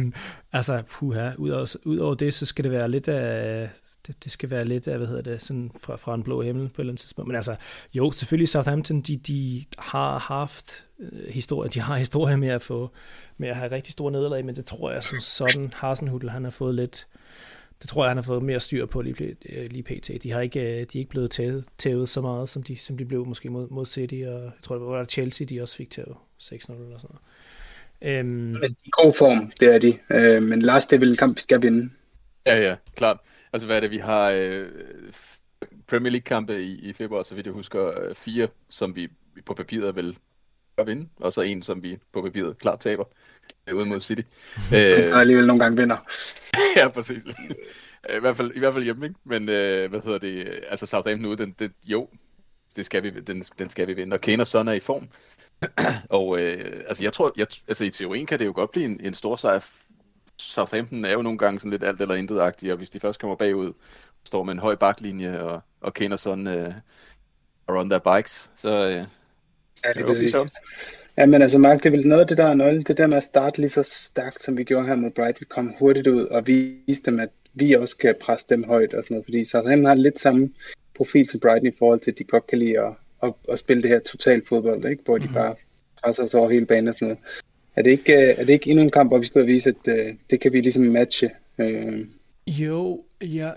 altså, 0.53 0.83
puha, 0.91 1.31
udover, 1.39 1.77
udover 1.85 2.15
det, 2.15 2.35
så 2.35 2.47
skal 2.47 2.65
det 2.65 2.73
være 2.73 2.91
lidt 2.91 3.09
af... 3.09 3.71
Det, 4.09 4.25
det 4.25 4.33
skal 4.33 4.51
være 4.51 4.65
lidt 4.65 4.89
af, 4.89 4.99
hvad 4.99 5.07
hedder 5.07 5.23
det, 5.23 5.43
sådan 5.43 5.71
fra, 5.81 5.97
fra 5.97 6.15
en 6.15 6.23
blå 6.23 6.43
himmel 6.43 6.69
på 6.69 6.73
et 6.73 6.79
eller 6.79 6.91
andet 6.91 7.01
tidspunkt. 7.01 7.29
Men 7.29 7.37
altså, 7.37 7.57
jo, 7.95 8.11
selvfølgelig 8.11 8.49
Southampton, 8.49 9.01
de, 9.01 9.17
de 9.17 9.65
har 9.79 10.19
haft 10.19 10.87
øh, 11.01 11.29
historie, 11.29 11.71
de 11.71 11.81
har 11.81 11.97
historie 11.97 12.37
med 12.37 12.49
at 12.49 12.63
få, 12.63 12.91
med 13.37 13.49
at 13.49 13.57
have 13.57 13.71
rigtig 13.71 13.93
store 13.93 14.13
nederlag, 14.13 14.45
men 14.45 14.57
det 14.57 14.65
tror 14.65 14.93
jeg 14.93 15.05
som 15.05 15.21
sådan, 15.21 15.73
Hasenhutl, 15.77 16.29
han 16.29 16.45
har 16.45 16.51
fået 16.51 16.75
lidt, 16.75 17.07
det 17.81 17.89
tror 17.89 18.05
jeg, 18.05 18.11
han 18.11 18.17
har 18.17 18.23
fået 18.23 18.43
mere 18.43 18.61
styr 18.61 18.87
på 18.87 19.03
lige, 19.03 19.37
øh, 19.49 19.71
lige 19.71 19.83
pt. 19.83 20.11
De 20.23 20.31
har 20.31 20.41
ikke, 20.41 20.61
øh, 20.61 20.67
de 20.67 20.81
er 20.81 20.99
ikke 20.99 21.11
blevet 21.11 21.31
tævet, 21.31 21.65
tævet 21.79 22.09
så 22.09 22.21
meget, 22.21 22.49
som 22.49 22.63
de, 22.63 22.77
som 22.77 22.99
de 22.99 23.05
blev 23.05 23.27
måske 23.27 23.51
mod, 23.51 23.69
mod 23.71 23.87
City, 23.87 24.15
og 24.15 24.43
jeg 24.43 24.53
tror, 24.63 24.77
det 24.77 24.87
var 24.87 25.05
Chelsea, 25.05 25.47
de 25.47 25.63
også 25.63 25.77
fik 25.77 25.91
tævet 25.91 26.17
6-0 26.43 26.53
eller 26.53 26.99
sådan 26.99 26.99
noget. 27.03 27.21
Øhm, 28.03 28.29
men 28.29 28.77
i 28.85 28.91
god 28.91 29.13
form, 29.19 29.53
det 29.61 29.75
er 29.75 29.79
de. 29.79 29.99
Øh, 30.11 30.43
men 30.43 30.63
Lars, 30.63 30.87
det 30.87 30.97
er 30.97 31.01
vel 31.01 31.11
en 31.11 31.17
kamp, 31.17 31.37
vi 31.37 31.41
skal 31.41 31.63
vinde. 31.63 31.91
Ja, 32.47 32.57
ja, 32.69 32.75
klart. 32.97 33.19
Altså, 33.53 33.67
hvad 33.67 33.77
er 33.77 33.81
det, 33.81 33.91
vi 33.91 33.99
har... 33.99 34.31
Øh, 34.31 34.69
Premier 35.87 36.11
League-kampe 36.11 36.63
i, 36.63 36.75
i 36.75 36.93
februar, 36.93 37.23
så 37.23 37.35
vidt 37.35 37.47
jeg 37.47 37.53
husker, 37.53 38.01
øh, 38.01 38.15
fire, 38.15 38.49
som 38.69 38.97
vi 38.97 39.09
på 39.47 39.55
papiret 39.55 39.97
vil 39.97 40.19
vinde, 40.87 41.09
og 41.17 41.33
så 41.33 41.41
en, 41.41 41.63
som 41.63 41.83
vi 41.83 41.99
på 42.13 42.23
papiret 42.23 42.59
klart 42.59 42.81
taber 42.81 43.05
øh, 43.67 43.77
ude 43.77 43.87
mod 43.87 44.01
City. 44.01 44.23
øh, 44.75 45.09
så 45.09 45.19
alligevel 45.19 45.47
nogle 45.47 45.63
gange 45.63 45.79
vinder. 45.79 45.97
ja, 46.77 46.89
præcis. 46.89 47.23
I 48.17 48.21
hvert 48.21 48.37
fald, 48.37 48.53
i 48.55 48.59
hvert 48.59 48.75
fald 48.75 48.85
hjemme, 48.85 49.07
ikke? 49.07 49.19
Men 49.25 49.49
øh, 49.49 49.91
hvad 49.91 50.01
hedder 50.01 50.19
det? 50.19 50.65
Altså 50.69 50.87
Southampton 50.87 51.27
ude, 51.27 51.37
den, 51.37 51.55
det, 51.59 51.73
jo, 51.85 52.09
det 52.77 52.87
skal 52.87 53.03
vi, 53.03 53.11
den, 53.11 53.45
den 53.59 53.71
skal 53.71 53.87
vi 53.87 53.93
vinde. 53.93 54.15
Og 54.15 54.21
Kane 54.21 54.43
og 54.43 54.47
Son 54.47 54.69
er 54.69 54.73
i 54.73 54.81
form. 54.81 55.09
og 56.19 56.41
øh, 56.41 56.83
altså 56.89 57.03
jeg 57.03 57.13
tror, 57.13 57.33
jeg, 57.37 57.47
altså 57.69 57.85
i 57.85 57.91
teorien 57.91 58.27
kan 58.27 58.39
det 58.39 58.47
jo 58.47 58.53
godt 58.55 58.71
blive 58.71 58.85
en, 58.85 59.01
en 59.01 59.15
stor 59.15 59.37
sejr. 59.37 59.61
Southampton 60.39 61.05
er 61.05 61.13
jo 61.13 61.23
nogle 61.23 61.39
gange 61.39 61.61
sådan 61.61 61.71
lidt 61.71 61.85
alt 61.85 62.01
eller 62.01 62.15
intet 62.15 62.41
og 62.41 62.77
hvis 62.77 62.91
de 62.91 63.01
først 63.01 63.21
kommer 63.21 63.37
bagud, 63.37 63.73
står 64.25 64.43
med 64.43 64.53
en 64.53 64.59
høj 64.59 64.75
baklinje, 64.75 65.41
og, 65.41 65.61
og 65.81 65.93
og 66.11 66.19
Son 66.19 66.47
øh, 66.47 66.75
are 67.69 67.81
on 67.81 67.91
their 67.91 68.17
bikes, 68.17 68.51
så, 68.57 68.69
øh, 68.69 69.05
Ja, 69.85 69.93
det 69.93 70.01
er 70.01 70.07
præcis. 70.07 70.35
Ja, 71.17 71.27
men 71.27 71.43
altså 71.43 71.59
Mark, 71.59 71.83
det 71.83 71.87
er 71.87 71.91
vel 71.91 72.07
noget 72.07 72.21
af 72.21 72.29
det, 72.29 72.37
der 72.37 72.45
er 72.45 72.55
nøglen. 72.55 72.83
Det 72.83 72.99
der 72.99 73.07
med 73.07 73.17
at 73.17 73.25
starte 73.25 73.59
lige 73.59 73.69
så 73.69 73.83
stærkt, 73.83 74.43
som 74.43 74.59
vi 74.59 74.65
gjorde 74.65 74.87
her 74.87 74.97
med 74.97 75.11
Bright. 75.11 75.41
Vi 75.41 75.45
kom 75.45 75.75
hurtigt 75.79 76.07
ud 76.07 76.25
og 76.25 76.47
viste 76.47 77.11
dem, 77.11 77.21
at 77.21 77.29
vi 77.55 77.73
også 77.73 77.97
kan 77.97 78.15
presse 78.21 78.47
dem 78.51 78.65
højt 78.65 78.95
og 78.95 79.05
sådan 79.05 79.15
noget. 79.15 79.27
Fordi 79.27 79.45
Southampton 79.45 79.85
har 79.85 79.95
lidt 79.95 80.21
samme 80.21 80.51
profil 80.95 81.27
til 81.27 81.41
Brighton 81.41 81.67
i 81.67 81.77
forhold 81.79 82.01
til, 82.01 82.11
at 82.11 82.19
de 82.19 82.25
godt 82.25 82.47
kan 82.47 82.59
lide 82.59 82.81
at, 82.81 82.93
at, 83.23 83.33
at 83.49 83.59
spille 83.59 83.83
det 83.83 83.91
her 83.91 83.99
total 83.99 84.43
fodbold, 84.49 84.85
ikke? 84.85 85.03
hvor 85.05 85.19
de 85.19 85.25
mm-hmm. 85.25 85.35
bare 85.35 85.55
presser 86.03 86.27
sig 86.27 86.41
over 86.41 86.51
hele 86.51 86.67
banen 86.67 86.89
og 86.89 86.95
sådan 86.95 87.09
noget. 87.09 87.19
Er 87.79 87.83
det 87.83 87.91
ikke, 87.91 88.13
øh, 88.13 88.35
er 88.39 88.45
det 88.45 88.53
ikke 88.53 88.71
endnu 88.71 88.85
en 88.85 88.91
kamp, 88.91 89.11
hvor 89.11 89.19
vi 89.19 89.27
skal 89.27 89.47
vise, 89.47 89.69
at 89.69 89.99
øh, 89.99 90.15
det 90.31 90.41
kan 90.41 90.53
vi 90.53 90.61
ligesom 90.61 90.83
matche? 90.83 91.31
Øh. 91.59 92.07
Jo, 92.47 93.05
jeg, 93.23 93.55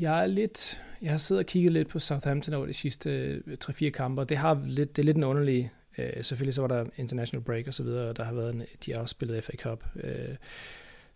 jeg 0.00 0.22
er 0.22 0.26
lidt 0.26 0.80
jeg 1.02 1.10
har 1.10 1.18
siddet 1.18 1.44
og 1.44 1.46
kigget 1.46 1.72
lidt 1.72 1.88
på 1.88 1.98
Southampton 1.98 2.54
over 2.54 2.66
de 2.66 2.72
sidste 2.72 3.10
øh, 3.46 3.56
3-4 3.64 3.90
kampe, 3.90 4.22
og 4.22 4.28
det, 4.28 4.36
har 4.36 4.62
lidt, 4.66 4.96
det 4.96 5.02
er 5.02 5.06
lidt 5.06 5.16
en 5.16 5.24
underlig... 5.24 5.70
Øh, 5.98 6.24
selvfølgelig 6.24 6.54
så 6.54 6.60
var 6.60 6.68
der 6.68 6.84
international 6.96 7.44
break 7.44 7.66
og 7.66 7.74
så 7.74 7.82
videre, 7.82 8.08
og 8.08 8.16
der 8.16 8.24
har 8.24 8.32
været 8.32 8.54
en, 8.54 8.62
de 8.86 8.92
har 8.92 9.00
også 9.00 9.12
spillet 9.12 9.44
FA 9.44 9.56
Cup. 9.56 9.84
Øh, 10.04 10.36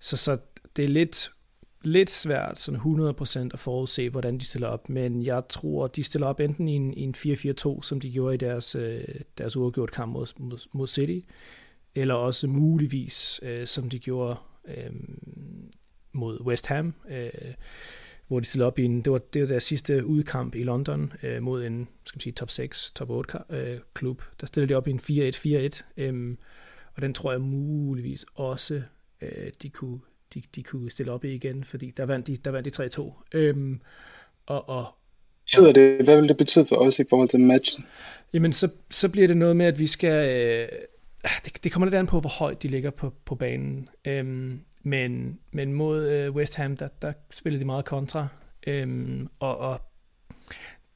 så, 0.01 0.17
så 0.17 0.39
det 0.77 0.85
er 0.85 0.89
lidt, 0.89 1.31
lidt 1.83 2.11
svært 2.11 2.61
sådan 2.61 2.81
100% 2.81 3.39
at 3.53 3.59
forudse, 3.59 4.09
hvordan 4.09 4.39
de 4.39 4.45
stiller 4.45 4.69
op, 4.69 4.89
men 4.89 5.23
jeg 5.23 5.43
tror, 5.49 5.87
de 5.87 6.05
stiller 6.05 6.27
op 6.27 6.41
enten 6.41 6.69
i 6.69 6.75
en, 6.77 6.95
i 6.95 7.01
en 7.01 7.15
4-4-2, 7.19 7.83
som 7.83 8.01
de 8.01 8.11
gjorde 8.11 8.35
i 8.35 8.39
deres, 8.39 8.75
øh, 8.75 9.05
deres 9.39 9.57
uafgjort 9.57 9.93
kamp 9.93 10.13
mod, 10.13 10.27
mod, 10.39 10.59
mod 10.73 10.87
City, 10.87 11.27
eller 11.95 12.15
også 12.15 12.47
muligvis, 12.47 13.41
øh, 13.43 13.67
som 13.67 13.91
de 13.91 13.99
gjorde 13.99 14.37
øh, 14.69 14.91
mod 16.13 16.41
West 16.41 16.67
Ham. 16.67 16.95
Øh, 17.11 17.55
hvor 18.33 18.41
de 18.41 18.47
stillede 18.47 18.67
op 18.67 18.79
i 18.79 18.85
en, 18.85 19.03
det 19.03 19.13
var, 19.13 19.19
det 19.19 19.43
var 19.43 19.49
deres 19.49 19.65
sidste 19.65 20.07
udkamp 20.07 20.55
i 20.55 20.63
London 20.63 21.13
øh, 21.23 21.43
mod 21.43 21.65
en 21.65 21.89
skal 22.05 22.17
man 22.17 22.21
sige, 22.21 22.33
top 22.33 22.51
6, 22.51 22.91
top 22.91 23.11
8 23.11 23.39
øh, 23.51 23.79
klub. 23.95 24.23
Der 24.41 24.47
stillede 24.47 24.73
de 24.73 24.77
op 24.77 24.89
i 24.89 24.91
en 24.91 25.01
4-1-4-1, 25.01 25.83
øh, 25.97 26.37
og 26.95 27.03
den 27.03 27.15
tror 27.15 27.33
jeg 27.33 27.41
muligvis 27.41 28.25
også, 28.35 28.83
øh, 29.23 29.51
de, 29.63 29.69
kunne, 29.69 29.99
de, 30.35 30.43
de 30.55 30.63
kunne 30.63 30.91
stille 30.91 31.13
op 31.13 31.25
i 31.25 31.35
igen, 31.35 31.65
fordi 31.65 31.93
der 31.97 32.07
vandt 32.07 32.27
de, 32.27 32.37
der 32.37 32.51
vandt 32.51 32.79
de 32.79 32.85
3-2. 32.85 33.23
Øh, 33.33 33.77
og, 34.47 34.69
og, 34.69 34.87
betyder 35.45 35.73
det, 35.73 36.05
hvad 36.05 36.21
vil 36.21 36.29
det 36.29 36.37
betyde 36.37 36.67
for 36.67 36.77
os 36.77 36.99
i 36.99 37.05
forhold 37.11 37.29
til 37.29 37.41
matchen? 37.41 37.87
Jamen, 38.33 38.53
så, 38.53 38.69
så 38.91 39.09
bliver 39.09 39.27
det 39.29 39.37
noget 39.37 39.57
med, 39.57 39.67
at 39.67 39.79
vi 39.79 39.87
skal... 39.87 40.31
Øh, 40.31 40.69
Ah, 41.25 41.31
det, 41.45 41.65
det 41.65 41.73
kommer 41.73 41.87
lidt 41.87 41.95
an 41.95 42.07
på, 42.07 42.21
hvor 42.21 42.31
højt 42.39 42.63
de 42.63 42.69
ligger 42.69 42.91
på, 42.91 43.15
på 43.25 43.35
banen. 43.35 43.89
Øhm, 44.05 44.61
men, 44.83 45.39
men 45.51 45.73
mod 45.73 46.11
øh, 46.11 46.35
West 46.35 46.57
Ham, 46.57 46.77
der, 46.77 46.89
der 47.03 47.13
spiller 47.31 47.59
de 47.59 47.65
meget 47.65 47.85
kontra. 47.85 48.29
Øhm, 48.67 49.29
og, 49.41 49.59
og 49.59 49.81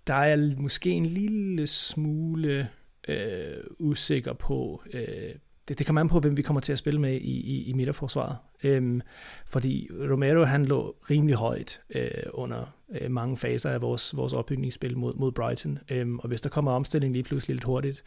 der 0.06 0.14
er 0.14 0.24
jeg 0.24 0.54
måske 0.58 0.90
en 0.90 1.06
lille 1.06 1.66
smule 1.66 2.68
øh, 3.08 3.64
usikker 3.78 4.32
på. 4.32 4.82
Øh, 4.92 5.34
det, 5.68 5.78
det 5.78 5.86
kommer 5.86 6.00
an 6.00 6.08
på, 6.08 6.20
hvem 6.20 6.36
vi 6.36 6.42
kommer 6.42 6.60
til 6.60 6.72
at 6.72 6.78
spille 6.78 7.00
med 7.00 7.14
i, 7.14 7.40
i, 7.40 7.64
i 7.64 7.72
midterforsvaret. 7.72 8.36
Øhm, 8.62 9.00
fordi 9.46 9.88
Romero 10.10 10.44
han 10.44 10.64
lå 10.64 10.96
rimelig 11.10 11.36
højt 11.36 11.80
øh, 11.90 12.10
under 12.32 12.76
øh, 13.00 13.10
mange 13.10 13.36
faser 13.36 13.70
af 13.70 13.82
vores, 13.82 14.16
vores 14.16 14.32
opbygningsspil 14.32 14.98
mod, 14.98 15.14
mod 15.14 15.32
Brighton. 15.32 15.78
Øhm, 15.90 16.18
og 16.18 16.28
hvis 16.28 16.40
der 16.40 16.48
kommer 16.48 16.72
omstilling 16.72 17.12
lige 17.12 17.22
pludselig 17.22 17.54
lidt 17.54 17.64
hurtigt, 17.64 18.04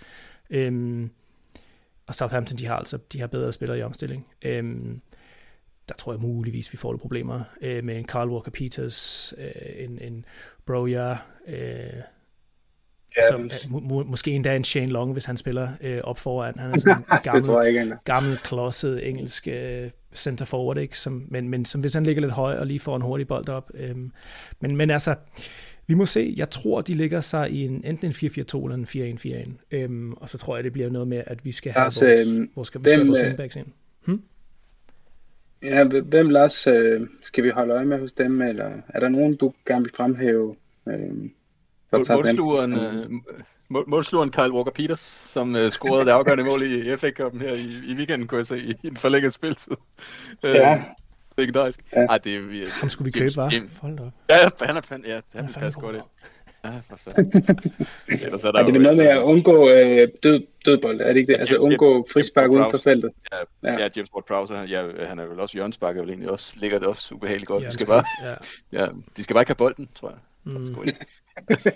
øhm, 0.50 1.10
og 2.10 2.16
Southampton 2.16 2.58
de 2.58 2.66
har 2.66 2.76
altså 2.76 2.98
de 3.14 3.20
har 3.20 3.28
bedre 3.28 3.54
spillere 3.54 3.80
i 3.80 3.82
omstilling, 3.82 4.28
øhm, 4.42 5.02
der 5.90 5.96
tror 5.96 6.14
jeg 6.14 6.22
muligvis, 6.22 6.74
vi 6.74 6.78
får 6.78 6.92
det 6.92 7.02
problemer 7.02 7.42
øh, 7.62 7.84
med 7.84 7.98
en 7.98 8.06
Carl 8.06 8.30
Walker 8.30 8.52
Peters, 8.52 9.34
øh, 9.38 9.84
en, 9.84 10.00
en 10.02 10.26
Broja, 10.66 11.18
øh, 11.48 11.58
ja, 13.18 13.28
som, 13.30 13.50
må, 13.70 13.80
må, 13.80 14.04
måske 14.04 14.32
endda 14.32 14.56
en 14.56 14.64
Shane 14.64 14.92
Long, 14.92 15.14
hvis 15.14 15.26
han 15.26 15.38
spiller 15.38 15.70
øh, 15.82 16.02
op 16.04 16.20
foran. 16.20 16.60
Han 16.60 16.74
er 16.74 16.78
sådan 16.80 16.98
en 16.98 17.04
gammel, 17.24 17.98
gammel 18.06 18.38
klodset 18.38 19.10
engelsk 19.10 19.48
øh, 19.48 19.90
center 20.16 20.46
forward, 20.46 20.78
ikke? 20.78 21.00
Som, 21.00 21.26
men, 21.28 21.50
men 21.50 21.66
som 21.66 21.82
hvis 21.82 21.94
han 21.94 22.04
ligger 22.04 22.22
lidt 22.22 22.34
høj 22.34 22.58
og 22.58 22.68
lige 22.68 22.80
får 22.80 22.96
en 22.96 23.02
hurtig 23.02 23.28
bold 23.28 23.50
op. 23.50 23.72
Øh, 23.74 23.96
men, 24.60 24.76
men 24.76 24.90
altså, 24.90 25.16
vi 25.90 25.94
må 25.94 26.06
se. 26.06 26.34
Jeg 26.38 26.50
tror, 26.50 26.82
de 26.82 26.94
ligger 26.94 27.22
sig 27.22 27.52
i 27.52 27.66
en, 27.66 27.82
enten 27.86 28.08
en 28.08 28.12
4-4-2 28.12 28.64
eller 28.64 28.76
en 28.76 29.18
4-1-4-1. 29.48 29.52
Øhm, 29.72 30.14
og 30.14 30.30
så 30.30 30.38
tror 30.38 30.56
jeg, 30.56 30.64
det 30.64 30.74
bliver 30.74 30.90
noget 30.90 31.08
med, 31.08 31.24
at 31.28 31.46
vi 31.46 31.52
skal 31.52 31.72
have 31.72 31.84
altså, 31.84 32.06
vores, 32.06 32.38
øhm, 32.38 32.50
vores, 32.56 32.68
skal, 32.68 32.82
have 32.86 33.08
vores 33.08 33.20
wingbacks 33.20 33.56
ind. 33.56 33.68
Hm? 34.06 34.22
Ja, 35.62 35.84
hvem 35.84 36.30
Lars 36.30 36.68
øh, 36.68 37.08
skal 37.24 37.44
vi 37.44 37.50
holde 37.50 37.74
øje 37.74 37.86
med 37.86 38.00
hos 38.00 38.14
dem, 38.14 38.42
eller 38.42 38.72
er 38.88 39.00
der 39.00 39.10
nogen, 39.10 39.36
du 39.36 39.54
gerne 39.68 39.84
vil 39.84 39.94
fremhæve? 39.96 40.56
Øh, 40.88 41.30
Målslugeren, 41.92 42.74
øh, 42.74 43.10
målslugeren 43.88 44.32
Kyle 44.32 44.54
Walker-Peters, 44.54 45.32
som 45.34 45.56
øh, 45.56 45.72
scorede 45.72 46.06
det 46.06 46.12
afgørende 46.12 46.44
mål 46.44 46.64
i 46.64 46.98
FA 46.98 47.10
Cup'en 47.20 47.40
her 47.40 47.54
i, 47.54 47.92
i 47.92 47.94
weekenden, 47.94 48.28
kunne 48.28 48.38
jeg 48.38 48.46
se, 48.46 48.58
i 48.58 48.74
en 48.84 48.98
forlænget 48.98 49.34
spiltid. 49.34 49.74
Øh, 50.46 50.56
ja. 50.56 50.84
Legendarisk. 51.40 51.80
Ja. 51.94 52.06
Ej, 52.06 52.18
det 52.18 52.36
er, 52.36 52.40
vi, 52.40 52.64
Ham 52.72 52.90
skulle 52.90 53.06
vi 53.06 53.20
købe, 53.20 53.36
var? 53.36 53.54
Hold 53.82 54.00
op. 54.00 54.14
Ja, 54.30 54.66
han 54.66 54.78
er 54.78 54.82
fandme, 54.82 55.08
ja, 55.08 55.20
han, 55.34 55.46
han 55.46 55.64
er 55.64 55.72
godt 55.72 55.96
ind. 55.96 56.04
Ja, 56.64 56.70
for 56.90 56.98
så. 56.98 57.10
Ellers 58.26 58.44
er, 58.44 58.52
der 58.52 58.60
er 58.60 58.66
det 58.66 58.82
noget 58.82 58.98
med 58.98 59.06
at 59.06 59.22
undgå 59.22 59.70
øh, 59.70 60.08
død, 60.24 60.46
dødbold, 60.66 61.02
er 61.02 61.08
det 61.08 61.16
ikke 61.16 61.34
det? 61.34 61.40
Altså 61.40 61.58
undgå 61.58 62.08
frispark 62.14 62.50
uden 62.50 62.72
for 62.72 62.78
feltet. 62.78 63.12
Ja, 63.32 63.38
ja. 63.64 63.80
ja 63.80 63.90
James 63.96 64.10
Ward-Prowse, 64.10 64.54
ja, 64.54 65.06
han 65.08 65.20
er 65.20 65.26
vel 65.26 65.40
også 65.40 65.54
hjørnespark, 65.58 65.98
er 65.98 66.02
vel 66.02 66.10
egentlig 66.10 66.30
også, 66.30 66.54
ligger 66.58 66.80
det 66.80 66.88
også 66.88 67.16
ubehageligt 67.16 67.48
godt. 67.48 67.64
De 67.64 67.74
skal 67.74 67.88
bare, 67.88 68.04
ja. 68.24 68.36
ja. 68.82 68.88
de 69.18 69.24
skal 69.24 69.34
bare 69.34 69.42
ikke 69.42 69.50
have 69.50 69.56
bolden, 69.56 69.90
tror 69.96 70.10
jeg. 70.10 70.18
Mm. 70.44 70.76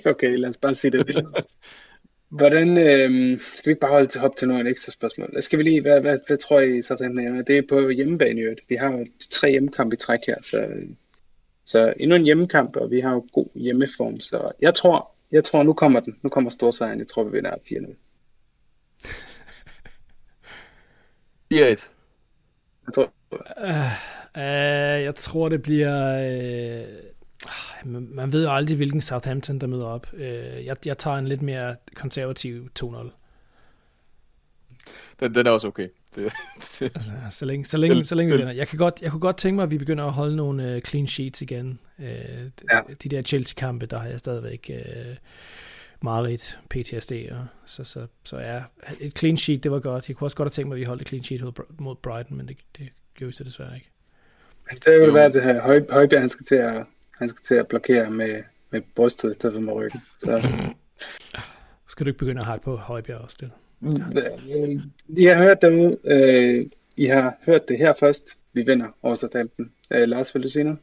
okay, 0.11 0.37
lad 0.37 0.49
os 0.49 0.57
bare 0.57 0.75
sige 0.75 0.91
det. 0.91 1.25
Hvordan, 2.33 2.77
øh, 2.77 3.41
skal 3.41 3.65
vi 3.65 3.71
ikke 3.71 3.79
bare 3.79 3.91
holde 3.91 4.07
til 4.07 4.21
hop 4.21 4.35
til 4.37 4.47
nogle 4.47 4.69
ekstra 4.69 4.91
spørgsmål? 4.91 5.41
Skal 5.41 5.59
vi 5.59 5.63
lige, 5.63 5.81
hvad, 5.81 6.01
hvad, 6.01 6.19
hvad 6.27 6.37
tror 6.37 6.59
I 6.59 6.81
så 6.81 6.97
tænker 6.97 7.41
Det 7.41 7.57
er 7.57 7.61
på 7.69 7.89
hjemmebane 7.89 8.41
i 8.41 8.45
Vi 8.69 8.75
har 8.75 8.91
jo 8.91 9.07
tre 9.29 9.49
hjemmekampe 9.49 9.93
i 9.93 9.97
træk 9.97 10.19
her, 10.27 10.35
så 10.41 10.67
så 11.65 11.93
endnu 11.97 12.15
en 12.15 12.23
hjemmekamp, 12.23 12.75
og 12.75 12.91
vi 12.91 12.99
har 12.99 13.13
jo 13.13 13.27
god 13.33 13.47
hjemmeform, 13.55 14.19
så 14.19 14.51
jeg 14.61 14.75
tror, 14.75 15.11
jeg 15.31 15.43
tror 15.43 15.63
nu 15.63 15.73
kommer 15.73 15.99
den. 15.99 16.15
Nu 16.21 16.29
kommer 16.29 16.49
storsejren. 16.49 16.99
Jeg 16.99 17.07
tror, 17.07 17.23
vi 17.23 17.31
vinder 17.31 17.51
4-0. 17.51 17.95
4-1. 21.53 21.89
Jeg 22.85 22.93
tror, 22.93 23.13
uh, 23.31 23.69
uh, 24.35 25.03
jeg 25.03 25.15
tror, 25.15 25.49
det 25.49 25.61
bliver... 25.61 26.17
Uh, 26.81 27.12
man 27.85 28.31
ved 28.31 28.43
jo 28.43 28.51
aldrig, 28.51 28.77
hvilken 28.77 29.01
Southampton, 29.01 29.59
der 29.59 29.67
møder 29.67 29.85
op. 29.85 30.07
Uh, 30.13 30.21
jeg, 30.65 30.75
jeg 30.85 30.97
tager 30.97 31.17
en 31.17 31.27
lidt 31.27 31.41
mere 31.41 31.75
konservativ 31.95 32.69
2-0. 32.79 33.09
Den, 35.19 35.35
den 35.35 35.47
er 35.47 35.51
også 35.51 35.67
okay. 35.67 35.87
Det, 36.15 36.23
det. 36.79 36.91
Altså, 36.95 37.11
så 37.29 37.45
længe, 37.45 37.65
så 37.65 37.77
længe, 37.77 38.05
så 38.05 38.15
længe 38.15 38.31
vi 38.31 38.37
vinder. 38.37 38.53
Jeg, 38.53 38.67
kan 38.67 38.77
godt, 38.77 39.01
jeg 39.01 39.11
kunne 39.11 39.19
godt 39.19 39.37
tænke 39.37 39.55
mig, 39.55 39.63
at 39.63 39.71
vi 39.71 39.77
begynder 39.77 40.05
at 40.05 40.13
holde 40.13 40.35
nogle 40.35 40.75
uh, 40.75 40.81
clean 40.81 41.07
sheets 41.07 41.41
igen. 41.41 41.79
Uh, 41.99 42.05
ja. 42.05 42.79
De 43.03 43.09
der 43.09 43.21
Chelsea-kampe, 43.21 43.85
der 43.85 43.99
har 43.99 44.07
jeg 44.07 44.19
stadigvæk 44.19 44.71
uh, 44.73 45.15
meget 46.01 46.57
PTSD. 46.69 47.11
Og, 47.31 47.45
så, 47.65 47.83
så, 47.83 48.07
så 48.23 48.37
ja, 48.37 48.63
et 48.99 49.19
clean 49.19 49.37
sheet, 49.37 49.63
det 49.63 49.71
var 49.71 49.79
godt. 49.79 50.07
Jeg 50.07 50.15
kunne 50.15 50.25
også 50.25 50.37
godt 50.37 50.47
have 50.47 50.51
tænkt 50.51 50.67
mig, 50.67 50.75
at 50.75 50.79
vi 50.79 50.85
holdt 50.85 51.01
et 51.01 51.07
clean 51.07 51.23
sheet 51.23 51.43
mod 51.79 51.95
Brighton, 51.95 52.37
men 52.37 52.47
det, 52.47 52.57
det 52.77 52.89
gjorde 53.15 53.27
vi 53.27 53.33
så 53.35 53.43
desværre 53.43 53.75
ikke. 53.75 53.89
Det 54.85 55.01
vil 55.01 55.13
være, 55.13 55.31
det 55.31 55.43
her 55.43 55.61
Høj, 55.61 55.81
Højbjerg, 55.89 56.21
han 56.21 56.29
skal 56.29 56.45
til 56.45 56.55
at, 56.55 56.85
han 57.17 57.29
skal 57.29 57.43
til 57.43 57.55
at 57.55 57.67
blokere 57.67 58.09
med, 58.09 58.43
med 58.71 58.81
brystet 58.95 59.31
i 59.31 59.33
stedet 59.33 59.53
for 59.53 59.61
med 59.61 59.73
ryggen. 59.73 60.01
Så. 60.19 60.47
skal 61.87 62.05
du 62.05 62.09
ikke 62.09 62.19
begynde 62.19 62.41
at 62.41 62.47
have 62.47 62.59
på 62.59 62.75
Højbjerg 62.75 63.21
også, 63.21 63.37
det? 63.39 63.51
I 65.17 65.25
har 65.25 65.43
hørt 65.43 65.61
derude, 65.61 65.97
øh, 66.03 66.65
I 66.97 67.05
har 67.05 67.37
hørt 67.45 67.67
det 67.67 67.77
her 67.77 67.93
først. 67.99 68.37
Vi 68.53 68.61
vinder 68.61 68.87
over 69.01 69.15
Southampton. 69.15 69.71
Øh, 69.91 70.07
Lars, 70.07 70.35
vil 70.35 70.43
du 70.43 70.49
sige 70.49 70.63
noget? 70.63 70.79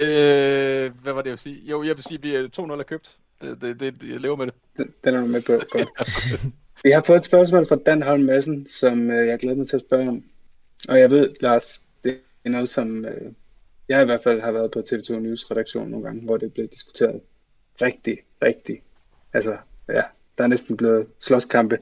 Øh, 0.00 0.92
hvad 1.02 1.12
var 1.12 1.22
det, 1.22 1.26
jeg 1.26 1.32
vil 1.32 1.38
sige? 1.38 1.60
Jo, 1.70 1.82
jeg 1.82 1.96
vil 1.96 2.04
sige, 2.04 2.18
at 2.18 2.22
vi 2.22 2.34
er 2.34 2.48
2-0 2.58 2.80
er 2.80 2.82
købt. 2.82 3.16
Det, 3.40 3.60
det, 3.60 3.80
det, 3.80 3.94
jeg 4.10 4.20
lever 4.20 4.36
med 4.36 4.46
det. 4.46 4.54
Den, 4.76 4.94
den 5.04 5.14
er 5.14 5.20
du 5.20 5.26
med 5.26 5.42
på. 5.42 5.52
Godt. 5.70 5.88
vi 6.84 6.90
har 6.90 7.02
fået 7.06 7.18
et 7.18 7.24
spørgsmål 7.24 7.66
fra 7.66 7.76
Dan 7.76 8.02
Holm 8.02 8.22
Madsen, 8.22 8.66
som 8.66 9.10
øh, 9.10 9.26
jeg 9.26 9.38
glæder 9.38 9.56
mig 9.56 9.68
til 9.68 9.76
at 9.76 9.82
spørge 9.86 10.08
om. 10.08 10.24
Og 10.88 11.00
jeg 11.00 11.10
ved, 11.10 11.30
Lars, 11.40 11.82
det 12.04 12.18
er 12.44 12.50
noget, 12.50 12.68
som 12.68 13.04
øh, 13.04 13.32
jeg 13.88 14.02
i 14.02 14.04
hvert 14.04 14.22
fald 14.22 14.40
har 14.40 14.52
været 14.52 14.70
på 14.70 14.78
TV2 14.78 15.12
News 15.18 15.50
redaktion 15.50 15.88
nogle 15.88 16.06
gange, 16.06 16.24
hvor 16.24 16.36
det 16.36 16.52
blev 16.52 16.68
diskuteret 16.68 17.20
rigtig, 17.82 18.18
rigtig, 18.42 18.82
altså 19.32 19.56
ja, 19.88 20.02
der 20.38 20.44
er 20.44 20.48
næsten 20.48 20.76
blevet 20.76 21.06
slåskampe. 21.20 21.78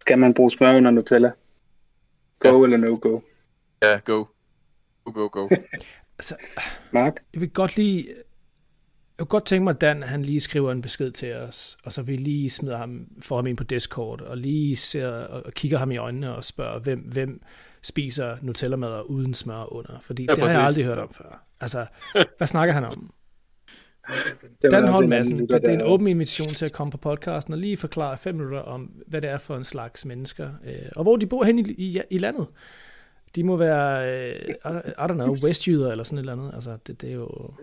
Skal 0.00 0.18
man 0.18 0.34
bruge 0.34 0.50
smør 0.50 0.76
under 0.76 0.90
Nutella? 0.90 1.32
Go 2.38 2.58
ja. 2.58 2.64
eller 2.64 2.76
no 2.76 2.98
go? 3.00 3.20
Ja, 3.82 4.00
go. 4.04 4.24
Go, 5.04 5.12
go, 5.12 5.28
go. 5.32 5.48
Altså, 6.18 6.36
Mark? 6.92 7.12
jeg 7.34 7.40
vil 7.40 7.50
godt 7.50 7.76
lige... 7.76 8.06
Jeg 9.18 9.26
kunne 9.26 9.38
godt 9.38 9.46
tænke 9.46 9.64
mig, 9.64 9.74
at 9.74 9.80
Dan 9.80 10.02
han 10.02 10.22
lige 10.22 10.40
skriver 10.40 10.72
en 10.72 10.82
besked 10.82 11.10
til 11.10 11.34
os, 11.34 11.78
og 11.84 11.92
så 11.92 12.02
vi 12.02 12.16
lige 12.16 12.50
smider 12.50 12.76
ham, 12.76 13.06
får 13.20 13.36
ham 13.36 13.46
ind 13.46 13.56
på 13.56 13.64
Discord, 13.64 14.20
og 14.20 14.36
lige 14.36 14.76
ser 14.76 15.08
og 15.08 15.52
kigger 15.52 15.78
ham 15.78 15.90
i 15.90 15.96
øjnene 15.96 16.36
og 16.36 16.44
spørger, 16.44 16.78
hvem, 16.78 16.98
hvem 16.98 17.42
spiser 17.82 18.36
Nutella-mad 18.42 19.02
uden 19.06 19.34
smør 19.34 19.72
under? 19.72 19.98
Fordi 20.02 20.26
Ja, 20.28 20.34
det 20.34 20.42
har 20.42 20.50
jeg 20.50 20.60
aldrig 20.60 20.84
hørt 20.84 20.98
om 20.98 21.12
før. 21.12 21.44
Altså, 21.60 21.86
hvad 22.38 22.46
snakker 22.46 22.74
han 22.74 22.84
om? 22.84 23.10
Dan 24.70 24.88
Holm 24.88 25.04
en 25.04 25.10
Madsen, 25.10 25.38
det, 25.38 25.48
det 25.50 25.64
er 25.64 25.72
en 25.72 25.80
der- 25.80 25.84
åben 25.86 26.06
invitation 26.06 26.54
til 26.54 26.64
at 26.64 26.72
komme 26.72 26.90
på 26.90 26.96
podcasten 26.96 27.52
og 27.52 27.58
lige 27.58 27.76
forklare 27.76 28.18
fem 28.18 28.34
minutter 28.34 28.58
om, 28.60 28.90
hvad 29.06 29.20
det 29.20 29.30
er 29.30 29.38
for 29.38 29.56
en 29.56 29.64
slags 29.64 30.04
mennesker, 30.04 30.50
øh, 30.66 30.74
og 30.96 31.02
hvor 31.02 31.16
de 31.16 31.26
bor 31.26 31.44
hen 31.44 31.58
i, 31.58 31.62
i, 31.70 32.00
i 32.10 32.18
landet. 32.18 32.46
De 33.36 33.44
må 33.44 33.56
være, 33.56 34.12
øh, 34.30 34.34
I, 34.48 34.50
I 34.88 34.92
don't 35.00 35.12
know, 35.12 35.36
westjyder 35.42 35.90
eller 35.90 36.04
sådan 36.04 36.18
et 36.18 36.20
eller 36.20 36.32
andet. 36.32 36.50
Altså, 36.54 36.78
det, 36.86 37.00
det 37.00 37.10
er 37.10 37.14
jo... 37.14 37.54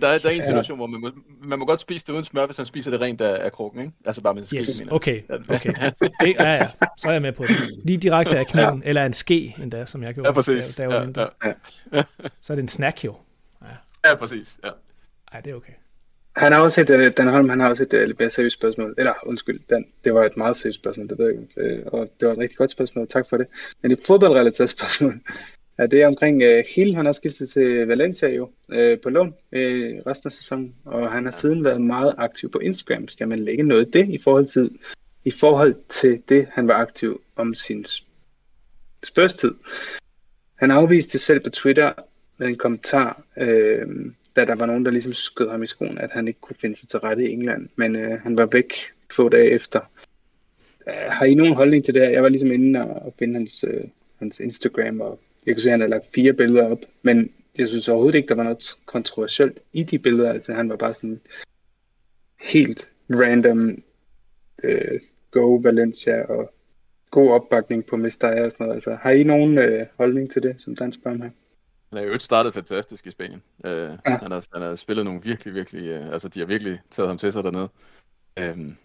Der 0.00 0.08
er, 0.08 0.18
der 0.18 0.28
er 0.28 0.32
en 0.32 0.38
Ja. 0.38 0.44
situation, 0.46 0.78
hvor 0.78 0.86
man 0.86 1.00
må, 1.00 1.10
man 1.44 1.58
må 1.58 1.66
godt 1.66 1.80
spise 1.80 2.06
det 2.06 2.12
uden 2.12 2.24
smør, 2.24 2.46
hvis 2.46 2.58
man 2.58 2.66
spiser 2.66 2.90
det 2.90 3.00
rent 3.00 3.20
af, 3.20 3.44
af 3.44 3.52
krukken, 3.52 3.80
ikke? 3.80 3.92
Altså 4.04 4.22
bare 4.22 4.34
med 4.34 4.42
en 4.42 4.46
ske, 4.48 4.56
Yes, 4.58 4.80
mener 4.80 4.92
okay, 4.92 5.22
okay. 5.48 5.72
Det, 6.00 6.34
ja, 6.40 6.54
ja, 6.54 6.68
så 6.98 7.08
er 7.08 7.12
jeg 7.12 7.22
med 7.22 7.32
på 7.32 7.42
det. 7.42 7.56
Lige 7.84 7.96
direkte 7.96 8.38
af 8.38 8.46
kniven, 8.46 8.82
eller 8.84 9.04
en 9.06 9.12
ske 9.12 9.54
endda, 9.62 9.86
som 9.86 10.02
jeg 10.02 10.14
gjorde, 10.14 10.28
Ja, 10.28 10.32
præcis. 10.32 10.78
var 10.78 10.84
Ja, 10.94 11.04
mindre. 11.04 11.30
ja. 11.92 12.02
Så 12.40 12.52
er 12.52 12.54
det 12.54 12.62
en 12.62 12.68
snack 12.68 13.04
jo. 13.04 13.14
Ja, 14.04 14.14
præcis. 14.14 14.56
Ja. 14.64 14.70
Ej, 15.32 15.40
det 15.40 15.50
er 15.50 15.54
okay. 15.54 15.72
Han 16.36 16.52
har 16.52 16.60
også 16.60 16.80
et, 16.80 16.90
uh, 16.90 17.06
Dan 17.16 17.28
Holm, 17.28 17.48
han 17.48 17.60
har 17.60 17.68
også 17.68 17.82
et 17.82 17.92
uh, 17.92 18.00
lidt 18.02 18.18
mere 18.18 18.30
seriøst 18.30 18.54
spørgsmål. 18.54 18.94
Eller, 18.98 19.12
undskyld, 19.26 19.60
Dan, 19.70 19.84
det 20.04 20.14
var 20.14 20.24
et 20.24 20.36
meget 20.36 20.56
seriøst 20.56 20.78
spørgsmål, 20.78 21.08
det 21.08 21.18
ved 21.18 21.26
jeg 21.26 21.34
ikke. 21.64 21.82
Uh, 21.86 22.00
og 22.00 22.08
det 22.20 22.28
var 22.28 22.34
et 22.34 22.38
rigtig 22.38 22.58
godt 22.58 22.70
spørgsmål, 22.70 23.08
tak 23.08 23.28
for 23.28 23.36
det. 23.36 23.46
Men 23.82 23.90
et 23.92 24.00
fodboldrelateret 24.06 24.68
spørgsmål, 24.70 25.20
ja, 25.78 25.86
det 25.86 26.02
er 26.02 26.06
omkring 26.06 26.42
uh, 26.42 26.64
Hill, 26.74 26.94
han 26.94 27.06
har 27.06 27.12
skiftet 27.12 27.48
til 27.48 27.86
Valencia 27.86 28.28
jo, 28.28 28.50
uh, 28.68 29.00
på 29.02 29.10
lån 29.10 29.28
uh, 29.28 29.60
resten 30.06 30.28
af 30.28 30.32
sæsonen. 30.32 30.74
Og 30.84 31.12
han 31.12 31.24
har 31.24 31.32
siden 31.32 31.64
været 31.64 31.80
meget 31.80 32.14
aktiv 32.18 32.50
på 32.50 32.58
Instagram. 32.58 33.08
Skal 33.08 33.28
man 33.28 33.38
lægge 33.38 33.62
noget 33.62 33.86
af 33.86 33.92
det 33.92 34.08
i 34.08 34.18
forhold 34.24 34.46
til, 34.46 34.70
i 35.24 35.30
forhold 35.30 35.74
til 35.88 36.22
det, 36.28 36.46
han 36.52 36.68
var 36.68 36.74
aktiv 36.74 37.20
om 37.36 37.54
sin 37.54 37.84
sp- 37.88 38.04
spørgstid? 39.02 39.54
Han 40.54 40.70
afviste 40.70 41.12
det 41.12 41.20
selv 41.20 41.40
på 41.40 41.50
Twitter 41.50 41.92
med 42.38 42.48
en 42.48 42.56
kommentar, 42.56 43.22
øh, 43.38 43.86
da 44.36 44.44
der 44.44 44.54
var 44.54 44.66
nogen, 44.66 44.84
der 44.84 44.90
ligesom 44.90 45.12
skød 45.12 45.50
ham 45.50 45.62
i 45.62 45.66
skoen, 45.66 45.98
at 45.98 46.10
han 46.12 46.28
ikke 46.28 46.40
kunne 46.40 46.56
finde 46.60 46.76
sig 46.76 46.88
til 46.88 46.98
rette 46.98 47.24
i 47.24 47.32
England. 47.32 47.68
Men 47.76 47.96
øh, 47.96 48.20
han 48.20 48.36
var 48.36 48.48
væk 48.52 48.74
få 49.12 49.28
dage 49.28 49.50
efter. 49.50 49.80
Øh, 50.88 51.10
har 51.10 51.24
I 51.24 51.34
nogen 51.34 51.54
holdning 51.54 51.84
til 51.84 51.94
det 51.94 52.02
her? 52.02 52.10
Jeg 52.10 52.22
var 52.22 52.28
ligesom 52.28 52.52
inde 52.52 52.80
og, 52.80 53.06
og 53.06 53.14
finde 53.18 53.34
hans, 53.34 53.64
øh, 53.68 53.84
hans 54.18 54.40
Instagram, 54.40 55.00
og 55.00 55.20
jeg 55.46 55.54
kunne 55.54 55.62
se, 55.62 55.68
at 55.68 55.72
han 55.72 55.80
havde 55.80 55.90
lagt 55.90 56.14
fire 56.14 56.32
billeder 56.32 56.70
op, 56.70 56.78
men 57.02 57.30
jeg 57.58 57.68
synes 57.68 57.88
overhovedet 57.88 58.16
ikke, 58.16 58.28
der 58.28 58.34
var 58.34 58.42
noget 58.42 58.74
kontroversielt 58.86 59.60
i 59.72 59.82
de 59.82 59.98
billeder. 59.98 60.32
Altså 60.32 60.52
han 60.52 60.70
var 60.70 60.76
bare 60.76 60.94
sådan 60.94 61.20
helt 62.40 62.92
random 63.10 63.82
øh, 64.62 65.00
go 65.30 65.60
Valencia 65.62 66.22
og 66.22 66.54
god 67.10 67.30
opbakning 67.30 67.86
på 67.86 67.96
Mestalla 67.96 68.44
og 68.44 68.50
sådan 68.50 68.64
noget. 68.64 68.74
Altså, 68.74 68.98
har 69.02 69.10
I 69.10 69.22
nogen 69.22 69.58
øh, 69.58 69.86
holdning 69.96 70.32
til 70.32 70.42
det, 70.42 70.60
som 70.60 70.76
Dan 70.76 70.92
spørger 70.92 71.18
mig? 71.18 71.30
Han 71.88 71.98
er 71.98 72.06
jo 72.06 72.12
ikke 72.12 72.24
startet 72.24 72.54
fantastisk 72.54 73.06
i 73.06 73.10
Spanien. 73.10 73.42
Uh, 73.58 73.70
ja. 73.70 73.96
Han, 74.04 74.30
har, 74.32 74.46
han 74.52 74.62
har 74.62 74.74
spillet 74.74 75.04
nogle 75.04 75.22
virkelig, 75.22 75.54
virkelig... 75.54 76.00
Uh, 76.00 76.12
altså, 76.12 76.28
de 76.28 76.38
har 76.40 76.46
virkelig 76.46 76.80
taget 76.90 77.08
ham 77.08 77.18
til 77.18 77.32
sig 77.32 77.44
dernede. 77.44 77.68
Um, 78.40 78.76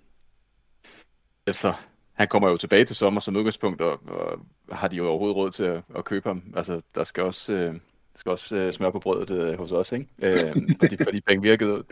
altså, 1.48 1.74
han 2.20 2.28
kommer 2.28 2.50
jo 2.50 2.58
tilbage 2.58 2.86
til 2.86 2.96
sommer 2.96 3.22
som 3.22 3.36
udgangspunkt, 3.36 3.82
og, 3.82 4.00
og 4.08 4.40
har 4.72 4.88
de 4.88 4.96
jo 4.96 5.08
overhovedet 5.08 5.36
råd 5.36 5.52
til 5.52 5.64
at, 5.64 5.82
at 5.96 6.06
købe 6.06 6.30
ham? 6.30 6.44
Altså, 6.56 6.82
der 6.96 7.04
skal 7.04 7.24
også, 7.24 7.70
uh, 7.70 7.76
skal 8.16 8.32
også 8.32 8.66
uh, 8.68 8.74
smør 8.74 8.90
på 8.90 9.00
brødet 9.00 9.52
uh, 9.54 9.58
hos 9.60 9.72
os, 9.72 9.92
ikke? 9.92 10.08
Uh, 10.24 10.64
fordi, 10.80 10.98
fordi 11.04 11.22
penge 11.22 11.42
virkede 11.42 11.74
ud. 11.74 11.84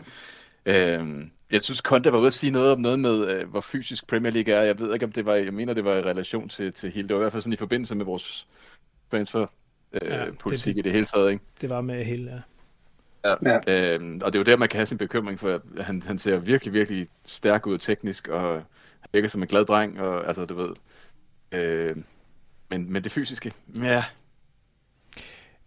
Uh, 0.66 1.26
jeg 1.50 1.62
synes, 1.62 1.78
Conte 1.78 2.12
var 2.12 2.18
ude 2.18 2.26
at 2.26 2.32
sige 2.32 2.50
noget 2.50 2.72
om 2.72 2.80
noget 2.80 2.98
med, 2.98 3.42
uh, 3.42 3.50
hvor 3.50 3.60
fysisk 3.60 4.06
Premier 4.06 4.32
League 4.32 4.54
er. 4.54 4.62
Jeg 4.62 4.78
ved 4.78 4.92
ikke, 4.94 5.06
om 5.06 5.12
det 5.12 5.26
var... 5.26 5.34
Jeg 5.34 5.54
mener, 5.54 5.74
det 5.74 5.84
var 5.84 5.94
i 5.96 6.02
relation 6.02 6.48
til, 6.48 6.72
til 6.72 6.90
hele... 6.90 7.08
Det 7.08 7.14
var 7.14 7.20
i 7.20 7.22
hvert 7.22 7.32
fald 7.32 7.42
sådan 7.42 7.52
i 7.52 7.56
forbindelse 7.56 7.94
med 7.94 8.04
vores 8.04 8.46
transfer 9.10 9.46
øh, 9.92 10.08
Ja, 10.08 10.18
ja, 10.18 10.26
det- 10.26 10.38
politik 10.38 10.74
det, 10.74 10.78
i 10.80 10.82
det 10.82 10.92
hele 10.92 11.06
taget, 11.06 11.30
ikke? 11.30 11.44
Det 11.60 11.70
var 11.70 11.80
med 11.80 12.04
hele, 12.04 12.30
ja. 12.30 12.40
Ja. 13.30 13.36
Ja. 13.50 13.60
ja. 13.66 13.94
Øhm, 13.94 14.20
og 14.24 14.32
det 14.32 14.38
er 14.38 14.40
jo 14.40 14.44
der, 14.44 14.56
man 14.56 14.68
kan 14.68 14.78
have 14.78 14.86
sin 14.86 14.98
bekymring, 14.98 15.40
for 15.40 15.62
han, 15.82 16.02
han 16.06 16.18
ser 16.18 16.36
virkelig, 16.36 16.74
virkelig 16.74 17.08
stærk 17.26 17.66
ud 17.66 17.78
teknisk, 17.78 18.28
og 18.28 18.62
han 19.00 19.08
virker 19.12 19.28
som 19.28 19.42
en 19.42 19.48
glad 19.48 19.64
dreng, 19.64 20.00
og 20.00 20.28
altså, 20.28 20.44
du 20.44 20.54
ved... 20.54 20.74
Øh, 21.52 21.96
men, 22.70 22.92
men 22.92 23.04
det 23.04 23.12
fysiske, 23.12 23.52
ja, 23.82 24.04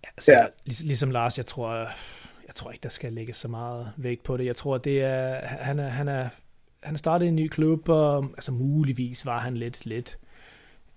Altså, 0.04 0.32
Ja. 0.32 0.46
lig, 0.66 0.76
ligesom 0.84 1.12
Lars, 1.12 1.38
jeg 1.38 1.46
tror, 1.46 1.74
jeg 2.48 2.56
tror 2.56 2.72
ikke, 2.72 2.84
der 2.84 2.90
skal 2.90 3.14
lægges 3.14 3.38
så 3.38 3.48
meget 3.48 3.94
vægt 3.98 4.24
på 4.24 4.38
det. 4.38 4.46
Jeg 4.46 4.56
tror, 4.56 4.78
det 4.78 5.02
er, 5.04 5.36
han 5.48 5.80
er, 5.80 5.88
han 5.90 6.08
er, 6.08 6.30
han 6.84 6.94
er 6.94 6.98
startet 6.98 7.26
i 7.26 7.30
en 7.30 7.36
ny 7.36 7.48
klub, 7.48 7.90
og 7.90 8.24
altså 8.24 8.52
muligvis 8.52 9.26
var 9.26 9.40
han 9.40 9.58
lidt, 9.58 9.86
lidt 9.86 10.18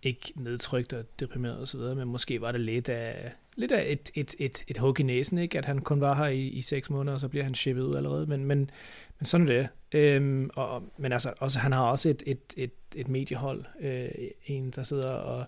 ikke 0.02 0.32
nedtrykt 0.36 0.92
og 0.92 1.04
deprimeret 1.20 1.58
og 1.58 1.68
så 1.68 1.78
videre, 1.78 1.94
men 1.94 2.08
måske 2.08 2.40
var 2.40 2.52
det 2.52 2.60
lidt 2.60 2.88
af, 2.88 3.32
lidt 3.56 3.72
af 3.72 3.92
et, 3.92 4.10
et, 4.14 4.34
et, 4.38 4.64
et 4.68 4.78
hug 4.78 5.00
i 5.00 5.02
næsen, 5.02 5.38
ikke? 5.38 5.58
at 5.58 5.64
han 5.64 5.78
kun 5.78 6.00
var 6.00 6.14
her 6.14 6.26
i, 6.26 6.46
i 6.46 6.62
seks 6.62 6.90
måneder, 6.90 7.14
og 7.14 7.20
så 7.20 7.28
bliver 7.28 7.44
han 7.44 7.54
shippet 7.54 7.82
ud 7.82 7.96
allerede, 7.96 8.26
men, 8.26 8.44
men, 8.44 8.70
men 9.18 9.26
sådan 9.26 9.48
er 9.48 9.52
det. 9.52 9.68
Øhm, 9.92 10.50
og, 10.54 10.82
men 10.98 11.12
altså, 11.12 11.32
også, 11.40 11.58
han 11.58 11.72
har 11.72 11.90
også 11.90 12.08
et, 12.08 12.22
et, 12.26 12.40
et, 12.56 12.72
et 12.94 13.08
mediehold, 13.08 13.64
øh, 13.80 14.08
en 14.46 14.70
der 14.70 14.82
sidder 14.82 15.10
og 15.10 15.46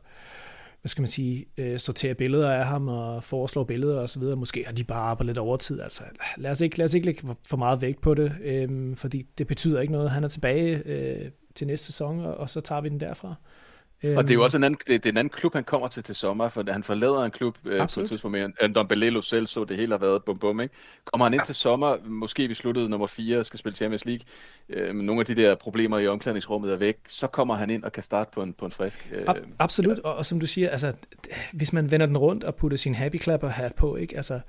hvad 0.81 0.89
skal 0.89 1.03
man 1.03 1.09
sige, 1.09 1.47
øh, 1.57 1.79
sorterer 1.79 2.15
billeder 2.15 2.53
af 2.53 2.67
ham 2.67 2.89
og 2.89 3.25
foreslår 3.25 3.65
billeder 3.65 4.01
og 4.01 4.11
så 4.11 4.21
videre. 4.21 4.37
Måske 4.37 4.65
har 4.67 4.73
de 4.73 4.85
bare 4.85 5.01
arbejdet 5.01 5.27
lidt 5.27 5.39
overtid. 5.39 5.81
Altså, 5.81 6.03
lad 6.37 6.51
os 6.51 6.61
ikke, 6.61 6.79
lad 6.79 6.85
os 6.85 6.95
ikke 6.95 7.07
lægge 7.07 7.37
for 7.49 7.57
meget 7.57 7.83
vægt 7.83 8.01
på 8.01 8.15
det, 8.15 8.33
øh, 8.43 8.97
fordi 8.97 9.27
det 9.39 9.47
betyder 9.47 9.81
ikke 9.81 9.93
noget. 9.93 10.11
Han 10.11 10.25
er 10.25 10.29
tilbage 10.29 10.83
øh, 10.85 11.31
til 11.55 11.67
næste 11.67 11.87
sæson, 11.87 12.21
og, 12.21 12.35
og 12.35 12.51
så 12.51 12.61
tager 12.61 12.81
vi 12.81 12.89
den 12.89 13.01
derfra 13.01 13.35
og 14.05 14.23
det 14.23 14.31
er 14.31 14.35
jo 14.35 14.43
også 14.43 14.57
en 14.57 14.65
anden, 14.65 14.81
det, 14.87 15.05
det 15.05 15.07
er 15.07 15.13
en 15.13 15.17
anden 15.17 15.31
klub, 15.31 15.55
han 15.55 15.65
kommer 15.65 15.89
til 15.89 16.03
til 16.03 16.15
sommer, 16.15 16.49
for 16.49 16.73
han 16.73 16.83
forlader 16.83 17.25
en 17.25 17.31
klub 17.31 17.59
øh, 17.65 17.71
på 17.71 17.77
et 17.77 17.81
Absolut. 17.81 18.09
tidspunkt 18.09 18.33
mere, 18.33 18.53
end 18.63 18.75
Dombelelo 18.75 19.21
selv 19.21 19.47
så 19.47 19.65
det 19.65 19.77
hele 19.77 19.93
har 19.93 19.99
været 19.99 20.25
bum 20.25 20.39
bum, 20.39 20.61
ikke? 20.61 20.75
Kommer 21.05 21.25
han 21.25 21.35
ind 21.35 21.43
til 21.47 21.55
sommer, 21.55 21.97
måske 22.05 22.49
vi 22.49 22.55
sluttede 22.55 22.89
nummer 22.89 23.07
4 23.07 23.39
og 23.39 23.47
skal 23.47 23.59
spille 23.59 23.77
Champions 23.77 24.05
League, 24.05 24.25
øh, 24.69 24.95
men 24.95 25.07
nogle 25.07 25.21
af 25.21 25.27
de 25.27 25.35
der 25.35 25.55
problemer 25.55 25.99
i 25.99 26.07
omklædningsrummet 26.07 26.73
er 26.73 26.77
væk, 26.77 26.97
så 27.09 27.27
kommer 27.27 27.55
han 27.55 27.71
ind 27.71 27.85
og 27.85 27.93
kan 27.93 28.03
starte 28.03 28.31
på 28.35 28.43
en, 28.43 28.53
på 28.53 28.65
en 28.65 28.73
frisk. 28.73 29.11
Øh, 29.13 29.23
Ab- 29.29 29.47
absolut, 29.59 29.99
og, 29.99 30.15
og 30.15 30.27
som 30.27 30.41
du 30.41 30.47
siger, 30.47 30.71
altså, 30.71 30.93
hvis 31.53 31.73
man 31.73 31.91
vender 31.91 32.07
den 32.07 32.19
rundt 32.19 32.45
og 32.45 32.55
putter 32.55 32.79
sin 32.79 32.95
happy 32.95 33.23
clapper 33.23 33.49
hat 33.49 33.75
på, 33.75 33.97
ikke? 33.97 34.17
Altså, 34.17 34.41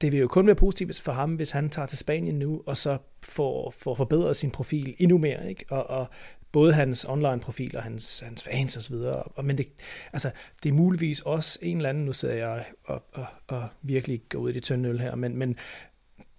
det 0.00 0.12
vil 0.12 0.20
jo 0.20 0.28
kun 0.28 0.46
være 0.46 0.56
positivt 0.56 1.00
for 1.00 1.12
ham, 1.12 1.34
hvis 1.34 1.50
han 1.50 1.70
tager 1.70 1.86
til 1.86 1.98
Spanien 1.98 2.38
nu, 2.38 2.62
og 2.66 2.76
så 2.76 2.98
får, 3.22 3.70
får 3.70 3.94
forbedret 3.94 4.36
sin 4.36 4.50
profil 4.50 4.94
endnu 4.98 5.18
mere, 5.18 5.48
ikke? 5.48 5.64
Og, 5.70 5.90
og 5.90 6.06
både 6.54 6.72
hans 6.72 7.04
online-profil 7.08 7.76
og 7.76 7.82
hans, 7.82 8.20
hans 8.20 8.42
fans 8.42 8.76
osv. 8.76 8.94
Og, 8.94 9.44
men 9.44 9.58
det, 9.58 9.68
altså, 10.12 10.30
det 10.62 10.68
er 10.68 10.72
muligvis 10.72 11.20
også 11.20 11.58
en 11.62 11.76
eller 11.76 11.88
anden, 11.88 12.04
nu 12.04 12.12
sidder 12.12 12.34
jeg 12.34 12.64
og, 12.84 13.02
og, 13.12 13.26
og 13.46 13.68
virkelig 13.82 14.22
går 14.28 14.38
ud 14.38 14.50
i 14.50 14.52
det 14.52 14.62
tynde 14.62 14.88
øl 14.88 15.00
her, 15.00 15.14
men, 15.14 15.36
men 15.36 15.56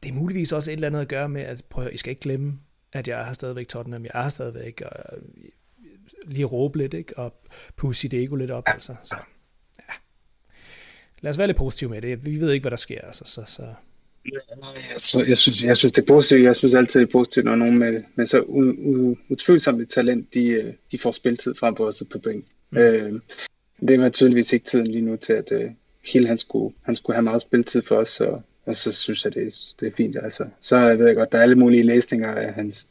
det 0.04 0.10
er 0.10 0.14
muligvis 0.14 0.52
også 0.52 0.72
et 0.72 0.74
eller 0.74 0.88
andet 0.88 1.02
at 1.02 1.08
gøre 1.08 1.30
med, 1.30 1.42
at 1.42 1.66
prøv 1.70 1.90
I 1.94 1.98
skal 1.98 2.10
ikke 2.10 2.22
glemme, 2.22 2.60
at 2.94 3.08
jeg 3.08 3.26
har 3.26 3.34
stadigvæk 3.34 3.68
Tottenham, 3.68 4.04
jeg 4.04 4.26
er 4.26 4.30
stadigvæk, 4.30 4.82
og 4.86 5.18
øh, 5.18 5.24
lige 6.26 6.46
råbe 6.46 6.78
lidt, 6.78 6.94
ikke? 6.94 7.18
og 7.18 7.34
pusse 7.76 8.02
sit 8.02 8.14
ego 8.14 8.36
lidt 8.36 8.52
op. 8.52 8.64
Altså. 8.68 8.96
Så, 9.04 9.16
ja. 9.80 9.94
Lad 11.20 11.30
os 11.30 11.38
være 11.38 11.48
lidt 11.48 11.58
positive 11.58 11.90
med 11.90 12.02
det. 12.02 12.26
Vi 12.26 12.40
ved 12.40 12.52
ikke, 12.52 12.64
hvad 12.64 12.72
der 12.72 12.78
sker. 12.78 13.02
Altså, 13.02 13.24
så, 13.26 13.44
så. 13.46 13.74
Jeg, 14.34 15.30
jeg, 15.30 15.38
synes, 15.38 15.64
jeg 15.64 15.78
synes, 15.78 15.92
det 15.92 16.02
er 16.02 16.06
positivt. 16.14 16.44
Jeg 16.44 16.56
synes 16.56 16.74
altid, 16.74 17.00
det 17.00 17.08
er 17.08 17.12
positivt, 17.12 17.46
når 17.46 17.56
nogen 17.56 17.78
med, 17.80 18.04
med 18.16 18.26
så 18.26 18.42
u, 18.42 18.62
u, 18.62 19.16
utvivlsomt 19.30 19.82
et 19.82 19.90
talent, 19.90 20.34
de, 20.34 20.48
øh, 20.52 20.74
de 20.92 21.00
får 21.00 21.12
spiltid 21.12 21.56
frem 21.56 21.76
på 21.76 21.88
at 21.88 21.96
sidde 21.96 22.10
på 22.12 22.20
bænken. 22.20 22.46
Mm. 22.72 22.78
Øh, 22.78 23.14
det 23.88 24.00
var 24.02 24.10
tydeligvis 24.10 24.54
ikke 24.54 24.66
tiden 24.66 24.88
lige 24.88 25.02
nu 25.02 25.16
til, 25.16 25.34
at 25.34 25.52
uh, 25.52 25.72
Hill 26.06 26.28
han 26.28 26.38
skulle, 26.38 26.76
han 26.82 26.96
skulle 26.96 27.16
have 27.16 27.24
meget 27.24 27.42
spiltid 27.42 27.82
for 27.82 27.96
os, 27.96 28.22
og, 28.22 28.42
og 28.66 28.76
så 28.76 28.92
synes 28.92 29.26
jeg, 29.26 29.34
det, 29.34 29.48
er- 29.48 29.74
det 29.80 29.88
er 29.88 29.92
fint. 29.98 30.16
Altså. 30.24 30.46
Så 30.62 30.78
jeg 30.78 30.98
ved 31.00 31.06
jeg 31.08 31.16
godt, 31.16 31.32
der 31.32 31.38
er 31.38 31.42
alle 31.42 31.56
mulige 31.56 31.84
læsninger 31.84 32.32
af 32.36 32.54
hans 32.54 32.88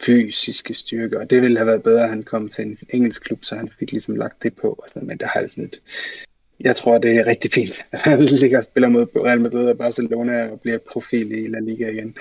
fysiske 0.00 0.74
styrke, 0.74 1.18
og 1.20 1.30
det 1.30 1.42
ville 1.42 1.58
have 1.58 1.66
været 1.66 1.82
bedre, 1.82 2.02
at 2.02 2.10
han 2.10 2.22
kom 2.22 2.48
til 2.48 2.64
en 2.64 2.78
engelsk 2.90 3.22
klub, 3.22 3.44
så 3.44 3.54
han 3.54 3.70
fik 3.78 3.90
ligesom 3.92 4.14
lagt 4.16 4.42
det 4.42 4.54
på. 4.54 4.80
Altså, 4.84 4.98
men 5.00 5.18
der 5.18 5.26
har 5.26 5.40
jeg 5.40 5.50
sådan 5.50 5.64
et, 5.64 5.80
jeg 6.60 6.76
tror, 6.76 6.98
det 6.98 7.16
er 7.16 7.26
rigtig 7.26 7.52
fint. 7.52 7.84
Han 7.92 8.24
ligger 8.24 8.58
og 8.58 8.64
spiller 8.64 8.88
mod 8.88 9.06
Real 9.16 9.40
Madrid 9.40 9.68
og 9.68 9.78
Barcelona 9.78 10.50
og 10.50 10.60
bliver 10.60 10.78
profil 10.78 11.32
i 11.32 11.46
La 11.46 11.58
Liga 11.58 11.90
igen. 11.90 12.16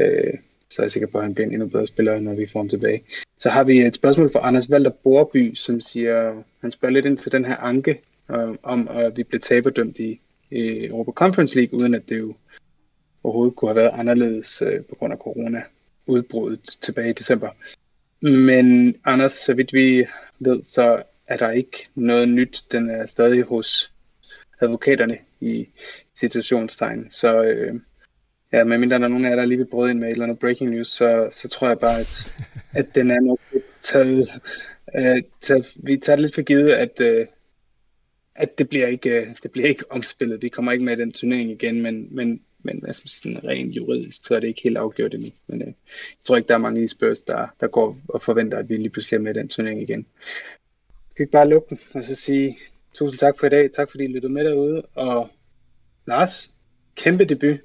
Øh, 0.00 0.34
så 0.70 0.82
er 0.82 0.84
jeg 0.84 0.92
sikker 0.92 1.08
på, 1.08 1.18
at 1.18 1.24
han 1.24 1.34
bliver 1.34 1.46
en 1.46 1.52
endnu 1.52 1.68
bedre 1.68 1.86
spiller, 1.86 2.20
når 2.20 2.34
vi 2.34 2.46
får 2.52 2.60
ham 2.60 2.68
tilbage. 2.68 3.02
Så 3.38 3.50
har 3.50 3.64
vi 3.64 3.80
et 3.80 3.94
spørgsmål 3.94 4.32
fra 4.32 4.46
Anders 4.46 4.70
Valder 4.70 4.90
Borby, 4.90 5.54
som 5.54 5.80
siger, 5.80 6.42
han 6.60 6.70
spørger 6.70 6.92
lidt 6.92 7.06
ind 7.06 7.18
til 7.18 7.32
den 7.32 7.44
her 7.44 7.56
anke, 7.56 8.00
øh, 8.30 8.54
om 8.62 8.88
at 8.88 9.16
vi 9.16 9.22
blev 9.22 9.40
taberdømt 9.40 9.98
i, 9.98 10.20
i 10.50 10.86
Europa 10.86 11.10
Conference 11.12 11.56
League, 11.56 11.78
uden 11.78 11.94
at 11.94 12.08
det 12.08 12.18
jo 12.18 12.34
overhovedet 13.24 13.56
kunne 13.56 13.68
have 13.68 13.76
været 13.76 13.90
anderledes 13.94 14.62
øh, 14.62 14.84
på 14.84 14.94
grund 14.94 15.12
af 15.12 15.18
corona 15.18 15.62
udbruddet 16.06 16.78
tilbage 16.82 17.10
i 17.10 17.12
december. 17.12 17.48
Men 18.20 18.96
Anders, 19.04 19.32
så 19.32 19.54
vidt 19.54 19.72
vi 19.72 20.06
ved, 20.38 20.62
så 20.62 21.02
er 21.32 21.36
der 21.36 21.50
ikke 21.50 21.88
noget 21.94 22.28
nyt. 22.28 22.64
Den 22.72 22.90
er 22.90 23.06
stadig 23.06 23.42
hos 23.42 23.92
advokaterne 24.60 25.18
i 25.40 25.68
situationstegn. 26.14 27.08
Så 27.10 27.42
øh, 27.42 27.74
ja, 28.52 28.64
medmindre 28.64 28.98
der 28.98 29.04
er 29.04 29.08
nogen 29.08 29.24
af 29.24 29.30
jer, 29.30 29.36
der 29.36 29.44
lige 29.44 29.58
vil 29.58 29.70
brøde 29.70 29.90
ind 29.90 29.98
med 29.98 30.08
et 30.08 30.12
eller 30.12 30.24
andet 30.24 30.38
breaking 30.38 30.70
news, 30.70 30.88
så, 30.88 31.28
så 31.30 31.48
tror 31.48 31.68
jeg 31.68 31.78
bare, 31.78 32.00
at, 32.00 32.34
at 32.72 32.94
den 32.94 33.10
er 33.10 33.20
nok 33.20 33.40
taget, 33.80 34.40
øh, 34.96 35.22
taget, 35.40 35.72
vi 35.76 35.96
tager 35.96 36.16
det 36.16 36.22
lidt 36.22 36.34
for 36.34 36.42
givet, 36.42 36.70
at, 36.70 37.00
øh, 37.00 37.26
at 38.34 38.58
det 38.58 38.68
bliver 38.68 38.86
ikke, 38.86 39.10
øh, 39.10 39.36
det 39.42 39.50
bliver 39.50 39.68
ikke 39.68 39.92
omspillet. 39.92 40.42
Vi 40.42 40.48
kommer 40.48 40.72
ikke 40.72 40.84
med 40.84 40.96
den 40.96 41.12
turnering 41.12 41.50
igen, 41.50 41.82
men, 41.82 42.08
men, 42.10 42.40
men 42.62 42.86
altså 42.86 43.02
sådan 43.06 43.44
rent 43.44 43.76
juridisk, 43.76 44.26
så 44.26 44.36
er 44.36 44.40
det 44.40 44.48
ikke 44.48 44.62
helt 44.64 44.76
afgjort 44.76 45.14
endnu. 45.14 45.30
Men 45.46 45.62
øh, 45.62 45.66
jeg 45.66 46.24
tror 46.24 46.36
ikke, 46.36 46.48
der 46.48 46.54
er 46.54 46.58
mange 46.58 46.82
i 46.82 46.88
Spurs, 46.88 47.20
der, 47.20 47.46
der 47.60 47.66
går 47.66 47.98
og 48.08 48.22
forventer, 48.22 48.58
at 48.58 48.68
vi 48.68 48.76
lige 48.76 48.90
pludselig 48.90 49.16
er 49.16 49.20
med 49.20 49.34
den 49.34 49.48
turnering 49.48 49.82
igen. 49.82 50.06
Jeg 51.12 51.14
skal 51.14 51.22
ikke 51.22 51.32
bare 51.32 51.48
lukke 51.48 51.68
den 51.70 51.78
og 51.94 52.04
så 52.04 52.14
sige 52.14 52.58
tusind 52.94 53.18
tak 53.18 53.38
for 53.38 53.46
i 53.46 53.50
dag. 53.50 53.72
Tak 53.72 53.90
fordi 53.90 54.04
I 54.04 54.06
lyttede 54.06 54.32
med 54.32 54.44
derude. 54.44 54.82
Og 54.94 55.30
Lars, 56.06 56.54
kæmpe 56.96 57.24
debut. 57.24 57.60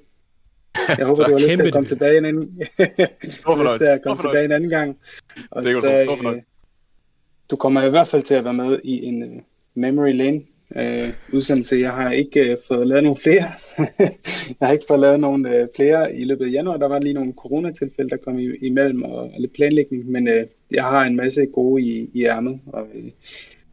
Jeg 0.88 1.06
håber, 1.10 1.24
du 1.24 1.32
har 1.32 1.38
lyst 1.38 1.56
til 1.56 1.66
at 1.66 1.72
komme 1.72 1.88
tilbage 1.88 2.18
en 2.18 2.24
anden, 2.24 2.62
Hvorfor 3.44 3.78
til 3.78 3.84
at 3.84 4.02
komme 4.02 4.22
tilbage 4.22 4.44
en 4.44 4.52
anden 4.52 4.70
gang. 4.70 4.98
Og 5.50 5.64
det 5.64 5.76
så, 5.76 5.92
øh, 5.92 6.42
du 7.50 7.56
kommer 7.56 7.82
i 7.82 7.90
hvert 7.90 8.08
fald 8.08 8.22
til 8.22 8.34
at 8.34 8.44
være 8.44 8.54
med 8.54 8.80
i 8.84 9.04
en 9.04 9.22
uh, 9.22 9.42
Memory 9.74 10.12
Lane 10.12 10.42
uh, 10.70 11.14
udsendelse. 11.32 11.76
Jeg 11.76 11.92
har 11.92 12.10
ikke 12.10 12.52
uh, 12.52 12.58
fået 12.68 12.86
lavet 12.86 13.02
nogle 13.02 13.20
flere. 13.20 13.52
Jeg 14.60 14.62
har 14.62 14.72
ikke 14.72 14.84
fået 14.88 15.00
lavet 15.00 15.20
nogle 15.20 15.62
uh, 15.62 15.68
flere 15.76 16.16
i 16.16 16.24
løbet 16.24 16.46
af 16.46 16.52
januar. 16.52 16.76
Der 16.76 16.88
var 16.88 16.98
lige 16.98 17.14
nogle 17.14 17.32
coronatilfælde, 17.36 18.10
der 18.10 18.16
kom 18.16 18.38
i, 18.38 18.56
imellem 18.56 19.02
og, 19.02 19.16
og 19.16 19.34
lidt 19.38 19.52
planlægning. 19.52 20.10
Men 20.10 20.28
uh, 20.28 20.34
jeg 20.70 20.84
har 20.84 21.04
en 21.04 21.16
masse 21.16 21.46
gode 21.46 21.82
i, 21.82 22.10
i 22.14 22.24
ærmet, 22.24 22.60
og, 22.66 22.82
uh, 22.82 23.10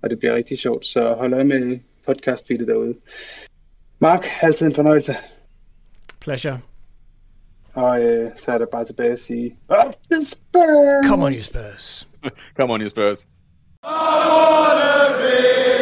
og 0.01 0.09
det 0.09 0.19
bliver 0.19 0.35
rigtig 0.35 0.57
sjovt. 0.57 0.85
Så 0.85 1.13
hold 1.13 1.33
øje 1.33 1.43
med 1.43 1.79
podcast 2.05 2.49
derude. 2.49 2.95
Mark, 3.99 4.25
altid 4.41 4.67
en 4.67 4.75
fornøjelse. 4.75 5.15
Pleasure. 6.21 6.59
Og 7.73 8.03
øh, 8.03 8.31
så 8.35 8.51
er 8.51 8.57
der 8.57 8.65
bare 8.65 8.85
tilbage 8.85 9.11
at 9.11 9.19
sige, 9.19 9.57
Up 9.69 9.93
the 10.11 10.21
Spurs! 10.21 11.05
Come 11.09 11.25
on, 11.25 11.31
you 11.31 11.39
Spurs. 11.39 12.07
Come 12.57 12.73
on, 12.73 12.81
you 12.81 12.89
Spurs. 12.89 13.27
Oh! 13.83 15.74